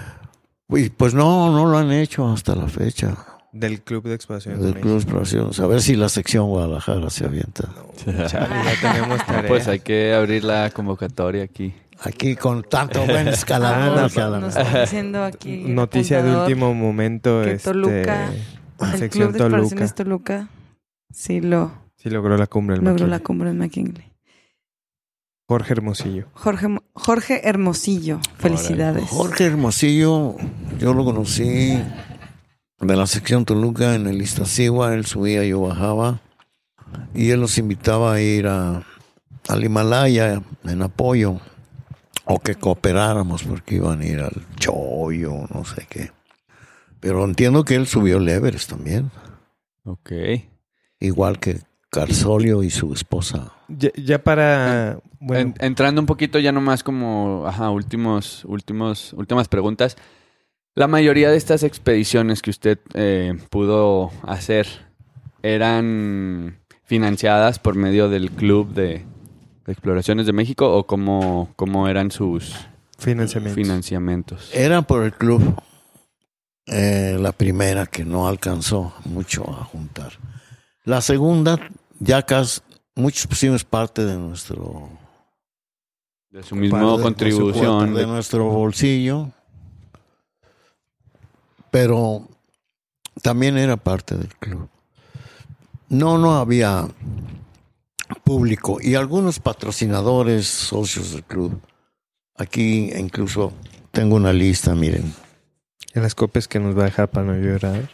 Pues 0.96 1.14
no, 1.14 1.50
no 1.50 1.66
lo 1.66 1.78
han 1.78 1.90
hecho 1.92 2.28
hasta 2.28 2.54
la 2.54 2.68
fecha. 2.68 3.16
Del 3.52 3.80
Club 3.80 4.04
de 4.04 4.14
Exploración. 4.14 4.60
Del 4.60 4.74
Club 4.74 4.92
de 4.92 4.96
Exploraciones. 4.98 5.58
A 5.60 5.66
ver 5.66 5.80
si 5.80 5.96
la 5.96 6.10
sección 6.10 6.46
Guadalajara 6.48 7.08
se 7.08 7.24
avienta. 7.24 7.68
Chale, 8.04 8.54
ya 8.64 8.92
tenemos 8.92 9.24
tarea. 9.26 9.44
Pues 9.48 9.66
hay 9.66 9.80
que 9.80 10.12
abrir 10.12 10.44
la 10.44 10.70
convocatoria 10.70 11.44
aquí. 11.44 11.74
Aquí 12.00 12.36
con 12.36 12.62
tanto 12.62 13.04
buen 13.06 13.26
escalador. 13.28 13.98
Ah, 14.14 14.28
la- 14.28 14.38
Nos 14.40 14.54
está 14.56 14.82
diciendo 14.82 15.24
aquí. 15.24 15.64
el 15.64 15.74
Noticia 15.74 16.22
de 16.22 16.36
último 16.36 16.74
momento. 16.74 17.40
que 17.42 17.52
este, 17.52 17.70
Toluca, 17.70 18.28
El 18.92 18.98
sección 18.98 19.08
Club 19.28 19.32
de 19.32 19.38
Toluca. 19.38 19.56
Exploraciones 19.56 19.94
Toluca 19.94 20.48
sí 21.10 21.40
lo 21.40 21.72
Sí 21.96 22.10
logró 22.10 22.36
la 22.36 22.46
cumbre 22.46 22.76
del 22.76 22.84
logró 22.84 23.06
McKinley. 23.06 23.10
la 23.18 23.24
cumbre 23.24 23.50
en 23.50 23.58
McKinley. 23.58 24.12
Jorge 25.48 25.72
Hermosillo. 25.72 26.26
Jorge, 26.34 26.66
Jorge 26.92 27.48
Hermosillo. 27.48 28.20
Felicidades. 28.36 29.08
Jorge 29.08 29.46
Hermosillo, 29.46 30.36
yo 30.78 30.92
lo 30.92 31.06
conocí 31.06 31.82
de 32.80 32.96
la 32.96 33.06
sección 33.06 33.46
Toluca 33.46 33.94
en 33.94 34.06
el 34.06 34.20
Iztaccíhuatl, 34.20 34.92
él 34.92 35.06
subía, 35.06 35.42
yo 35.44 35.62
bajaba, 35.62 36.20
y 37.14 37.30
él 37.30 37.40
nos 37.40 37.56
invitaba 37.56 38.12
a 38.12 38.20
ir 38.20 38.46
a, 38.46 38.84
al 39.48 39.64
Himalaya 39.64 40.42
en 40.64 40.82
apoyo, 40.82 41.40
o 42.26 42.38
que 42.40 42.54
cooperáramos 42.54 43.42
porque 43.42 43.76
iban 43.76 44.02
a 44.02 44.06
ir 44.06 44.20
al 44.20 44.46
Choyo, 44.56 45.46
no 45.52 45.64
sé 45.64 45.86
qué. 45.88 46.12
Pero 47.00 47.24
entiendo 47.24 47.64
que 47.64 47.74
él 47.74 47.86
subió 47.86 48.18
el 48.18 48.28
Everest 48.28 48.68
también, 48.68 49.10
Ok. 49.84 50.12
igual 51.00 51.38
que 51.40 51.60
Carsolio 51.90 52.62
y 52.62 52.70
su 52.70 52.92
esposa. 52.92 53.52
Ya, 53.68 53.90
ya 53.96 54.22
para... 54.22 54.98
Bueno, 55.20 55.54
En- 55.58 55.66
entrando 55.66 56.00
un 56.00 56.06
poquito 56.06 56.38
ya 56.38 56.52
nomás 56.52 56.82
como, 56.82 57.44
ajá, 57.46 57.70
últimos, 57.70 58.44
últimos, 58.44 59.12
últimas 59.14 59.48
preguntas. 59.48 59.96
La 60.74 60.86
mayoría 60.86 61.30
de 61.30 61.36
estas 61.36 61.62
expediciones 61.64 62.40
que 62.42 62.50
usted 62.50 62.78
eh, 62.94 63.36
pudo 63.50 64.10
hacer 64.22 64.66
eran 65.42 66.58
financiadas 66.84 67.58
por 67.58 67.74
medio 67.74 68.08
del 68.08 68.30
Club 68.30 68.72
de, 68.74 69.04
de 69.66 69.72
Exploraciones 69.72 70.26
de 70.26 70.32
México 70.32 70.72
o 70.76 70.86
cómo, 70.86 71.50
cómo 71.56 71.88
eran 71.88 72.10
sus 72.10 72.54
financiamiento. 72.98 73.54
financiamientos. 73.60 74.50
Era 74.54 74.82
por 74.82 75.04
el 75.04 75.12
club 75.14 75.56
eh, 76.66 77.16
la 77.18 77.32
primera 77.32 77.86
que 77.86 78.04
no 78.04 78.28
alcanzó 78.28 78.92
mucho 79.04 79.42
a 79.50 79.64
juntar. 79.64 80.12
La 80.84 81.00
segunda, 81.00 81.58
ya 82.00 82.22
casi 82.24 82.60
muchos 82.94 83.26
pusimos 83.26 83.64
parte 83.64 84.04
de 84.04 84.16
nuestro 84.16 84.88
De 86.30 86.42
su 86.42 86.54
misma 86.56 86.80
de- 86.96 87.02
contribución. 87.02 87.94
de 87.94 88.06
nuestro 88.06 88.44
bolsillo, 88.46 89.30
pero 91.70 92.28
también 93.22 93.58
era 93.58 93.76
parte 93.76 94.16
del 94.16 94.34
club. 94.36 94.68
No, 95.88 96.18
no 96.18 96.34
había 96.36 96.86
público 98.24 98.78
y 98.80 98.94
algunos 98.94 99.38
patrocinadores, 99.40 100.46
socios 100.46 101.12
del 101.12 101.24
club. 101.24 101.60
Aquí 102.36 102.90
incluso 102.94 103.52
tengo 103.90 104.16
una 104.16 104.32
lista, 104.32 104.74
miren. 104.74 105.12
En 105.94 106.02
las 106.02 106.14
copias 106.14 106.46
que 106.46 106.60
nos 106.60 106.76
va 106.76 106.82
a 106.82 106.86
dejar 106.86 107.08
para 107.08 107.26
no 107.26 107.34
llorar. 107.34 107.90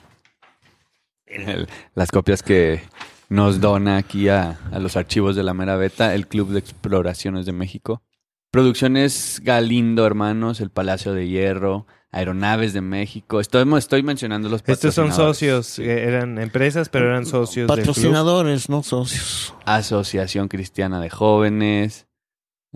El- 1.26 1.68
las 1.94 2.10
copias 2.10 2.42
que 2.42 2.82
nos 3.28 3.60
dona 3.60 3.96
aquí 3.96 4.28
a, 4.28 4.58
a 4.72 4.78
los 4.78 4.96
archivos 4.96 5.36
de 5.36 5.42
la 5.42 5.54
mera 5.54 5.76
beta, 5.76 6.14
el 6.14 6.26
Club 6.26 6.50
de 6.50 6.58
Exploraciones 6.58 7.46
de 7.46 7.52
México. 7.52 8.02
Producciones 8.50 9.40
Galindo, 9.42 10.06
hermanos, 10.06 10.60
el 10.60 10.70
Palacio 10.70 11.12
de 11.12 11.26
Hierro, 11.26 11.86
Aeronaves 12.12 12.72
de 12.72 12.80
México. 12.80 13.40
Estoy, 13.40 13.66
estoy 13.76 14.04
mencionando 14.04 14.48
los 14.48 14.62
Estos 14.64 14.94
son 14.94 15.12
socios, 15.12 15.80
eh, 15.80 16.04
eran 16.04 16.38
empresas, 16.38 16.88
pero 16.88 17.06
eran 17.06 17.26
socios 17.26 17.66
del 17.66 17.76
club. 17.82 17.86
Patrocinadores, 17.94 18.68
no 18.68 18.84
socios. 18.84 19.52
Asociación 19.64 20.46
Cristiana 20.46 21.00
de 21.00 21.10
Jóvenes, 21.10 22.06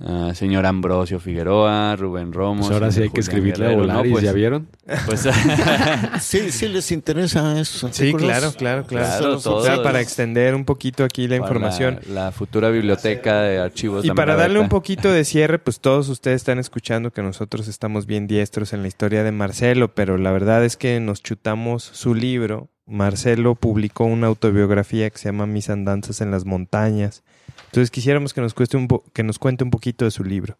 ah, 0.02 0.32
señor 0.34 0.66
Ambrosio 0.66 1.20
Figueroa, 1.20 1.96
Rubén 1.96 2.32
Romo. 2.32 2.60
Pues 2.60 2.72
ahora 2.72 2.90
sí 2.90 3.02
hay 3.02 3.10
que 3.10 3.20
escribirle 3.20 3.74
a 3.74 4.02
Pues- 4.02 4.24
¿ya 4.24 4.32
vieron? 4.32 4.68
pues, 5.06 5.26
Sí, 6.20 6.50
sí 6.50 6.68
les 6.68 6.90
interesa 6.92 7.60
eso. 7.60 7.88
Sí, 7.92 8.12
claro, 8.12 8.52
claro, 8.52 8.84
claro. 8.84 8.86
Claro, 8.86 9.38
todo 9.40 9.62
Claro, 9.62 9.82
para 9.82 10.00
extender 10.00 10.54
un 10.54 10.64
poquito 10.64 11.04
aquí 11.04 11.28
la 11.28 11.36
información. 11.36 12.00
La, 12.08 12.24
la 12.26 12.32
futura 12.32 12.70
biblioteca 12.70 13.42
de 13.42 13.58
archivos. 13.58 14.04
Y 14.04 14.08
La 14.08 14.14
para 14.14 14.36
darle 14.36 14.58
un 14.60 14.68
poquito 14.68 15.10
de 15.12 15.24
cierre, 15.24 15.58
pues 15.58 15.80
todos 15.80 16.08
ustedes 16.08 16.36
están 16.36 16.58
escuchando 16.58 17.12
que 17.12 17.22
nosotros 17.22 17.68
estamos 17.68 18.06
bien 18.06 18.26
diestros 18.26 18.72
en 18.72 18.82
la 18.82 18.88
historia 18.88 19.22
de 19.24 19.32
Marcelo, 19.32 19.88
pero 19.94 20.18
la 20.18 20.32
verdad 20.32 20.64
es 20.64 20.76
que 20.76 21.00
nos 21.00 21.22
chutamos 21.22 21.82
su 21.84 22.14
libro. 22.14 22.68
Marcelo 22.86 23.54
publicó 23.54 24.04
una 24.04 24.28
autobiografía 24.28 25.10
que 25.10 25.18
se 25.18 25.26
llama 25.26 25.46
Mis 25.46 25.68
andanzas 25.68 26.20
en 26.22 26.30
las 26.30 26.46
montañas. 26.46 27.22
Entonces 27.68 27.90
quisiéramos 27.90 28.34
que 28.34 28.40
nos, 28.40 28.54
cueste 28.54 28.76
un 28.76 28.88
que 29.12 29.22
nos 29.22 29.38
cuente 29.38 29.64
un 29.64 29.70
poquito 29.70 30.04
de 30.04 30.10
su 30.10 30.24
libro. 30.24 30.58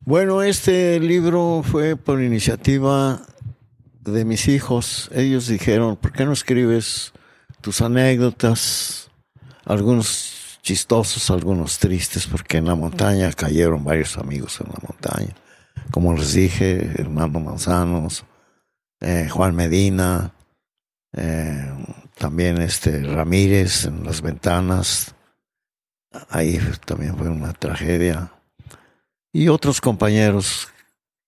Bueno, 0.00 0.42
este 0.42 0.98
libro 0.98 1.62
fue 1.64 1.96
por 1.96 2.20
iniciativa 2.20 3.22
de 4.00 4.24
mis 4.24 4.48
hijos. 4.48 5.08
Ellos 5.14 5.46
dijeron, 5.46 5.96
¿por 5.96 6.12
qué 6.12 6.24
no 6.24 6.32
escribes 6.32 7.12
tus 7.60 7.80
anécdotas? 7.80 9.10
Algunos 9.64 10.58
chistosos, 10.62 11.30
algunos 11.30 11.78
tristes, 11.78 12.26
porque 12.26 12.56
en 12.56 12.66
la 12.66 12.74
montaña 12.74 13.32
cayeron 13.32 13.84
varios 13.84 14.18
amigos 14.18 14.60
en 14.60 14.68
la 14.68 14.80
montaña. 14.88 15.36
Como 15.92 16.14
les 16.14 16.32
dije, 16.32 17.00
Hernando 17.00 17.38
Manzanos, 17.38 18.24
eh, 19.00 19.28
Juan 19.28 19.54
Medina, 19.54 20.34
eh, 21.12 21.70
también 22.16 22.60
este 22.60 23.02
Ramírez 23.02 23.84
en 23.84 24.04
las 24.04 24.20
ventanas. 24.20 25.14
Ahí 26.28 26.60
también 26.84 27.16
fue 27.16 27.28
una 27.28 27.52
tragedia 27.52 28.30
y 29.32 29.48
otros 29.48 29.80
compañeros 29.80 30.68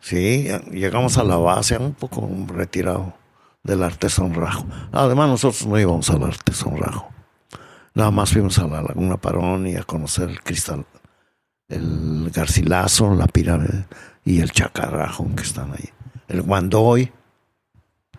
Sí, 0.00 0.48
llegamos 0.70 1.18
a 1.18 1.24
la 1.24 1.36
base, 1.36 1.76
un 1.76 1.92
poco 1.92 2.28
retirado 2.46 3.14
del 3.62 3.82
Artesón 3.82 4.34
Rajo. 4.34 4.64
Además, 4.92 5.28
nosotros 5.28 5.66
no 5.66 5.78
íbamos 5.78 6.08
al 6.10 6.22
Artesón 6.22 6.78
Rajo. 6.78 7.10
Nada 7.94 8.10
más 8.10 8.32
fuimos 8.32 8.58
a 8.58 8.66
la 8.66 8.80
Laguna 8.80 9.16
Parón 9.16 9.66
y 9.66 9.76
a 9.76 9.82
conocer 9.82 10.30
el 10.30 10.40
cristal, 10.40 10.86
el 11.68 12.30
Garcilaso, 12.32 13.12
la 13.14 13.26
pirámide 13.26 13.86
y 14.24 14.40
el 14.40 14.52
Chacarrajo 14.52 15.26
que 15.34 15.42
están 15.42 15.72
ahí. 15.72 15.90
El 16.28 16.42
Guandoy. 16.42 17.12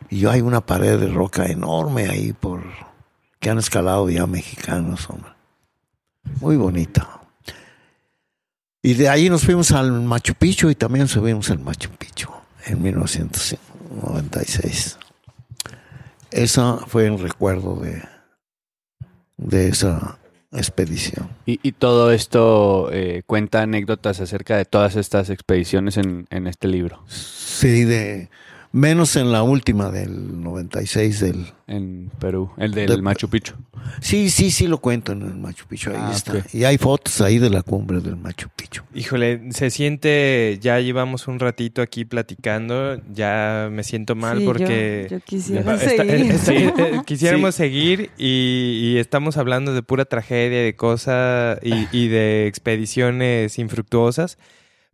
Y 0.10 0.26
hay 0.26 0.42
una 0.42 0.62
pared 0.62 1.00
de 1.00 1.08
roca 1.08 1.46
enorme 1.46 2.10
ahí 2.10 2.34
por 2.34 2.64
que 3.40 3.50
han 3.50 3.58
escalado 3.58 4.10
ya 4.10 4.28
mexicanos, 4.28 5.10
hombre. 5.10 5.32
Muy 6.42 6.58
bonita. 6.58 7.22
Y 8.82 8.96
de 8.96 9.08
ahí 9.10 9.30
nos 9.30 9.44
fuimos 9.44 9.72
al 9.72 9.92
Machu 9.92 10.36
Picchu 10.36 10.70
y 10.70 10.76
también 10.76 11.08
subimos 11.08 11.50
al 11.50 11.60
Machu 11.60 11.90
Picchu 11.92 12.30
en 12.66 12.82
1996. 12.82 14.98
Esa 16.32 16.78
fue 16.88 17.06
el 17.08 17.20
recuerdo 17.20 17.76
de, 17.78 18.04
de 19.38 19.70
esa 19.70 20.20
expedición. 20.52 21.30
Y, 21.46 21.60
y 21.62 21.74
todo 21.74 22.12
esto 22.12 22.90
eh, 22.92 23.22
cuenta 23.26 23.62
anécdotas 23.62 24.22
acerca 24.22 24.58
de 24.58 24.66
todas 24.66 24.96
estas 24.96 25.30
expediciones 25.30 25.98
en, 25.98 26.26
en 26.30 26.48
este 26.48 26.68
libro. 26.68 27.04
Sí, 27.08 27.84
de 27.84 28.30
menos 28.72 29.16
en 29.16 29.32
la 29.32 29.42
última 29.44 29.90
del 29.90 30.42
96 30.44 31.20
del 31.20 31.46
En 31.68 32.12
Perú, 32.20 32.52
el 32.58 32.72
del 32.72 32.88
De- 32.88 33.02
Machu 33.02 33.28
Picchu. 33.30 33.54
Sí, 34.02 34.30
sí, 34.30 34.52
sí 34.52 34.68
lo 34.68 34.78
cuento 34.80 35.14
en 35.14 35.22
el 35.24 35.36
Machu 35.36 35.66
Picchu, 35.68 35.90
ahí 35.90 35.96
Ah, 36.00 36.12
está. 36.14 36.44
Y 36.54 36.64
hay 36.66 36.78
fotos 36.78 37.22
ahí 37.22 37.40
de 37.40 37.50
la 37.50 37.64
cumbre 37.64 38.00
del 38.02 38.16
Machu 38.18 38.48
Picchu. 38.56 38.84
Híjole, 38.94 39.52
se 39.52 39.70
siente, 39.72 40.60
ya 40.62 40.80
llevamos 40.80 41.28
un 41.28 41.40
ratito 41.40 41.82
aquí 41.82 42.06
platicando, 42.06 43.02
ya 43.12 43.70
me 43.72 43.84
siento 43.84 44.16
mal 44.16 44.40
Sí, 44.40 44.46
porque... 44.46 45.08
Yo, 45.10 45.20
quisiera 45.22 45.74
Está- 45.76 45.90
seguir. 45.90 46.32
eh, 46.32 46.38
sí, 46.44 46.54
eh, 46.56 47.02
quisiéramos 47.06 47.56
seguir 47.56 48.12
y, 48.18 48.92
y 48.94 48.98
estamos 48.98 49.38
hablando 49.38 49.74
de 49.74 49.82
pura 49.82 50.06
tragedia, 50.06 50.62
de 50.62 50.76
cosas 50.76 51.58
y, 51.64 51.88
y 51.92 52.08
de 52.10 52.46
expediciones 52.48 53.58
infructuosas, 53.60 54.38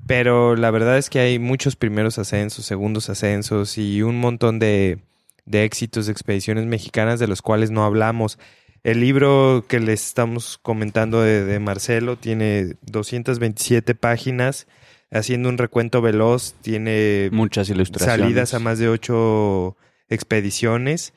pero 0.07 0.55
la 0.55 0.71
verdad 0.71 0.97
es 0.97 1.09
que 1.09 1.19
hay 1.19 1.39
muchos 1.39 1.75
primeros 1.75 2.19
ascensos, 2.19 2.65
segundos 2.65 3.09
ascensos 3.09 3.77
y 3.77 4.01
un 4.01 4.19
montón 4.19 4.59
de, 4.59 4.99
de 5.45 5.63
éxitos 5.63 6.05
de 6.05 6.11
expediciones 6.11 6.65
mexicanas 6.65 7.19
de 7.19 7.27
los 7.27 7.41
cuales 7.41 7.71
no 7.71 7.83
hablamos. 7.85 8.37
El 8.83 8.99
libro 8.99 9.65
que 9.67 9.79
les 9.79 10.05
estamos 10.05 10.59
comentando 10.61 11.21
de, 11.21 11.43
de 11.43 11.59
Marcelo 11.59 12.17
tiene 12.17 12.75
227 12.83 13.95
páginas, 13.95 14.67
haciendo 15.11 15.49
un 15.49 15.57
recuento 15.57 16.01
veloz, 16.01 16.53
tiene 16.61 17.29
Muchas 17.31 17.69
ilustraciones. 17.69 18.19
salidas 18.21 18.53
a 18.53 18.59
más 18.59 18.77
de 18.77 18.89
ocho 18.89 19.75
expediciones. 20.09 21.13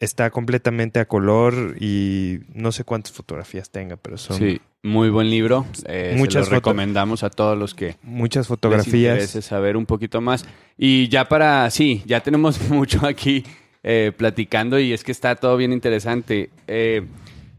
Está 0.00 0.30
completamente 0.30 1.00
a 1.00 1.08
color 1.08 1.76
y 1.80 2.40
no 2.52 2.72
sé 2.72 2.84
cuántas 2.84 3.12
fotografías 3.12 3.70
tenga, 3.70 3.96
pero 3.96 4.16
son 4.16 4.36
Sí, 4.36 4.60
muy 4.82 5.10
buen 5.10 5.30
libro. 5.30 5.66
Eh, 5.86 6.14
Muchas 6.16 6.46
se 6.46 6.50
lo 6.50 6.56
recomendamos 6.56 7.22
a 7.22 7.30
todos 7.30 7.58
los 7.58 7.74
que 7.74 7.96
muchas 8.02 8.42
les 8.42 8.48
fotografías. 8.48 9.14
interese 9.14 9.42
saber 9.42 9.76
un 9.76 9.86
poquito 9.86 10.20
más. 10.20 10.44
Y 10.76 11.08
ya 11.08 11.28
para, 11.28 11.68
sí, 11.70 12.02
ya 12.06 12.20
tenemos 12.20 12.60
mucho 12.70 13.06
aquí 13.06 13.44
eh, 13.82 14.12
platicando 14.16 14.78
y 14.78 14.92
es 14.92 15.04
que 15.04 15.12
está 15.12 15.36
todo 15.36 15.56
bien 15.56 15.72
interesante. 15.72 16.50
Eh, 16.66 17.06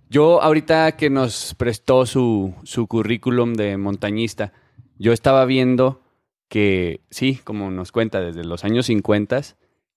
yo 0.09 0.41
ahorita 0.41 0.93
que 0.93 1.09
nos 1.09 1.53
prestó 1.55 2.05
su, 2.05 2.53
su 2.63 2.87
currículum 2.87 3.53
de 3.53 3.77
montañista, 3.77 4.53
yo 4.97 5.13
estaba 5.13 5.45
viendo 5.45 6.01
que, 6.47 7.01
sí, 7.11 7.39
como 7.43 7.69
nos 7.69 7.91
cuenta, 7.91 8.19
desde 8.21 8.43
los 8.43 8.63
años 8.63 8.87
50 8.87 9.41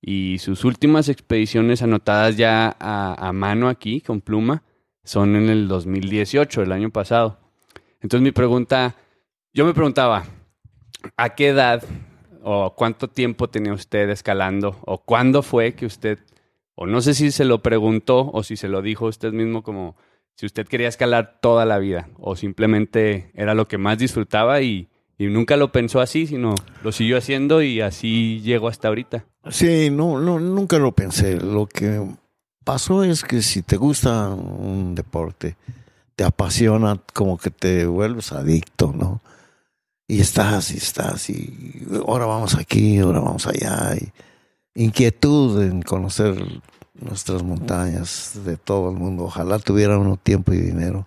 y 0.02 0.38
sus 0.38 0.64
últimas 0.64 1.08
expediciones 1.08 1.80
anotadas 1.80 2.36
ya 2.36 2.76
a, 2.78 3.28
a 3.28 3.32
mano 3.32 3.68
aquí, 3.68 4.00
con 4.00 4.20
pluma, 4.20 4.62
son 5.04 5.36
en 5.36 5.48
el 5.48 5.68
2018, 5.68 6.62
el 6.62 6.72
año 6.72 6.90
pasado. 6.90 7.38
Entonces 8.00 8.22
mi 8.22 8.32
pregunta, 8.32 8.96
yo 9.52 9.64
me 9.64 9.74
preguntaba, 9.74 10.24
¿a 11.16 11.34
qué 11.34 11.48
edad 11.48 11.82
o 12.42 12.74
cuánto 12.74 13.08
tiempo 13.08 13.48
tenía 13.48 13.72
usted 13.72 14.08
escalando 14.10 14.78
o 14.84 15.04
cuándo 15.04 15.42
fue 15.42 15.74
que 15.74 15.86
usted, 15.86 16.18
o 16.74 16.86
no 16.86 17.00
sé 17.00 17.14
si 17.14 17.30
se 17.30 17.44
lo 17.44 17.62
preguntó 17.62 18.30
o 18.32 18.42
si 18.42 18.56
se 18.56 18.68
lo 18.68 18.82
dijo 18.82 19.06
usted 19.06 19.32
mismo 19.32 19.62
como 19.62 19.96
si 20.34 20.46
usted 20.46 20.66
quería 20.66 20.88
escalar 20.88 21.38
toda 21.40 21.64
la 21.64 21.78
vida 21.78 22.08
o 22.18 22.36
simplemente 22.36 23.30
era 23.34 23.54
lo 23.54 23.68
que 23.68 23.78
más 23.78 23.98
disfrutaba 23.98 24.62
y, 24.62 24.88
y 25.18 25.26
nunca 25.26 25.56
lo 25.56 25.70
pensó 25.70 26.00
así, 26.00 26.26
sino 26.26 26.54
lo 26.82 26.90
siguió 26.90 27.18
haciendo 27.18 27.62
y 27.62 27.80
así 27.80 28.40
llegó 28.40 28.68
hasta 28.68 28.88
ahorita. 28.88 29.26
Sí, 29.50 29.90
no, 29.90 30.18
no, 30.18 30.40
nunca 30.40 30.78
lo 30.78 30.92
pensé. 30.92 31.38
Lo 31.38 31.66
que 31.66 32.00
pasó 32.64 33.04
es 33.04 33.22
que 33.22 33.42
si 33.42 33.62
te 33.62 33.76
gusta 33.76 34.28
un 34.28 34.94
deporte, 34.94 35.56
te 36.16 36.24
apasiona, 36.24 37.00
como 37.12 37.38
que 37.38 37.50
te 37.50 37.86
vuelves 37.86 38.32
adicto, 38.32 38.92
¿no? 38.96 39.20
Y 40.06 40.20
estás, 40.20 40.72
y 40.72 40.76
estás, 40.76 41.30
y 41.30 41.86
ahora 42.06 42.26
vamos 42.26 42.54
aquí, 42.54 42.98
ahora 42.98 43.20
vamos 43.20 43.46
allá. 43.46 43.94
Y 43.96 44.12
inquietud 44.74 45.62
en 45.62 45.82
conocer 45.82 46.34
nuestras 46.94 47.42
montañas 47.42 48.40
de 48.44 48.56
todo 48.56 48.90
el 48.90 48.96
mundo. 48.96 49.24
Ojalá 49.24 49.58
tuviera 49.58 49.98
uno 49.98 50.18
tiempo 50.18 50.52
y 50.52 50.58
dinero. 50.58 51.06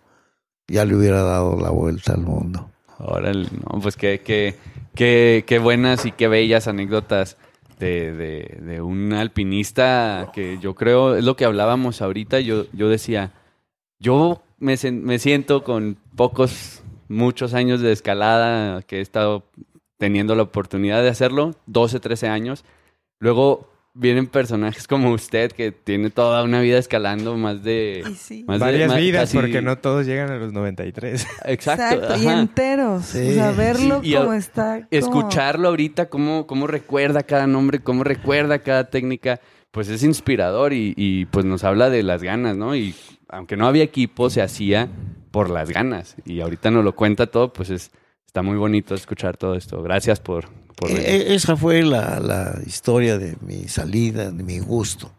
Ya 0.67 0.85
le 0.85 0.95
hubiera 0.95 1.21
dado 1.21 1.59
la 1.59 1.69
vuelta 1.69 2.13
al 2.13 2.21
mundo. 2.21 2.71
Órale, 2.97 3.47
no, 3.51 3.79
pues 3.79 3.95
qué, 3.95 4.21
qué, 4.21 4.57
qué, 4.95 5.43
qué 5.45 5.59
buenas 5.59 6.05
y 6.05 6.11
qué 6.11 6.27
bellas 6.27 6.67
anécdotas 6.67 7.37
de, 7.79 8.57
de, 8.61 8.81
un 8.81 9.13
alpinista 9.13 10.31
que 10.33 10.57
yo 10.59 10.75
creo, 10.75 11.15
es 11.15 11.23
lo 11.23 11.35
que 11.35 11.45
hablábamos 11.45 12.01
ahorita, 12.01 12.39
yo, 12.39 12.65
yo 12.73 12.89
decía, 12.89 13.31
yo 13.99 14.41
me, 14.59 14.75
me 14.91 15.19
siento 15.19 15.63
con 15.63 15.97
pocos, 16.15 16.83
muchos 17.07 17.53
años 17.53 17.81
de 17.81 17.91
escalada, 17.91 18.81
que 18.81 18.97
he 18.97 19.01
estado 19.01 19.43
teniendo 19.97 20.35
la 20.35 20.43
oportunidad 20.43 21.01
de 21.01 21.09
hacerlo, 21.09 21.51
12, 21.67 21.99
13 21.99 22.27
años. 22.27 22.65
Luego 23.19 23.69
vienen 23.97 24.27
personajes 24.27 24.87
como 24.87 25.11
usted, 25.11 25.51
que 25.53 25.71
tiene 25.71 26.09
toda 26.09 26.43
una 26.43 26.59
vida 26.61 26.77
escalando, 26.77 27.37
más 27.37 27.63
de... 27.63 28.03
Sí. 28.17 28.43
más 28.45 28.59
de- 28.59 28.65
Varias 28.65 28.89
más- 28.89 28.99
vidas, 28.99 29.21
casi- 29.29 29.37
porque 29.37 29.61
no 29.61 29.77
todos 29.77 30.05
llegan 30.05 30.29
a 30.31 30.35
los 30.37 30.51
93. 30.53 31.25
Exacto. 31.45 31.83
Exacto, 31.95 32.17
y 32.21 32.27
enteros. 32.27 33.05
Sí. 33.05 33.29
O 33.29 33.33
sea, 33.33 33.51
verlo 33.51 34.01
Sí, 34.03 34.13
como 34.13 34.33
está. 34.33 34.73
como- 34.75 34.87
escucharlo 34.91 35.69
ahorita, 35.69 36.09
cómo, 36.09 36.45
cómo 36.45 36.67
recuerda 36.67 37.23
cada 37.23 37.47
nombre, 37.47 37.79
cómo 37.79 38.03
recuerda 38.03 38.59
cada 38.59 38.89
técnica, 38.89 39.39
pues 39.71 39.87
es 39.89 40.03
inspirador 40.03 40.73
y, 40.73 40.93
y, 40.97 41.25
pues 41.25 41.45
nos 41.45 41.63
habla 41.63 41.89
de 41.89 42.03
las 42.03 42.21
ganas, 42.21 42.55
¿no? 42.57 42.75
Y 42.75 42.93
aunque 43.29 43.55
no 43.57 43.65
había 43.65 43.83
equipo, 43.83 44.29
se 44.29 44.41
hacía 44.41 44.89
por 45.31 45.49
las 45.49 45.69
ganas. 45.69 46.15
Y 46.25 46.41
ahorita 46.41 46.69
nos 46.69 46.83
lo 46.83 46.95
cuenta 46.95 47.27
todo, 47.27 47.51
pues 47.53 47.69
es, 47.69 47.91
está 48.35 48.41
muy 48.41 48.57
bonito 48.57 48.93
escuchar 48.95 49.37
todo 49.37 49.55
esto. 49.55 49.81
Gracias 49.81 50.19
por... 50.19 50.49
por 50.75 50.89
venir. 50.89 51.05
Eh, 51.07 51.35
esa 51.35 51.55
fue 51.55 51.83
la, 51.83 52.19
la 52.19 52.59
historia 52.65 53.17
de 53.17 53.37
mi 53.39 53.69
salida, 53.69 54.29
de 54.29 54.43
mi 54.43 54.59
gusto. 54.59 55.09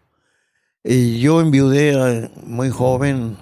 Y 0.85 1.19
yo 1.19 1.41
enviudé 1.41 1.95
eh, 1.95 2.31
muy 2.45 2.69
joven, 2.69 3.39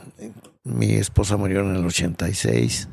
mi 0.62 0.92
esposa 0.92 1.36
murió 1.36 1.62
en 1.62 1.74
el 1.74 1.84
86 1.84 2.88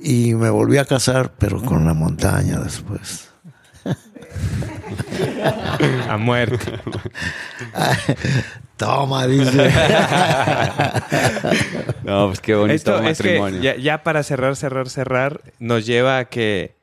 y 0.00 0.34
me 0.34 0.50
volví 0.50 0.78
a 0.78 0.84
casar, 0.84 1.34
pero 1.38 1.62
con 1.62 1.86
la 1.86 1.94
montaña 1.94 2.58
después. 2.58 3.30
a 6.08 6.16
muerte. 6.16 6.80
Toma, 8.76 9.26
dice. 9.26 9.70
No, 12.04 12.26
pues 12.26 12.40
qué 12.40 12.54
bonito 12.54 12.74
Esto 12.74 12.96
es 13.02 13.18
que 13.18 13.38
matrimonio. 13.38 13.62
ya, 13.62 13.76
ya 13.76 14.02
para 14.02 14.22
cerrar, 14.22 14.56
cerrar, 14.56 14.90
cerrar, 14.90 15.40
nos 15.58 15.86
lleva 15.86 16.18
a 16.18 16.24
que 16.26 16.76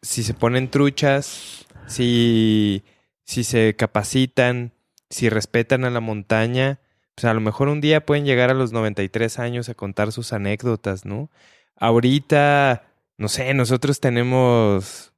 si 0.00 0.22
se 0.22 0.32
ponen 0.32 0.70
truchas, 0.70 1.66
si, 1.86 2.84
si 3.24 3.44
se 3.44 3.76
capacitan, 3.76 4.72
si 5.10 5.28
respetan 5.28 5.84
a 5.84 5.90
la 5.90 6.00
montaña, 6.00 6.78
pues 7.14 7.26
a 7.26 7.34
lo 7.34 7.40
mejor 7.42 7.68
un 7.68 7.82
día 7.82 8.06
pueden 8.06 8.24
llegar 8.24 8.48
a 8.48 8.54
los 8.54 8.72
93 8.72 9.38
años 9.38 9.68
a 9.68 9.74
contar 9.74 10.10
sus 10.10 10.32
anécdotas, 10.32 11.04
¿no? 11.04 11.28
Ahorita, 11.76 12.84
no 13.18 13.28
sé, 13.28 13.52
nosotros 13.52 14.00
tenemos 14.00 15.09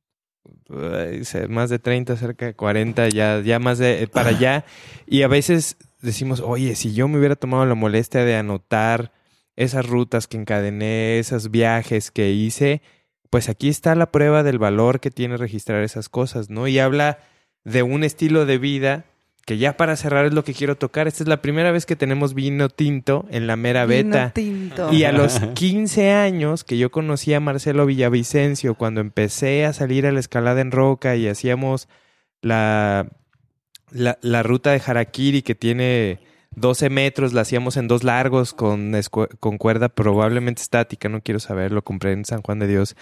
más 1.49 1.71
de 1.71 1.79
30, 1.79 2.17
cerca 2.17 2.47
de 2.47 2.55
40, 2.55 3.09
ya, 3.09 3.41
ya 3.41 3.59
más 3.59 3.79
de 3.79 4.09
para 4.13 4.31
allá. 4.31 4.65
Y 5.07 5.23
a 5.23 5.29
veces 5.29 5.77
decimos, 6.01 6.41
oye, 6.41 6.75
si 6.75 6.95
yo 6.95 7.09
me 7.09 7.19
hubiera 7.19 7.37
tomado 7.37 7.65
la 7.67 7.75
molestia 7.75 8.25
de 8.25 8.37
anotar 8.37 9.13
esas 9.57 9.87
rutas 9.87 10.27
que 10.27 10.37
encadené, 10.37 11.19
esos 11.19 11.51
viajes 11.51 12.11
que 12.11 12.31
hice, 12.31 12.83
pues 13.31 13.49
aquí 13.49 13.69
está 13.69 13.95
la 13.95 14.11
prueba 14.11 14.43
del 14.43 14.59
valor 14.59 15.01
que 15.01 15.11
tiene 15.11 15.37
registrar 15.37 15.83
esas 15.83 16.09
cosas, 16.09 16.51
¿no? 16.51 16.69
Y 16.69 16.79
habla 16.79 17.19
de 17.65 17.83
un 17.83 18.05
estilo 18.05 18.45
de 18.47 18.59
vida 18.59 19.05
que 19.45 19.59
ya 19.59 19.77
para 19.77 19.97
cerrar 19.97 20.27
es 20.27 20.33
lo 20.33 20.45
que 20.45 20.55
quiero 20.55 20.77
tocar. 20.77 21.09
Esta 21.09 21.25
es 21.25 21.29
la 21.29 21.43
primera 21.43 21.73
vez 21.73 21.87
que 21.87 21.97
tenemos 21.97 22.35
vino 22.35 22.69
tinto 22.69 23.27
en 23.31 23.47
la 23.47 23.57
mera 23.57 23.87
Vino 23.87 24.11
beta. 24.11 24.31
tinto. 24.33 24.93
Y 24.93 25.05
a 25.05 25.13
los 25.13 25.41
15 25.55 26.13
años 26.13 26.65
que 26.65 26.79
yo 26.79 26.91
conocí 26.91 27.35
a 27.35 27.41
Marcelo 27.41 27.87
Villavicencio, 27.87 28.75
cuando 28.75 29.01
empecé 29.01 29.65
a 29.65 29.73
salir 29.73 30.07
a 30.07 30.13
la 30.13 30.21
escalada 30.21 30.61
en 30.61 30.71
roca 30.71 31.17
y 31.17 31.27
hacíamos 31.27 31.89
la, 32.41 33.09
la, 33.91 34.19
la 34.23 34.43
ruta 34.43 34.71
de 34.71 34.83
Harakiri 34.85 35.43
que 35.43 35.55
tiene 35.55 36.21
12 36.55 36.91
metros, 36.91 37.33
la 37.33 37.41
hacíamos 37.41 37.77
en 37.77 37.89
dos 37.89 38.05
largos 38.05 38.53
con, 38.53 38.93
con 39.41 39.59
cuerda 39.59 39.89
probablemente 39.89 40.63
estática, 40.63 41.09
no 41.09 41.21
quiero 41.21 41.41
saber, 41.41 41.73
lo 41.73 41.83
compré 41.83 42.13
en 42.13 42.25
San 42.25 42.43
Juan 42.43 42.59
de 42.59 42.69
Dios. 42.69 42.97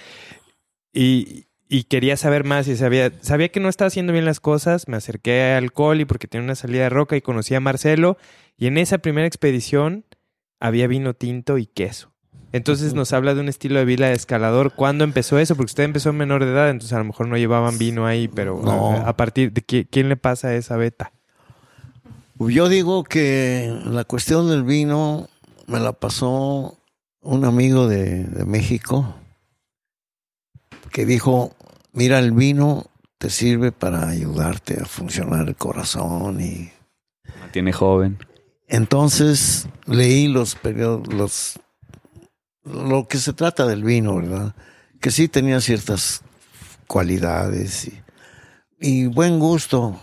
Y, 0.93 1.47
y 1.73 1.85
quería 1.85 2.17
saber 2.17 2.43
más 2.43 2.67
y 2.67 2.77
sabía, 2.77 3.13
sabía 3.21 3.51
que 3.51 3.61
no 3.61 3.69
estaba 3.69 3.87
haciendo 3.87 4.13
bien 4.13 4.25
las 4.25 4.41
cosas, 4.41 4.89
me 4.89 4.97
acerqué 4.97 5.53
al 5.53 5.73
Coli 5.73 6.05
porque 6.05 6.27
tiene 6.27 6.43
una 6.43 6.57
salida 6.57 6.83
de 6.83 6.89
roca 6.89 7.17
y 7.17 7.21
conocí 7.21 7.55
a 7.55 7.61
Marcelo 7.61 8.19
y 8.59 8.67
en 8.67 8.77
esa 8.77 8.99
primera 8.99 9.29
expedición 9.29 10.05
había 10.59 10.89
vino 10.89 11.15
tinto 11.15 11.59
y 11.59 11.67
queso. 11.67 12.11
Entonces 12.51 12.93
nos 12.93 13.13
habla 13.13 13.35
de 13.35 13.41
un 13.41 13.49
estilo 13.49 13.79
de 13.79 13.85
vida 13.85 14.09
de 14.09 14.15
escalador. 14.15 14.73
¿Cuándo 14.73 15.05
empezó 15.05 15.39
eso? 15.39 15.55
Porque 15.55 15.71
usted 15.71 15.85
empezó 15.85 16.11
en 16.11 16.17
menor 16.17 16.45
de 16.45 16.51
edad, 16.51 16.71
entonces 16.71 16.93
a 16.93 16.99
lo 16.99 17.05
mejor 17.05 17.29
no 17.29 17.37
llevaban 17.37 17.79
vino 17.79 18.05
ahí, 18.05 18.27
pero 18.27 18.61
a, 19.07 19.17
partir 19.17 19.53
de 19.53 19.63
quién 19.63 20.09
le 20.09 20.17
pasa 20.17 20.53
esa 20.57 20.77
beta. 20.77 21.13
Yo 22.41 22.69
digo 22.69 23.05
que 23.05 23.73
la 23.85 24.03
cuestión 24.03 24.49
del 24.49 24.65
vino 24.65 25.29
me 25.69 25.79
la 25.79 25.93
pasó 25.93 26.77
un 27.21 27.45
amigo 27.45 27.87
de, 27.87 28.25
de 28.25 28.45
México 28.45 29.15
que 30.91 31.07
dijo, 31.07 31.55
mira, 31.93 32.19
el 32.19 32.33
vino 32.33 32.87
te 33.19 33.31
sirve 33.31 33.73
para 33.73 34.09
ayudarte 34.09 34.81
a 34.81 34.87
funcionar 34.87 35.49
el 35.49 35.57
corazón 35.57 36.41
y... 36.41 36.73
Tiene 37.53 37.73
joven. 37.73 38.19
Entonces 38.67 39.69
leí 39.87 40.29
los 40.29 40.55
periodos, 40.55 41.13
los 41.13 41.61
lo 42.65 43.09
que 43.09 43.19
se 43.19 43.33
trata 43.33 43.67
del 43.67 43.83
vino, 43.85 44.17
¿verdad? 44.17 44.55
Que 45.01 45.11
sí 45.11 45.29
tenía 45.29 45.61
ciertas 45.61 46.23
cualidades 46.87 47.91
y, 48.79 49.07
buen 49.07 49.39
gusto. 49.39 49.99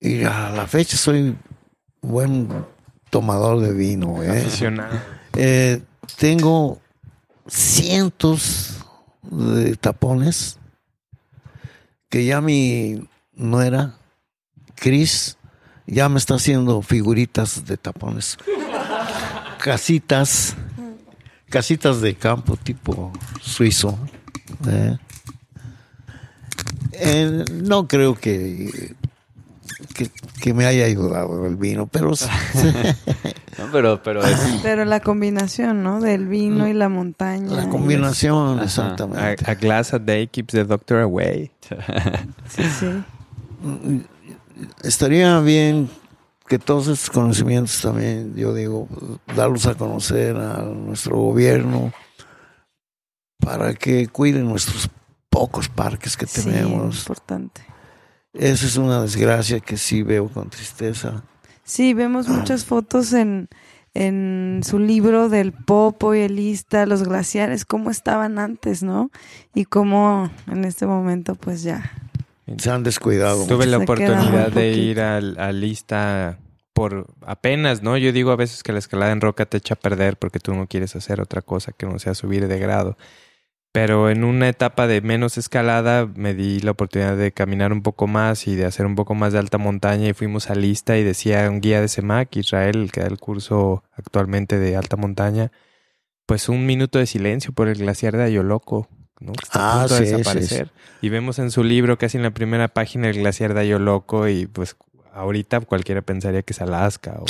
Y 0.00 0.24
a 0.24 0.50
la 0.50 0.66
fecha 0.66 0.96
soy 0.96 1.36
buen 2.00 2.48
tomador 3.10 3.60
de 3.60 3.72
vino. 3.72 4.22
¿eh? 4.22 4.46
eh 5.36 5.82
tengo 6.18 6.80
cientos 7.46 8.71
de 9.22 9.76
tapones 9.76 10.58
que 12.08 12.24
ya 12.24 12.40
mi 12.40 13.08
nuera, 13.34 13.94
Cris, 14.74 15.38
ya 15.86 16.08
me 16.08 16.18
está 16.18 16.34
haciendo 16.34 16.82
figuritas 16.82 17.64
de 17.64 17.76
tapones. 17.76 18.36
Casitas 19.58 20.56
casitas 21.52 22.00
de 22.00 22.14
campo 22.14 22.56
tipo 22.56 23.12
suizo. 23.42 23.98
¿eh? 24.66 24.96
Eh, 26.92 27.44
no 27.52 27.86
creo 27.86 28.14
que, 28.14 28.94
que, 30.40 30.54
me 30.54 30.64
haya 30.64 30.86
ayudado 30.86 31.46
el 31.46 31.56
vino, 31.56 31.86
pero... 31.86 32.12
pero, 33.70 34.02
pero, 34.02 34.22
pero 34.62 34.84
la 34.84 35.00
combinación, 35.00 35.82
¿no? 35.82 36.00
Del 36.00 36.26
vino 36.26 36.68
y 36.68 36.72
la 36.72 36.88
montaña. 36.88 37.54
La 37.54 37.68
combinación, 37.68 38.60
exactamente. 38.60 39.50
A, 39.50 39.54
glass 39.54 39.92
a 39.94 39.98
day 39.98 40.26
keeps 40.26 40.52
the 40.52 40.64
doctor 40.64 41.00
away. 41.00 41.50
sí, 42.48 42.62
sí. 42.64 44.06
Estaría 44.82 45.38
bien 45.40 45.90
que 46.46 46.58
todos 46.58 46.88
estos 46.88 47.10
conocimientos 47.10 47.80
también, 47.80 48.34
yo 48.34 48.54
digo, 48.54 48.88
darlos 49.34 49.66
a 49.66 49.74
conocer 49.74 50.36
a 50.36 50.62
nuestro 50.62 51.16
gobierno 51.16 51.92
para 53.38 53.74
que 53.74 54.08
cuiden 54.08 54.46
nuestros 54.46 54.88
pocos 55.28 55.68
parques 55.68 56.16
que 56.16 56.26
tenemos. 56.26 56.94
Sí, 56.94 57.00
importante. 57.02 57.62
Esa 58.32 58.66
es 58.66 58.76
una 58.76 59.02
desgracia 59.02 59.60
que 59.60 59.76
sí 59.76 60.02
veo 60.02 60.28
con 60.28 60.48
tristeza. 60.48 61.22
Sí, 61.64 61.94
vemos 61.94 62.28
muchas 62.28 62.64
fotos 62.64 63.12
en, 63.12 63.48
en 63.94 64.62
su 64.64 64.78
libro 64.78 65.28
del 65.28 65.52
Popo 65.52 66.14
y 66.14 66.20
el 66.20 66.38
Ista, 66.38 66.86
los 66.86 67.02
glaciares, 67.02 67.64
cómo 67.64 67.90
estaban 67.90 68.38
antes, 68.38 68.82
¿no? 68.82 69.10
Y 69.54 69.64
cómo 69.64 70.30
en 70.50 70.64
este 70.64 70.86
momento 70.86 71.34
pues 71.34 71.62
ya 71.62 71.92
se 72.58 72.70
han 72.70 72.82
descuidado. 72.82 73.46
Tuve 73.46 73.66
la 73.66 73.78
oportunidad 73.78 74.50
de 74.50 74.72
ir 74.72 75.00
al, 75.00 75.38
al 75.38 75.60
lista 75.60 76.38
por 76.72 77.06
apenas, 77.26 77.82
¿no? 77.82 77.96
Yo 77.96 78.12
digo 78.12 78.30
a 78.30 78.36
veces 78.36 78.62
que 78.62 78.72
la 78.72 78.78
escalada 78.78 79.12
en 79.12 79.20
roca 79.20 79.46
te 79.46 79.58
echa 79.58 79.74
a 79.74 79.78
perder 79.78 80.16
porque 80.16 80.40
tú 80.40 80.54
no 80.54 80.66
quieres 80.66 80.96
hacer 80.96 81.20
otra 81.20 81.42
cosa 81.42 81.72
que 81.72 81.86
no 81.86 81.98
sea 81.98 82.14
subir 82.14 82.48
de 82.48 82.58
grado. 82.58 82.96
Pero 83.72 84.10
en 84.10 84.22
una 84.22 84.50
etapa 84.50 84.86
de 84.86 85.00
menos 85.00 85.38
escalada 85.38 86.06
me 86.14 86.34
di 86.34 86.60
la 86.60 86.72
oportunidad 86.72 87.16
de 87.16 87.32
caminar 87.32 87.72
un 87.72 87.82
poco 87.82 88.06
más 88.06 88.46
y 88.46 88.54
de 88.54 88.66
hacer 88.66 88.84
un 88.84 88.94
poco 88.94 89.14
más 89.14 89.32
de 89.32 89.38
alta 89.38 89.56
montaña 89.56 90.08
y 90.08 90.12
fuimos 90.12 90.50
a 90.50 90.54
lista 90.54 90.98
y 90.98 91.02
decía 91.02 91.48
un 91.48 91.62
guía 91.62 91.80
de 91.80 91.88
SEMAC, 91.88 92.36
Israel, 92.36 92.76
el 92.76 92.92
que 92.92 93.00
da 93.00 93.06
el 93.06 93.18
curso 93.18 93.82
actualmente 93.92 94.58
de 94.58 94.76
alta 94.76 94.96
montaña, 94.96 95.52
pues 96.26 96.50
un 96.50 96.66
minuto 96.66 96.98
de 96.98 97.06
silencio 97.06 97.52
por 97.54 97.68
el 97.68 97.78
glaciar 97.78 98.14
de 98.14 98.24
Ayoloco, 98.24 98.88
¿no? 99.20 99.32
está 99.42 99.72
a 99.72 99.78
punto 99.80 99.94
de 99.94 100.00
desaparecer. 100.02 100.70
Y 101.00 101.08
vemos 101.08 101.38
en 101.38 101.50
su 101.50 101.64
libro, 101.64 101.96
casi 101.96 102.18
en 102.18 102.24
la 102.24 102.32
primera 102.32 102.68
página, 102.68 103.08
el 103.08 103.20
glaciar 103.20 103.54
de 103.54 103.60
Ayoloco 103.60 104.28
y 104.28 104.46
pues 104.46 104.76
ahorita 105.12 105.60
cualquiera 105.60 106.02
pensaría 106.02 106.42
que 106.42 106.52
es 106.52 106.60
Alaska. 106.60 107.20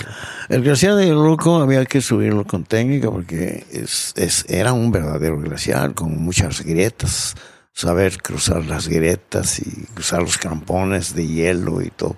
El 0.48 0.62
glaciar 0.62 0.94
de 0.94 1.04
Ayoloco 1.04 1.56
había 1.56 1.84
que 1.84 2.00
subirlo 2.00 2.44
con 2.44 2.64
técnica 2.64 3.10
porque 3.10 3.64
es, 3.70 4.14
es, 4.16 4.44
era 4.48 4.72
un 4.72 4.90
verdadero 4.90 5.38
glaciar 5.38 5.94
con 5.94 6.22
muchas 6.22 6.62
grietas. 6.62 7.34
Saber 7.74 8.20
cruzar 8.20 8.66
las 8.66 8.86
grietas 8.86 9.58
y 9.58 9.86
cruzar 9.94 10.20
los 10.20 10.36
crampones 10.36 11.14
de 11.14 11.26
hielo 11.26 11.80
y 11.80 11.88
todo. 11.88 12.16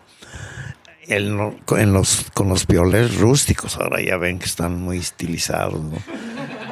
El, 1.07 1.39
en 1.77 1.93
los, 1.93 2.27
con 2.35 2.49
los 2.49 2.67
piolés 2.67 3.17
rústicos, 3.19 3.77
ahora 3.77 4.03
ya 4.03 4.17
ven 4.17 4.39
que 4.39 4.47
están 4.47 4.81
muy 4.81 4.99
estilizados, 4.99 5.81
¿no? 5.81 5.99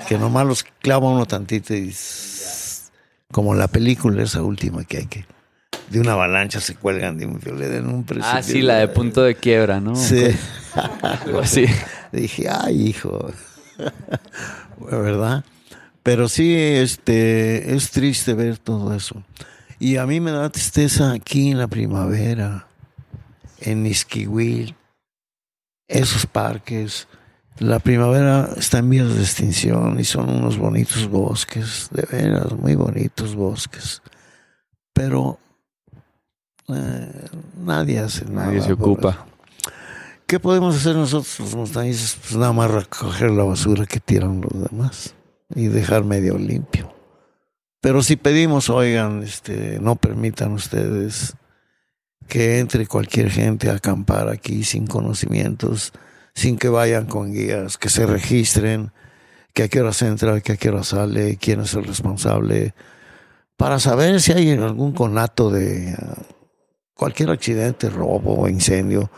Que 0.09 0.19
nomás 0.19 0.47
los 0.47 0.65
clava 0.81 1.11
uno 1.11 1.27
tantito 1.27 1.75
y 1.75 1.95
como 3.31 3.55
la 3.55 3.69
película 3.69 4.23
esa 4.23 4.43
última 4.43 4.85
que 4.85 4.99
hay 4.99 5.07
que 5.07 5.27
de 5.93 6.01
una 6.01 6.13
avalancha 6.13 6.59
se 6.59 6.75
cuelgan 6.75 7.19
de 7.19 7.27
un 7.27 7.39
violeta 7.39 7.77
en 7.77 7.87
un 7.87 8.05
precipicio. 8.05 8.39
Ah, 8.39 8.43
sí, 8.43 8.63
la 8.63 8.77
de 8.77 8.89
punto 8.89 9.23
de 9.23 9.35
quiebra, 9.35 9.79
¿no? 9.79 9.95
Sí. 9.95 10.25
Algo 11.03 11.41
así. 11.41 11.67
Dije, 12.11 12.49
ay, 12.49 12.89
hijo. 12.89 13.31
¿Verdad? 14.91 15.45
Pero 16.03 16.29
sí, 16.29 16.57
este, 16.57 17.75
es 17.75 17.91
triste 17.91 18.33
ver 18.33 18.57
todo 18.57 18.95
eso. 18.95 19.23
Y 19.79 19.99
a 19.99 20.07
mí 20.07 20.19
me 20.19 20.31
da 20.31 20.49
tristeza 20.49 21.13
aquí 21.13 21.51
en 21.51 21.59
la 21.59 21.69
primavera, 21.69 22.67
en 23.61 23.83
Nisquihuil, 23.83 24.75
esos 25.89 26.25
parques. 26.25 27.07
La 27.59 27.81
primavera 27.81 28.49
está 28.57 28.79
en 28.79 28.89
vías 28.89 29.15
de 29.15 29.21
extinción 29.21 30.01
y 30.01 30.05
son 30.05 30.31
unos 30.31 30.57
bonitos 30.57 31.07
bosques, 31.09 31.89
de 31.91 32.07
veras, 32.11 32.53
muy 32.53 32.77
bonitos 32.77 33.35
bosques. 33.35 34.01
Pero 34.95 35.39
nadie 37.65 37.99
hace 37.99 38.25
Nadie 38.25 38.63
se 38.63 38.73
ocupa. 38.73 39.27
¿Qué 40.27 40.41
podemos 40.41 40.77
hacer 40.77 40.97
nosotros 40.97 41.41
los 41.41 41.55
montañistas? 41.55 42.17
Pues 42.21 42.37
nada 42.37 42.53
más 42.53 42.71
recoger 42.71 43.31
la 43.31 43.45
basura 43.45 43.85
que 43.85 44.01
tiran 44.01 44.41
los 44.41 44.71
demás 44.71 45.15
y 45.55 45.67
dejar 45.67 46.05
medio 46.05 46.39
limpio. 46.39 46.93
Pero 47.83 48.03
si 48.03 48.17
pedimos, 48.17 48.71
oigan, 48.71 49.23
este, 49.23 49.79
no 49.81 49.97
permitan 49.97 50.53
ustedes 50.53 51.35
que 52.29 52.61
entre 52.61 52.87
cualquier 52.87 53.31
gente 53.31 53.69
a 53.69 53.75
acampar 53.75 54.29
aquí 54.29 54.65
sin 54.65 54.87
conocimientos, 54.87 55.93
sin 56.35 56.57
que 56.57 56.69
vayan 56.69 57.07
con 57.07 57.33
guías, 57.33 57.77
que 57.77 57.91
se 57.91 58.07
registren, 58.07 58.93
que 59.53 59.65
a 59.65 59.69
qué 59.69 59.81
hora 59.81 59.93
se 59.93 60.07
entra, 60.07 60.41
que 60.41 60.53
a 60.53 60.57
qué 60.57 60.71
hora 60.71 60.83
sale, 60.83 61.37
quién 61.37 61.61
es 61.61 61.75
el 61.75 61.85
responsable, 61.85 62.75
para 63.57 63.79
saber 63.79 64.21
si 64.21 64.33
hay 64.33 64.51
algún 64.53 64.93
conato 64.93 65.51
de 65.51 65.95
cualquier 67.03 67.31
accidente, 67.31 67.91
robo 67.91 68.43
o 68.43 68.49
incendio, 68.49 69.11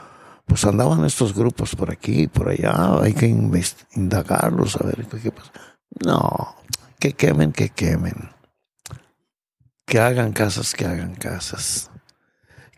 pues 0.47 0.65
andaban 0.65 1.05
estos 1.05 1.35
grupos 1.35 1.77
por 1.77 1.91
aquí 1.91 2.23
y 2.23 2.29
por 2.29 2.49
allá, 2.49 3.03
hay 3.03 3.13
que 3.13 3.27
indagarlos, 3.27 4.77
a 4.77 4.87
ver 4.87 5.07
qué 5.23 5.31
pasa. 5.31 5.53
No, 6.03 6.57
que 6.99 7.13
quemen, 7.13 7.53
que 7.53 7.69
quemen. 7.69 8.31
Que 9.85 10.01
hagan 10.01 10.33
casas, 10.33 10.73
que 10.73 10.87
hagan 10.87 11.15
casas. 11.15 11.91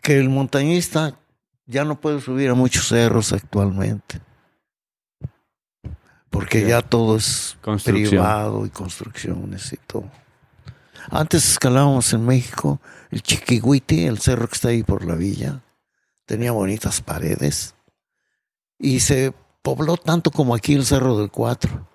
Que 0.01 0.19
el 0.19 0.27
montañista 0.27 1.17
ya 1.65 1.85
no 1.85 2.01
puede 2.01 2.19
subir 2.19 2.49
a 2.49 2.53
muchos 2.53 2.89
cerros 2.89 3.31
actualmente. 3.31 4.19
Porque 6.29 6.67
ya 6.67 6.81
todo 6.81 7.15
es 7.15 7.57
privado 7.85 8.65
y 8.65 8.69
construcciones 8.71 9.71
y 9.71 9.77
todo. 9.77 10.11
Antes 11.09 11.51
escalábamos 11.51 12.11
en 12.13 12.25
México 12.25 12.81
el 13.11 13.21
Chiquihuiti, 13.21 14.05
el 14.05 14.19
cerro 14.19 14.47
que 14.47 14.55
está 14.55 14.69
ahí 14.69 14.83
por 14.83 15.05
la 15.05 15.15
villa. 15.15 15.61
Tenía 16.25 16.51
bonitas 16.51 17.01
paredes. 17.01 17.75
Y 18.77 18.99
se 18.99 19.33
pobló 19.61 19.97
tanto 19.97 20.31
como 20.31 20.53
aquí 20.53 20.73
el 20.73 20.85
Cerro 20.85 21.17
del 21.17 21.31
Cuatro. 21.31 21.87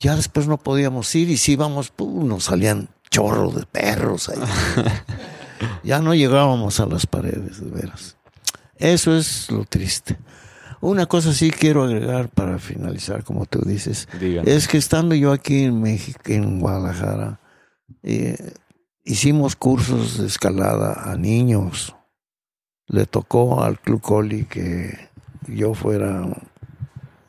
Ya 0.00 0.16
después 0.16 0.46
no 0.46 0.58
podíamos 0.58 1.14
ir 1.14 1.30
y 1.30 1.36
si 1.36 1.52
íbamos, 1.52 1.92
nos 1.98 2.44
salían 2.44 2.88
chorros 3.10 3.54
de 3.54 3.66
perros 3.66 4.28
ahí. 4.28 4.38
ya 5.82 6.00
no 6.00 6.14
llegábamos 6.14 6.80
a 6.80 6.86
las 6.86 7.06
paredes, 7.06 7.60
de 7.60 7.70
veras. 7.70 8.16
Eso 8.76 9.16
es 9.16 9.50
lo 9.50 9.64
triste. 9.64 10.18
Una 10.80 11.06
cosa 11.06 11.32
sí 11.32 11.50
quiero 11.50 11.82
agregar 11.82 12.28
para 12.28 12.58
finalizar, 12.58 13.24
como 13.24 13.46
tú 13.46 13.60
dices. 13.60 14.08
Digan. 14.20 14.46
Es 14.46 14.68
que 14.68 14.78
estando 14.78 15.14
yo 15.14 15.32
aquí 15.32 15.64
en 15.64 15.80
México, 15.82 16.20
en 16.26 16.60
Guadalajara, 16.60 17.40
eh, 18.02 18.54
hicimos 19.04 19.56
cursos 19.56 20.18
de 20.18 20.26
escalada 20.26 21.10
a 21.10 21.16
niños. 21.16 21.94
Le 22.86 23.06
tocó 23.06 23.62
al 23.62 23.78
Club 23.80 24.00
Coli 24.00 24.44
que 24.44 25.10
yo 25.46 25.74
fuera 25.74 26.26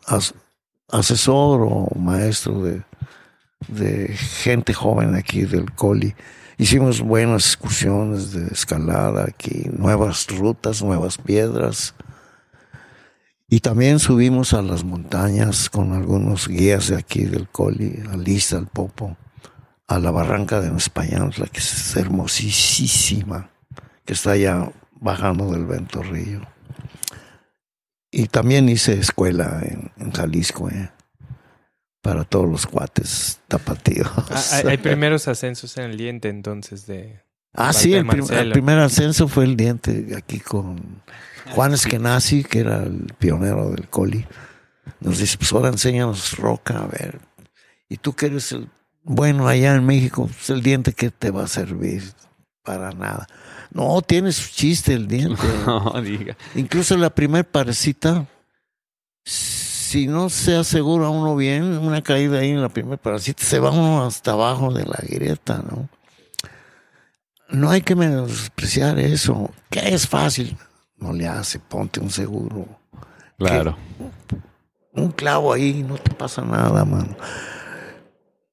as- 0.05 0.33
asesor 0.89 1.61
o 1.61 1.89
maestro 1.99 2.63
de, 2.63 2.83
de 3.67 4.07
gente 4.15 4.73
joven 4.73 5.15
aquí 5.15 5.41
del 5.41 5.71
Coli. 5.73 6.15
Hicimos 6.57 7.01
buenas 7.01 7.45
excursiones 7.45 8.31
de 8.33 8.47
escalada 8.47 9.25
aquí, 9.25 9.69
nuevas 9.71 10.27
rutas, 10.27 10.81
nuevas 10.83 11.17
piedras. 11.17 11.93
Y 13.47 13.61
también 13.61 13.99
subimos 13.99 14.53
a 14.53 14.61
las 14.61 14.83
montañas 14.83 15.69
con 15.69 15.93
algunos 15.93 16.47
guías 16.47 16.89
de 16.89 16.97
aquí 16.97 17.25
del 17.25 17.47
Coli, 17.49 18.03
a 18.11 18.15
Lista, 18.17 18.57
al 18.57 18.67
Popo, 18.67 19.17
a 19.89 19.99
la 19.99 20.11
barranca 20.11 20.61
de 20.61 20.75
Española, 20.77 21.47
que 21.51 21.59
es 21.59 21.95
hermosísima, 21.97 23.49
que 24.05 24.13
está 24.13 24.31
allá 24.31 24.71
bajando 25.01 25.51
del 25.51 25.65
Ventorrillo. 25.65 26.41
Y 28.11 28.27
también 28.27 28.69
hice 28.69 28.99
escuela 28.99 29.61
en, 29.63 29.91
en 29.97 30.11
Jalisco, 30.11 30.69
¿eh? 30.69 30.91
para 32.01 32.23
todos 32.23 32.47
los 32.47 32.65
cuates 32.65 33.39
tapatíos. 33.47 34.09
Ah, 34.29 34.43
hay, 34.53 34.67
hay 34.67 34.77
primeros 34.77 35.27
ascensos 35.27 35.75
en 35.77 35.85
el 35.85 35.97
diente 35.97 36.29
entonces 36.29 36.85
de... 36.87 37.21
Ah, 37.53 37.73
sí, 37.73 37.99
prim- 38.03 38.31
el 38.31 38.51
primer 38.51 38.77
ascenso 38.79 39.27
fue 39.27 39.43
el 39.43 39.57
diente 39.57 40.15
aquí 40.15 40.39
con 40.39 41.01
Juan 41.55 41.73
Eskenazi, 41.73 42.43
que 42.43 42.59
era 42.59 42.83
el 42.83 43.13
pionero 43.17 43.71
del 43.71 43.89
coli. 43.89 44.25
Nos 44.99 45.17
dice, 45.17 45.37
pues 45.37 45.51
ahora 45.51 45.69
enséñanos 45.69 46.37
roca, 46.37 46.77
a 46.77 46.87
ver. 46.87 47.19
Y 47.89 47.97
tú 47.97 48.13
que 48.13 48.27
eres 48.27 48.51
el 48.51 48.69
bueno 49.03 49.47
allá 49.47 49.75
en 49.75 49.85
México, 49.85 50.27
pues 50.27 50.49
el 50.49 50.61
diente 50.61 50.93
que 50.93 51.09
te 51.09 51.31
va 51.31 51.43
a 51.43 51.47
servir 51.47 52.03
para 52.63 52.91
nada. 52.91 53.27
No, 53.71 54.01
tienes 54.01 54.51
chiste 54.53 54.93
el 54.93 55.07
diente. 55.07 55.41
No, 55.65 56.01
diga. 56.01 56.35
Incluso 56.55 56.97
la 56.97 57.09
primer 57.09 57.45
parecita, 57.45 58.25
si 59.23 60.07
no 60.07 60.29
se 60.29 60.55
asegura 60.55 61.09
uno 61.09 61.35
bien, 61.35 61.63
una 61.63 62.01
caída 62.01 62.39
ahí 62.39 62.49
en 62.49 62.61
la 62.61 62.69
primer 62.69 62.97
parecita, 62.97 63.43
se 63.43 63.59
va 63.59 63.71
uno 63.71 64.05
hasta 64.05 64.31
abajo 64.31 64.73
de 64.73 64.85
la 64.85 64.99
grieta, 65.01 65.63
¿no? 65.67 65.89
No 67.49 67.71
hay 67.71 67.81
que 67.81 67.95
menospreciar 67.95 68.99
eso. 68.99 69.49
Que 69.69 69.93
es 69.93 70.07
fácil. 70.07 70.55
No 70.97 71.13
le 71.13 71.27
hace, 71.27 71.59
ponte 71.59 71.99
un 71.99 72.11
seguro. 72.11 72.67
Claro. 73.37 73.77
Un 74.93 75.11
clavo 75.11 75.53
ahí, 75.53 75.81
no 75.81 75.95
te 75.95 76.11
pasa 76.11 76.43
nada, 76.43 76.85
mano. 76.85 77.15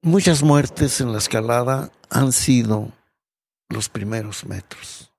Muchas 0.06 0.44
muertes 0.44 1.00
en 1.00 1.10
la 1.10 1.18
escalada 1.18 1.90
han 2.10 2.30
sido 2.30 2.92
los 3.68 3.88
primeros 3.88 4.44
metros. 4.46 5.10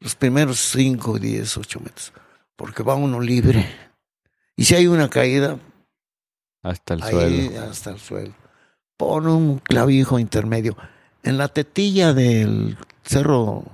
Los 0.00 0.14
primeros 0.14 0.58
5, 0.60 1.18
10, 1.18 1.58
8 1.58 1.80
metros. 1.80 2.12
Porque 2.56 2.82
va 2.82 2.94
uno 2.94 3.20
libre. 3.20 3.68
Y 4.56 4.64
si 4.64 4.74
hay 4.76 4.86
una 4.86 5.10
caída, 5.10 5.58
Hasta 6.62 6.94
el 6.94 7.02
ahí 7.02 7.10
suelo. 7.48 7.60
hasta 7.70 7.90
el 7.90 7.98
suelo. 7.98 8.34
Pon 8.96 9.26
un 9.26 9.58
clavijo 9.58 10.18
intermedio. 10.18 10.74
En 11.22 11.36
la 11.36 11.48
tetilla 11.48 12.14
del 12.14 12.78
cerro 13.02 13.64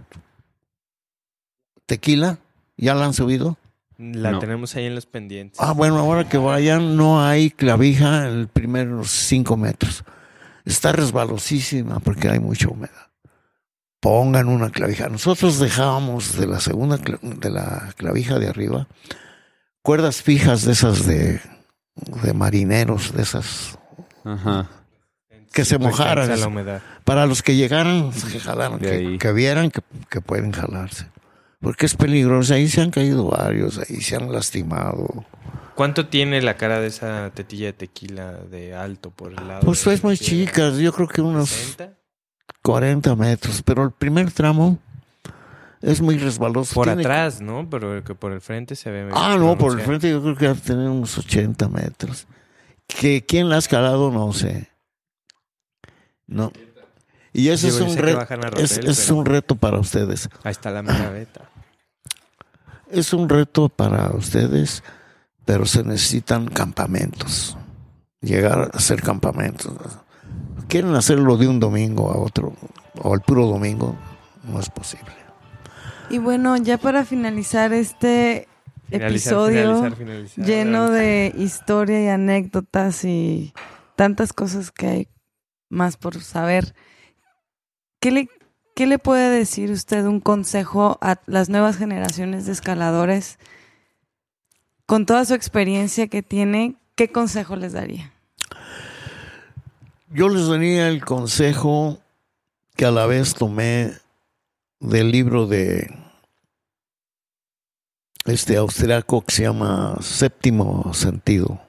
Tequila, 1.87 2.39
¿ya 2.77 2.97
la 2.97 3.05
han 3.05 3.15
subido? 3.15 3.57
La 3.99 4.33
No. 4.33 4.39
tenemos 4.41 4.75
ahí 4.75 4.87
en 4.87 4.97
los 4.97 5.07
pendientes. 5.07 5.61
Ah, 5.61 5.73
bueno, 5.75 5.99
ahora 5.99 6.29
que 6.29 6.39
vayan, 6.39 6.97
no 6.97 7.23
hay 7.25 7.51
clavija 7.51 8.27
en 8.27 8.43
los 8.43 8.51
primeros 8.51 9.11
cinco 9.11 9.57
metros. 9.57 10.03
Está 10.71 10.93
resbalosísima 10.93 12.01
porque 12.01 12.29
hay 12.29 12.39
mucha 12.39 12.69
humedad. 12.69 13.09
Pongan 14.01 14.49
una 14.49 14.71
clavija. 14.71 15.09
Nosotros 15.09 15.59
dejábamos 15.59 16.37
de 16.39 16.47
la 16.47 16.61
segunda, 16.61 16.97
de 16.97 17.51
la 17.51 17.93
clavija 17.97 18.39
de 18.39 18.49
arriba, 18.49 18.87
cuerdas 19.83 20.23
fijas 20.23 20.65
de 20.65 20.73
esas 20.73 21.07
de, 21.07 21.41
de 22.23 22.33
marineros, 22.33 23.13
de 23.13 23.23
esas, 23.23 23.79
Ajá. 24.25 24.69
que 25.53 25.65
se 25.65 25.79
mojaran. 25.79 26.41
la 26.41 26.47
humedad. 26.47 26.83
Para 27.05 27.27
los 27.27 27.43
que 27.43 27.57
llegaran, 27.57 28.11
que 28.13 28.41
jalaran, 28.41 28.79
que, 28.79 29.19
que 29.19 29.33
vieran 29.33 29.71
que, 29.71 29.83
que 30.09 30.21
pueden 30.21 30.53
jalarse. 30.53 31.07
Porque 31.61 31.87
es 31.87 31.95
peligroso. 31.95 32.55
Ahí 32.55 32.69
se 32.69 32.81
han 32.81 32.91
caído 32.91 33.27
varios, 33.29 33.79
ahí 33.79 34.01
se 34.01 34.17
han 34.17 34.33
lastimado. 34.33 35.25
¿Cuánto 35.75 36.09
tiene 36.09 36.43
la 36.43 36.57
cara 36.57 36.81
de 36.81 36.89
esa 36.89 37.31
tetilla 37.35 37.67
de 37.67 37.73
tequila 37.73 38.33
de 38.51 38.75
alto 38.75 39.11
por 39.11 39.31
el 39.33 39.47
lado? 39.49 39.61
Pues 39.63 39.87
es 39.87 40.03
muy 40.03 40.17
chicas, 40.19 40.77
yo 40.79 40.93
creo 40.93 41.09
que 41.09 41.21
unos 41.23 41.49
60? 41.51 41.97
40 42.63 43.17
metros, 43.17 43.63
pero 43.63 43.85
el 43.85 43.91
primer 43.93 44.31
tramo 44.33 44.79
es 45.81 46.01
muy 46.03 46.19
resbaloso. 46.19 46.75
Por 46.75 46.87
Tiene- 46.87 47.03
atrás, 47.03 47.41
¿no? 47.41 47.69
Pero 47.71 48.05
que 48.05 48.15
por 48.15 48.33
el 48.33 48.41
frente 48.43 48.77
se 48.77 48.91
ve. 48.91 49.09
Ah, 49.15 49.37
no, 49.39 49.57
por 49.57 49.79
el 49.79 49.85
frente 49.85 50.11
yo 50.11 50.21
creo 50.23 50.37
que 50.37 50.47
va 50.47 50.53
a 50.53 50.57
tener 50.57 50.89
unos 50.89 51.17
80 51.17 51.69
metros. 51.69 52.27
Que 52.87 53.25
quién 53.25 53.49
la 53.49 53.57
ha 53.57 53.61
escalado, 53.61 54.11
no 54.11 54.33
sé. 54.35 54.69
No. 56.27 56.53
Y 57.33 57.49
ese 57.49 57.71
Digo, 57.71 57.87
es 57.87 57.93
un 57.93 57.97
reto. 57.97 58.21
Es, 58.57 58.77
Rotel, 58.77 58.91
es 58.91 59.07
pero 59.07 59.19
un 59.19 59.27
reto 59.27 59.55
para 59.55 59.79
ustedes. 59.79 60.29
Ahí 60.43 60.53
está 60.53 60.71
la 60.71 60.83
mera 60.83 61.11
beta. 61.11 61.49
Es 62.91 63.13
un 63.13 63.29
reto 63.29 63.69
para 63.69 64.11
ustedes, 64.11 64.83
pero 65.45 65.65
se 65.65 65.85
necesitan 65.85 66.49
campamentos. 66.49 67.57
Llegar 68.21 68.71
a 68.73 68.77
hacer 68.77 69.01
campamentos. 69.01 69.73
Quieren 70.69 70.95
hacerlo 70.95 71.37
de 71.37 71.49
un 71.49 71.61
domingo 71.61 72.11
a 72.11 72.19
otro, 72.19 72.53
o 73.01 73.15
el 73.15 73.21
puro 73.21 73.47
domingo, 73.47 73.97
no 74.45 74.61
es 74.61 74.69
posible. 74.71 75.13
Y 76.11 76.19
bueno, 76.19 76.57
ya 76.57 76.79
para 76.79 77.05
finalizar 77.05 77.73
este 77.73 78.49
Finalizar, 78.89 79.11
episodio 79.11 79.75
finalizar, 79.75 79.97
finalizar. 79.97 80.45
lleno 80.45 80.91
de 80.91 81.33
historia 81.37 82.03
y 82.03 82.09
anécdotas 82.09 83.05
y 83.05 83.55
tantas 83.95 84.33
cosas 84.33 84.73
que 84.73 84.87
hay 84.89 85.09
más 85.69 85.97
por 85.97 86.21
saber, 86.21 86.75
¿qué 88.01 88.27
le, 88.87 88.99
puede 88.99 89.31
decir 89.31 89.71
usted 89.71 90.05
un 90.07 90.21
consejo 90.21 90.99
a 91.01 91.21
las 91.27 91.49
nuevas 91.49 91.77
generaciones 91.77 92.47
de 92.47 92.53
escaladores? 92.53 93.39
Con 94.87 95.07
toda 95.07 95.25
su 95.25 95.35
experiencia 95.35 96.09
que 96.09 96.23
tiene, 96.23 96.75
¿qué 96.97 97.13
consejo 97.13 97.57
les 97.57 97.75
daría? 97.75 98.13
Yo 100.09 100.29
les 100.29 100.49
daría 100.49 100.89
el 100.89 101.05
consejo 101.05 102.01
que 102.75 102.87
a 102.87 102.91
la 102.91 103.07
vez 103.07 103.35
tomé 103.35 103.93
del 104.81 105.13
libro 105.13 105.47
de 105.47 105.95
este 108.25 108.57
austriaco 108.57 109.23
que 109.23 109.35
se 109.35 109.43
llama 109.43 109.97
Séptimo 110.01 110.93
Sentido. 110.95 111.61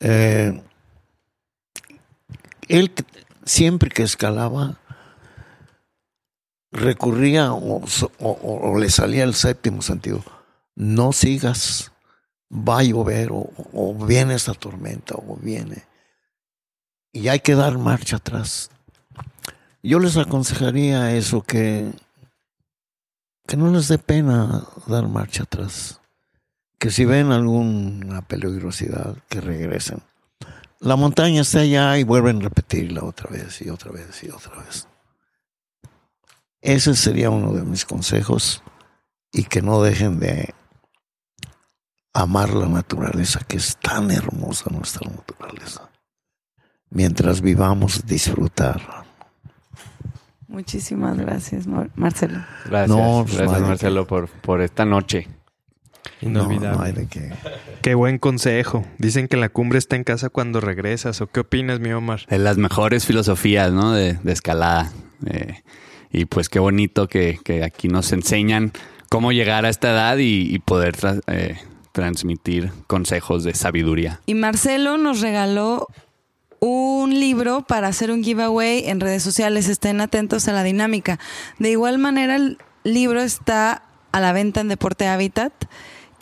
Eh, 0.00 0.60
él 2.68 2.92
siempre 3.44 3.90
que 3.90 4.02
escalaba 4.02 4.78
recurría 6.70 7.52
o, 7.52 8.78
le 8.78 8.90
salía 8.90 9.24
el 9.24 9.34
séptimo 9.34 9.82
sentido. 9.82 10.24
No 10.74 11.12
sigas, 11.12 11.92
va 12.50 12.78
a 12.78 12.82
llover 12.82 13.30
o, 13.30 13.50
o 13.72 13.94
viene 13.94 14.34
esta 14.34 14.54
tormenta 14.54 15.14
o 15.16 15.36
viene. 15.36 15.84
Y 17.12 17.28
hay 17.28 17.40
que 17.40 17.54
dar 17.54 17.76
marcha 17.76 18.16
atrás. 18.16 18.70
Yo 19.82 19.98
les 19.98 20.16
aconsejaría 20.16 21.14
eso, 21.14 21.42
que, 21.42 21.92
que 23.46 23.56
no 23.56 23.70
les 23.70 23.88
dé 23.88 23.98
pena 23.98 24.64
dar 24.86 25.08
marcha 25.08 25.42
atrás. 25.42 26.00
Que 26.78 26.90
si 26.90 27.04
ven 27.04 27.32
alguna 27.32 28.22
peligrosidad, 28.22 29.16
que 29.28 29.40
regresen. 29.40 30.02
La 30.82 30.96
montaña 30.96 31.42
está 31.42 31.60
allá 31.60 31.96
y 31.98 32.02
vuelven 32.02 32.38
a 32.38 32.48
repetirla 32.48 33.04
otra 33.04 33.30
vez 33.30 33.62
y 33.62 33.70
otra 33.70 33.92
vez 33.92 34.22
y 34.24 34.30
otra 34.30 34.62
vez. 34.64 34.88
Ese 36.60 36.94
sería 36.96 37.30
uno 37.30 37.52
de 37.52 37.62
mis 37.62 37.84
consejos 37.84 38.62
y 39.30 39.44
que 39.44 39.62
no 39.62 39.80
dejen 39.80 40.18
de 40.18 40.52
amar 42.12 42.50
la 42.50 42.66
naturaleza, 42.68 43.40
que 43.46 43.56
es 43.58 43.76
tan 43.76 44.10
hermosa 44.10 44.70
nuestra 44.70 45.08
naturaleza. 45.08 45.88
Mientras 46.90 47.40
vivamos, 47.40 48.04
disfrutar. 48.04 48.82
Muchísimas 50.48 51.16
gracias, 51.16 51.66
Mar- 51.66 51.90
Marcelo. 51.94 52.44
Gracias. 52.66 52.88
No, 52.90 53.24
Marcelo, 53.60 54.06
por, 54.06 54.28
por 54.28 54.60
esta 54.60 54.84
noche. 54.84 55.28
Inolvidable. 56.22 56.68
No, 56.70 56.76
no 56.76 56.82
hay 56.82 56.92
de 56.92 57.06
qué. 57.06 57.30
Qué 57.82 57.94
buen 57.94 58.18
consejo. 58.18 58.84
Dicen 58.98 59.28
que 59.28 59.36
la 59.36 59.48
cumbre 59.48 59.78
está 59.78 59.96
en 59.96 60.04
casa 60.04 60.28
cuando 60.30 60.60
regresas. 60.60 61.20
¿O 61.20 61.26
qué 61.26 61.40
opinas, 61.40 61.80
mi 61.80 61.92
Omar? 61.92 62.26
De 62.28 62.38
las 62.38 62.56
mejores 62.56 63.04
filosofías, 63.04 63.72
¿no? 63.72 63.92
De, 63.92 64.14
de 64.14 64.32
escalada. 64.32 64.92
Eh, 65.26 65.62
y 66.10 66.24
pues 66.26 66.48
qué 66.48 66.58
bonito 66.58 67.08
que, 67.08 67.38
que 67.44 67.64
aquí 67.64 67.88
nos 67.88 68.12
enseñan 68.12 68.72
cómo 69.08 69.32
llegar 69.32 69.66
a 69.66 69.68
esta 69.68 69.90
edad 69.90 70.16
y, 70.18 70.54
y 70.54 70.58
poder 70.58 70.96
tra- 70.96 71.20
eh, 71.26 71.58
transmitir 71.92 72.70
consejos 72.86 73.44
de 73.44 73.54
sabiduría. 73.54 74.20
Y 74.26 74.34
Marcelo 74.34 74.96
nos 74.98 75.20
regaló 75.20 75.88
un 76.60 77.18
libro 77.18 77.62
para 77.62 77.88
hacer 77.88 78.10
un 78.12 78.22
giveaway 78.22 78.84
en 78.86 79.00
redes 79.00 79.22
sociales. 79.22 79.68
Estén 79.68 80.00
atentos 80.00 80.46
a 80.48 80.52
la 80.52 80.62
dinámica. 80.62 81.18
De 81.58 81.70
igual 81.70 81.98
manera, 81.98 82.36
el 82.36 82.58
libro 82.84 83.20
está 83.20 83.82
a 84.12 84.20
la 84.20 84.32
venta 84.32 84.60
en 84.60 84.68
Deporte 84.68 85.08
Habitat. 85.08 85.52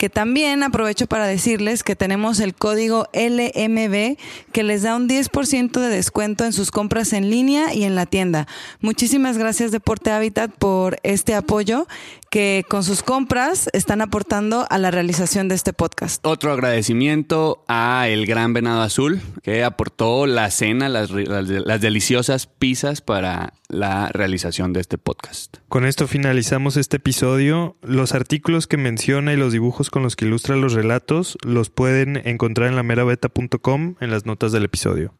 Que 0.01 0.09
también 0.09 0.63
aprovecho 0.63 1.05
para 1.05 1.27
decirles 1.27 1.83
que 1.83 1.95
tenemos 1.95 2.39
el 2.39 2.55
código 2.55 3.07
LMB 3.13 4.17
que 4.51 4.63
les 4.63 4.81
da 4.81 4.95
un 4.95 5.07
10% 5.07 5.79
de 5.79 5.89
descuento 5.89 6.43
en 6.43 6.53
sus 6.53 6.71
compras 6.71 7.13
en 7.13 7.29
línea 7.29 7.71
y 7.75 7.83
en 7.83 7.93
la 7.93 8.07
tienda. 8.07 8.47
Muchísimas 8.79 9.37
gracias 9.37 9.69
Deporte 9.69 10.09
Habitat 10.09 10.49
por 10.57 10.97
este 11.03 11.35
apoyo 11.35 11.85
que 12.31 12.65
con 12.67 12.83
sus 12.83 13.03
compras 13.03 13.69
están 13.73 14.01
aportando 14.01 14.65
a 14.69 14.77
la 14.79 14.89
realización 14.89 15.49
de 15.49 15.55
este 15.55 15.73
podcast. 15.73 16.25
Otro 16.25 16.53
agradecimiento 16.53 17.63
a 17.67 18.07
el 18.07 18.25
Gran 18.25 18.53
Venado 18.53 18.81
Azul 18.81 19.21
que 19.43 19.63
aportó 19.65 20.25
la 20.25 20.49
cena, 20.49 20.89
las, 20.89 21.11
las 21.11 21.81
deliciosas 21.81 22.47
pizzas 22.47 23.01
para 23.01 23.53
la 23.67 24.09
realización 24.13 24.71
de 24.71 24.79
este 24.79 24.97
podcast. 24.97 25.57
Con 25.67 25.85
esto 25.85 26.07
finalizamos 26.07 26.77
este 26.77 26.97
episodio. 26.97 27.75
Los 27.81 28.13
artículos 28.13 28.65
que 28.65 28.77
menciona 28.77 29.33
y 29.33 29.37
los 29.37 29.51
dibujos 29.51 29.89
con 29.91 30.01
los 30.01 30.15
que 30.15 30.25
ilustra 30.25 30.55
los 30.55 30.73
relatos 30.73 31.37
los 31.45 31.69
pueden 31.69 32.17
encontrar 32.25 32.69
en 32.69 32.75
lameraveta.com 32.75 33.95
en 33.99 34.09
las 34.09 34.25
notas 34.25 34.51
del 34.51 34.65
episodio. 34.65 35.13